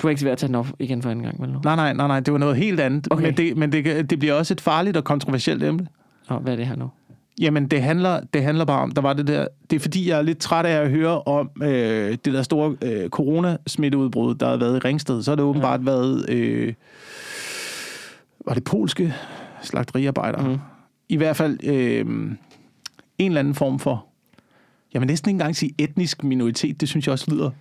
Du 0.01 0.07
er 0.07 0.09
ikke 0.09 0.23
ved 0.23 0.31
at 0.31 0.37
tage 0.37 0.47
den 0.47 0.55
op 0.55 0.67
igen 0.79 1.01
for 1.01 1.09
en 1.09 1.23
gang, 1.23 1.41
vel 1.41 1.49
nu? 1.49 1.59
Nej, 1.63 1.75
nej, 1.75 1.93
nej, 1.93 2.07
nej, 2.07 2.19
det 2.19 2.33
var 2.33 2.39
noget 2.39 2.55
helt 2.55 2.79
andet. 2.79 3.07
Okay. 3.11 3.23
Men, 3.23 3.37
det, 3.37 3.57
men 3.57 3.71
det, 3.71 4.09
det 4.09 4.19
bliver 4.19 4.33
også 4.33 4.53
et 4.53 4.61
farligt 4.61 4.97
og 4.97 5.03
kontroversielt 5.03 5.63
emne. 5.63 5.87
Nå, 6.29 6.37
hvad 6.37 6.53
er 6.53 6.57
det 6.57 6.67
her 6.67 6.75
nu? 6.75 6.89
Jamen, 7.41 7.67
det 7.67 7.81
handler, 7.81 8.21
det 8.33 8.43
handler 8.43 8.65
bare 8.65 8.81
om, 8.81 8.91
der 8.91 9.01
var 9.01 9.13
det 9.13 9.27
der... 9.27 9.47
Det 9.69 9.75
er 9.75 9.79
fordi, 9.79 10.09
jeg 10.09 10.17
er 10.17 10.21
lidt 10.21 10.37
træt 10.37 10.65
af 10.65 10.81
at 10.81 10.89
høre 10.89 11.21
om 11.21 11.49
øh, 11.63 12.17
det 12.25 12.33
der 12.33 12.43
store 12.43 12.75
øh, 12.81 13.09
coronasmitteudbrud, 13.09 14.35
der 14.35 14.49
har 14.49 14.57
været 14.57 14.75
i 14.75 14.79
Ringsted. 14.79 15.23
Så 15.23 15.31
har 15.31 15.35
det 15.35 15.45
åbenbart 15.45 15.79
ja. 15.79 15.85
været... 15.85 16.29
Øh, 16.29 16.73
var 18.45 18.53
det 18.53 18.63
polske 18.63 19.13
slagteriarbejdere? 19.61 20.47
Mm. 20.47 20.57
I 21.09 21.17
hvert 21.17 21.35
fald 21.35 21.63
øh, 21.63 22.05
en 23.17 23.31
eller 23.31 23.39
anden 23.39 23.55
form 23.55 23.79
for... 23.79 24.05
Jeg 24.93 25.01
vil 25.01 25.07
næsten 25.07 25.29
ikke 25.29 25.35
engang 25.35 25.55
sige 25.55 25.73
etnisk 25.77 26.23
minoritet. 26.23 26.81
Det 26.81 26.89
synes 26.89 27.05
jeg 27.07 27.13
også 27.13 27.31
lyder 27.31 27.51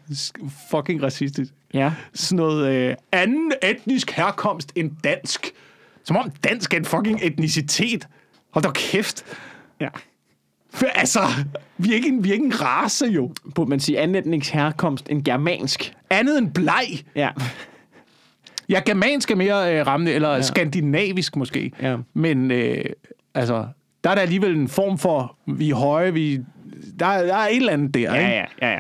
fucking 0.70 1.03
racistisk. 1.03 1.53
Ja. 1.74 1.93
sådan 2.14 2.37
noget 2.37 2.74
øh, 2.74 2.97
anden 3.12 3.53
etnisk 3.62 4.11
herkomst 4.11 4.72
end 4.76 4.91
dansk. 5.05 5.47
Som 6.05 6.16
om 6.16 6.31
dansk 6.31 6.74
er 6.74 6.78
en 6.78 6.85
fucking 6.85 7.20
etnicitet. 7.22 8.09
Hold 8.51 8.62
da 8.62 8.70
kæft. 8.74 9.24
ja. 9.81 9.89
For, 10.74 10.87
altså, 10.87 11.20
vi 11.78 11.91
er, 11.91 11.95
ikke 11.95 12.09
en, 12.09 12.24
vi 12.24 12.28
er 12.28 12.33
ikke 12.33 12.45
en 12.45 12.62
race 12.62 13.07
jo. 13.07 13.33
Burde 13.55 13.70
man 13.70 13.81
sige 13.81 13.99
anden 14.01 14.16
etnisk 14.16 14.53
herkomst 14.53 15.07
end 15.11 15.24
germansk? 15.24 15.93
Andet 16.11 16.39
end 16.39 16.51
bleg. 16.51 17.05
Ja. 17.16 17.31
Ja, 18.68 18.81
germansk 18.87 19.31
er 19.31 19.35
mere 19.35 19.78
øh, 19.78 19.87
rammende, 19.87 20.12
eller 20.12 20.35
ja. 20.35 20.43
skandinavisk 20.43 21.37
måske. 21.37 21.72
Ja. 21.83 21.97
Men 22.14 22.51
øh, 22.51 22.85
altså, 23.35 23.66
der 24.05 24.11
er 24.11 24.14
der 24.14 24.22
alligevel 24.22 24.57
en 24.57 24.68
form 24.68 24.99
for, 24.99 25.37
vi 25.47 25.70
er 25.70 25.74
høje, 25.74 26.14
vi... 26.14 26.41
Der, 27.01 27.07
er- 27.07 27.27
der 27.27 27.35
er 27.35 27.49
et 27.49 27.57
eller 27.57 27.73
andet 27.73 27.95
der, 27.95 28.01
Ja, 28.01 28.15
ikke? 28.15 28.31
ja, 28.31 28.45
ja, 28.63 28.73
ja. 28.73 28.79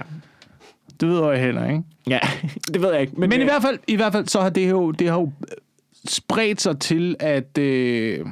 Det 1.00 1.08
ved 1.08 1.30
jeg 1.32 1.40
heller, 1.40 1.66
ikke? 1.68 1.82
Ja, 2.08 2.18
det 2.74 2.82
ved 2.82 2.92
jeg 2.92 3.00
ikke. 3.00 3.12
Men, 3.16 3.28
Men 3.30 3.38
i 3.40 3.42
øh, 3.42 3.48
hvert 3.48 3.62
fald, 3.62 3.78
i 3.88 3.96
hvert 3.96 4.12
fald 4.12 4.26
så 4.28 4.40
har 4.40 4.48
det 4.50 4.70
jo, 4.70 4.90
det 4.90 5.08
har 5.08 5.18
jo 5.20 5.32
spredt 6.08 6.60
sig 6.60 6.78
til, 6.78 7.16
at... 7.20 7.58
Øh, 7.58 8.26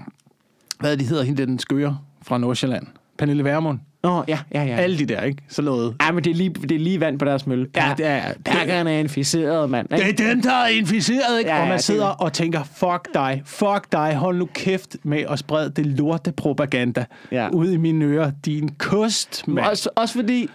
hvad 0.80 0.96
de 0.96 1.04
hedder, 1.04 1.22
hende 1.22 1.46
den 1.46 1.58
skøre 1.58 1.98
fra 2.22 2.38
Nordsjælland. 2.38 2.86
Pernille 3.18 3.44
Vermund. 3.44 3.78
Nå, 4.02 4.24
ja, 4.28 4.38
ja, 4.54 4.62
ja. 4.64 4.76
Alle 4.76 4.98
de 4.98 5.06
der, 5.06 5.22
ikke? 5.22 5.42
Så 5.48 5.62
noget. 5.62 5.96
Ja, 6.02 6.12
men 6.12 6.24
det 6.24 6.30
er 6.30 6.34
lige, 6.34 6.50
det 6.50 6.72
er 6.72 6.78
lige 6.78 7.00
vand 7.00 7.18
på 7.18 7.24
deres 7.24 7.46
mølle. 7.46 7.66
Ja, 7.76 7.94
det 7.96 8.06
er... 8.06 8.20
Perkerne 8.44 8.92
er 8.92 8.98
inficeret, 8.98 9.70
mand. 9.70 9.88
Det 9.88 10.08
ikke? 10.08 10.24
er 10.24 10.28
den, 10.34 10.42
der 10.42 10.52
er 10.52 10.68
inficeret, 10.68 11.38
ikke? 11.38 11.50
Ja, 11.50 11.56
Ja, 11.56 11.60
og 11.60 11.64
ja, 11.66 11.68
man 11.68 11.76
det- 11.76 11.84
sidder 11.84 12.06
og 12.06 12.32
tænker, 12.32 12.62
fuck 12.62 13.14
dig, 13.14 13.42
fuck 13.46 13.92
dig, 13.92 14.14
hold 14.16 14.38
nu 14.38 14.48
kæft 14.54 14.96
med 15.02 15.18
at 15.30 15.38
sprede 15.38 15.70
det 15.70 15.86
lorte 15.86 16.32
propaganda 16.32 17.04
Ja. 17.32 17.48
ud 17.52 17.70
i 17.70 17.76
mine 17.76 18.04
ører. 18.04 18.30
Din 18.44 18.68
kost, 18.78 19.48
mand. 19.48 19.66
Også, 19.66 19.88
også 19.96 20.14
fordi, 20.14 20.48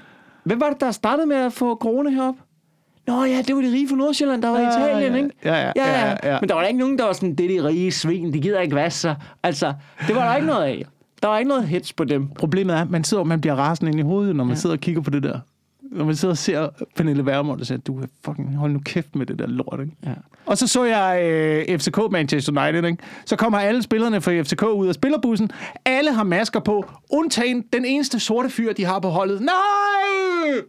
hvem 0.44 0.60
var 0.62 0.70
det, 0.70 0.82
der 0.82 0.91
startede 0.91 1.28
med 1.28 1.38
at 1.38 1.54
få 1.54 1.76
corona 1.76 2.10
herop? 2.10 2.36
Nå 3.08 3.24
ja, 3.24 3.41
det 3.48 3.56
var 3.56 3.62
de 3.62 3.68
rige 3.72 3.89
fra 3.89 3.96
Nordsjælland, 3.96 4.41
der 4.41 4.50
var 4.50 4.60
i 4.60 4.62
Ja, 4.62 4.70
Italien, 4.70 5.12
ja. 5.14 5.18
ikke? 5.18 5.30
Ja, 5.46 5.56
ja, 5.56 5.72
ja, 5.76 6.08
ja, 6.10 6.16
ja. 6.34 6.38
Men 6.39 6.50
der 6.50 6.56
var 6.56 6.62
da 6.62 6.68
ikke 6.68 6.80
nogen, 6.80 6.98
der 6.98 7.06
var 7.06 7.14
sådan, 7.14 7.36
det 7.36 7.56
er 7.56 7.62
de 7.62 7.68
rige 7.68 7.91
svin, 7.91 8.34
de 8.34 8.39
gider 8.39 8.60
ikke 8.60 8.76
vaske 8.76 9.00
sig. 9.00 9.16
Altså, 9.44 9.74
det 10.08 10.16
var 10.16 10.28
der 10.30 10.36
ikke 10.36 10.48
noget 10.48 10.64
af. 10.64 10.86
Der 11.24 11.30
var 11.30 11.38
ikke 11.39 11.49
noget 11.49 11.67
hits 11.67 11.93
på 11.93 12.03
dem. 12.03 12.28
Problemet 12.28 12.76
er, 12.76 12.82
at 12.82 12.89
man 12.89 13.03
sidder, 13.03 13.24
man 13.24 13.41
bliver 13.41 13.55
rasende 13.55 13.91
ind 13.91 13.99
i 13.99 14.03
hovedet, 14.03 14.36
når 14.36 14.43
man 14.43 14.55
ja. 14.55 14.59
sidder 14.59 14.76
og 14.76 14.80
kigger 14.80 15.01
på 15.01 15.09
det 15.09 15.24
der. 15.24 15.39
når 15.82 16.05
man 16.05 16.15
sidder 16.15 16.32
og 16.32 16.38
ser 16.38 16.69
Pernille 16.95 17.26
Vermund 17.26 17.59
og 17.59 17.65
siger, 17.65 17.78
du 17.78 17.99
er 18.01 18.05
fucking, 18.26 18.55
hold 18.55 18.71
nu 18.71 18.80
kæft 18.86 19.15
med 19.15 19.26
det 19.26 19.39
der 19.39 19.47
lort, 19.47 19.80
ikke? 19.80 19.91
Ja. 20.05 20.13
Og 20.45 20.57
så 20.57 20.67
så 20.67 20.84
jeg 20.84 21.21
øh, 21.24 21.80
FCK 21.80 21.97
Manchester 22.11 22.63
United, 22.63 22.86
ikke? 22.86 23.03
Så 23.26 23.36
kommer 23.36 23.59
alle 23.59 23.84
spillerne 23.84 24.21
fra 24.21 24.41
FCK 24.41 24.63
ud 24.63 24.88
af 24.88 24.93
spillerbussen. 24.93 25.51
Alle 25.86 26.13
har 26.13 26.24
masker 26.24 26.59
på, 26.59 26.86
undtagen 27.09 27.63
den 27.74 27.86
eneste 27.86 28.19
sorte 28.19 28.49
fyr, 28.49 28.74
de 28.74 28.86
har 28.86 28.99
på 28.99 29.09
holdet. 29.09 29.41
Nej! 29.41 30.61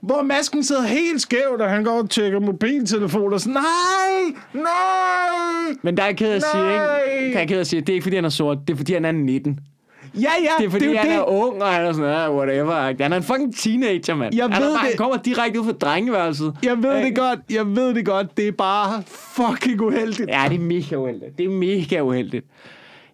Hvor 0.00 0.22
masken 0.22 0.64
sidder 0.64 0.82
helt 0.86 1.20
skævt, 1.20 1.60
og 1.60 1.70
han 1.70 1.84
går 1.84 1.90
og 2.02 2.10
tjekker 2.10 2.40
mobiltelefon 2.40 3.32
og 3.32 3.40
sådan, 3.40 3.52
nej, 3.52 4.40
nej, 4.54 5.76
Men 5.82 5.96
der 5.96 6.02
er 6.02 6.06
jeg 6.06 6.16
ked 6.16 6.30
af 6.30 6.36
at 6.36 6.42
sige, 6.52 6.64
ikke? 6.64 7.30
Der 7.30 7.34
er 7.34 7.38
jeg 7.40 7.48
ked 7.48 7.56
af 7.56 7.60
at 7.60 7.66
sige, 7.66 7.80
det 7.80 7.88
er 7.88 7.94
ikke 7.94 8.02
fordi, 8.02 8.16
han 8.16 8.24
er 8.24 8.28
sort. 8.28 8.58
Det 8.68 8.72
er 8.72 8.76
fordi, 8.76 8.92
han 8.94 9.04
er 9.04 9.12
19. 9.12 9.58
Ja, 10.14 10.20
ja, 10.20 10.48
Det 10.58 10.66
er 10.66 10.70
fordi, 10.70 10.86
det 10.88 10.94
er 10.96 10.98
han 11.00 11.14
jo 11.16 11.20
er 11.22 11.24
det. 11.26 11.34
ung, 11.36 11.62
og 11.62 11.68
han 11.68 11.86
er 11.86 11.92
sådan, 11.92 12.10
ah, 12.10 12.34
whatever. 12.36 13.02
Han 13.02 13.12
er 13.12 13.16
en 13.16 13.22
fucking 13.22 13.56
teenager, 13.56 14.14
mand. 14.14 14.34
Jeg 14.36 14.44
han, 14.44 14.52
er 14.62 14.66
ved 14.66 14.74
bare, 14.74 14.78
han 14.78 14.90
det. 14.90 14.98
kommer 14.98 15.16
direkte 15.16 15.60
ud 15.60 15.64
fra 15.64 15.72
drengeværelset. 15.72 16.54
Jeg 16.62 16.82
ved 16.82 17.04
det 17.04 17.16
godt, 17.16 17.38
jeg 17.50 17.66
ved 17.76 17.94
det 17.94 18.06
godt. 18.06 18.36
Det 18.36 18.48
er 18.48 18.52
bare 18.52 19.02
fucking 19.06 19.80
uheldigt. 19.80 20.28
Ja, 20.30 20.44
det 20.48 20.54
er 20.54 20.60
mega 20.60 20.96
uheldigt. 20.96 21.38
Det 21.38 21.44
er 21.46 21.50
mega 21.50 22.00
uheldigt. 22.00 22.46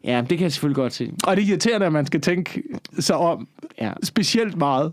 Ja, 0.05 0.21
det 0.21 0.39
kan 0.39 0.41
jeg 0.45 0.53
selvfølgelig 0.53 0.77
godt 0.77 0.93
se. 0.93 1.13
Og 1.27 1.37
det 1.37 1.43
er 1.45 1.49
irriterende, 1.49 1.87
at 1.87 1.93
man 1.93 2.07
skal 2.07 2.21
tænke 2.21 2.63
sig 2.99 3.17
om 3.17 3.49
Ja. 3.81 3.91
specielt 4.03 4.57
meget. 4.57 4.93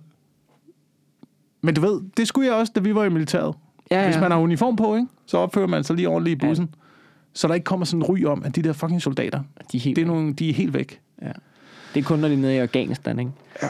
Men 1.65 1.75
du 1.75 1.81
ved, 1.81 2.01
det 2.17 2.27
skulle 2.27 2.47
jeg 2.47 2.55
også, 2.55 2.71
da 2.75 2.79
vi 2.79 2.95
var 2.95 3.03
i 3.03 3.09
militæret. 3.09 3.55
Ja, 3.91 4.05
Hvis 4.05 4.15
ja. 4.15 4.21
man 4.21 4.31
har 4.31 4.37
uniform 4.39 4.75
på, 4.75 4.95
ikke, 4.95 5.07
så 5.25 5.37
opfører 5.37 5.67
man 5.67 5.83
sig 5.83 5.95
lige 5.95 6.09
ordentligt 6.09 6.43
i 6.43 6.47
bussen. 6.47 6.75
Så 7.33 7.47
der 7.47 7.53
ikke 7.53 7.63
kommer 7.63 7.85
sådan 7.85 7.99
en 8.01 8.03
ry 8.03 8.25
om, 8.25 8.43
at 8.45 8.55
de 8.55 8.61
der 8.61 8.73
fucking 8.73 9.01
soldater, 9.01 9.39
De 9.71 9.77
er, 9.77 9.81
helt, 9.81 9.95
det 9.95 10.01
er 10.01 10.05
nogle, 10.05 10.33
de 10.33 10.49
er 10.49 10.53
helt 10.53 10.73
væk. 10.73 10.99
ja. 11.21 11.31
det 11.93 11.99
er 11.99 12.03
kun, 12.03 12.19
når 12.19 12.27
de 12.27 12.33
er 12.33 12.37
nede 12.37 12.55
i 12.55 12.57
Afghanistan, 12.57 13.19
ikke? 13.19 13.31
Ja. 13.63 13.67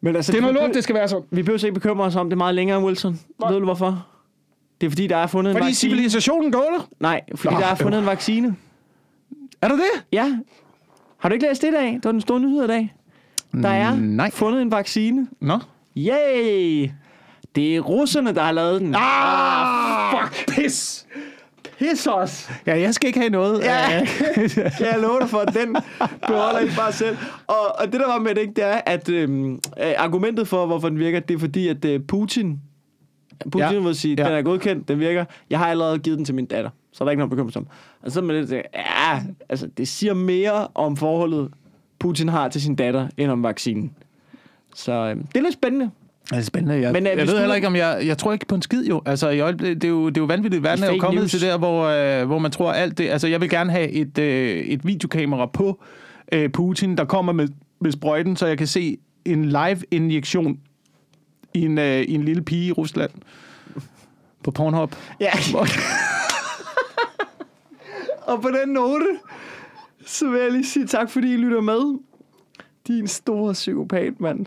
Men 0.00 0.16
altså, 0.16 0.32
Det 0.32 0.38
er 0.38 0.42
noget 0.42 0.54
lort, 0.56 0.74
det 0.74 0.82
skal 0.84 0.94
være 0.94 1.08
sådan. 1.08 1.24
Vi 1.30 1.42
behøver 1.42 1.64
ikke 1.64 1.74
bekymre 1.74 2.04
os 2.04 2.16
om 2.16 2.28
det 2.30 2.38
meget 2.38 2.54
længere, 2.54 2.84
Wilson. 2.84 3.20
Nej. 3.40 3.50
Ved 3.52 3.58
du 3.58 3.64
hvorfor? 3.64 4.06
Det 4.80 4.86
er 4.86 4.90
fordi, 4.90 5.06
der 5.06 5.16
er 5.16 5.26
fundet 5.26 5.50
en 5.50 5.54
Fordi 5.56 5.66
vaccine. 5.66 5.90
civilisationen 5.90 6.52
går 6.52 6.58
der. 6.78 6.88
Nej, 7.00 7.20
fordi 7.34 7.54
Nå, 7.54 7.60
der 7.60 7.66
er 7.66 7.74
fundet 7.74 7.96
øv. 7.98 8.00
en 8.02 8.06
vaccine. 8.06 8.56
Er 9.62 9.68
der 9.68 9.74
det? 9.76 10.04
Ja. 10.12 10.38
Har 11.18 11.28
du 11.28 11.32
ikke 11.32 11.46
læst 11.48 11.62
det 11.62 11.68
i 11.68 11.72
dag? 11.72 11.92
Det 11.92 12.04
var 12.04 12.12
den 12.12 12.20
store 12.20 12.40
nyhed 12.40 12.64
i 12.64 12.66
dag. 12.66 12.94
Der 13.62 13.68
er 13.68 13.96
Nej. 13.96 14.30
fundet 14.30 14.62
en 14.62 14.70
vaccine. 14.70 15.28
Nå. 15.40 15.58
Yay! 15.96 16.90
Det 17.54 17.76
er 17.76 17.80
russerne, 17.80 18.34
der 18.34 18.42
har 18.42 18.52
lavet 18.52 18.80
den. 18.80 18.94
Ah, 18.98 20.10
fuck. 20.28 20.48
Pis. 20.56 21.06
Piss 21.78 22.06
os! 22.06 22.50
Ja, 22.66 22.80
jeg 22.80 22.94
skal 22.94 23.06
ikke 23.06 23.18
have 23.18 23.30
noget. 23.30 23.60
Ja. 23.62 24.06
Kan 24.78 24.86
jeg 24.86 24.96
love 25.00 25.20
dig 25.20 25.28
for, 25.28 25.38
at 25.38 25.54
den 25.54 25.76
beholder 26.26 26.60
I 26.60 26.68
bare 26.76 26.92
selv. 26.92 27.16
Og, 27.46 27.56
og 27.78 27.92
det, 27.92 28.00
der 28.00 28.06
var 28.06 28.18
med 28.18 28.34
det, 28.34 28.40
ikke, 28.40 28.52
det 28.56 28.64
er, 28.64 28.80
at 28.86 29.08
øhm, 29.08 29.52
øh, 29.54 29.92
argumentet 29.98 30.48
for, 30.48 30.66
hvorfor 30.66 30.88
den 30.88 30.98
virker, 30.98 31.20
det 31.20 31.34
er 31.34 31.38
fordi, 31.38 31.68
at 31.68 31.84
øh, 31.84 32.00
Putin, 32.08 32.60
Putin 33.44 33.60
Ja. 33.72 33.78
vil 33.78 33.94
sige, 33.94 34.14
Ja. 34.18 34.24
den 34.28 34.32
er 34.38 34.42
godkendt, 34.42 34.88
den 34.88 34.98
virker. 34.98 35.24
Jeg 35.50 35.58
har 35.58 35.66
allerede 35.66 35.98
givet 35.98 36.16
den 36.18 36.24
til 36.24 36.34
min 36.34 36.46
datter, 36.46 36.70
så 36.92 37.04
er 37.04 37.06
der 37.06 37.10
ikke 37.10 37.18
noget 37.18 37.30
bekymret 37.30 37.56
om. 37.56 37.66
Og 38.02 38.10
så 38.12 38.20
lidt, 38.20 38.52
øh, 38.52 38.62
ja, 38.74 39.20
altså, 39.48 39.66
det 39.76 39.88
siger 39.88 40.14
mere 40.14 40.68
om 40.74 40.96
forholdet, 40.96 41.50
Putin 41.98 42.28
har 42.28 42.48
til 42.48 42.62
sin 42.62 42.74
datter, 42.76 43.08
end 43.16 43.30
om 43.30 43.42
vaccinen. 43.42 43.92
Så 44.74 44.92
øh, 44.92 45.16
det 45.16 45.36
er 45.36 45.40
lidt 45.42 45.54
spændende. 45.54 45.90
Det 46.30 46.38
er 46.38 46.42
spændende. 46.42 46.80
Jeg, 46.80 46.92
Men, 46.92 47.06
øh, 47.06 47.10
jeg 47.18 47.26
ved 47.26 47.34
du- 47.34 47.38
heller 47.38 47.54
ikke, 47.54 47.66
om 47.66 47.76
jeg... 47.76 48.02
Jeg 48.06 48.18
tror 48.18 48.32
ikke 48.32 48.46
på 48.46 48.54
en 48.54 48.62
skid, 48.62 48.86
jo. 48.86 49.02
Altså, 49.06 49.28
i 49.28 49.40
øjeblik, 49.40 49.74
det, 49.74 49.84
er 49.84 49.88
jo, 49.88 50.08
det 50.08 50.16
er 50.16 50.20
jo 50.20 50.24
vanvittigt. 50.26 50.62
Verden 50.62 50.84
er 50.84 50.92
jo 50.92 50.98
kommet 50.98 51.20
news. 51.22 51.30
til 51.30 51.40
der, 51.40 51.58
hvor, 51.58 51.84
øh, 51.84 52.26
hvor 52.26 52.38
man 52.38 52.50
tror 52.50 52.72
alt 52.72 52.98
det... 52.98 53.08
Altså, 53.08 53.28
jeg 53.28 53.40
vil 53.40 53.50
gerne 53.50 53.70
have 53.70 53.88
et, 53.90 54.18
øh, 54.18 54.56
et 54.56 54.86
videokamera 54.86 55.46
på 55.46 55.82
øh, 56.32 56.50
Putin, 56.50 56.96
der 56.96 57.04
kommer 57.04 57.32
med, 57.32 57.48
med 57.80 57.92
sprøjten, 57.92 58.36
så 58.36 58.46
jeg 58.46 58.58
kan 58.58 58.66
se 58.66 58.98
en 59.24 59.44
live-injektion 59.44 60.58
i 61.54 61.60
en, 61.64 61.78
øh, 61.78 62.00
i 62.00 62.14
en 62.14 62.24
lille 62.24 62.42
pige 62.42 62.66
i 62.66 62.72
Rusland. 62.72 63.10
På 64.44 64.50
Pornhub. 64.50 64.94
Ja. 65.20 65.30
og 68.32 68.42
på 68.42 68.48
den 68.62 68.68
note, 68.68 69.06
så 70.06 70.28
vil 70.30 70.40
jeg 70.40 70.52
lige 70.52 70.66
sige 70.66 70.86
tak, 70.86 71.10
fordi 71.10 71.32
I 71.32 71.36
lytter 71.36 71.60
med. 71.60 71.98
Din 72.86 73.06
store 73.06 73.52
psykopat, 73.52 74.20
mand. 74.20 74.46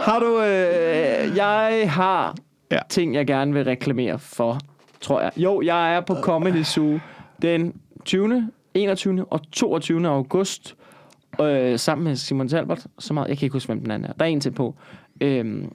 Har 0.00 0.18
du... 0.20 0.40
Øh, 0.42 1.36
jeg 1.36 1.84
har 1.92 2.34
Ja. 2.72 2.78
ting, 2.88 3.14
jeg 3.14 3.26
gerne 3.26 3.52
vil 3.52 3.64
reklamere 3.64 4.18
for, 4.18 4.58
tror 5.00 5.20
jeg. 5.20 5.32
Jo, 5.36 5.62
jeg 5.62 5.94
er 5.94 6.00
på 6.00 6.14
Comedy 6.14 6.62
Zoo 6.62 6.98
den 7.42 7.74
20., 8.04 8.50
21. 8.74 9.24
og 9.30 9.50
22. 9.52 10.08
august 10.08 10.76
øh, 11.40 11.78
sammen 11.78 12.04
med 12.04 12.16
Simon 12.16 12.48
Talbot. 12.48 12.86
Så 12.98 13.14
meget, 13.14 13.28
jeg 13.28 13.38
kan 13.38 13.46
ikke 13.46 13.52
huske, 13.52 13.66
hvem 13.66 13.80
den 13.80 13.90
anden 13.90 14.10
er. 14.10 14.14
Der 14.14 14.24
er 14.24 14.28
en 14.28 14.40
til 14.40 14.50
på. 14.50 14.74
Øhm, 15.20 15.72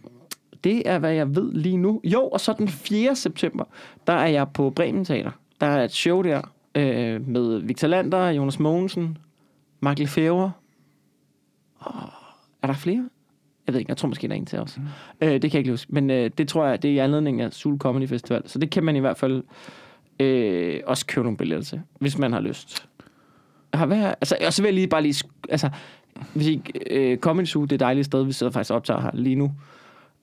det 0.63 0.89
er, 0.89 0.99
hvad 0.99 1.11
jeg 1.13 1.36
ved 1.36 1.53
lige 1.53 1.78
nu. 1.78 2.01
Jo, 2.03 2.28
og 2.28 2.39
så 2.39 2.53
den 2.57 2.68
4. 2.68 3.16
september, 3.16 3.63
der 4.07 4.13
er 4.13 4.28
jeg 4.28 4.47
på 4.53 4.70
Bremen 4.70 5.05
Teater. 5.05 5.32
Der 5.61 5.68
er 5.68 5.84
et 5.84 5.91
show 5.91 6.22
der 6.22 6.41
øh, 6.76 7.28
med 7.28 7.59
Victor 7.61 7.88
Lander, 7.88 8.30
Jonas 8.30 8.59
Mogensen, 8.59 9.18
Mark 9.80 9.99
Lefebvre. 9.99 10.51
Og 11.80 11.93
er 12.61 12.68
der 12.68 12.74
flere? 12.74 13.09
Jeg 13.68 13.74
ved 13.74 13.80
ikke, 13.80 13.89
jeg 13.89 13.97
tror 13.97 14.07
måske, 14.07 14.28
der 14.28 14.34
er 14.34 14.38
en 14.38 14.45
til 14.45 14.59
også. 14.59 14.80
Mm. 14.80 15.28
Øh, 15.28 15.32
det 15.34 15.41
kan 15.41 15.51
jeg 15.51 15.55
ikke 15.59 15.70
huske. 15.72 15.93
Men 15.93 16.09
øh, 16.09 16.32
det 16.38 16.47
tror 16.47 16.66
jeg, 16.66 16.82
det 16.82 16.89
er 16.89 16.93
i 16.95 16.97
anledning 16.97 17.41
af 17.41 17.53
Sul 17.53 17.78
Comedy 17.78 18.07
Festival. 18.07 18.41
Så 18.45 18.59
det 18.59 18.70
kan 18.70 18.84
man 18.84 18.95
i 18.95 18.99
hvert 18.99 19.18
fald 19.18 19.43
øh, 20.20 20.80
også 20.86 21.05
købe 21.05 21.24
nogle 21.24 21.38
billetter 21.38 21.66
til, 21.66 21.82
hvis 21.99 22.18
man 22.18 22.34
har 22.34 22.39
lyst. 22.39 22.88
Har 23.74 23.86
hvad, 23.86 24.03
altså, 24.05 24.38
og 24.47 24.53
så 24.53 24.61
vil 24.61 24.68
jeg 24.68 24.74
lige 24.76 24.88
bare 24.88 25.01
lige... 25.01 25.24
Altså, 25.49 25.70
hvis 26.34 26.47
I, 26.47 26.61
øh, 26.89 27.18
Comedy 27.18 27.45
Zoo, 27.45 27.63
det 27.63 27.72
er 27.72 27.76
et 27.76 27.80
dejligt 27.80 28.05
sted, 28.05 28.24
vi 28.24 28.32
sidder 28.32 28.51
faktisk 28.51 28.72
og 28.72 28.76
optager 28.76 29.01
her 29.01 29.11
lige 29.13 29.36
nu. 29.36 29.51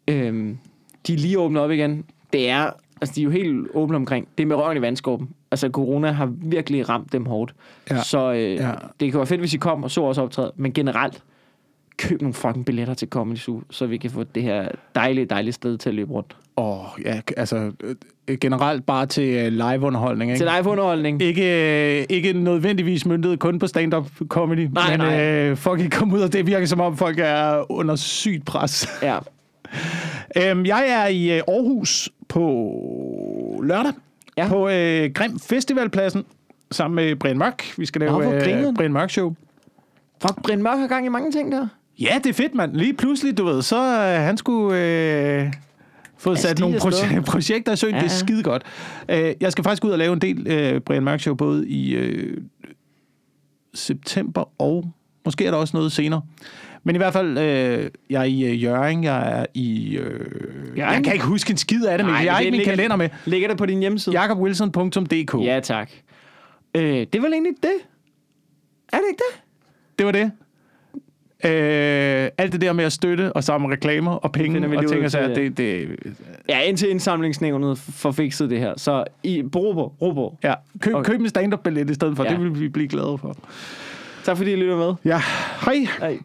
Øhm, 0.08 0.58
de 1.06 1.12
er 1.14 1.18
lige 1.18 1.38
åbnet 1.38 1.62
op 1.62 1.70
igen. 1.70 2.04
Det 2.32 2.48
er, 2.50 2.70
altså 3.00 3.14
de 3.14 3.20
er 3.20 3.24
jo 3.24 3.30
helt 3.30 3.68
åbne 3.74 3.96
omkring. 3.96 4.28
Det 4.38 4.42
er 4.42 4.46
med 4.46 4.56
røven 4.56 4.76
i 4.76 4.80
vandskorben. 4.80 5.28
Altså 5.50 5.68
corona 5.68 6.10
har 6.10 6.26
virkelig 6.26 6.88
ramt 6.88 7.12
dem 7.12 7.26
hårdt. 7.26 7.54
Ja. 7.90 8.02
Så 8.02 8.32
øh, 8.32 8.38
Ja. 8.54 8.72
det 9.00 9.10
kan 9.12 9.18
være 9.18 9.26
fedt, 9.26 9.40
hvis 9.40 9.54
I 9.54 9.56
kom 9.56 9.84
og 9.84 9.90
så 9.90 10.02
også 10.02 10.22
optræde. 10.22 10.52
Men 10.56 10.72
generelt, 10.72 11.22
køb 11.96 12.20
nogle 12.22 12.34
fucking 12.34 12.64
billetter 12.64 12.94
til 12.94 13.08
Comedy 13.08 13.38
Zoo, 13.38 13.62
så 13.70 13.86
vi 13.86 13.96
kan 13.96 14.10
få 14.10 14.24
det 14.24 14.42
her 14.42 14.68
dejlige, 14.94 15.24
dejlige 15.24 15.52
sted 15.52 15.78
til 15.78 15.88
at 15.88 15.94
løbe 15.94 16.12
rundt. 16.12 16.36
Og 16.56 16.86
ja, 17.04 17.20
altså 17.36 17.72
øh, 18.28 18.38
generelt 18.38 18.86
bare 18.86 19.06
til 19.06 19.28
øh, 19.28 19.52
live-underholdning, 19.52 20.30
ikke? 20.30 20.44
Til 20.44 20.50
live-underholdning. 20.56 21.22
Ikke, 21.22 21.98
øh, 22.00 22.06
ikke 22.08 22.32
nødvendigvis 22.32 23.06
myndet 23.06 23.38
kun 23.38 23.58
på 23.58 23.66
stand-up 23.66 24.10
comedy, 24.28 24.68
Nej, 24.72 24.90
men 24.90 24.98
nej. 24.98 25.50
Øh, 25.50 25.56
kan 25.78 25.90
komme 25.90 26.16
ud, 26.16 26.20
og 26.20 26.32
det 26.32 26.46
virker 26.46 26.66
som 26.66 26.80
om, 26.80 26.96
folk 26.96 27.18
er 27.18 27.72
under 27.72 27.96
sygt 27.96 28.44
pres. 28.44 28.88
Ja. 29.02 29.18
øhm, 30.50 30.66
jeg 30.66 30.86
er 30.88 31.06
i 31.06 31.30
Aarhus 31.30 32.10
på 32.28 33.60
lørdag, 33.64 33.92
Ja. 34.36 34.48
på 34.48 34.68
øh, 34.68 35.10
Grim 35.14 35.38
Festivalpladsen, 35.38 36.24
sammen 36.70 36.96
med 36.96 37.16
Brian 37.16 37.38
Mørk. 37.38 37.74
Vi 37.78 37.86
skal 37.86 37.98
Nå, 37.98 38.04
lave 38.20 38.40
hvor 38.40 38.68
øh. 38.68 38.74
Brian 38.74 38.92
Mørk 38.92 39.10
Show. 39.10 39.34
Fuck, 40.22 40.42
Brind 40.42 40.62
Mørk 40.62 40.78
har 40.78 40.86
gang 40.86 41.06
i 41.06 41.08
mange 41.08 41.32
ting 41.32 41.52
der. 41.52 41.66
Ja, 42.00 42.18
det 42.24 42.30
er 42.30 42.34
fedt, 42.34 42.54
mand. 42.54 42.76
Lige 42.76 42.94
pludselig, 42.94 43.38
du 43.38 43.44
ved, 43.44 43.62
så 43.62 43.76
øh, 43.82 44.20
han 44.24 44.36
skulle 44.36 44.78
øh, 44.78 45.52
få 46.18 46.30
Ja, 46.30 46.36
sat 46.36 46.58
nogle 46.58 46.78
proje- 46.78 47.20
projekter 47.32 47.72
i 47.72 47.76
søen. 47.76 47.94
Ja, 47.94 48.00
Det 48.00 48.06
er 48.06 48.10
skide 48.10 48.42
godt. 48.42 48.62
Øh, 49.08 49.34
jeg 49.40 49.52
skal 49.52 49.64
faktisk 49.64 49.84
ud 49.84 49.90
og 49.90 49.98
lave 49.98 50.12
en 50.12 50.18
del 50.20 50.46
øh, 50.46 50.80
Brian 50.80 51.02
Mørk 51.04 51.20
Show, 51.20 51.34
både 51.34 51.68
i 51.68 51.94
øh, 51.94 52.36
september 53.74 54.62
og 54.62 54.92
måske 55.24 55.46
er 55.46 55.50
der 55.50 55.58
også 55.58 55.76
noget 55.76 55.92
senere. 55.92 56.22
Men 56.84 56.94
i 56.94 56.98
hvert 56.98 57.12
fald, 57.12 57.38
øh, 57.38 57.90
jeg 58.10 58.20
er 58.20 58.24
i 58.24 58.42
øh, 58.44 58.62
Jørgen, 58.62 59.04
jeg 59.04 59.40
er 59.40 59.46
i... 59.54 59.96
Øh, 59.96 60.30
jeg 60.78 61.00
kan 61.04 61.12
ikke 61.12 61.24
huske 61.24 61.50
en 61.50 61.56
skid 61.56 61.84
af 61.84 61.98
det, 61.98 62.04
men 62.06 62.14
Nej, 62.14 62.24
jeg 62.24 62.32
har 62.32 62.40
ikke 62.40 62.50
min 62.50 62.58
ligger- 62.58 62.72
kalender 62.72 62.96
med. 62.96 63.08
Ligger 63.24 63.48
det 63.48 63.58
på 63.58 63.66
din 63.66 63.80
hjemmeside? 63.80 64.20
jakobwilson.dk 64.20 65.34
Ja, 65.44 65.60
tak. 65.62 65.90
Øh, 66.76 66.82
det 67.12 67.22
vel 67.22 67.32
egentlig 67.32 67.52
det? 67.62 67.72
Er 68.92 68.96
det 68.96 69.04
ikke 69.10 69.22
det? 69.32 69.42
Det 69.98 70.06
var 70.06 70.12
det. 70.12 70.30
Øh, 71.44 72.28
alt 72.38 72.52
det 72.52 72.60
der 72.60 72.72
med 72.72 72.84
at 72.84 72.92
støtte 72.92 73.32
og 73.32 73.44
samle 73.44 73.72
reklamer 73.72 74.10
og 74.12 74.32
penge 74.32 74.68
vi 74.70 74.76
og 74.76 74.88
ting 74.88 75.04
og 75.04 75.10
sager, 75.10 75.34
det, 75.34 75.58
det, 75.58 75.88
Ja, 76.48 76.60
indtil 76.60 76.90
indsamlingsnævnet 76.90 77.78
får 77.78 78.10
fikset 78.12 78.50
det 78.50 78.58
her. 78.58 78.74
Så 78.76 79.04
i 79.22 79.42
Brobo, 79.52 79.88
Brobo. 79.98 80.38
Ja, 80.44 80.54
køb, 80.80 80.94
Okay. 80.94 81.10
køb 81.12 81.20
en 81.20 81.28
stand-up-billet 81.28 81.90
i 81.90 81.94
stedet 81.94 82.16
for. 82.16 82.24
Ja. 82.24 82.30
Det 82.30 82.40
vil 82.40 82.60
vi 82.60 82.68
blive 82.68 82.88
glade 82.88 83.18
for. 83.18 83.36
Tak 84.24 84.36
fordi 84.36 84.52
I 84.52 84.56
lytter 84.56 84.76
med. 84.76 84.94
Ja, 85.04 85.20
hej. 85.64 85.86
Hej. 86.00 86.18